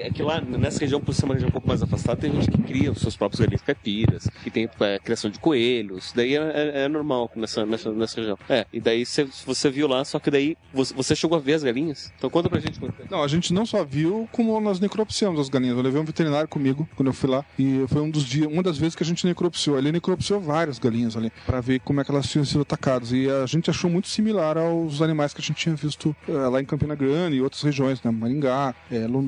É 0.00 0.10
que 0.10 0.22
lá 0.22 0.40
nessa 0.40 0.80
região, 0.80 1.00
por 1.00 1.14
ser 1.14 1.24
uma 1.24 1.34
região 1.34 1.48
um 1.48 1.52
pouco 1.52 1.66
mais 1.66 1.82
afastada, 1.82 2.20
tem 2.20 2.32
gente 2.32 2.50
que 2.50 2.62
cria 2.62 2.92
os 2.92 3.00
seus 3.00 3.16
próprios 3.16 3.40
galinhas 3.40 3.62
caipiras, 3.62 4.28
que 4.42 4.50
tem 4.50 4.68
é, 4.80 4.98
criação 4.98 5.30
de 5.30 5.38
coelhos. 5.38 6.12
Daí 6.14 6.36
é, 6.36 6.40
é- 6.40 6.84
é 6.84 6.88
normal 6.88 7.30
nessa, 7.34 7.66
nessa, 7.66 7.90
nessa 7.92 8.16
região. 8.20 8.38
É, 8.48 8.66
e 8.72 8.80
daí 8.80 9.04
você, 9.04 9.24
você 9.46 9.70
viu 9.70 9.88
lá, 9.88 10.04
só 10.04 10.18
que 10.18 10.30
daí 10.30 10.56
você, 10.72 11.14
chegou 11.16 11.36
a 11.36 11.40
ver 11.40 11.54
as 11.54 11.62
galinhas. 11.62 12.12
Então 12.16 12.30
conta 12.30 12.48
pra 12.48 12.60
gente. 12.60 12.76
é 12.76 12.80
foi. 12.80 12.90
Não, 13.10 13.22
a 13.22 13.28
gente 13.28 13.52
não 13.52 13.66
só 13.66 13.84
viu 13.84 14.28
como 14.32 14.58
nós 14.60 14.78
necropsiamos 14.80 15.40
as 15.40 15.48
galinhas. 15.48 15.76
Eu 15.76 15.82
levei 15.82 16.00
um 16.00 16.04
veterinário 16.04 16.48
comigo 16.48 16.88
quando 16.94 17.08
eu 17.08 17.14
fui 17.14 17.28
lá 17.30 17.44
e 17.58 17.84
foi 17.88 18.00
um 18.00 18.10
dos 18.10 18.24
dias, 18.24 18.46
uma 18.50 18.62
das 18.62 18.78
vezes 18.78 18.94
que 18.94 19.02
a 19.02 19.06
gente 19.06 19.26
necropsiou. 19.26 19.76
Ele 19.78 19.90
necropsiou 19.92 20.40
várias 20.40 20.78
galinhas 20.78 21.16
ali 21.16 21.32
pra 21.44 21.60
ver 21.60 21.80
como 21.80 22.00
é 22.00 22.04
que 22.04 22.10
elas 22.10 22.28
tinham 22.28 22.44
sido 22.44 22.62
atacadas 22.62 23.12
e 23.12 23.28
a 23.28 23.46
gente 23.46 23.68
achou 23.70 23.90
muito 23.90 24.08
similar 24.08 24.56
aos 24.56 25.02
animais 25.02 25.34
que 25.34 25.40
a 25.40 25.44
gente 25.44 25.56
tinha 25.56 25.74
visto 25.74 26.14
eh, 26.28 26.32
lá 26.32 26.60
em 26.60 26.64
Campina 26.64 26.94
Grande 26.94 27.36
e 27.36 27.40
outras 27.42 27.62
regiões, 27.62 28.02
né? 28.02 28.10
Maringá, 28.10 28.74
Londrina, 28.90 29.23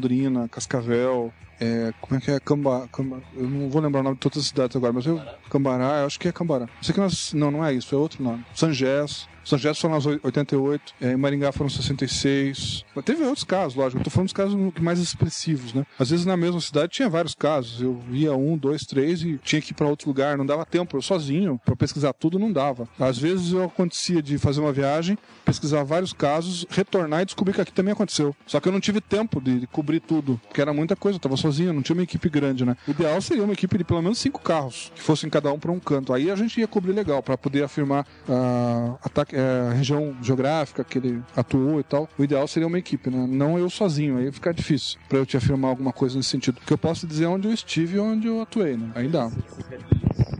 Cascavel. 0.48 1.32
Eh, 1.60 1.92
como 2.00 2.16
é 2.18 2.20
que 2.20 2.30
é? 2.30 2.40
Camba, 2.40 2.88
Camba- 2.92 3.20
eu 3.34 3.48
não 3.48 3.68
vou 3.70 3.80
lembrar 3.82 4.00
o 4.00 4.04
nome 4.04 4.16
de 4.16 4.20
todas 4.20 4.38
as 4.38 4.46
cidades 4.46 4.76
agora, 4.76 4.92
mas 4.92 5.06
eu. 5.06 5.20
Cambará, 5.50 6.00
eu 6.00 6.06
acho 6.06 6.18
que 6.18 6.28
é 6.28 6.32
Cambará. 6.32 6.68
Sei 6.82 6.92
que 6.94 7.00
nós. 7.00 7.32
Não, 7.32 7.50
não 7.50 7.64
é 7.64 7.72
isso, 7.72 7.94
é 7.94 7.98
outro 7.98 8.22
nome. 8.22 8.44
Sangés. 8.54 9.28
Sangés 9.44 9.78
foram 9.78 9.94
nas 9.94 10.04
88, 10.04 10.92
eh, 11.00 11.12
em 11.12 11.16
Maringá 11.16 11.52
foram 11.52 11.70
66. 11.70 12.84
Mas 12.92 13.04
teve 13.04 13.22
outros 13.22 13.44
casos, 13.44 13.76
lógico. 13.76 14.00
Eu 14.00 14.04
tô 14.04 14.10
falando 14.10 14.26
dos 14.26 14.32
casos 14.32 14.58
mais 14.80 14.98
expressivos, 14.98 15.72
né? 15.72 15.86
Às 16.00 16.10
vezes 16.10 16.26
na 16.26 16.36
mesma 16.36 16.60
cidade 16.60 16.88
tinha 16.92 17.08
vários 17.08 17.32
casos. 17.32 17.80
Eu 17.80 17.94
via 18.10 18.34
um, 18.34 18.58
dois, 18.58 18.84
três 18.84 19.22
e 19.22 19.38
tinha 19.44 19.62
que 19.62 19.70
ir 19.70 19.74
pra 19.74 19.86
outro 19.86 20.08
lugar. 20.08 20.36
Não 20.36 20.44
dava 20.44 20.66
tempo. 20.66 20.96
Eu 20.96 21.02
sozinho, 21.02 21.60
pra 21.64 21.76
pesquisar 21.76 22.12
tudo, 22.12 22.40
não 22.40 22.50
dava. 22.52 22.88
Às 22.98 23.18
vezes 23.18 23.52
eu 23.52 23.62
acontecia 23.62 24.20
de 24.20 24.36
fazer 24.36 24.60
uma 24.60 24.72
viagem, 24.72 25.16
pesquisar 25.44 25.84
vários 25.84 26.12
casos, 26.12 26.66
retornar 26.68 27.22
e 27.22 27.24
descobrir 27.26 27.52
que 27.54 27.60
aqui 27.60 27.72
também 27.72 27.92
aconteceu. 27.92 28.34
Só 28.48 28.58
que 28.58 28.66
eu 28.66 28.72
não 28.72 28.80
tive 28.80 29.00
tempo 29.00 29.40
de, 29.40 29.64
cobrir 29.68 30.00
tudo, 30.00 30.40
porque 30.48 30.60
era 30.60 30.72
muita 30.72 30.96
coisa. 30.96 31.16
Eu 31.18 31.20
tava 31.20 31.36
sozinho, 31.46 31.72
não 31.72 31.82
tinha 31.82 31.94
uma 31.94 32.02
equipe 32.02 32.28
grande, 32.28 32.64
né? 32.64 32.76
O 32.86 32.90
ideal 32.90 33.20
seria 33.20 33.44
uma 33.44 33.52
equipe 33.52 33.78
de 33.78 33.84
pelo 33.84 34.02
menos 34.02 34.18
cinco 34.18 34.40
carros, 34.40 34.92
que 34.94 35.02
fossem 35.02 35.30
cada 35.30 35.52
um 35.52 35.58
pra 35.58 35.70
um 35.70 35.78
canto. 35.78 36.12
Aí 36.12 36.30
a 36.30 36.36
gente 36.36 36.60
ia 36.60 36.66
cobrir 36.66 36.92
legal, 36.92 37.22
pra 37.22 37.38
poder 37.38 37.62
afirmar 37.62 38.06
a 38.28 38.96
ataque, 39.02 39.36
é, 39.36 39.68
a 39.70 39.72
região 39.72 40.16
geográfica 40.22 40.82
que 40.84 40.98
ele 40.98 41.22
atuou 41.36 41.80
e 41.80 41.82
tal. 41.82 42.08
O 42.18 42.24
ideal 42.24 42.46
seria 42.48 42.66
uma 42.66 42.78
equipe, 42.78 43.10
né? 43.10 43.26
Não 43.28 43.58
eu 43.58 43.70
sozinho, 43.70 44.18
aí 44.18 44.30
fica 44.32 44.52
difícil 44.52 44.98
pra 45.08 45.18
eu 45.18 45.26
te 45.26 45.36
afirmar 45.36 45.68
alguma 45.68 45.92
coisa 45.92 46.16
nesse 46.16 46.30
sentido. 46.30 46.56
Porque 46.56 46.72
eu 46.72 46.78
posso 46.78 47.06
dizer 47.06 47.26
onde 47.26 47.46
eu 47.46 47.52
estive 47.52 47.96
e 47.96 48.00
onde 48.00 48.26
eu 48.26 48.40
atuei, 48.40 48.76
né? 48.76 48.90
Aí 48.94 49.08
dá. 49.08 49.30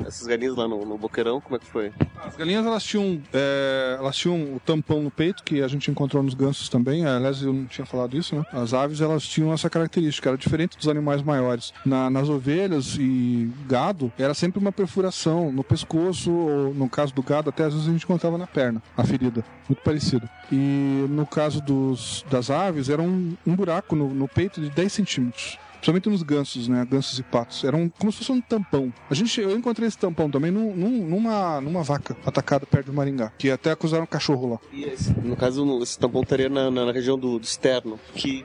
Essas 0.07 0.27
galinhas 0.27 0.55
lá 0.57 0.67
no, 0.69 0.85
no 0.85 0.97
Boqueirão, 0.97 1.41
como 1.41 1.57
é 1.57 1.59
que 1.59 1.67
foi? 1.67 1.93
As 2.25 2.37
galinhas 2.37 2.65
elas 2.65 2.83
tinham, 2.85 3.21
é, 3.33 3.97
elas 3.99 4.17
tinham 4.17 4.55
o 4.55 4.61
tampão 4.65 5.03
no 5.03 5.11
peito, 5.11 5.43
que 5.43 5.63
a 5.63 5.69
gente 5.69 5.91
encontrou 5.91 6.23
nos 6.23 6.35
gansos 6.35 6.69
também. 6.69 7.05
Aliás, 7.07 7.43
eu 7.43 7.53
não 7.53 7.65
tinha 7.67 7.85
falado 7.87 8.17
isso, 8.17 8.35
né? 8.37 8.45
As 8.53 8.73
aves 8.73 9.01
elas 9.01 9.27
tinham 9.27 9.53
essa 9.53 9.69
característica, 9.69 10.29
era 10.29 10.39
diferente 10.39 10.77
dos 10.77 10.89
animais 10.89 11.23
maiores. 11.23 11.73
Na- 11.85 12.09
nas 12.11 12.29
ovelhas 12.29 12.97
e 12.99 13.51
gado, 13.67 14.13
era 14.19 14.35
sempre 14.35 14.59
uma 14.61 14.73
perfuração 14.73 15.51
no 15.53 15.65
pescoço, 15.65 16.31
ou 16.31 16.75
no 16.75 16.89
caso 16.89 17.13
do 17.15 17.23
gado, 17.23 17.51
até 17.51 17.65
às 17.65 17.73
vezes 17.75 17.89
a 17.89 17.93
gente 17.93 18.05
encontrava 18.05 18.39
na 18.39 18.47
perna, 18.47 18.83
a 18.97 19.05
ferida. 19.05 19.45
Muito 19.69 19.83
parecido. 19.83 20.29
E 20.53 21.07
no 21.09 21.27
caso 21.27 21.61
dos, 21.61 22.25
das 22.31 22.51
aves, 22.51 22.89
era 22.89 23.03
um, 23.03 23.37
um 23.47 23.55
buraco 23.57 23.97
no, 23.97 24.09
no 24.15 24.29
peito 24.29 24.61
de 24.61 24.71
10 24.71 24.93
centímetros. 24.93 25.59
Principalmente 25.87 26.09
nos 26.11 26.23
gansos, 26.25 26.67
né? 26.67 26.85
Gansos 26.91 27.17
e 27.19 27.23
patos. 27.23 27.63
Era 27.63 27.77
um, 27.77 27.89
como 27.89 28.11
se 28.11 28.19
fosse 28.19 28.33
um 28.33 28.41
tampão. 28.41 28.93
A 29.09 29.15
gente, 29.15 29.41
eu 29.41 29.57
encontrei 29.57 29.87
esse 29.87 29.97
tampão 29.97 30.29
também 30.29 30.51
num- 30.51 30.75
num- 30.75 31.07
numa, 31.07 31.61
numa 31.61 31.83
vaca 31.85 32.17
atacada 32.27 32.67
perto 32.67 32.87
do 32.87 32.93
Maringá. 32.93 33.31
Que 33.39 33.51
até 33.53 33.71
acusaram 33.71 34.03
um 34.03 34.07
cachorro 34.07 34.51
lá. 34.55 34.59
E 34.73 34.83
esse, 34.85 35.13
no 35.21 35.37
caso, 35.37 35.81
esse 35.83 35.97
tampão 35.97 36.23
estaria 36.23 36.49
na, 36.49 36.71
na- 36.73 36.87
na 36.87 36.93
região 36.93 37.17
do, 37.17 37.39
do 37.39 37.45
externo, 37.45 38.01
que, 38.15 38.45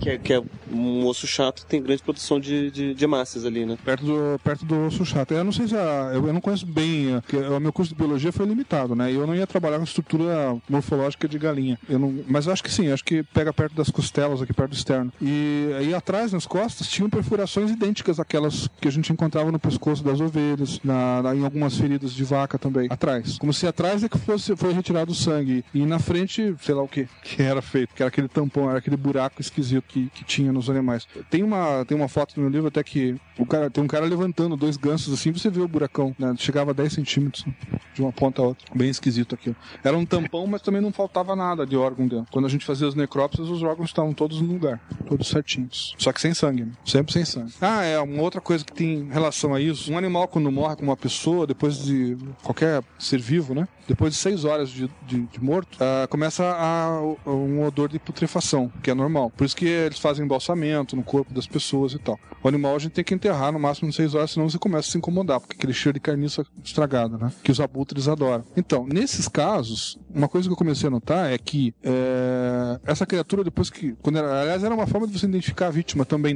que, 0.00 0.10
é, 0.10 0.18
que 0.18 0.32
é 0.32 0.42
um 0.72 1.06
osso 1.06 1.26
chato, 1.28 1.64
tem 1.66 1.80
grande 1.80 2.02
produção 2.02 2.40
de, 2.40 2.70
de, 2.72 2.92
de 2.94 3.04
hemácias 3.04 3.44
ali, 3.46 3.64
né? 3.64 3.78
Perto 3.84 4.04
do, 4.04 4.40
perto 4.42 4.64
do 4.64 4.86
osso 4.86 5.04
chato. 5.04 5.30
Eu 5.32 5.44
não 5.44 5.52
sei 5.52 5.68
se 5.68 5.76
a, 5.76 6.10
eu, 6.12 6.26
eu 6.26 6.32
não 6.32 6.40
conheço 6.40 6.66
bem, 6.66 7.14
eh, 7.14 7.20
porque 7.20 7.36
o 7.36 7.60
meu 7.60 7.72
curso 7.72 7.92
de 7.92 7.98
biologia 7.98 8.32
foi 8.32 8.46
limitado, 8.46 8.96
né? 8.96 9.12
E 9.12 9.14
eu 9.14 9.26
não 9.28 9.34
ia 9.36 9.46
trabalhar 9.46 9.78
com 9.78 9.84
estrutura 9.84 10.56
morfológica 10.68 11.28
de 11.28 11.38
galinha. 11.38 11.78
Eu 11.88 12.00
não, 12.00 12.24
mas 12.26 12.46
eu 12.46 12.52
acho 12.52 12.64
que 12.64 12.70
sim, 12.72 12.90
acho 12.90 13.04
que 13.04 13.22
pega 13.22 13.52
perto 13.52 13.74
das 13.76 13.90
costelas, 13.90 14.42
aqui 14.42 14.52
perto 14.52 14.70
do 14.70 14.76
externo. 14.76 15.12
E 15.22 15.70
aí 15.78 15.94
atrás, 15.94 16.32
nas 16.32 16.46
costas, 16.46 16.79
tinham 16.88 17.08
perfurações 17.10 17.70
idênticas 17.70 18.18
àquelas 18.20 18.68
que 18.80 18.88
a 18.88 18.90
gente 18.90 19.12
encontrava 19.12 19.50
no 19.52 19.58
pescoço 19.58 20.02
das 20.04 20.20
ovelhas, 20.20 20.80
na, 20.84 21.22
na- 21.22 21.34
em 21.34 21.44
algumas 21.44 21.76
feridas 21.76 22.12
de 22.12 22.24
vaca 22.24 22.58
também. 22.58 22.86
Atrás. 22.90 23.38
Como 23.38 23.52
se 23.52 23.66
atrás 23.66 24.02
é 24.04 24.08
que 24.08 24.18
fosse, 24.18 24.54
foi 24.56 24.72
retirado 24.72 25.12
o 25.12 25.14
sangue. 25.14 25.64
E 25.74 25.84
na 25.84 25.98
frente, 25.98 26.54
sei 26.60 26.74
lá 26.74 26.82
o 26.82 26.88
que, 26.88 27.08
que 27.22 27.42
era 27.42 27.60
feito, 27.62 27.94
que 27.94 28.02
era 28.02 28.08
aquele 28.08 28.28
tampão, 28.28 28.68
era 28.68 28.78
aquele 28.78 28.96
buraco 28.96 29.40
esquisito 29.40 29.84
que, 29.88 30.08
que 30.10 30.24
tinha 30.24 30.52
nos 30.52 30.68
animais. 30.70 31.06
Tem 31.30 31.42
uma, 31.42 31.84
tem 31.84 31.96
uma 31.96 32.08
foto 32.08 32.34
no 32.36 32.42
meu 32.42 32.50
livro 32.52 32.68
até 32.68 32.82
que 32.82 33.16
o 33.38 33.46
cara, 33.46 33.70
tem 33.70 33.82
um 33.82 33.86
cara 33.86 34.04
levantando 34.06 34.56
dois 34.56 34.76
gansos 34.76 35.12
assim, 35.12 35.32
você 35.32 35.48
vê 35.50 35.60
o 35.60 35.68
buracão, 35.68 36.14
né? 36.18 36.34
Chegava 36.38 36.70
a 36.70 36.74
10 36.74 36.92
centímetros 36.92 37.44
de 37.94 38.02
uma 38.02 38.12
ponta 38.12 38.42
a 38.42 38.46
outra. 38.46 38.66
Bem 38.74 38.90
esquisito 38.90 39.34
aquilo. 39.34 39.56
Era 39.82 39.96
um 39.96 40.04
tampão, 40.04 40.46
mas 40.46 40.62
também 40.62 40.80
não 40.80 40.92
faltava 40.92 41.34
nada 41.34 41.66
de 41.66 41.76
órgão 41.76 42.06
dentro. 42.06 42.26
Quando 42.30 42.44
a 42.46 42.48
gente 42.48 42.64
fazia 42.64 42.86
as 42.86 42.94
necrópsias, 42.94 43.48
os 43.48 43.62
órgãos 43.62 43.90
estavam 43.90 44.12
todos 44.12 44.40
no 44.40 44.52
lugar, 44.52 44.80
todos 45.08 45.28
certinhos. 45.28 45.94
Só 45.98 46.12
que 46.12 46.20
sem 46.20 46.34
sangue, 46.34 46.66
né? 46.70 46.76
Sempre 46.84 47.12
sem 47.12 47.24
sangue. 47.24 47.52
Ah, 47.60 47.82
é, 47.84 47.98
uma 48.00 48.22
outra 48.22 48.40
coisa 48.40 48.64
que 48.64 48.72
tem 48.72 49.08
relação 49.10 49.54
a 49.54 49.60
isso. 49.60 49.92
Um 49.92 49.98
animal, 49.98 50.26
quando 50.28 50.50
morre 50.50 50.76
com 50.76 50.82
uma 50.84 50.96
pessoa, 50.96 51.46
depois 51.46 51.82
de 51.84 52.16
qualquer 52.42 52.82
ser 52.98 53.20
vivo, 53.20 53.54
né? 53.54 53.68
Depois 53.88 54.12
de 54.12 54.18
seis 54.20 54.44
horas 54.44 54.70
de, 54.70 54.88
de- 55.06 55.26
de 55.26 55.42
morto, 55.42 55.76
ah, 55.80 56.06
começa 56.08 56.44
a, 56.44 57.00
um 57.28 57.64
odor 57.64 57.88
de 57.88 57.98
putrefação, 57.98 58.70
que 58.82 58.90
é 58.90 58.94
normal. 58.94 59.30
Por 59.30 59.44
isso 59.44 59.56
que 59.56 59.66
eles 59.66 59.98
fazem 59.98 60.24
embalsamento 60.24 60.94
no 60.94 61.02
corpo 61.02 61.34
das 61.34 61.46
pessoas 61.46 61.92
e 61.92 61.98
tal. 61.98 62.18
O 62.42 62.48
animal 62.48 62.76
a 62.76 62.78
gente 62.78 62.92
tem 62.92 63.02
que 63.04 63.12
enterrar 63.14 63.52
no 63.52 63.58
máximo 63.58 63.88
em 63.88 63.92
seis 63.92 64.14
horas, 64.14 64.30
senão 64.30 64.48
você 64.48 64.58
começa 64.58 64.88
a 64.88 64.92
se 64.92 64.98
incomodar, 64.98 65.40
porque 65.40 65.56
aquele 65.56 65.72
cheiro 65.72 65.94
de 65.94 66.00
carniça 66.00 66.44
estragada, 66.64 67.18
né? 67.18 67.32
Que 67.42 67.50
os 67.50 67.60
abutres 67.60 68.06
adoram. 68.06 68.44
Então, 68.56 68.86
nesses 68.86 69.26
casos, 69.26 69.98
uma 70.14 70.28
coisa 70.28 70.48
que 70.48 70.52
eu 70.52 70.56
comecei 70.56 70.86
a 70.86 70.90
notar 70.90 71.30
é 71.32 71.36
que 71.36 71.74
é, 71.82 72.80
essa 72.84 73.04
criatura, 73.04 73.42
depois 73.44 73.70
que. 73.70 73.92
Quando 74.02 74.18
era, 74.18 74.40
aliás, 74.42 74.62
era 74.62 74.74
uma 74.74 74.86
forma 74.86 75.06
de 75.06 75.18
você 75.18 75.26
identificar 75.26 75.66
a 75.66 75.70
vítima 75.70 76.04
também 76.04 76.34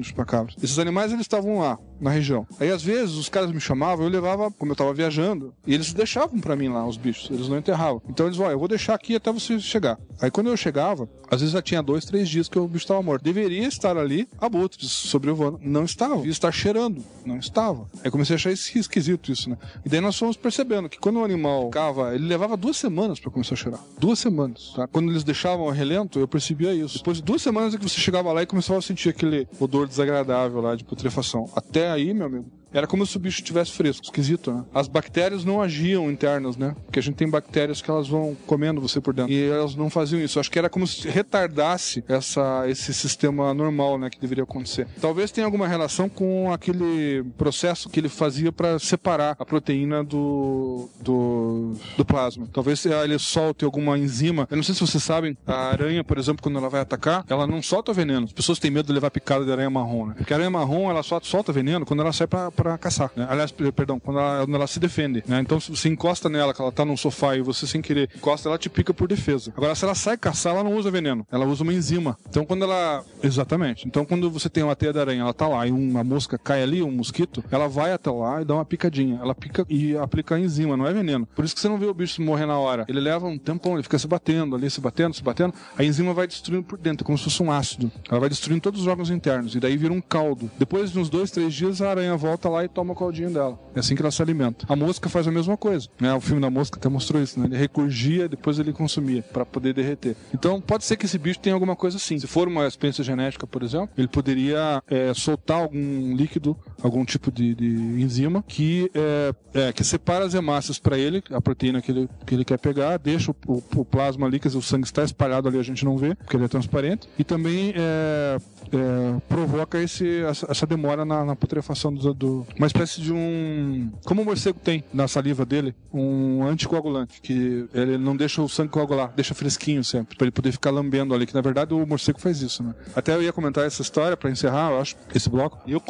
Esses 0.63 0.79
animais, 0.79 1.13
eles 1.13 1.23
estavam 1.23 1.59
lá, 1.59 1.79
na 2.05 2.11
região. 2.11 2.47
Aí, 2.61 2.71
às 2.71 2.83
vezes, 2.83 3.15
os 3.17 3.29
caras 3.29 3.51
me 3.51 3.61
chamavam, 3.61 4.05
eu 4.05 4.11
levava, 4.11 4.51
como 4.51 4.73
eu 4.73 4.77
tava 4.77 4.93
viajando, 4.93 5.55
e 5.67 5.73
eles 5.75 5.93
deixavam 5.93 6.39
pra 6.39 6.55
mim 6.55 6.69
lá, 6.69 6.87
os 6.87 6.97
bichos. 6.97 7.31
Eles 7.31 7.49
não 7.49 7.57
enterravam. 7.59 8.03
Então, 8.09 8.27
eles, 8.27 8.39
ó, 8.39 8.51
eu 8.51 8.59
vou 8.59 8.69
deixar 8.69 8.95
aqui 8.95 9.17
até 9.17 9.33
você 9.33 9.59
chegar. 9.59 9.99
Aí, 10.21 10.31
quando 10.31 10.49
eu 10.49 10.57
chegava, 10.57 11.09
às 11.31 11.41
vezes 11.41 11.53
já 11.55 11.63
tinha 11.63 11.83
dois, 11.83 12.05
três 12.05 12.29
dias 12.29 12.49
que 12.49 12.59
o 12.59 12.67
bicho 12.69 12.85
estava 12.85 13.03
morto. 13.03 13.23
Deveria 13.23 13.67
estar 13.67 13.97
ali, 13.97 14.29
abutres, 14.39 14.91
sobrevoando. 14.91 15.59
Não 15.63 15.85
estava. 15.85 16.17
Devia 16.17 16.31
estar 16.31 16.53
cheirando. 16.53 17.03
Não 17.25 17.39
estava. 17.39 17.89
Aí 18.05 18.11
comecei 18.11 18.35
a 18.35 18.37
achar 18.37 18.53
esqui- 18.53 18.79
esquisito 18.79 19.33
isso, 19.33 19.49
né? 19.49 19.57
E 19.85 19.89
daí 19.89 20.01
nós 20.01 20.17
fomos 20.19 20.37
percebendo 20.37 20.89
que 20.89 20.99
quando 20.99 21.19
o 21.21 21.25
animal 21.25 21.71
cava, 21.71 22.15
ele 22.15 22.27
levava 22.27 22.57
duas 22.57 22.77
semanas 22.77 23.19
pra 23.19 23.31
começar 23.31 23.55
a 23.55 23.57
cheirar. 23.57 23.81
Duas 23.99 24.19
semanas, 24.19 24.73
tá? 24.77 24.87
Quando 24.87 25.11
eles 25.11 25.25
deixavam 25.25 25.65
o 25.67 25.71
relento, 25.71 26.19
eu 26.19 26.29
percebia 26.29 26.75
isso. 26.75 26.99
Depois 26.99 27.17
de 27.17 27.23
duas 27.23 27.41
semanas 27.41 27.75
é 27.75 27.79
que 27.79 27.83
você 27.89 27.99
chegava 27.99 28.31
lá 28.33 28.43
e 28.43 28.47
começava 28.47 28.79
a 28.79 28.83
sentir 28.83 29.09
aquele 29.09 29.49
odor 29.59 29.87
desagradável 29.89 30.61
lá 30.61 30.77
de 30.77 30.85
putrefação. 30.85 31.49
Até 31.57 31.94
aí, 31.95 32.13
meu 32.13 32.27
amigo, 32.27 32.47
era 32.75 32.89
como 32.89 33.07
se 33.07 33.17
o 33.17 33.21
bicho 33.21 33.39
estivesse 33.39 33.71
fresco, 33.71 34.05
esquisito, 34.05 34.53
né? 34.53 34.65
As 34.75 34.89
bactérias 34.89 35.45
não 35.45 35.63
agiam 35.63 36.11
internas, 36.11 36.57
né? 36.57 36.75
Porque 36.85 36.99
a 36.99 37.03
gente 37.03 37.15
tem 37.15 37.31
bactérias 37.31 37.81
que 37.81 37.89
elas 37.89 38.09
vão 38.09 38.37
comendo 38.47 38.81
você 38.81 39.01
por 39.01 39.15
dentro. 39.15 39.33
E 39.33 39.49
elas 39.49 39.77
não 39.77 39.89
faziam 39.89 40.21
isso. 40.21 40.41
Acho 40.41 40.51
que 40.51 40.59
era 40.59 40.69
como 40.69 40.85
se 40.85 41.09
retardasse 41.09 42.05
essa, 42.09 42.65
esse 42.69 42.93
sistema 42.93 43.55
normal, 43.55 43.97
né? 43.97 44.11
Que 44.11 44.21
deveria 44.21 44.43
acontecer. 44.43 44.89
Talvez 45.01 45.31
tenha 45.31 45.45
alguma 45.45 45.69
relação 45.69 46.09
com 46.09 46.53
aquele 46.53 47.23
processo 47.39 47.89
que 47.89 48.01
ele 48.01 48.09
fazia 48.09 48.51
para 48.51 48.77
separar 48.81 49.37
a 49.39 49.45
proteína 49.45 50.03
do, 50.03 50.89
do, 51.01 51.75
do 51.97 52.05
plasma. 52.05 52.49
Talvez 52.53 52.85
ele 52.85 53.19
solte 53.21 53.65
alguma 53.65 53.97
enzima. 53.97 54.49
Eu 54.51 54.57
não 54.57 54.65
sei 54.65 54.75
se 54.75 54.81
vocês 54.81 55.03
sabem, 55.03 55.37
a 55.47 55.69
aranha, 55.69 56.03
por 56.03 56.19
exemplo, 56.19 56.43
quando 56.43 56.59
ela 56.59 56.69
vai 56.69 56.81
atacar, 56.81 57.25
ela 57.29 57.47
não 57.47 57.63
solta 57.63 57.93
veneno. 57.93 58.27
As 58.27 58.33
pessoas 58.33 58.59
têm 58.59 58.71
medo 58.71 58.87
de 58.87 58.93
levar 58.93 59.11
picada 59.13 59.45
de 59.45 59.53
aranha 59.53 59.71
marrom, 59.71 60.07
né? 60.07 60.15
Porque 60.17 60.33
a 60.33 60.37
aranha 60.37 60.51
marrom, 60.51 60.91
ela 60.91 61.05
só 61.05 61.21
solta 61.23 61.53
veneno 61.53 61.87
quando 61.87 62.01
ela 62.01 62.13
sai 62.13 62.27
pra, 62.27 62.51
pra 62.51 62.64
caçar, 62.79 63.11
né? 63.17 63.27
Aliás, 63.29 63.51
perdão, 63.53 63.99
quando 63.99 64.19
ela, 64.19 64.45
quando 64.45 64.55
ela 64.55 64.67
se 64.67 64.79
defende, 64.79 65.23
né? 65.27 65.41
Então, 65.41 65.61
se 65.61 65.71
você 65.71 65.89
encosta 65.89 66.29
nela, 66.29 66.53
que 66.53 66.61
ela 66.61 66.73
tá 66.73 66.85
num 66.85 66.97
sofá 66.97 67.37
e 67.37 67.43
você 67.43 67.67
sem 67.67 67.81
querer 67.81 68.09
encosta, 68.17 68.49
ela 68.49 68.59
te 68.59 68.69
pica 68.69 68.93
por 68.93 69.09
defesa. 69.09 69.53
Agora, 69.57 69.75
se 69.75 69.85
ela 69.85 69.95
sai 69.95 70.17
caçar, 70.17 70.55
ela 70.55 70.65
não 70.65 70.75
usa 70.75 70.91
veneno. 70.91 71.27
Ela 71.31 71.47
usa 71.47 71.63
uma 71.63 71.73
enzima. 71.73 72.17
Então, 72.29 72.45
quando 72.45 72.65
ela... 72.65 73.05
Exatamente. 73.23 73.87
Então, 73.87 74.05
quando 74.05 74.31
você 74.31 74.49
tem 74.49 74.63
uma 74.63 74.77
teia 74.77 74.93
de 74.93 74.99
aranha, 74.99 75.23
ela 75.23 75.35
tá 75.35 75.49
lá 75.49 75.67
e 75.67 75.73
uma 75.73 76.05
mosca 76.05 76.39
cai 76.39 76.63
ali, 76.63 76.83
um 76.83 76.91
mosquito, 76.91 77.43
ela 77.51 77.69
vai 77.69 77.93
até 77.93 78.11
lá 78.11 78.43
e 78.43 78.45
dá 78.45 78.55
uma 78.55 78.65
picadinha. 78.65 79.19
Ela 79.21 79.35
pica 79.35 79.65
e 79.69 79.97
aplica 79.97 80.35
a 80.35 80.41
enzima, 80.41 80.77
não 80.77 80.87
é 80.87 80.93
veneno. 80.93 81.27
Por 81.35 81.45
isso 81.45 81.55
que 81.55 81.61
você 81.61 81.69
não 81.69 81.79
vê 81.79 81.87
o 81.87 81.95
bicho 81.95 82.23
morrer 82.23 82.47
na 82.47 82.59
hora. 82.59 82.85
Ele 82.89 83.01
leva 83.01 83.27
um 83.27 83.39
tempão, 83.39 83.75
ele 83.75 83.83
fica 83.83 83.99
se 83.99 84.07
batendo 84.07 84.57
ali, 84.57 84.71
se 84.71 84.81
batendo, 84.81 85.15
se 85.15 85.23
batendo. 85.23 85.55
A 85.77 85.85
enzima 85.85 86.13
vai 86.13 86.27
destruindo 86.27 86.65
por 86.65 86.79
dentro, 86.79 87.05
como 87.05 87.17
se 87.17 87.25
fosse 87.25 87.43
um 87.43 87.51
ácido. 87.51 87.91
Ela 88.09 88.21
vai 88.21 88.29
destruindo 88.29 88.61
todos 88.61 88.83
os 88.83 88.87
órgãos 88.87 89.11
internos. 89.11 89.55
E 89.55 89.61
daí 89.61 89.77
vira 89.77 89.93
um 89.93 90.01
caldo. 90.01 90.51
Depois 90.59 90.93
de 90.93 90.99
uns 90.99 91.09
dois, 91.09 91.31
três 91.31 91.53
dias, 91.55 91.81
a 91.81 91.91
aranha 91.91 92.17
volta 92.17 92.49
lá 92.49 92.54
e 92.63 92.69
toma 92.69 92.93
o 92.93 92.97
caldinho 92.97 93.31
dela. 93.31 93.59
É 93.75 93.81
assim 93.81 93.95
que 93.95 94.03
ela 94.03 94.11
se 94.11 94.21
alimenta. 94.21 94.67
A 94.69 94.77
mosca 94.77 95.09
faz 95.09 95.27
a 95.27 95.31
mesma 95.33 95.57
coisa. 95.57 95.89
Né? 95.99 96.13
O 96.13 96.21
filme 96.21 96.41
da 96.41 96.51
mosca 96.51 96.79
até 96.79 96.89
mostrou 96.89 97.23
isso, 97.23 97.41
né? 97.41 97.47
Ele 97.47 97.57
recurgia, 97.57 98.29
depois 98.29 98.59
ele 98.59 98.73
consumia 98.73 99.23
para 99.23 99.45
poder 99.45 99.73
derreter. 99.73 100.17
Então 100.33 100.61
pode 100.61 100.85
ser 100.85 100.97
que 100.97 101.07
esse 101.07 101.19
bicho 101.19 101.41
tenha 101.41 101.55
alguma 101.55 101.75
coisa 101.75 101.97
assim. 101.97 102.19
Se 102.19 102.27
for 102.27 102.47
uma 102.47 102.67
experiência 102.67 103.03
genética, 103.03 103.47
por 103.47 103.63
exemplo, 103.63 103.89
ele 103.97 104.09
poderia 104.09 104.83
é, 104.89 105.13
soltar 105.15 105.61
algum 105.63 106.15
líquido, 106.15 106.57
algum 106.83 107.05
tipo 107.05 107.33
de, 107.33 107.55
de 107.55 107.67
enzima 107.67 108.45
que, 108.47 108.91
é, 108.95 109.35
é, 109.55 109.73
que 109.73 109.83
separa 109.83 110.25
as 110.25 110.35
hemácias 110.35 110.79
para 110.79 110.99
ele, 110.99 111.23
a 111.31 111.41
proteína 111.41 111.81
que 111.81 111.91
ele, 111.91 112.09
que 112.27 112.35
ele 112.35 112.45
quer 112.45 112.59
pegar, 112.59 112.99
deixa 112.99 113.31
o, 113.31 113.37
o, 113.47 113.63
o 113.81 113.85
plasma 113.85 114.27
ali, 114.27 114.39
dizer, 114.39 114.59
o 114.59 114.63
sangue 114.63 114.87
está 114.87 115.03
espalhado 115.03 115.49
ali, 115.49 115.59
a 115.59 115.63
gente 115.63 115.85
não 115.85 115.97
vê, 115.97 116.15
porque 116.15 116.37
ele 116.37 116.45
é 116.45 116.49
transparente, 116.49 117.09
e 117.19 117.25
também 117.25 117.73
é, 117.77 118.37
é, 118.73 119.21
provoca 119.29 119.79
esse, 119.81 120.23
essa, 120.23 120.47
essa 120.51 120.67
demora 120.67 121.05
na, 121.05 121.25
na 121.25 121.37
putrefação 121.37 121.93
do, 121.93 122.15
do, 122.15 122.44
Uma 122.57 122.67
espécie 122.67 123.01
de 123.01 123.13
um. 123.13 123.91
Como 124.05 124.23
o 124.23 124.25
morcego 124.25 124.59
tem 124.59 124.85
na 124.93 125.09
saliva 125.09 125.45
dele, 125.45 125.75
um 125.93 126.45
anticoagulante, 126.45 127.21
que 127.21 127.67
ele 127.73 127.99
não 127.99 128.17
deixa 128.17 128.43
o 128.43 128.49
sangue 128.49 128.71
coagular, 128.71 129.13
deixa 129.15 129.35
fresquinho 129.35 129.83
sempre, 129.85 130.17
para 130.17 130.25
ele 130.25 130.33
poder 130.33 130.53
ficar 130.53 130.71
lambendo 130.71 131.15
ali, 131.15 131.27
que 131.27 131.35
na 131.35 131.41
verdade 131.41 131.75
o 131.75 131.87
morcego 131.87 132.21
faz 132.21 132.41
isso, 132.43 132.63
né? 132.63 132.75
Até 132.95 133.15
eu 133.15 133.23
ia 133.23 133.33
comentar 133.33 133.65
essa 133.65 133.83
história 133.83 134.17
para 134.17 134.31
encerrar, 134.31 134.71
eu 134.71 134.81
acho, 134.81 134.97
esse 135.15 135.29
bloco. 135.29 135.59
Eu, 135.67 135.83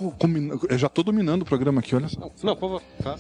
eu 0.69 0.79
já 0.79 0.89
tô 0.89 1.03
dominando 1.03 1.43
o 1.43 1.45
programa 1.45 1.81
aqui, 1.81 1.95
olha 1.95 2.09
só. 2.09 2.31
Não, 2.43 2.57
por 2.57 2.61
favor. 2.61 2.83
Tá. 3.03 3.17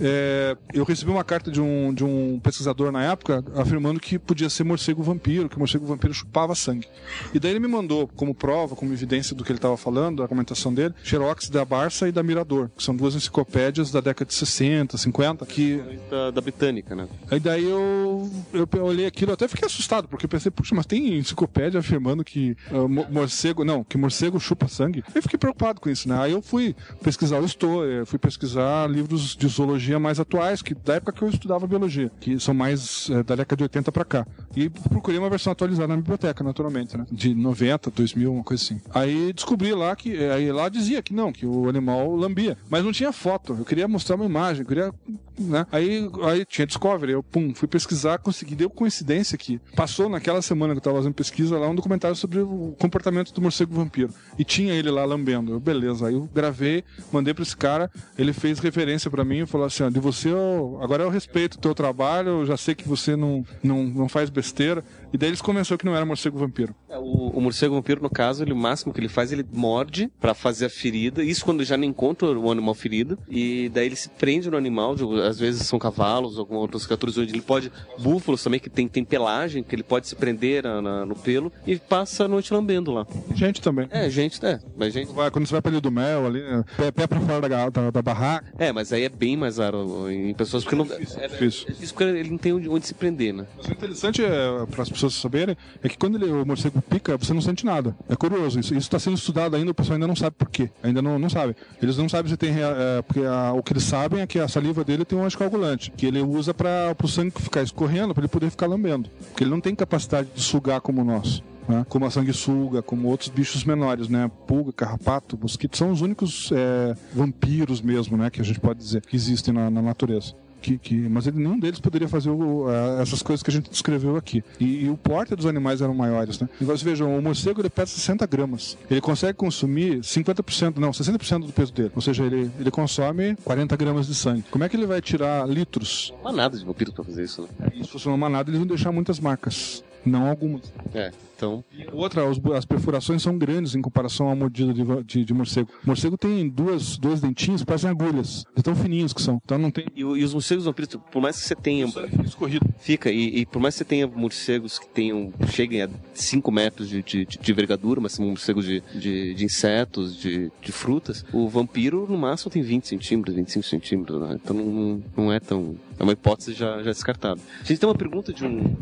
É, 0.00 0.56
eu 0.72 0.84
recebi 0.84 1.10
uma 1.10 1.24
carta 1.24 1.50
de 1.50 1.60
um, 1.60 1.92
de 1.92 2.04
um 2.04 2.38
pesquisador 2.40 2.90
na 2.92 3.02
época 3.02 3.44
afirmando 3.54 4.00
que 4.00 4.18
podia 4.18 4.48
ser 4.48 4.64
morcego 4.64 5.02
vampiro, 5.02 5.48
que 5.48 5.56
o 5.56 5.58
morcego 5.58 5.86
vampiro 5.86 6.14
chupava 6.14 6.54
sangue. 6.54 6.88
E 7.34 7.38
daí 7.38 7.52
ele 7.52 7.60
me 7.60 7.68
mandou 7.68 8.08
como 8.08 8.34
prova, 8.34 8.74
como 8.74 8.92
evidência 8.92 9.34
do 9.34 9.44
que 9.44 9.50
ele 9.50 9.58
estava 9.58 9.76
falando, 9.76 10.22
a 10.22 10.24
argumentação 10.24 10.72
dele, 10.72 10.94
xerox 11.02 11.48
da 11.48 11.64
Barça 11.64 12.08
e 12.08 12.12
da 12.12 12.22
Mirador, 12.22 12.55
que 12.76 12.82
são 12.82 12.94
duas 12.94 13.14
enciclopédias 13.14 13.90
da 13.90 14.00
década 14.00 14.28
de 14.28 14.34
60, 14.34 14.96
50, 14.96 15.46
que... 15.46 15.80
Da, 16.10 16.30
da 16.30 16.40
britânica, 16.40 16.94
né? 16.94 17.08
Aí 17.30 17.40
daí 17.40 17.64
eu, 17.64 18.30
eu 18.52 18.84
olhei 18.84 19.06
aquilo, 19.06 19.32
até 19.32 19.46
fiquei 19.48 19.66
assustado, 19.66 20.08
porque 20.08 20.26
eu 20.26 20.28
pensei, 20.28 20.50
puxa, 20.50 20.74
mas 20.74 20.86
tem 20.86 21.18
enciclopédia 21.18 21.80
afirmando 21.80 22.24
que 22.24 22.56
uh, 22.70 22.88
morcego, 22.88 23.64
não, 23.64 23.84
que 23.84 23.98
morcego 23.98 24.38
chupa 24.40 24.68
sangue? 24.68 25.04
Eu 25.14 25.22
fiquei 25.22 25.38
preocupado 25.38 25.80
com 25.80 25.88
isso, 25.88 26.08
né? 26.08 26.18
Aí 26.18 26.32
eu 26.32 26.42
fui 26.42 26.74
pesquisar 27.02 27.40
o 27.40 27.44
História, 27.44 28.04
fui 28.04 28.18
pesquisar 28.18 28.88
livros 28.88 29.36
de 29.36 29.46
zoologia 29.48 29.98
mais 29.98 30.20
atuais, 30.20 30.62
que 30.62 30.74
da 30.74 30.94
época 30.94 31.12
que 31.12 31.22
eu 31.22 31.28
estudava 31.28 31.66
biologia, 31.66 32.10
que 32.20 32.38
são 32.38 32.54
mais 32.54 33.08
é, 33.10 33.22
da 33.22 33.36
década 33.36 33.56
de 33.56 33.62
80 33.64 33.92
para 33.92 34.04
cá. 34.04 34.26
E 34.54 34.68
procurei 34.68 35.18
uma 35.18 35.30
versão 35.30 35.52
atualizada 35.52 35.88
na 35.88 35.96
biblioteca, 35.96 36.42
naturalmente, 36.42 36.96
né? 36.96 37.06
De 37.10 37.34
90, 37.34 37.90
2000, 37.90 38.32
uma 38.32 38.44
coisa 38.44 38.62
assim. 38.62 38.80
Aí 38.94 39.32
descobri 39.32 39.72
lá 39.72 39.94
que, 39.94 40.16
aí 40.16 40.50
lá 40.52 40.68
dizia 40.68 41.02
que 41.02 41.14
não, 41.14 41.32
que 41.32 41.46
o 41.46 41.68
animal 41.68 42.14
lambia, 42.14 42.45
mas 42.68 42.84
não 42.84 42.92
tinha 42.92 43.12
foto. 43.12 43.56
Eu 43.58 43.64
queria 43.64 43.88
mostrar 43.88 44.16
uma 44.16 44.24
imagem, 44.26 44.62
eu 44.62 44.68
queria, 44.68 44.92
né? 45.38 45.66
Aí, 45.70 46.08
aí 46.22 46.44
tinha 46.44 46.66
Discovery, 46.66 47.12
eu 47.12 47.22
pum, 47.22 47.54
fui 47.54 47.68
pesquisar, 47.68 48.18
consegui, 48.18 48.54
deu 48.54 48.70
coincidência 48.70 49.36
que 49.36 49.60
passou 49.74 50.08
naquela 50.08 50.42
semana 50.42 50.74
que 50.74 50.78
eu 50.78 50.82
tava 50.82 50.96
fazendo 50.96 51.14
pesquisa 51.14 51.58
lá 51.58 51.68
um 51.68 51.74
documentário 51.74 52.16
sobre 52.16 52.40
o 52.40 52.74
comportamento 52.78 53.32
do 53.32 53.40
morcego 53.40 53.74
vampiro. 53.74 54.12
E 54.38 54.44
tinha 54.44 54.74
ele 54.74 54.90
lá 54.90 55.04
lambendo. 55.04 55.52
Eu, 55.52 55.60
beleza. 55.60 56.08
Aí 56.08 56.14
eu 56.14 56.28
gravei, 56.34 56.84
mandei 57.12 57.34
pra 57.34 57.42
esse 57.42 57.56
cara, 57.56 57.90
ele 58.18 58.32
fez 58.32 58.58
referência 58.58 59.10
para 59.10 59.24
mim 59.24 59.40
e 59.40 59.46
falou 59.46 59.66
assim: 59.66 59.82
ó, 59.82 59.90
de 59.90 60.00
você 60.00 60.30
eu, 60.30 60.78
agora 60.82 61.02
eu 61.02 61.10
respeito 61.10 61.54
o 61.54 61.58
teu 61.58 61.74
trabalho, 61.74 62.28
eu 62.28 62.46
já 62.46 62.56
sei 62.56 62.74
que 62.74 62.88
você 62.88 63.16
não, 63.16 63.44
não, 63.62 63.84
não 63.84 64.08
faz 64.08 64.30
besteira. 64.30 64.84
E 65.12 65.18
daí 65.18 65.30
eles 65.30 65.40
convenceu 65.40 65.78
que 65.78 65.86
não 65.86 65.94
era 65.94 66.04
morcego 66.04 66.38
vampiro. 66.38 66.74
É, 66.88 66.98
o, 66.98 67.30
o, 67.30 67.40
morcego 67.40 67.74
vampiro, 67.74 68.02
no 68.02 68.10
caso, 68.10 68.42
ele, 68.42 68.52
o 68.52 68.56
máximo 68.56 68.92
que 68.92 69.00
ele 69.00 69.08
faz, 69.08 69.32
ele 69.32 69.44
morde 69.52 70.10
para 70.20 70.34
fazer 70.34 70.66
a 70.66 70.70
ferida. 70.70 71.22
Isso 71.22 71.44
quando 71.44 71.64
já 71.64 71.76
não 71.76 71.84
encontra 71.84 72.26
o 72.26 72.50
animal 72.50 72.74
ferido. 72.74 73.18
E 73.28 73.70
daí 73.70 73.86
ele 73.86 73.96
se 73.96 74.08
prende 74.08 74.50
no 74.50 74.56
animal, 74.56 74.96
às 75.26 75.38
vezes 75.38 75.66
são 75.66 75.78
cavalos, 75.78 76.38
algumas 76.38 76.62
outras 76.62 76.86
criaturas 76.86 77.18
onde 77.18 77.32
ele 77.32 77.42
pode. 77.42 77.70
Búfalos 77.98 78.42
também, 78.42 78.60
que 78.60 78.70
tem, 78.70 78.88
tem 78.88 79.04
pelagem, 79.04 79.62
que 79.62 79.74
ele 79.74 79.82
pode 79.82 80.06
se 80.06 80.14
prender 80.14 80.62
na, 80.62 80.80
na, 80.80 81.06
no 81.06 81.14
pelo 81.14 81.52
e 81.66 81.76
passa 81.76 82.24
a 82.24 82.28
noite 82.28 82.52
lambendo 82.52 82.92
lá. 82.92 83.06
Gente 83.34 83.60
também. 83.60 83.88
É, 83.90 84.08
gente, 84.08 84.44
é. 84.44 84.60
Mas 84.76 84.92
gente. 84.92 85.12
Vai, 85.12 85.30
quando 85.30 85.46
você 85.46 85.52
vai 85.52 85.62
pra 85.62 85.72
Ilha 85.72 85.80
do 85.80 85.90
Mel 85.90 86.26
ali, 86.26 86.42
pé, 86.76 86.90
pé 86.90 87.06
pra 87.06 87.20
fora 87.20 87.48
da, 87.48 87.68
da, 87.68 87.90
da, 87.90 88.02
barraca. 88.02 88.46
É, 88.58 88.72
mas 88.72 88.92
aí 88.92 89.04
é 89.04 89.08
bem 89.08 89.36
mais 89.36 89.58
raro 89.58 90.10
em 90.10 90.32
pessoas 90.34 90.64
porque 90.64 90.76
não. 90.76 90.84
É 90.84 90.98
difícil. 90.98 91.20
É, 91.20 91.28
difícil. 91.28 91.64
é 91.68 91.72
difícil 91.72 91.94
porque 91.94 92.04
ele 92.04 92.30
não 92.30 92.38
tem 92.38 92.52
onde, 92.52 92.68
onde 92.68 92.86
se 92.86 92.94
prender, 92.94 93.32
né? 93.32 93.46
Mas 93.56 93.66
o 93.66 93.72
interessante 93.72 94.24
é, 94.24 94.66
para 94.70 94.82
as 94.82 94.88
pessoas 94.88 95.14
saberem, 95.14 95.56
é 95.82 95.88
que 95.88 95.96
quando 95.96 96.16
ele, 96.16 96.30
o 96.30 96.44
morcego 96.44 96.80
pica, 96.82 97.16
você 97.16 97.32
não 97.32 97.40
sente 97.40 97.64
nada. 97.64 97.96
É 98.08 98.16
curioso. 98.16 98.60
Isso 98.60 98.74
está 98.74 98.98
sendo 98.98 99.16
estudado 99.16 99.56
ainda, 99.56 99.70
o 99.70 99.74
pessoal 99.74 99.94
ainda 99.94 100.06
não 100.06 100.16
sabe 100.16 100.36
por 100.36 100.48
quê. 100.48 100.70
Ainda 100.82 101.02
não, 101.02 101.18
não 101.18 101.28
sabe. 101.28 101.56
Eles 101.82 101.96
não 101.96 102.08
sabem 102.08 102.30
se 102.30 102.36
tem. 102.36 102.50
É, 102.50 103.02
porque 103.02 103.20
a, 103.20 103.52
o 103.52 103.62
que 103.62 103.72
eles 103.72 103.84
sabem 103.84 104.20
é 104.20 104.26
que 104.26 104.38
a 104.38 104.48
saliva 104.48 104.84
dele 104.84 105.04
tem 105.04 105.15
um 105.16 105.24
anticoagulante, 105.24 105.90
que 105.90 106.06
ele 106.06 106.20
usa 106.20 106.52
para 106.52 106.94
o 107.02 107.08
sangue 107.08 107.32
ficar 107.40 107.62
escorrendo, 107.62 108.14
para 108.14 108.22
ele 108.22 108.28
poder 108.28 108.50
ficar 108.50 108.66
lambendo. 108.66 109.10
Porque 109.28 109.44
ele 109.44 109.50
não 109.50 109.60
tem 109.60 109.74
capacidade 109.74 110.28
de 110.34 110.40
sugar 110.40 110.80
como 110.80 111.02
nosso. 111.04 111.42
Né? 111.68 111.84
Como 111.88 112.04
a 112.04 112.10
sanguessuga, 112.10 112.82
como 112.82 113.08
outros 113.08 113.28
bichos 113.28 113.64
menores, 113.64 114.08
né? 114.08 114.30
Pulga, 114.46 114.72
carrapato, 114.72 115.38
mosquito, 115.40 115.76
são 115.76 115.90
os 115.90 116.00
únicos 116.00 116.50
é, 116.52 116.94
vampiros 117.12 117.80
mesmo, 117.80 118.16
né? 118.16 118.30
Que 118.30 118.40
a 118.40 118.44
gente 118.44 118.60
pode 118.60 118.78
dizer 118.78 119.02
que 119.02 119.16
existem 119.16 119.52
na, 119.52 119.68
na 119.70 119.82
natureza. 119.82 120.34
Que, 120.66 120.78
que, 120.78 120.96
mas 120.96 121.28
ele, 121.28 121.38
nenhum 121.38 121.60
deles 121.60 121.78
poderia 121.78 122.08
fazer 122.08 122.28
o, 122.28 122.66
essas 123.00 123.22
coisas 123.22 123.40
que 123.40 123.48
a 123.50 123.52
gente 123.52 123.70
descreveu 123.70 124.16
aqui. 124.16 124.42
E, 124.58 124.86
e, 124.86 124.90
o 124.90 124.96
porte 124.96 125.36
dos 125.36 125.46
animais 125.46 125.80
eram 125.80 125.94
maiores, 125.94 126.40
né? 126.40 126.48
E 126.60 126.64
vocês 126.64 126.82
vejam, 126.82 127.16
o 127.16 127.22
morcego 127.22 127.60
ele 127.60 127.70
pesa 127.70 127.92
60 127.92 128.26
gramas. 128.26 128.76
Ele 128.90 129.00
consegue 129.00 129.34
consumir 129.34 130.00
50%, 130.00 130.78
não, 130.78 130.90
60% 130.90 131.46
do 131.46 131.52
peso 131.52 131.72
dele. 131.72 131.92
Ou 131.94 132.02
seja, 132.02 132.24
ele, 132.24 132.50
ele 132.58 132.70
consome 132.72 133.36
40 133.44 133.76
gramas 133.76 134.08
de 134.08 134.14
sangue. 134.16 134.42
Como 134.50 134.64
é 134.64 134.68
que 134.68 134.74
ele 134.74 134.86
vai 134.86 135.00
tirar 135.00 135.48
litros? 135.48 136.12
Manada 136.24 136.58
de 136.58 136.64
vampiros 136.64 136.92
para 136.92 137.04
fazer 137.04 137.22
isso, 137.22 137.42
né? 137.42 137.68
E 137.72 137.84
se 137.84 137.90
fosse 137.90 138.08
uma 138.08 138.16
manada, 138.16 138.50
eles 138.50 138.58
vão 138.58 138.66
deixar 138.66 138.90
muitas 138.90 139.20
marcas. 139.20 139.84
Não 140.04 140.26
algumas. 140.26 140.62
É, 140.92 141.12
então. 141.36 141.64
Outra, 141.92 142.22
as 142.56 142.64
perfurações 142.64 143.22
são 143.22 143.36
grandes 143.36 143.74
em 143.74 143.82
comparação 143.82 144.30
à 144.30 144.34
mordida 144.34 144.72
de, 144.72 144.82
de, 145.04 145.24
de 145.24 145.34
morcego. 145.34 145.68
O 145.84 145.86
morcego 145.86 146.16
tem 146.16 146.48
duas, 146.48 146.96
dois 146.96 147.20
dentinhos, 147.20 147.62
parecem 147.62 147.90
agulhas, 147.90 148.44
de 148.56 148.62
tão 148.62 148.74
fininhos 148.74 149.12
que 149.12 149.20
são. 149.20 149.40
Então 149.44 149.58
não 149.58 149.70
tem. 149.70 149.86
E, 149.94 150.00
e 150.00 150.24
os 150.24 150.32
morcegos 150.32 150.64
vampiros, 150.64 150.96
por 151.10 151.20
mais 151.20 151.36
que 151.36 151.46
você 151.46 151.54
tenha. 151.54 151.86
Fica 151.88 152.22
escorrido. 152.24 152.66
Fica, 152.78 153.10
e, 153.10 153.40
e, 153.40 153.46
por 153.46 153.60
mais 153.60 153.74
que 153.74 153.78
você 153.78 153.84
tenha 153.84 154.06
morcegos 154.06 154.78
que 154.78 154.88
tenham. 154.88 155.32
cheguem 155.48 155.82
a 155.82 155.88
5 156.14 156.50
metros 156.50 156.88
de, 156.88 157.02
de, 157.02 157.26
de, 157.26 157.52
envergadura, 157.52 158.00
mas 158.00 158.12
são 158.12 158.26
morcegos 158.26 158.64
de, 158.64 158.82
de, 158.94 159.34
de 159.34 159.44
insetos, 159.44 160.16
de, 160.16 160.50
de 160.60 160.72
frutas, 160.72 161.24
o 161.32 161.48
vampiro 161.48 162.06
no 162.08 162.16
máximo 162.16 162.50
tem 162.50 162.62
20 162.62 162.86
centímetros, 162.86 163.34
25 163.34 163.66
centímetros, 163.66 164.20
né? 164.20 164.38
Então 164.42 164.56
não, 164.56 165.02
não 165.16 165.32
é 165.32 165.40
tão. 165.40 165.76
É 165.98 166.02
uma 166.02 166.12
hipótese 166.12 166.52
já, 166.52 166.82
já 166.82 166.90
descartada. 166.90 167.40
A 167.60 167.64
gente 167.64 167.78
tem 167.78 167.88
uma 167.88 167.94
pergunta 167.94 168.32
de 168.32 168.44
um. 168.44 168.76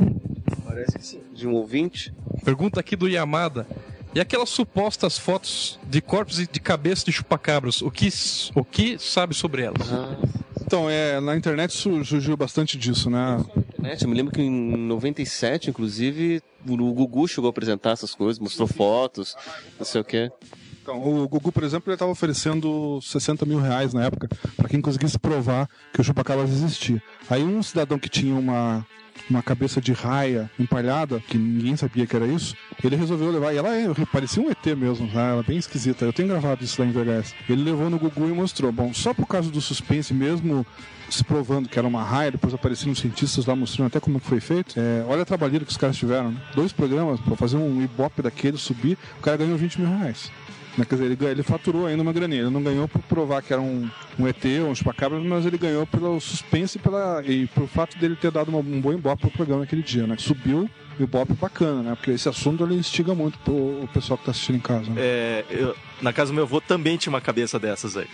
Parece 0.65 0.99
que 0.99 1.07
sim. 1.07 1.21
De 1.33 1.47
um 1.47 1.55
ouvinte. 1.55 2.13
Pergunta 2.45 2.81
aqui 2.81 2.97
do 2.97 3.09
Yamada. 3.09 3.67
E 4.15 4.21
aquelas 4.21 4.49
supostas 4.49 5.19
fotos 5.19 5.79
de 5.85 6.01
corpos 6.01 6.39
e 6.39 6.47
de 6.47 6.61
cabeça 6.61 7.05
de 7.05 7.11
chupacabras, 7.11 7.83
o 7.83 7.91
que, 7.91 8.09
o 8.55 8.65
que 8.65 8.97
sabe 8.97 9.35
sobre 9.35 9.63
elas? 9.63 9.93
Ah. 9.93 10.17
Então, 10.65 10.89
é, 10.89 11.21
na 11.21 11.37
internet 11.37 11.73
surgiu 11.73 12.37
bastante 12.37 12.79
disso, 12.79 13.11
né? 13.11 13.45
Internet, 13.71 14.03
eu 14.03 14.09
me 14.09 14.17
lembro 14.17 14.33
que 14.33 14.41
em 14.41 14.77
97, 14.77 15.71
inclusive, 15.71 16.41
o 16.67 16.93
Gugu 16.93 17.27
chegou 17.27 17.49
a 17.49 17.51
apresentar 17.51 17.91
essas 17.91 18.15
coisas, 18.15 18.39
mostrou 18.39 18.69
fotos, 18.69 19.37
não 19.79 19.85
sei 19.85 20.01
o 20.01 20.05
quê. 20.05 20.31
Então, 20.81 21.03
o 21.03 21.29
Gugu, 21.29 21.51
por 21.51 21.65
exemplo, 21.65 21.91
ele 21.91 21.97
estava 21.97 22.11
oferecendo 22.11 23.01
60 23.03 23.45
mil 23.45 23.59
reais 23.59 23.93
na 23.93 24.05
época 24.05 24.29
para 24.57 24.69
quem 24.69 24.81
conseguisse 24.81 25.19
provar 25.19 25.69
que 25.93 26.01
o 26.01 26.05
chupacabras 26.05 26.51
existia. 26.51 27.03
Aí 27.29 27.43
um 27.43 27.63
cidadão 27.63 27.99
que 27.99 28.09
tinha 28.09 28.35
uma 28.35 28.87
uma 29.29 29.43
cabeça 29.43 29.81
de 29.81 29.93
raia 29.93 30.51
empalhada, 30.59 31.23
que 31.27 31.39
ninguém 31.39 31.77
sabia 31.77 32.07
que 32.07 32.15
era 32.15 32.27
isso, 32.27 32.55
ele 32.83 32.97
resolveu 32.97 33.31
levar, 33.31 33.53
e 33.53 33.57
ela 33.57 33.75
é, 33.75 33.89
parecia 34.13 34.43
um 34.43 34.51
ET 34.51 34.67
mesmo, 34.77 35.07
né? 35.07 35.31
ela 35.31 35.41
é 35.41 35.43
bem 35.43 35.57
esquisita. 35.57 36.05
Eu 36.05 36.13
tenho 36.13 36.29
gravado 36.29 36.63
isso 36.65 36.81
lá 36.81 36.87
em 36.87 36.93
VHS. 36.93 37.35
Ele 37.49 37.63
levou 37.63 37.89
no 37.89 37.99
Gugu 37.99 38.29
e 38.29 38.33
mostrou. 38.33 38.71
Bom, 38.71 38.93
só 38.93 39.15
por 39.15 39.27
causa 39.27 39.51
do 39.51 39.61
suspense 39.61 40.13
mesmo, 40.13 40.67
se 41.09 41.25
provando 41.25 41.69
que 41.69 41.79
era 41.79 41.87
uma 41.87 42.03
raia, 42.03 42.33
depois 42.33 42.53
apareceram 42.53 42.95
cientistas 42.95 43.47
lá 43.47 43.55
mostrando 43.55 43.89
até 43.89 44.01
como 44.01 44.19
foi 44.19 44.41
feito. 44.41 44.79
É, 44.79 45.05
olha 45.07 45.23
a 45.23 45.27
trabalheira 45.27 45.65
que 45.65 45.71
os 45.71 45.77
caras 45.77 45.97
tiveram. 45.97 46.33
Né? 46.33 46.41
Dois 46.55 46.73
programas 46.73 47.21
para 47.21 47.37
fazer 47.37 47.57
um 47.57 47.83
ibope 47.83 48.23
daquele 48.23 48.57
subir, 48.57 48.99
o 49.19 49.23
cara 49.23 49.37
ganhou 49.37 49.57
20 49.57 49.81
mil 49.81 49.89
reais. 49.89 50.31
Né? 50.77 50.85
Quer 50.85 50.97
dizer, 50.97 51.11
ele, 51.11 51.27
ele 51.27 51.43
faturou 51.43 51.87
ainda 51.87 52.03
uma 52.03 52.13
graninha. 52.13 52.43
Ele 52.43 52.51
não 52.51 52.63
ganhou 52.63 52.89
por 52.89 53.03
provar 53.03 53.43
que 53.43 53.53
era 53.53 53.63
um, 53.63 53.89
um 54.19 54.27
ET 54.27 54.45
ou 54.63 54.71
um 54.71 54.75
chupacabra, 54.75 55.19
mas 55.21 55.47
ele 55.47 55.59
ganhou 55.59 55.87
pelo 55.87 56.21
suspense 56.21 56.79
e, 56.79 56.81
pela, 56.81 57.23
e 57.25 57.47
pelo 57.47 57.67
fato 57.67 57.99
dele 57.99 58.17
ter 58.17 58.31
dado 58.31 58.49
uma, 58.49 58.59
um 58.59 58.81
bom 58.81 58.93
ibope 58.93 59.23
pro 59.23 59.31
programa 59.31 59.63
naquele 59.63 59.83
dia. 59.83 60.07
Né? 60.07 60.17
Subiu 60.19 60.69
o 60.99 61.03
ibope 61.03 61.33
bacana, 61.35 61.83
né? 61.83 61.95
Porque 61.95 62.11
esse 62.13 62.29
assunto 62.29 62.65
ele 62.65 62.75
instiga 62.75 63.15
muito 63.15 63.39
pro, 63.39 63.53
o 63.55 63.89
pessoal 63.93 64.17
que 64.19 64.25
tá 64.25 64.31
assistindo 64.31 64.57
em 64.57 64.61
casa. 64.61 64.91
Né? 64.91 64.95
É, 64.99 65.45
eu- 65.51 65.75
na 66.03 66.13
casa 66.13 66.33
do 66.33 66.35
meu 66.35 66.45
avô 66.45 66.61
também 66.61 66.97
tinha 66.97 67.11
uma 67.13 67.21
cabeça 67.21 67.59
dessas 67.59 67.97
aí. 67.97 68.07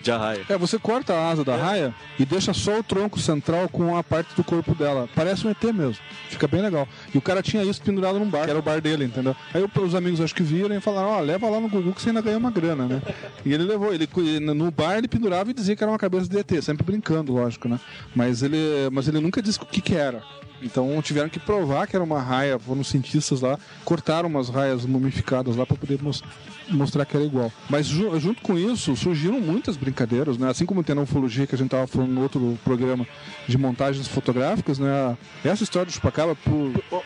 De 0.00 0.10
arraia. 0.12 0.42
É, 0.48 0.56
você 0.56 0.78
corta 0.78 1.12
a 1.14 1.30
asa 1.30 1.42
da 1.44 1.56
raia 1.56 1.94
e 2.18 2.24
deixa 2.24 2.52
só 2.52 2.78
o 2.78 2.82
tronco 2.82 3.18
central 3.18 3.68
com 3.68 3.96
a 3.96 4.04
parte 4.04 4.34
do 4.36 4.44
corpo 4.44 4.74
dela. 4.74 5.08
Parece 5.14 5.46
um 5.46 5.50
ET 5.50 5.62
mesmo. 5.72 5.96
Fica 6.28 6.46
bem 6.46 6.60
legal. 6.62 6.86
E 7.12 7.18
o 7.18 7.20
cara 7.20 7.42
tinha 7.42 7.64
isso 7.64 7.80
pendurado 7.82 8.18
num 8.18 8.28
bar, 8.28 8.44
que 8.44 8.50
era 8.50 8.58
o 8.58 8.62
bar 8.62 8.80
dele, 8.80 9.04
entendeu? 9.06 9.34
Aí 9.52 9.64
os 9.82 9.94
amigos 9.94 10.20
acho 10.20 10.34
que 10.34 10.42
viram 10.42 10.76
e 10.76 10.80
falaram, 10.80 11.08
ó, 11.08 11.20
leva 11.20 11.48
lá 11.48 11.58
no 11.58 11.68
Gugu 11.68 11.92
que 11.92 12.02
você 12.02 12.10
ainda 12.10 12.20
ganha 12.20 12.38
uma 12.38 12.50
grana, 12.50 12.86
né? 12.86 13.02
E 13.44 13.52
ele 13.52 13.64
levou, 13.64 13.92
ele 13.92 14.08
no 14.40 14.70
bar 14.70 14.98
ele 14.98 15.08
pendurava 15.08 15.50
e 15.50 15.54
dizia 15.54 15.74
que 15.74 15.82
era 15.82 15.90
uma 15.90 15.98
cabeça 15.98 16.28
de 16.28 16.38
ET, 16.38 16.62
sempre 16.62 16.84
brincando, 16.84 17.32
lógico, 17.32 17.68
né? 17.68 17.80
Mas 18.14 18.42
ele, 18.42 18.58
mas 18.92 19.08
ele 19.08 19.18
nunca 19.20 19.42
disse 19.42 19.58
o 19.60 19.66
que 19.66 19.80
que 19.80 19.94
era. 19.94 20.22
Então 20.62 21.00
tiveram 21.02 21.28
que 21.28 21.40
provar 21.40 21.86
que 21.86 21.96
era 21.96 22.04
uma 22.04 22.20
raia, 22.20 22.58
foram 22.58 22.84
cientistas 22.84 23.40
lá, 23.40 23.58
cortaram 23.84 24.28
umas 24.28 24.48
raias 24.48 24.86
mumificadas 24.86 25.56
lá 25.56 25.66
para 25.66 25.76
poder 25.76 26.00
mos- 26.02 26.22
mostrar 26.68 27.04
que 27.04 27.16
era 27.16 27.24
igual. 27.26 27.50
Mas 27.68 27.86
ju- 27.86 28.18
junto 28.20 28.40
com 28.42 28.56
isso 28.58 28.94
surgiram 28.96 29.40
muitas 29.40 29.76
brincadeiras, 29.76 30.38
né? 30.38 30.48
Assim 30.48 30.64
como 30.64 30.82
tem 30.84 30.94
na 30.94 31.02
ufologia 31.02 31.46
que 31.46 31.54
a 31.54 31.58
gente 31.58 31.70
tava 31.70 31.86
falando 31.86 32.10
no 32.10 32.22
outro 32.22 32.58
programa 32.64 33.06
de 33.48 33.58
montagens 33.58 34.06
fotográficas, 34.06 34.78
né? 34.78 35.16
Essa 35.44 35.64
história 35.64 35.86
do 35.86 35.92
chupacabra, 35.92 36.34
por... 36.36 36.52
o, 36.52 36.96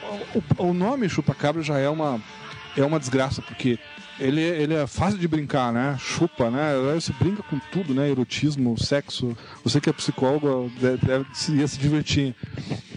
o- 0.59 0.67
o 0.71 0.75
nome 0.75 1.09
chupacabra 1.09 1.63
já 1.63 1.79
é 1.79 1.89
uma 1.89 2.21
é 2.77 2.85
uma 2.85 2.99
desgraça 3.01 3.41
porque 3.41 3.79
ele, 4.19 4.41
ele 4.41 4.75
é 4.75 4.87
fácil 4.87 5.19
de 5.19 5.29
brincar, 5.29 5.73
né? 5.73 5.97
Chupa, 5.99 6.51
né? 6.51 6.73
Você 6.95 7.13
brinca 7.19 7.43
com 7.43 7.59
tudo, 7.71 7.95
né? 7.95 8.09
Erotismo, 8.09 8.77
sexo. 8.79 9.37
Você 9.63 9.81
que 9.81 9.91
é 9.91 9.93
psicólogo 9.93 10.71
deve, 10.81 11.07
deve 11.07 11.27
ia 11.51 11.69
se 11.69 11.79
divertir. 11.79 12.35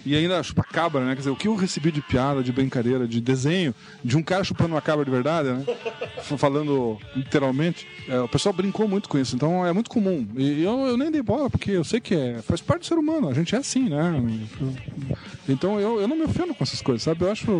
E 0.05 0.15
ainda 0.15 0.41
chupa 0.41 0.63
cabra, 0.63 1.01
né? 1.03 1.11
Quer 1.11 1.19
dizer, 1.19 1.29
o 1.29 1.35
que 1.35 1.47
eu 1.47 1.55
recebi 1.55 1.91
de 1.91 2.01
piada, 2.01 2.41
de 2.41 2.51
brincadeira, 2.51 3.07
de 3.07 3.19
desenho, 3.19 3.75
de 4.03 4.17
um 4.17 4.23
cara 4.23 4.43
chupando 4.43 4.73
uma 4.73 4.81
cabra 4.81 5.03
de 5.03 5.11
verdade, 5.11 5.49
né? 5.49 5.65
Falando 6.37 6.97
literalmente. 7.15 7.85
é, 8.07 8.19
o 8.19 8.27
pessoal 8.27 8.53
brincou 8.53 8.87
muito 8.87 9.09
com 9.09 9.17
isso, 9.17 9.35
então 9.35 9.65
é 9.65 9.73
muito 9.73 9.89
comum. 9.89 10.27
E 10.35 10.63
eu, 10.63 10.87
eu 10.87 10.97
nem 10.97 11.11
dei 11.11 11.21
bola, 11.21 11.49
porque 11.49 11.71
eu 11.71 11.83
sei 11.83 11.99
que 11.99 12.15
é, 12.15 12.41
faz 12.41 12.61
parte 12.61 12.81
do 12.81 12.85
ser 12.85 12.95
humano, 12.95 13.27
a 13.27 13.33
gente 13.33 13.55
é 13.55 13.57
assim, 13.57 13.89
né? 13.89 14.21
Então 15.47 15.79
eu, 15.79 15.99
eu 15.99 16.07
não 16.07 16.15
me 16.15 16.23
ofendo 16.23 16.53
com 16.53 16.63
essas 16.63 16.81
coisas, 16.81 17.03
sabe? 17.03 17.23
Eu 17.23 17.31
acho 17.31 17.51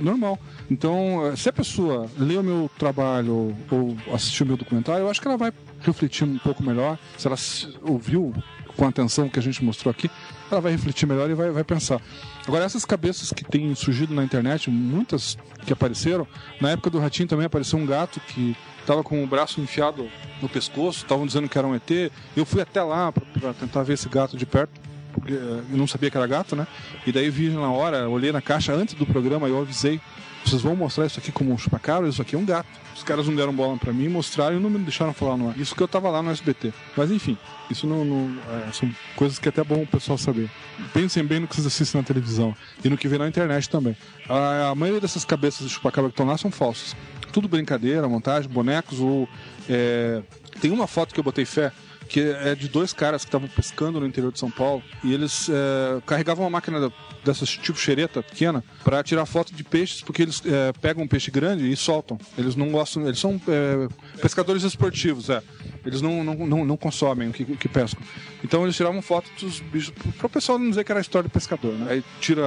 normal. 0.00 0.38
Então, 0.70 1.26
eh, 1.26 1.36
se 1.36 1.48
a 1.48 1.52
pessoa 1.52 2.08
lê 2.16 2.36
o 2.36 2.42
meu 2.42 2.70
trabalho 2.78 3.01
ou, 3.28 3.54
ou 3.70 3.96
assistiu 4.14 4.46
meu 4.46 4.56
documentário, 4.56 5.02
eu 5.02 5.10
acho 5.10 5.20
que 5.20 5.26
ela 5.26 5.36
vai 5.36 5.52
refletir 5.80 6.24
um 6.24 6.38
pouco 6.38 6.62
melhor. 6.62 6.98
Se 7.16 7.26
ela 7.26 7.36
ouviu 7.82 8.34
com 8.76 8.86
atenção 8.86 9.26
o 9.26 9.30
que 9.30 9.38
a 9.38 9.42
gente 9.42 9.62
mostrou 9.64 9.90
aqui, 9.90 10.10
ela 10.50 10.60
vai 10.60 10.72
refletir 10.72 11.06
melhor 11.06 11.30
e 11.30 11.34
vai, 11.34 11.50
vai 11.50 11.64
pensar. 11.64 12.00
Agora, 12.46 12.64
essas 12.64 12.84
cabeças 12.84 13.32
que 13.32 13.44
têm 13.44 13.74
surgido 13.74 14.14
na 14.14 14.24
internet, 14.24 14.70
muitas 14.70 15.36
que 15.66 15.72
apareceram, 15.72 16.26
na 16.60 16.70
época 16.70 16.90
do 16.90 16.98
Ratinho 16.98 17.28
também 17.28 17.46
apareceu 17.46 17.78
um 17.78 17.86
gato 17.86 18.20
que 18.20 18.56
estava 18.80 19.02
com 19.02 19.22
o 19.22 19.26
braço 19.26 19.60
enfiado 19.60 20.08
no 20.40 20.48
pescoço, 20.48 21.02
estavam 21.02 21.26
dizendo 21.26 21.48
que 21.48 21.56
era 21.56 21.66
um 21.66 21.74
ET. 21.74 21.90
Eu 22.36 22.44
fui 22.44 22.60
até 22.60 22.82
lá 22.82 23.12
para 23.12 23.52
tentar 23.54 23.82
ver 23.82 23.94
esse 23.94 24.08
gato 24.08 24.36
de 24.36 24.46
perto 24.46 24.80
porque 25.12 25.34
eh, 25.34 25.62
eu 25.70 25.76
não 25.76 25.86
sabia 25.86 26.10
que 26.10 26.16
era 26.16 26.26
gato, 26.26 26.56
né? 26.56 26.66
E 27.06 27.12
daí 27.12 27.30
vi 27.30 27.50
na 27.50 27.70
hora, 27.70 28.08
olhei 28.08 28.32
na 28.32 28.40
caixa 28.40 28.72
antes 28.72 28.94
do 28.94 29.06
programa, 29.06 29.46
eu 29.46 29.60
avisei, 29.60 30.00
vocês 30.44 30.62
vão 30.62 30.74
mostrar 30.76 31.06
isso 31.06 31.18
aqui 31.18 31.30
como 31.32 31.52
um 31.52 31.58
chupacabra, 31.58 32.08
isso 32.08 32.20
aqui 32.22 32.34
é 32.34 32.38
um 32.38 32.44
gato. 32.44 32.68
Os 32.94 33.02
caras 33.02 33.26
não 33.26 33.34
deram 33.34 33.52
bola 33.54 33.76
pra 33.78 33.92
mim, 33.92 34.08
mostraram 34.08 34.56
e 34.56 34.60
não 34.60 34.68
me 34.68 34.78
deixaram 34.78 35.12
falar 35.14 35.36
no 35.36 35.48
ar. 35.48 35.58
Isso 35.58 35.74
que 35.74 35.82
eu 35.82 35.88
tava 35.88 36.10
lá 36.10 36.22
no 36.22 36.30
SBT. 36.30 36.72
Mas 36.96 37.10
enfim, 37.10 37.38
isso 37.70 37.86
não, 37.86 38.04
não- 38.04 38.36
é, 38.68 38.72
são 38.72 38.90
coisas 39.16 39.38
que 39.38 39.48
é 39.48 39.50
até 39.50 39.64
bom 39.64 39.82
o 39.82 39.86
pessoal 39.86 40.18
saber. 40.18 40.50
Pensem 40.92 41.24
bem 41.24 41.40
no 41.40 41.48
que 41.48 41.54
vocês 41.54 41.66
assistem 41.66 42.00
na 42.00 42.06
televisão 42.06 42.54
e 42.84 42.88
no 42.88 42.96
que 42.98 43.08
vê 43.08 43.18
na 43.18 43.26
internet 43.28 43.68
também. 43.70 43.96
A, 44.28 44.68
a 44.70 44.74
maioria 44.74 45.00
dessas 45.00 45.24
cabeças 45.24 45.66
de 45.66 45.72
chupacabra 45.72 46.10
que 46.10 46.14
estão 46.14 46.26
lá 46.26 46.36
são 46.36 46.50
falsas. 46.50 46.94
Tudo 47.32 47.48
brincadeira, 47.48 48.06
montagem, 48.08 48.50
bonecos 48.50 49.00
ou... 49.00 49.26
é, 49.68 50.22
Tem 50.60 50.70
uma 50.70 50.86
foto 50.86 51.14
que 51.14 51.18
eu 51.20 51.24
botei 51.24 51.44
fé, 51.46 51.72
que 52.12 52.20
é 52.20 52.54
de 52.54 52.68
dois 52.68 52.92
caras 52.92 53.24
que 53.24 53.28
estavam 53.28 53.48
pescando 53.48 53.98
no 53.98 54.06
interior 54.06 54.30
de 54.30 54.38
São 54.38 54.50
Paulo 54.50 54.82
e 55.02 55.14
eles 55.14 55.48
é, 55.48 55.98
carregavam 56.04 56.44
uma 56.44 56.50
máquina 56.50 56.92
dessas 57.24 57.48
tipo 57.48 57.78
xereta 57.78 58.22
pequena 58.22 58.62
para 58.84 59.02
tirar 59.02 59.24
foto 59.24 59.54
de 59.54 59.64
peixes 59.64 60.02
porque 60.02 60.20
eles 60.20 60.42
é, 60.44 60.74
pegam 60.74 61.04
um 61.04 61.08
peixe 61.08 61.30
grande 61.30 61.72
e 61.72 61.74
soltam. 61.74 62.18
Eles 62.36 62.54
não 62.54 62.70
gostam, 62.70 63.06
eles 63.06 63.18
são 63.18 63.40
é, 63.48 63.88
pescadores 64.20 64.62
esportivos, 64.62 65.30
é. 65.30 65.42
Eles 65.86 66.02
não, 66.02 66.22
não, 66.22 66.34
não, 66.34 66.64
não 66.66 66.76
consomem 66.76 67.30
o 67.30 67.32
que, 67.32 67.44
que 67.44 67.68
pescam. 67.68 68.02
Então 68.44 68.62
eles 68.62 68.76
tiravam 68.76 69.00
foto 69.00 69.30
dos 69.40 69.60
bichos 69.60 69.94
para 70.18 70.26
o 70.26 70.30
pessoal 70.30 70.58
não 70.58 70.68
dizer 70.68 70.84
que 70.84 70.92
era 70.92 71.00
história 71.00 71.28
de 71.28 71.32
pescador, 71.32 71.72
né? 71.72 71.92
Aí 71.92 72.04
tira, 72.20 72.44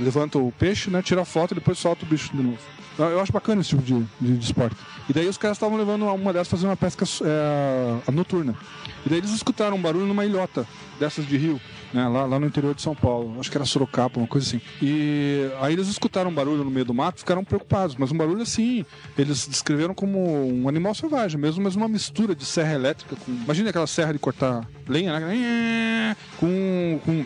levanta 0.00 0.38
o 0.38 0.50
peixe, 0.50 0.88
né? 0.88 1.02
Tira 1.02 1.20
a 1.20 1.26
foto 1.26 1.52
e 1.52 1.56
depois 1.56 1.76
solta 1.76 2.06
o 2.06 2.08
bicho 2.08 2.34
de 2.34 2.42
novo. 2.42 2.58
Eu 2.98 3.20
acho 3.20 3.32
bacana 3.32 3.60
esse 3.60 3.70
tipo 3.70 3.82
de, 3.82 4.04
de, 4.20 4.38
de 4.38 4.44
esporte. 4.44 4.76
E 5.08 5.12
daí 5.12 5.26
os 5.26 5.38
caras 5.38 5.56
estavam 5.56 5.76
levando 5.78 6.04
uma 6.06 6.32
dessas 6.32 6.48
fazer 6.48 6.66
uma 6.66 6.76
pesca 6.76 7.04
é, 7.24 8.12
noturna. 8.12 8.54
E 9.04 9.08
daí 9.08 9.18
eles 9.18 9.30
escutaram 9.30 9.76
um 9.76 9.82
barulho 9.82 10.06
numa 10.06 10.24
ilhota 10.24 10.66
dessas 10.98 11.26
de 11.26 11.36
rio, 11.36 11.60
né, 11.92 12.08
lá, 12.08 12.24
lá 12.24 12.38
no 12.38 12.46
interior 12.46 12.74
de 12.74 12.82
São 12.82 12.94
Paulo. 12.94 13.38
Acho 13.38 13.50
que 13.50 13.56
era 13.56 13.64
Sorocaba, 13.64 14.18
uma 14.18 14.26
coisa 14.26 14.46
assim. 14.46 14.60
E 14.80 15.50
aí 15.60 15.72
eles 15.72 15.88
escutaram 15.88 16.30
um 16.30 16.34
barulho 16.34 16.64
no 16.64 16.70
meio 16.70 16.84
do 16.84 16.94
mato, 16.94 17.20
ficaram 17.20 17.44
preocupados. 17.44 17.96
Mas 17.96 18.10
um 18.10 18.16
barulho 18.16 18.42
assim, 18.42 18.84
eles 19.16 19.46
descreveram 19.46 19.94
como 19.94 20.18
um 20.48 20.68
animal 20.68 20.94
selvagem 20.94 21.38
mesmo, 21.38 21.62
mas 21.62 21.76
uma 21.76 21.88
mistura 21.88 22.34
de 22.34 22.44
serra 22.44 22.74
elétrica 22.74 23.16
com. 23.16 23.32
Imagina 23.32 23.70
aquela 23.70 23.86
serra 23.86 24.12
de 24.12 24.18
cortar 24.18 24.66
lenha, 24.88 25.18
né? 25.20 26.16
Com. 26.38 27.00
com 27.04 27.24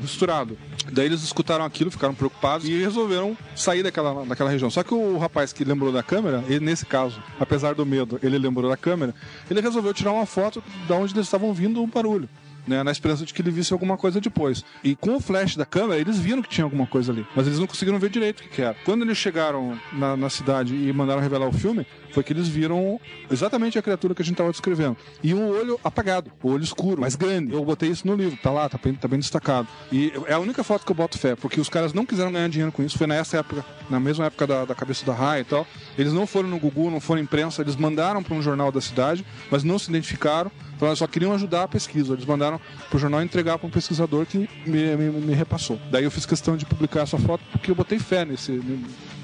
misturado. 0.00 0.56
Daí 0.92 1.06
eles 1.06 1.22
escutaram 1.22 1.64
aquilo, 1.64 1.90
ficaram 1.90 2.14
preocupados 2.14 2.68
e 2.68 2.78
resolveram 2.78 3.36
sair 3.54 3.82
daquela, 3.82 4.24
daquela 4.24 4.50
região. 4.50 4.70
Só 4.70 4.82
que 4.82 4.94
o 4.94 5.18
rapaz 5.18 5.52
que 5.52 5.64
lembrou 5.64 5.92
da 5.92 6.02
câmera, 6.02 6.42
ele, 6.48 6.64
nesse 6.64 6.86
caso, 6.86 7.22
apesar 7.38 7.74
do 7.74 7.84
medo, 7.84 8.18
ele 8.22 8.38
lembrou 8.38 8.70
da 8.70 8.76
câmera, 8.76 9.14
ele 9.50 9.60
resolveu 9.60 9.92
tirar 9.92 10.12
uma 10.12 10.26
foto 10.26 10.62
da 10.88 10.94
onde 10.94 11.14
eles 11.14 11.26
estavam 11.26 11.52
vindo 11.52 11.82
o 11.82 11.86
barulho. 11.86 12.28
Né, 12.70 12.84
na 12.84 12.92
esperança 12.92 13.26
de 13.26 13.34
que 13.34 13.42
ele 13.42 13.50
visse 13.50 13.72
alguma 13.72 13.96
coisa 13.96 14.20
depois. 14.20 14.64
E 14.84 14.94
com 14.94 15.16
o 15.16 15.20
flash 15.20 15.56
da 15.56 15.66
câmera, 15.66 16.00
eles 16.00 16.20
viram 16.20 16.40
que 16.40 16.48
tinha 16.48 16.64
alguma 16.64 16.86
coisa 16.86 17.10
ali. 17.10 17.26
Mas 17.34 17.48
eles 17.48 17.58
não 17.58 17.66
conseguiram 17.66 17.98
ver 17.98 18.10
direito 18.10 18.44
o 18.44 18.48
que, 18.48 18.62
era. 18.62 18.76
Quando 18.84 19.02
eles 19.02 19.18
chegaram 19.18 19.76
na, 19.92 20.16
na 20.16 20.30
cidade 20.30 20.72
e 20.72 20.92
mandaram 20.92 21.20
revelar 21.20 21.48
o 21.48 21.52
filme, 21.52 21.84
foi 22.12 22.22
que 22.22 22.32
eles 22.32 22.46
viram 22.46 23.00
exatamente 23.28 23.76
a 23.76 23.82
criatura 23.82 24.14
que 24.14 24.22
a 24.22 24.24
gente 24.24 24.34
estava 24.34 24.52
descrevendo. 24.52 24.96
E 25.20 25.34
um 25.34 25.48
olho 25.48 25.80
apagado, 25.82 26.30
o 26.40 26.50
olho 26.50 26.62
escuro, 26.62 27.00
mas 27.00 27.16
grande. 27.16 27.52
Eu 27.52 27.64
botei 27.64 27.90
isso 27.90 28.06
no 28.06 28.14
livro, 28.14 28.38
tá 28.40 28.52
lá, 28.52 28.68
tá 28.68 28.78
bem, 28.80 28.94
tá 28.94 29.08
bem 29.08 29.18
destacado. 29.18 29.66
E 29.90 30.12
é 30.26 30.34
a 30.34 30.38
única 30.38 30.62
foto 30.62 30.86
que 30.86 30.92
eu 30.92 30.96
boto 30.96 31.18
fé, 31.18 31.34
porque 31.34 31.60
os 31.60 31.68
caras 31.68 31.92
não 31.92 32.06
quiseram 32.06 32.30
ganhar 32.30 32.48
dinheiro 32.48 32.70
com 32.70 32.84
isso. 32.84 32.96
Foi 32.96 33.08
nessa 33.08 33.38
época, 33.38 33.64
na 33.90 33.98
mesma 33.98 34.26
época 34.26 34.46
da, 34.46 34.64
da 34.64 34.76
cabeça 34.76 35.04
da 35.04 35.12
raia 35.12 35.40
e 35.40 35.44
tal. 35.44 35.66
Eles 35.98 36.12
não 36.12 36.24
foram 36.24 36.48
no 36.48 36.58
Gugu, 36.60 36.88
não 36.88 37.00
foram 37.00 37.20
imprensa, 37.20 37.62
eles 37.62 37.74
mandaram 37.74 38.22
para 38.22 38.34
um 38.34 38.40
jornal 38.40 38.70
da 38.70 38.80
cidade, 38.80 39.26
mas 39.50 39.64
não 39.64 39.76
se 39.76 39.90
identificaram. 39.90 40.52
Falaram, 40.80 40.96
só 40.96 41.06
queriam 41.06 41.34
ajudar 41.34 41.64
a 41.64 41.68
pesquisa. 41.68 42.14
Eles 42.14 42.24
mandaram 42.24 42.58
pro 42.88 42.98
jornal 42.98 43.22
entregar 43.22 43.58
para 43.58 43.66
um 43.66 43.70
pesquisador 43.70 44.24
que 44.24 44.48
me, 44.66 44.96
me, 44.96 45.10
me 45.10 45.34
repassou. 45.34 45.78
Daí 45.90 46.04
eu 46.04 46.10
fiz 46.10 46.24
questão 46.24 46.56
de 46.56 46.64
publicar 46.64 47.02
essa 47.02 47.18
foto 47.18 47.44
porque 47.52 47.70
eu 47.70 47.74
botei 47.74 47.98
fé 47.98 48.24
nesse, 48.24 48.52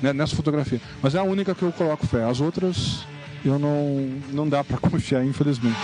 né, 0.02 0.12
nessa 0.12 0.36
fotografia. 0.36 0.80
Mas 1.02 1.14
é 1.14 1.18
a 1.18 1.22
única 1.22 1.54
que 1.54 1.62
eu 1.62 1.72
coloco 1.72 2.06
fé. 2.06 2.24
As 2.24 2.42
outras 2.42 3.06
eu 3.42 3.58
não, 3.58 4.20
não 4.32 4.46
dá 4.46 4.62
para 4.62 4.76
confiar, 4.78 5.24
infelizmente. 5.24 5.78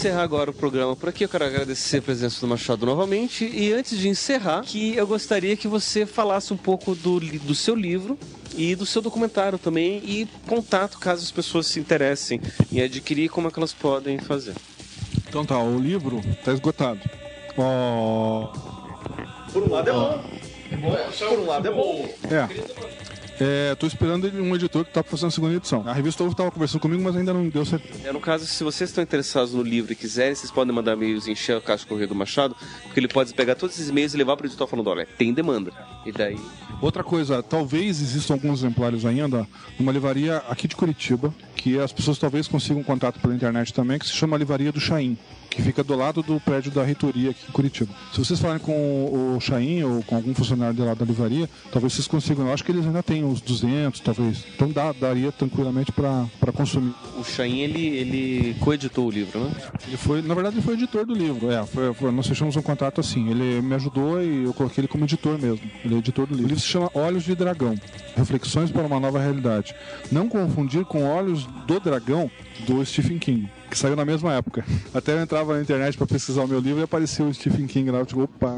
Encerrar 0.00 0.22
agora 0.22 0.50
o 0.50 0.54
programa 0.54 0.96
por 0.96 1.10
aqui. 1.10 1.24
Eu 1.24 1.28
quero 1.28 1.44
agradecer 1.44 1.98
a 1.98 2.02
presença 2.02 2.40
do 2.40 2.48
Machado 2.48 2.86
novamente. 2.86 3.44
E 3.44 3.70
antes 3.70 3.98
de 3.98 4.08
encerrar, 4.08 4.62
que 4.62 4.96
eu 4.96 5.06
gostaria 5.06 5.54
que 5.58 5.68
você 5.68 6.06
falasse 6.06 6.54
um 6.54 6.56
pouco 6.56 6.94
do, 6.94 7.20
do 7.20 7.54
seu 7.54 7.74
livro 7.74 8.18
e 8.56 8.74
do 8.74 8.86
seu 8.86 9.02
documentário 9.02 9.58
também 9.58 9.98
e 9.98 10.26
contato 10.46 10.98
caso 10.98 11.22
as 11.22 11.30
pessoas 11.30 11.66
se 11.66 11.78
interessem 11.78 12.40
em 12.72 12.80
adquirir, 12.80 13.28
como 13.28 13.48
é 13.48 13.50
que 13.50 13.58
elas 13.58 13.74
podem 13.74 14.18
fazer. 14.18 14.54
Então 15.28 15.44
tá, 15.44 15.62
o 15.62 15.78
livro 15.78 16.22
tá 16.46 16.50
esgotado. 16.50 17.00
Ó. 17.58 18.46
Por 19.52 19.64
um 19.64 19.70
lado 19.70 19.90
é 19.90 19.92
bom. 19.92 20.24
Por 21.18 21.38
um 21.38 21.46
lado 21.46 21.68
é 21.68 21.70
bom. 21.70 22.08
É. 22.30 23.09
É, 23.42 23.74
tô 23.74 23.86
esperando 23.86 24.30
um 24.42 24.54
editor 24.54 24.84
que 24.84 24.92
tá 24.92 25.02
fazendo 25.02 25.28
a 25.28 25.30
segunda 25.30 25.54
edição. 25.54 25.82
A 25.86 25.94
revista 25.94 26.22
Ovo 26.22 26.34
tava 26.34 26.50
conversando 26.50 26.82
comigo, 26.82 27.02
mas 27.02 27.16
ainda 27.16 27.32
não 27.32 27.48
deu 27.48 27.64
certeza. 27.64 28.06
É, 28.06 28.12
no 28.12 28.20
caso, 28.20 28.46
se 28.46 28.62
vocês 28.62 28.90
estão 28.90 29.02
interessados 29.02 29.54
no 29.54 29.62
livro 29.62 29.90
e 29.92 29.96
quiserem, 29.96 30.34
vocês 30.34 30.50
podem 30.50 30.74
mandar 30.74 30.92
e-mails 30.92 31.26
e 31.26 31.30
encher 31.30 31.56
a 31.56 31.60
caixa 31.60 31.86
correio 31.86 32.06
do 32.06 32.14
Machado, 32.14 32.54
porque 32.82 33.00
ele 33.00 33.08
pode 33.08 33.32
pegar 33.32 33.54
todos 33.54 33.76
esses 33.76 33.88
e-mails 33.88 34.12
e 34.12 34.18
levar 34.18 34.36
pro 34.36 34.46
editor 34.46 34.68
falando, 34.68 34.88
olha, 34.88 35.06
tem 35.16 35.32
demanda. 35.32 35.72
E 36.04 36.12
daí... 36.12 36.38
Outra 36.82 37.02
coisa, 37.02 37.42
talvez 37.42 38.02
existam 38.02 38.34
alguns 38.34 38.60
exemplares 38.60 39.06
ainda 39.06 39.48
numa 39.78 39.90
livraria 39.90 40.38
aqui 40.48 40.68
de 40.68 40.76
Curitiba, 40.76 41.34
que 41.56 41.78
as 41.78 41.92
pessoas 41.92 42.18
talvez 42.18 42.46
consigam 42.46 42.82
contato 42.82 43.18
pela 43.20 43.34
internet 43.34 43.72
também, 43.72 43.98
que 43.98 44.06
se 44.06 44.12
chama 44.12 44.36
Livraria 44.36 44.70
do 44.70 44.80
Chaim, 44.80 45.16
que 45.50 45.60
fica 45.60 45.82
do 45.82 45.96
lado 45.96 46.22
do 46.22 46.38
prédio 46.40 46.70
da 46.70 46.82
reitoria 46.84 47.30
aqui 47.30 47.40
em 47.48 47.52
Curitiba. 47.52 47.92
Se 48.12 48.18
vocês 48.18 48.38
falarem 48.38 48.62
com 48.62 49.34
o 49.36 49.40
Chaim 49.40 49.82
ou 49.82 50.02
com 50.04 50.14
algum 50.14 50.32
funcionário 50.32 50.74
de 50.74 50.80
lá 50.82 50.94
da 50.94 51.04
livraria, 51.04 51.48
talvez 51.72 51.92
vocês 51.92 52.06
consigam. 52.06 52.46
Eu 52.46 52.52
acho 52.54 52.64
que 52.64 52.70
eles 52.70 52.86
ainda 52.86 53.02
têm 53.02 53.24
uns 53.24 53.40
200, 53.40 54.00
talvez. 54.00 54.44
Então 54.54 54.70
dá, 54.70 54.92
daria 54.92 55.32
tranquilamente 55.32 55.90
para 55.92 56.28
consumir. 56.54 56.94
O 57.18 57.24
Chain, 57.24 57.58
ele, 57.60 57.84
ele 57.86 58.56
coeditou 58.60 59.08
o 59.08 59.10
livro, 59.10 59.40
né? 59.40 59.50
Ele 59.88 59.96
foi, 59.96 60.22
na 60.22 60.34
verdade, 60.34 60.56
ele 60.56 60.62
foi 60.62 60.74
editor 60.74 61.04
do 61.04 61.14
livro. 61.14 61.50
É, 61.50 61.66
foi- 61.66 61.92
foi- 61.94 62.12
nós 62.12 62.26
fechamos 62.28 62.54
um 62.56 62.62
contrato 62.62 63.00
assim. 63.00 63.28
Ele 63.28 63.60
me 63.60 63.74
ajudou 63.74 64.22
e 64.22 64.44
eu 64.44 64.54
coloquei 64.54 64.82
ele 64.82 64.88
como 64.88 65.04
editor 65.04 65.36
mesmo. 65.38 65.68
Ele 65.84 65.96
é 65.96 65.98
editor 65.98 66.26
do 66.26 66.30
livro. 66.34 66.46
O 66.46 66.48
livro 66.48 66.62
se 66.62 66.68
chama 66.68 66.90
Olhos 66.94 67.24
de 67.24 67.34
Dragão: 67.34 67.74
Reflexões 68.16 68.70
para 68.70 68.82
uma 68.86 69.00
Nova 69.00 69.18
Realidade. 69.20 69.74
Não 70.12 70.28
confundir 70.28 70.84
com 70.84 71.04
Olhos 71.04 71.44
do 71.66 71.80
Dragão 71.80 72.30
do 72.66 72.84
Stephen 72.84 73.18
King, 73.18 73.48
que 73.70 73.78
saiu 73.78 73.94
na 73.96 74.04
mesma 74.04 74.34
época. 74.34 74.64
Até 74.92 75.12
eu 75.14 75.22
entrava 75.22 75.54
na 75.54 75.62
internet 75.62 75.96
para 75.96 76.06
pesquisar 76.06 76.42
o 76.42 76.48
meu 76.48 76.58
livro 76.60 76.80
e 76.80 76.82
apareceu 76.84 77.26
o 77.26 77.32
Stephen 77.34 77.66
King 77.66 77.90
lá. 77.90 77.98
Eu 78.00 78.06
digo, 78.06 78.22
opa, 78.24 78.52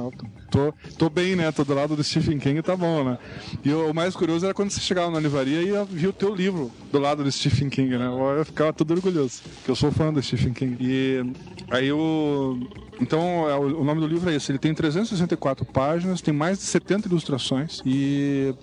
tô, 0.51 0.73
tô 0.99 1.11
bem, 1.11 1.37
né? 1.37 1.53
Tô 1.53 1.63
do 1.65 1.75
lado 1.75 1.95
do 1.95 2.03
Stephen 2.03 2.39
King 2.39 2.63
tá 2.63 2.75
bom, 2.77 3.05
né? 3.05 3.19
E 3.65 3.73
o, 3.73 3.93
mais 3.93 4.17
curioso 4.17 4.45
era 4.47 4.55
quando 4.55 4.71
você 4.71 4.81
chegava 4.81 5.11
na 5.11 5.21
livraria 5.21 5.63
e 5.63 5.69
ia- 5.69 5.85
via 5.85 6.09
o 6.09 6.13
teu 6.13 6.35
livro 6.35 6.71
do 6.91 6.99
lado 6.99 7.23
do 7.23 7.31
Stephen 7.31 7.69
King, 7.69 7.97
né? 7.99 8.07
Eu 8.39 8.45
ficava 8.45 8.73
todo 8.73 8.91
orgulhoso, 8.93 9.43
que 9.65 9.71
eu 9.71 9.77
sou 9.77 9.93
fã 9.93 10.13
do 10.13 10.23
Stephen 10.23 10.53
King. 10.53 10.77
E 10.81 11.33
aí 11.71 11.93
o. 11.93 12.59
Então, 13.01 13.49
é, 13.51 13.57
o 13.57 13.83
nome 13.85 14.01
do 14.01 14.07
livro 14.07 14.31
é 14.31 14.37
esse. 14.37 14.53
Ele 14.53 14.59
tem 14.59 14.73
364 14.75 15.65
páginas, 15.65 16.21
tem 16.21 16.33
mais 16.33 16.59
de 16.59 16.65
70 16.65 17.09
ilustrações 17.09 17.81
e 17.85 18.55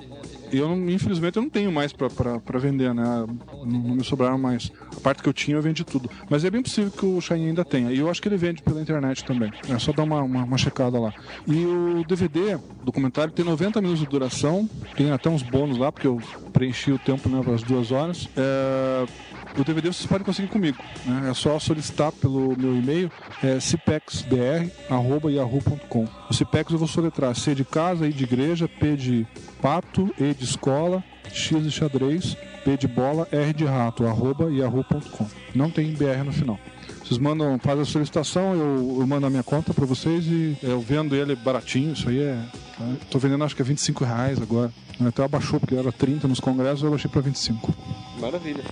eu, 0.51 0.67
não, 0.67 0.89
infelizmente, 0.89 1.37
eu 1.37 1.43
não 1.43 1.49
tenho 1.49 1.71
mais 1.71 1.93
pra 1.93 2.59
vender, 2.59 2.93
né? 2.93 3.03
Não, 3.03 3.65
não 3.65 3.95
me 3.95 4.03
sobraram 4.03 4.37
mais. 4.37 4.71
A 4.95 4.99
parte 4.99 5.21
que 5.21 5.29
eu 5.29 5.33
tinha, 5.33 5.57
eu 5.57 5.61
vendi 5.61 5.83
tudo. 5.83 6.09
Mas 6.29 6.43
é 6.43 6.49
bem 6.49 6.61
possível 6.61 6.91
que 6.91 7.05
o 7.05 7.19
Shine 7.21 7.47
ainda 7.47 7.65
tenha. 7.65 7.91
E 7.91 7.99
eu 7.99 8.09
acho 8.09 8.21
que 8.21 8.27
ele 8.27 8.37
vende 8.37 8.61
pela 8.61 8.81
internet 8.81 9.23
também. 9.23 9.51
É 9.69 9.77
só 9.79 9.91
dar 9.91 10.03
uma, 10.03 10.21
uma, 10.21 10.43
uma 10.43 10.57
checada 10.57 10.99
lá. 10.99 11.13
E 11.47 11.65
o 11.65 12.03
DVD, 12.03 12.57
documentário, 12.83 13.33
tem 13.33 13.45
90 13.45 13.81
minutos 13.81 14.01
de 14.01 14.07
duração. 14.07 14.69
Tem 14.95 15.11
até 15.11 15.29
uns 15.29 15.43
bônus 15.43 15.77
lá, 15.77 15.91
porque 15.91 16.07
eu 16.07 16.21
preenchi 16.51 16.91
o 16.91 16.99
tempo, 16.99 17.29
né, 17.29 17.41
para 17.43 17.53
as 17.53 17.63
duas 17.63 17.91
horas. 17.91 18.27
É, 18.35 19.05
O 19.59 19.63
DVD 19.65 19.91
vocês 19.91 20.05
podem 20.05 20.23
conseguir 20.23 20.47
comigo. 20.47 20.77
Né? 21.05 21.29
É 21.29 21.33
só 21.33 21.59
solicitar 21.59 22.13
pelo 22.13 22.57
meu 22.57 22.77
e-mail, 22.77 23.11
é. 23.43 23.59
O 26.29 26.33
Cipex 26.33 26.71
eu 26.71 26.79
vou 26.79 26.87
soletrar 26.87 27.35
C 27.35 27.53
de 27.53 27.65
casa, 27.65 28.07
I 28.07 28.13
de 28.13 28.23
igreja, 28.23 28.69
P 28.69 28.95
de 28.95 29.27
pato, 29.61 30.09
E 30.17 30.33
de 30.33 30.45
escola, 30.45 31.03
X 31.29 31.61
de 31.61 31.71
xadrez, 31.71 32.37
P 32.63 32.77
de 32.77 32.87
bola, 32.87 33.27
R 33.33 33.51
de 33.51 33.65
rato, 33.65 34.07
arroba 34.07 34.49
yahoo.com. 34.49 35.27
Não 35.53 35.69
tem 35.69 35.91
BR 35.91 36.23
no 36.23 36.31
final. 36.31 36.57
Vocês 37.03 37.19
mandam, 37.19 37.59
fazem 37.59 37.81
a 37.81 37.85
solicitação, 37.85 38.53
eu, 38.53 38.97
eu 39.01 39.07
mando 39.07 39.25
a 39.25 39.29
minha 39.29 39.43
conta 39.43 39.73
para 39.73 39.85
vocês 39.85 40.25
e 40.25 40.57
eu 40.63 40.79
vendo 40.79 41.15
ele 41.15 41.35
baratinho, 41.35 41.91
isso 41.91 42.07
aí 42.07 42.19
é. 42.19 42.41
tá? 42.77 42.85
Tô 43.11 43.19
vendendo 43.19 43.43
acho 43.43 43.55
que 43.55 43.61
é 43.61 43.65
25 43.65 44.05
reais 44.05 44.41
agora. 44.41 44.71
Até 45.05 45.23
abaixou, 45.23 45.59
porque 45.59 45.75
era 45.75 45.91
30 45.91 46.29
nos 46.29 46.39
congressos, 46.39 46.83
eu 46.83 46.91
baixei 46.91 47.09
para 47.11 47.21
25. 47.21 47.73
Maravilha. 48.19 48.63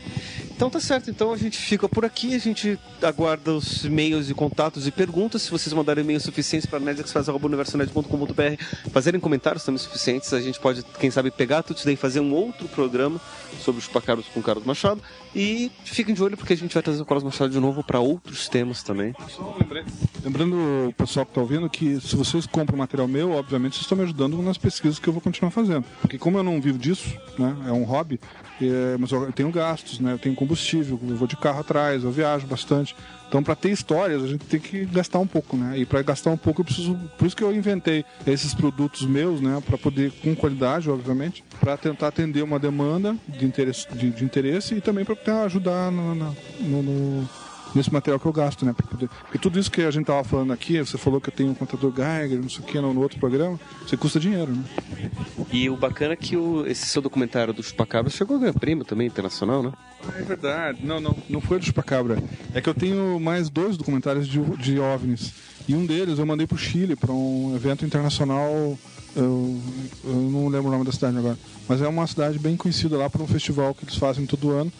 Então 0.58 0.72
tá 0.72 0.80
certo, 0.80 1.12
então 1.12 1.32
a 1.32 1.38
gente 1.38 1.56
fica 1.56 1.88
por 1.88 2.04
aqui, 2.04 2.34
a 2.34 2.40
gente 2.40 2.80
aguarda 3.04 3.54
os 3.54 3.86
e-mails 3.86 4.28
e 4.28 4.34
contatos 4.34 4.88
e 4.88 4.92
perguntas. 4.92 5.44
Se 5.44 5.52
vocês 5.52 5.72
mandarem 5.72 6.04
e-mails 6.04 6.24
suficientes 6.24 6.66
para 6.66 6.80
nerdexfaz.universonet.com.br, 6.80 8.64
fazerem 8.92 9.20
comentários 9.20 9.64
também 9.64 9.78
suficientes, 9.78 10.34
a 10.34 10.42
gente 10.42 10.60
pode, 10.60 10.82
quem 11.00 11.12
sabe, 11.12 11.30
pegar 11.30 11.62
tudo 11.62 11.78
isso 11.78 11.86
daí 11.86 11.94
e 11.94 11.98
fazer 11.98 12.22
um 12.22 12.34
outro 12.34 12.68
programa 12.70 13.22
sobre 13.62 13.78
os 13.78 13.86
chupacabras 13.86 14.26
com 14.34 14.40
o 14.40 14.44
Carlos 14.44 14.66
Machado. 14.66 15.00
E 15.36 15.72
fiquem 15.86 16.16
de 16.16 16.24
olho 16.24 16.36
porque 16.36 16.54
a 16.54 16.58
gente 16.58 16.74
vai 16.74 16.82
trazer 16.82 17.04
o 17.04 17.06
Carlos 17.06 17.24
Machado 17.24 17.52
de 17.52 17.60
novo 17.60 17.84
para 17.84 18.00
outros 18.00 18.50
temas 18.50 18.82
também. 18.82 19.14
Lembrando 20.24 20.56
o 20.90 20.94
pessoal 20.94 21.24
que 21.24 21.32
está 21.32 21.42
ouvindo 21.42 21.70
que 21.70 22.02
se 22.02 22.16
vocês 22.16 22.48
compram 22.48 22.80
material 22.80 23.08
meu, 23.08 23.34
obviamente 23.34 23.74
vocês 23.74 23.84
estão 23.84 23.98
me 23.98 24.04
ajudando 24.06 24.42
nas 24.42 24.58
pesquisas 24.58 24.98
que 24.98 25.08
eu 25.08 25.14
vou 25.14 25.22
continuar 25.22 25.52
fazendo. 25.52 25.86
Porque 26.02 26.18
como 26.18 26.40
eu 26.40 26.44
não 26.44 26.60
vivo 26.60 26.80
disso, 26.80 27.16
né, 27.38 27.56
é 27.68 27.72
um 27.72 27.84
hobby, 27.84 28.20
é, 28.60 28.98
mas 28.98 29.12
eu 29.12 29.32
tenho 29.38 29.52
gastos, 29.52 30.00
né, 30.00 30.12
eu 30.14 30.18
tenho 30.18 30.34
combustível, 30.36 31.00
eu 31.08 31.16
vou 31.16 31.28
de 31.28 31.38
carro 31.38 31.60
atrás, 31.62 32.04
eu 32.04 32.12
viajo 32.12 32.48
bastante. 32.48 32.96
Então, 33.30 33.44
para 33.44 33.56
ter 33.56 33.70
histórias, 33.72 34.24
a 34.24 34.28
gente 34.28 34.46
tem 34.46 34.60
que 34.60 34.86
gastar 34.86 35.20
um 35.20 35.28
pouco, 35.28 35.56
né? 35.58 35.78
E 35.78 35.86
para 35.86 36.02
gastar 36.02 36.32
um 36.32 36.38
pouco, 36.38 36.62
eu 36.62 36.66
preciso. 36.66 36.96
Por 37.18 37.28
isso 37.28 37.36
que 37.36 37.44
eu 37.44 37.54
inventei 37.54 38.06
esses 38.26 38.54
produtos 38.54 39.02
meus, 39.06 39.42
né? 39.42 39.62
Para 39.66 39.78
poder, 39.78 40.12
com 40.24 40.34
qualidade, 40.34 40.90
obviamente, 40.90 41.44
para 41.60 41.76
tentar 41.76 42.08
atender 42.08 42.42
uma 42.42 42.58
demanda 42.58 43.18
de 43.28 43.46
interesse, 43.46 43.86
de, 43.94 44.10
de 44.12 44.24
interesse 44.24 44.76
e 44.76 44.80
também 44.82 45.04
para 45.04 45.44
ajudar 45.44 45.92
no- 45.92 46.16
no- 46.16 46.36
no, 46.62 47.30
nesse 47.76 47.92
material 47.94 48.20
que 48.20 48.26
eu 48.26 48.34
gasto, 48.34 48.66
né? 48.66 48.74
Poder... 48.74 49.10
Porque 49.22 49.38
tudo 49.38 49.60
isso 49.60 49.70
que 49.72 49.82
a 49.82 49.92
gente 49.92 50.06
tava 50.06 50.24
falando 50.24 50.52
aqui, 50.54 50.80
você 50.80 50.98
falou 50.98 51.20
que 51.22 51.30
eu 51.30 51.34
tenho 51.34 51.52
um 51.52 51.54
contador 51.54 51.92
Geiger, 51.96 52.40
não 52.42 52.50
sei 52.50 52.60
o 52.60 52.64
que, 52.64 52.80
no, 52.80 52.94
no 52.94 53.02
outro 53.02 53.20
programa, 53.20 53.60
você 53.86 53.96
custa 53.98 54.20
dinheiro, 54.20 54.52
né? 54.52 54.64
E 55.52 55.70
o 55.70 55.78
bacana 55.78 56.14
é 56.14 56.16
que 56.16 56.36
o- 56.36 56.66
esse 56.66 56.86
seu 56.88 57.02
documentário 57.02 57.54
do 57.54 57.62
Chupacabras 57.64 58.14
chegou 58.14 58.38
a 58.38 58.40
ganhar 58.40 58.54
prêmio 58.54 58.84
também 58.86 59.08
internacional, 59.08 59.62
né? 59.64 59.72
É 60.18 60.22
verdade. 60.22 60.80
Não, 60.84 61.00
não, 61.00 61.16
não 61.30 61.42
foi 61.42 61.60
do 61.60 61.66
Chupacabra. 61.66 62.22
É 62.54 62.62
que 62.62 62.70
eu 62.70 62.74
tenho 62.74 63.20
mais 63.20 63.50
dois 63.50 63.78
documentários 63.78 64.28
de, 64.28 64.40
de 64.58 64.80
OVNIs. 64.80 65.34
E 65.68 65.76
um 65.76 65.86
deles 65.86 66.18
eu 66.20 66.26
mandei 66.26 66.48
pro 66.48 66.58
Chile, 66.58 66.96
para 66.96 67.12
um 67.12 67.54
evento 67.56 67.86
internacional. 67.86 68.78
Eu, 69.16 69.60
eu 70.04 70.14
não 70.14 70.48
lembro 70.48 70.68
o 70.68 70.72
nome 70.72 70.86
da 70.86 70.92
cidade 70.92 71.18
agora. 71.18 71.38
Mas 71.68 71.82
é 71.82 71.88
uma 71.88 72.06
cidade 72.08 72.38
bem 72.40 72.56
conhecida 72.56 72.96
lá 72.98 73.10
para 73.10 73.22
um 73.22 73.28
festival 73.28 73.74
que 73.74 73.84
eles 73.84 73.96
fazem 73.96 74.26
todo 74.26 74.52
ano. 74.52 74.72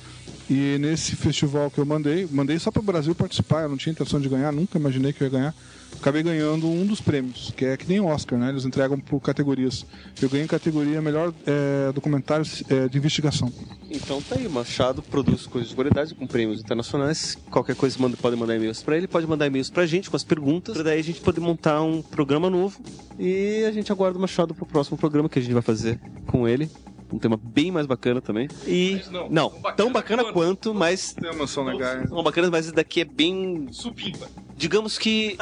E 0.50 0.78
nesse 0.80 1.16
festival 1.16 1.70
que 1.70 1.78
eu 1.78 1.86
mandei, 1.86 2.28
mandei 2.32 2.58
só 2.58 2.72
para 2.72 2.80
o 2.80 2.84
Brasil 2.84 3.14
participar, 3.14 3.64
eu 3.64 3.70
não 3.70 3.78
tinha 3.78 3.92
intenção 3.92 4.20
de 4.20 4.30
ganhar, 4.30 4.52
nunca 4.52 4.78
imaginei 4.78 5.12
que 5.12 5.22
eu 5.22 5.26
ia 5.26 5.32
ganhar. 5.32 5.56
Acabei 6.00 6.22
ganhando 6.22 6.70
um 6.70 6.86
dos 6.86 7.02
prêmios, 7.02 7.52
que 7.56 7.66
é 7.66 7.76
que 7.76 7.88
nem 7.88 8.00
Oscar, 8.00 8.38
né? 8.38 8.50
Eles 8.50 8.66
entregam 8.66 9.00
por 9.00 9.20
categorias. 9.20 9.86
Eu 10.22 10.30
ganhei 10.30 10.48
categoria 10.48 11.02
melhor 11.02 11.34
é, 11.46 11.92
documentário 11.92 12.46
é, 12.70 12.88
de 12.88 12.98
investigação. 12.98 13.52
Então 13.90 14.22
tá 14.22 14.36
aí, 14.36 14.46
o 14.46 14.52
Machado 14.52 15.02
produz 15.02 15.48
coisas 15.48 15.70
de 15.70 15.76
qualidade 15.76 16.14
com 16.14 16.28
prêmios 16.28 16.60
internacionais. 16.60 17.38
Qualquer 17.50 17.76
coisa 17.76 17.98
manda, 18.00 18.16
pode 18.16 18.36
mandar 18.36 18.56
e-mails 18.56 18.84
pra 18.84 18.96
ele, 18.96 19.08
pode 19.08 19.26
mandar 19.26 19.48
e-mails 19.48 19.70
pra 19.70 19.86
gente 19.86 20.10
com 20.10 20.16
as 20.16 20.24
perguntas, 20.24 20.76
pra 20.76 20.84
daí 20.84 21.00
a 21.00 21.04
gente 21.04 21.20
poder 21.20 21.42
montar 21.42 21.82
um 21.82 22.02
programa 22.02 22.50
novo. 22.50 22.80
E 23.18 23.66
a 23.66 23.72
gente 23.72 23.92
aguarda 23.92 24.18
o 24.18 24.22
Machado 24.22 24.54
pro 24.54 24.66
próximo 24.66 24.98
programa 24.98 25.28
que 25.28 25.40
a 25.40 25.42
gente 25.42 25.54
vai 25.54 25.64
fazer 25.64 26.00
com 26.28 26.48
ele. 26.48 26.70
Um 27.12 27.18
tema 27.18 27.40
bem 27.42 27.72
mais 27.72 27.86
bacana 27.86 28.20
também. 28.22 28.50
E. 28.66 29.02
Não, 29.30 29.50
tão 29.78 29.92
bacana 29.92 30.32
quanto, 30.34 30.74
mas. 30.74 31.14
Temas 31.14 31.50
são 31.50 31.64
legais. 31.64 32.10
São 32.10 32.22
bacanas, 32.22 32.50
mas 32.50 32.66
esse 32.66 32.76
daqui 32.76 33.02
é 33.02 33.06
bem. 33.06 33.68
Supimpa. 33.72 34.28
Digamos 34.58 34.98
que. 34.98 35.38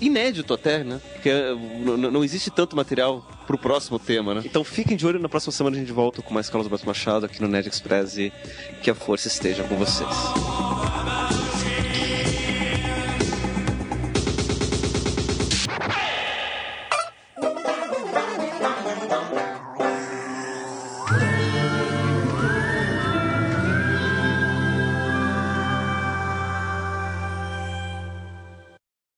inédito 0.00 0.54
até, 0.54 0.82
né? 0.82 1.00
Porque 1.12 1.28
n- 1.30 2.10
não 2.10 2.24
existe 2.24 2.50
tanto 2.50 2.74
material 2.74 3.26
pro 3.46 3.58
próximo 3.58 3.98
tema, 3.98 4.34
né? 4.34 4.42
Então 4.44 4.64
fiquem 4.64 4.96
de 4.96 5.06
olho, 5.06 5.18
na 5.20 5.28
próxima 5.28 5.52
semana 5.52 5.76
a 5.76 5.78
gente 5.78 5.92
volta 5.92 6.22
com 6.22 6.32
mais 6.32 6.48
Carlos 6.48 6.66
Alberto 6.66 6.86
Machado 6.86 7.26
aqui 7.26 7.42
no 7.42 7.48
Nerd 7.48 7.68
Express 7.68 8.16
e 8.16 8.32
que 8.82 8.90
a 8.90 8.94
força 8.94 9.28
esteja 9.28 9.62
com 9.64 9.76
vocês. 9.76 10.08